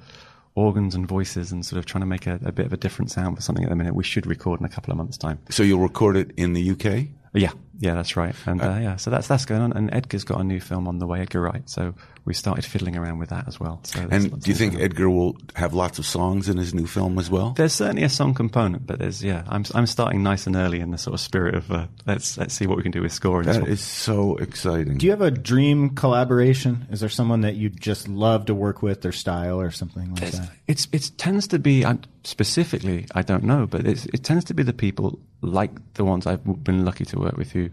organs 0.56 0.96
and 0.96 1.08
voices 1.08 1.52
and 1.52 1.66
sort 1.66 1.78
of 1.78 1.86
trying 1.86 2.02
to 2.02 2.06
make 2.06 2.28
a, 2.28 2.40
a 2.44 2.52
bit 2.52 2.66
of 2.66 2.74
a 2.74 2.78
different 2.78 3.12
sound 3.12 3.36
for 3.36 3.42
something 3.42 3.64
at 3.64 3.70
the 3.70 3.76
minute. 3.76 3.96
We 3.96 4.04
should 4.04 4.26
record 4.26 4.60
in 4.60 4.66
a 4.66 4.70
couple 4.70 4.92
of 4.92 4.98
months' 4.98 5.18
time. 5.18 5.40
So 5.50 5.64
you'll 5.64 5.80
record 5.80 6.18
it 6.18 6.32
in 6.38 6.54
the 6.54 6.72
UK? 6.72 7.08
Yeah, 7.34 7.52
yeah, 7.80 7.94
that's 7.94 8.18
right. 8.18 8.36
And 8.46 8.62
uh, 8.62 8.78
yeah, 8.82 8.98
so 8.98 9.10
that's 9.10 9.28
that's 9.28 9.46
going 9.46 9.62
on. 9.62 9.72
And 9.74 9.94
Edgar's 9.94 10.26
got 10.26 10.42
a 10.42 10.44
new 10.44 10.60
film 10.60 10.88
on 10.88 11.00
the 11.00 11.08
way, 11.08 11.22
Edgar 11.22 11.42
Wright. 11.42 11.68
So 11.70 11.94
we 12.26 12.34
started 12.34 12.66
fiddling 12.66 12.98
around 12.98 13.20
with 13.20 13.30
that 13.30 13.48
as 13.48 13.60
well. 13.60 13.80
So 13.84 14.06
And 14.12 14.42
do 14.42 14.52
you 14.52 14.56
think. 14.56 14.78
Edgar 14.80 15.10
will 15.10 15.38
have 15.56 15.74
lots 15.74 15.98
of 15.98 16.06
songs 16.06 16.50
in 16.50 16.58
his 16.58 16.74
new 16.74 16.86
film 16.88 17.18
as 17.18 17.30
well? 17.30 17.52
There's 17.52 17.74
certainly 17.74 18.04
a 18.04 18.10
song 18.10 18.34
component, 18.34 18.86
but 18.86 19.00
there's 19.00 19.24
yeah. 19.24 19.44
I'm 19.48 19.64
I'm 19.74 19.88
starting 19.88 20.24
nice 20.24 20.46
and 20.46 20.56
early 20.58 20.82
in 20.82 20.92
the 20.92 20.98
sort 20.98 21.14
of 21.14 21.22
spirit 21.22 21.56
of 21.56 21.72
uh, 21.72 21.88
let's 22.06 22.38
let's 22.38 22.54
see 22.54 22.68
what 22.68 22.76
we 22.76 22.84
can 22.84 22.92
do 22.92 23.02
with 23.02 23.14
scoring. 23.14 23.48
And 23.48 23.56
That 23.56 23.62
sort- 23.62 23.70
is 23.70 23.82
so 23.82 24.36
exciting. 24.36 24.98
Do 24.98 25.06
you 25.06 25.12
have 25.12 25.22
a 25.22 25.32
dream 25.32 25.96
collaboration? 25.96 26.86
Is 26.92 27.00
there 27.00 27.10
someone 27.10 27.42
that 27.42 27.56
you 27.56 27.70
just 27.70 28.10
love 28.10 28.46
to 28.48 28.54
work 28.54 28.82
with, 28.82 29.02
their 29.02 29.14
style 29.14 29.60
or 29.60 29.72
something 29.72 30.14
like 30.16 30.32
that? 30.32 30.52
It's 30.68 30.88
it 30.92 31.12
tends 31.18 31.48
to 31.48 31.60
be 31.60 31.86
I, 31.86 31.98
specifically 32.24 33.08
I 33.16 33.22
don't 33.22 33.44
know, 33.44 33.66
but 33.66 33.88
it's, 33.88 34.06
it 34.06 34.24
tends 34.24 34.44
to 34.46 34.54
be 34.54 34.64
the 34.64 34.74
people 34.74 35.20
like 35.42 35.72
the 35.94 36.04
ones 36.04 36.28
I've 36.28 36.44
been 36.64 36.86
lucky 36.86 37.06
to 37.06 37.20
work 37.20 37.38
with 37.38 37.52
who 37.52 37.69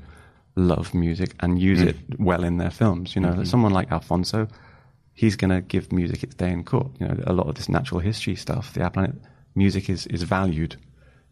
love 0.56 0.94
music 0.94 1.34
and 1.40 1.58
use 1.58 1.80
Mm. 1.80 1.88
it 1.88 1.96
well 2.18 2.42
in 2.44 2.56
their 2.58 2.70
films. 2.70 3.14
You 3.14 3.20
know, 3.22 3.32
Mm-hmm. 3.32 3.44
someone 3.44 3.72
like 3.72 3.92
Alfonso, 3.92 4.48
he's 5.12 5.36
going 5.36 5.50
to 5.50 5.60
give 5.60 5.92
music 5.92 6.22
its 6.22 6.34
day 6.34 6.50
in 6.50 6.64
court. 6.64 6.88
You 6.98 7.08
know, 7.08 7.16
a 7.26 7.32
lot 7.32 7.46
of 7.48 7.54
this 7.54 7.68
natural 7.68 8.00
history 8.00 8.36
stuff, 8.36 8.72
the 8.72 8.82
Our 8.82 8.90
Planet 8.90 9.14
music 9.54 9.88
is 9.90 10.06
is 10.06 10.22
valued. 10.22 10.76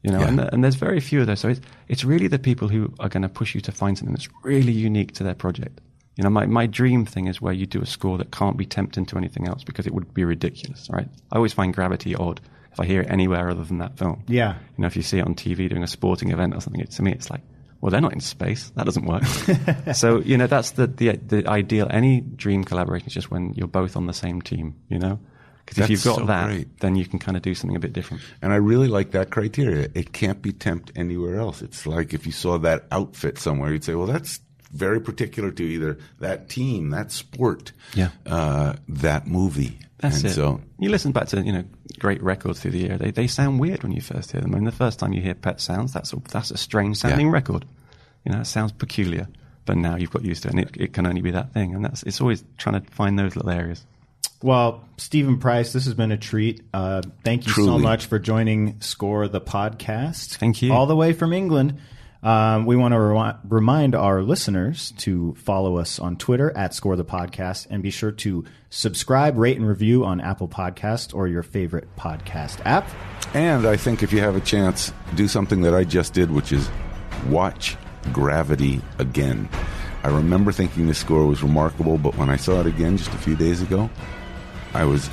You 0.03 0.13
know, 0.13 0.21
Yeah. 0.21 0.29
and, 0.29 0.41
and 0.41 0.63
there's 0.65 0.75
very 0.75 1.01
few 1.01 1.21
of 1.23 1.27
those. 1.27 1.41
So 1.41 1.49
it's 1.49 1.61
it's 1.89 2.05
really 2.05 2.29
the 2.29 2.39
people 2.39 2.69
who 2.69 2.93
are 3.01 3.09
going 3.09 3.23
to 3.23 3.29
push 3.29 3.55
you 3.55 3.61
to 3.63 3.73
find 3.73 3.97
something 3.97 4.15
that's 4.15 4.29
really 4.43 4.73
unique 4.73 5.13
to 5.15 5.25
their 5.25 5.35
project. 5.35 5.81
You 6.17 6.23
know, 6.25 6.31
my, 6.31 6.47
my 6.47 6.67
dream 6.67 7.05
thing 7.07 7.27
is 7.27 7.41
where 7.41 7.53
you 7.53 7.67
do 7.67 7.81
a 7.83 7.87
score 7.87 8.19
that 8.19 8.31
can't 8.31 8.57
be 8.57 8.67
tempted 8.67 9.09
to 9.09 9.17
anything 9.17 9.49
else 9.49 9.65
because 9.65 9.85
it 9.87 9.93
would 9.95 10.15
be 10.15 10.25
ridiculous, 10.25 10.89
right? 10.93 11.09
I 11.33 11.37
always 11.37 11.53
find 11.53 11.75
Gravity 11.75 12.15
odd 12.15 12.41
if 12.73 12.79
I 12.79 12.85
hear 12.87 13.01
it 13.01 13.11
anywhere 13.11 13.49
other 13.51 13.65
than 13.65 13.79
that 13.79 13.99
film. 13.99 14.23
Yeah. 14.29 14.53
You 14.77 14.83
know, 14.83 14.87
if 14.87 14.95
you 14.95 15.03
see 15.03 15.19
it 15.19 15.27
on 15.27 15.35
TV 15.35 15.69
doing 15.69 15.83
a 15.83 15.89
sporting 15.89 16.31
event 16.31 16.55
or 16.55 16.61
something, 16.61 16.81
it, 16.83 16.93
to 16.93 17.03
me 17.03 17.11
it's 17.11 17.31
like, 17.31 17.41
well, 17.85 17.91
they're 17.91 18.01
not 18.01 18.15
in 18.15 18.21
space. 18.21 18.71
That 18.77 18.87
doesn't 18.87 19.05
work. 19.05 19.25
so, 19.95 20.21
you 20.21 20.39
know, 20.39 20.47
that's 20.47 20.71
the, 20.71 20.87
the, 20.87 21.17
the 21.19 21.47
ideal. 21.47 21.87
Any 21.91 22.23
dream 22.23 22.65
collaboration 22.65 23.09
is 23.09 23.13
just 23.13 23.31
when 23.31 23.53
you're 23.53 23.67
both 23.69 23.95
on 23.95 24.07
the 24.07 24.15
same 24.15 24.41
team, 24.41 24.75
you 24.89 24.99
know? 24.99 25.19
Because 25.67 25.85
if 25.85 25.91
you've 25.91 26.03
got 26.03 26.17
so 26.17 26.25
that, 26.25 26.47
great. 26.47 26.81
then 26.81 26.97
you 26.97 27.05
can 27.05 27.19
kind 27.19 27.37
of 27.37 27.43
do 27.43 27.55
something 27.55 27.77
a 27.77 27.81
bit 27.81 27.93
different. 27.93 28.23
And 28.41 28.55
I 28.55 28.57
really 28.57 28.89
like 28.89 29.11
that 29.11 29.29
criteria. 29.29 29.91
It 29.95 30.15
can't 30.15 30.41
be 30.41 30.51
temped 30.51 30.93
anywhere 30.97 31.37
else. 31.37 31.61
It's 31.61 31.87
like 31.87 32.15
if 32.15 32.25
you 32.25 32.33
saw 32.33 32.57
that 32.61 32.87
outfit 32.91 33.37
somewhere, 33.37 33.71
you'd 33.71 33.85
say, 33.85 33.95
well, 33.95 34.07
that's 34.07 34.41
very 34.73 34.99
particular 34.99 35.51
to 35.51 35.63
either 35.63 35.99
that 36.21 36.49
team, 36.49 36.89
that 36.89 37.13
sport, 37.13 37.73
Yeah. 37.95 38.09
uh, 38.25 38.77
that 38.89 39.27
movie. 39.27 39.79
That's 39.99 40.17
and 40.19 40.27
it. 40.27 40.35
so 40.35 40.61
you 40.79 40.91
listen 40.91 41.13
back 41.13 41.29
to 41.29 41.41
you 41.41 41.53
know 41.53 41.65
great 41.99 42.23
records 42.23 42.61
through 42.61 42.73
the 42.73 42.79
year. 42.79 42.99
They 42.99 43.11
they 43.11 43.27
sound 43.27 43.61
weird 43.61 43.83
when 43.83 43.93
you 43.93 44.01
first 44.01 44.33
hear 44.33 44.41
them. 44.41 44.53
I 44.53 44.57
mean, 44.57 44.65
the 44.65 44.73
first 44.73 44.99
time 44.99 45.13
you 45.13 45.23
hear 45.23 45.35
Pet 45.35 45.61
Sounds, 45.61 45.93
that's 45.93 46.13
a, 46.13 46.17
that's 46.31 46.51
a 46.51 46.57
strange 46.57 46.97
sounding 46.99 47.27
Yeah. 47.29 47.33
record. 47.33 47.65
You 48.25 48.33
know, 48.33 48.41
it 48.41 48.47
sounds 48.47 48.73
peculiar. 48.73 49.29
But 49.67 49.79
now 49.79 49.97
you've 49.97 50.11
got 50.11 50.25
used 50.25 50.43
to 50.43 50.49
it, 50.49 50.55
and 50.55 50.61
it, 50.61 50.77
it 50.77 50.93
can 50.93 51.07
only 51.07 51.23
be 51.23 51.31
that 51.31 51.55
thing. 51.55 51.75
And 51.75 51.85
that's 51.85 52.03
it's 52.03 52.21
always 52.21 52.45
trying 52.59 52.83
to 52.83 52.91
find 52.91 53.19
those 53.19 53.35
little 53.35 53.51
areas. 53.51 53.87
Well, 54.43 54.85
Steven 54.99 55.39
Price, 55.39 55.73
this 55.73 55.87
has 55.87 55.95
been 55.95 56.13
a 56.13 56.19
treat. 56.19 56.61
Uh, 56.75 57.01
thank 57.25 57.47
you 57.47 57.53
so 57.55 57.79
much 57.79 58.05
for 58.07 58.19
joining 58.19 58.79
Score 58.83 59.27
the 59.27 59.41
podcast. 59.41 60.37
Thank 60.37 60.61
you. 60.61 60.71
All 60.73 60.85
the 60.85 60.97
way 60.97 61.15
from 61.15 61.33
England. 61.33 61.81
Um, 62.25 62.65
we 62.65 62.75
want 62.75 62.93
to 62.93 63.01
re- 63.01 63.35
remind 63.47 63.95
our 63.95 64.23
listeners 64.23 64.93
to 64.99 65.35
follow 65.35 65.77
us 65.77 65.99
on 65.99 66.17
Twitter 66.17 66.51
at 66.57 66.73
Score 66.73 66.97
the 66.97 67.05
Podcast 67.05 67.67
and 67.69 67.83
be 67.83 67.91
sure 67.91 68.13
to 68.13 68.45
subscribe, 68.71 69.37
rate, 69.37 69.59
and 69.59 69.69
review 69.69 70.07
on 70.07 70.23
Apple 70.23 70.49
Podcast 70.49 71.15
or 71.15 71.29
your 71.29 71.43
favorite 71.43 71.87
podcast 71.97 72.65
app. 72.65 72.89
And 73.35 73.67
I 73.67 73.77
think 73.77 74.03
if 74.03 74.11
you 74.11 74.21
have 74.21 74.37
a 74.37 74.41
chance, 74.41 74.91
do 75.15 75.29
something 75.29 75.61
that 75.63 75.75
I 75.75 75.85
just 75.85 76.15
did, 76.15 76.31
which 76.31 76.51
is 76.51 76.69
watch 77.29 77.77
Gravity 78.13 78.81
again. 78.99 79.49
I 80.03 80.09
remember 80.09 80.51
thinking 80.51 80.87
the 80.87 80.95
score 80.95 81.27
was 81.27 81.43
remarkable, 81.43 81.99
but 81.99 82.17
when 82.17 82.31
I 82.31 82.37
saw 82.37 82.61
it 82.61 82.67
again 82.67 82.97
just 82.97 83.13
a 83.13 83.19
few 83.19 83.37
days 83.37 83.61
ago, 83.61 83.91
I 84.73 84.85
was 84.85 85.09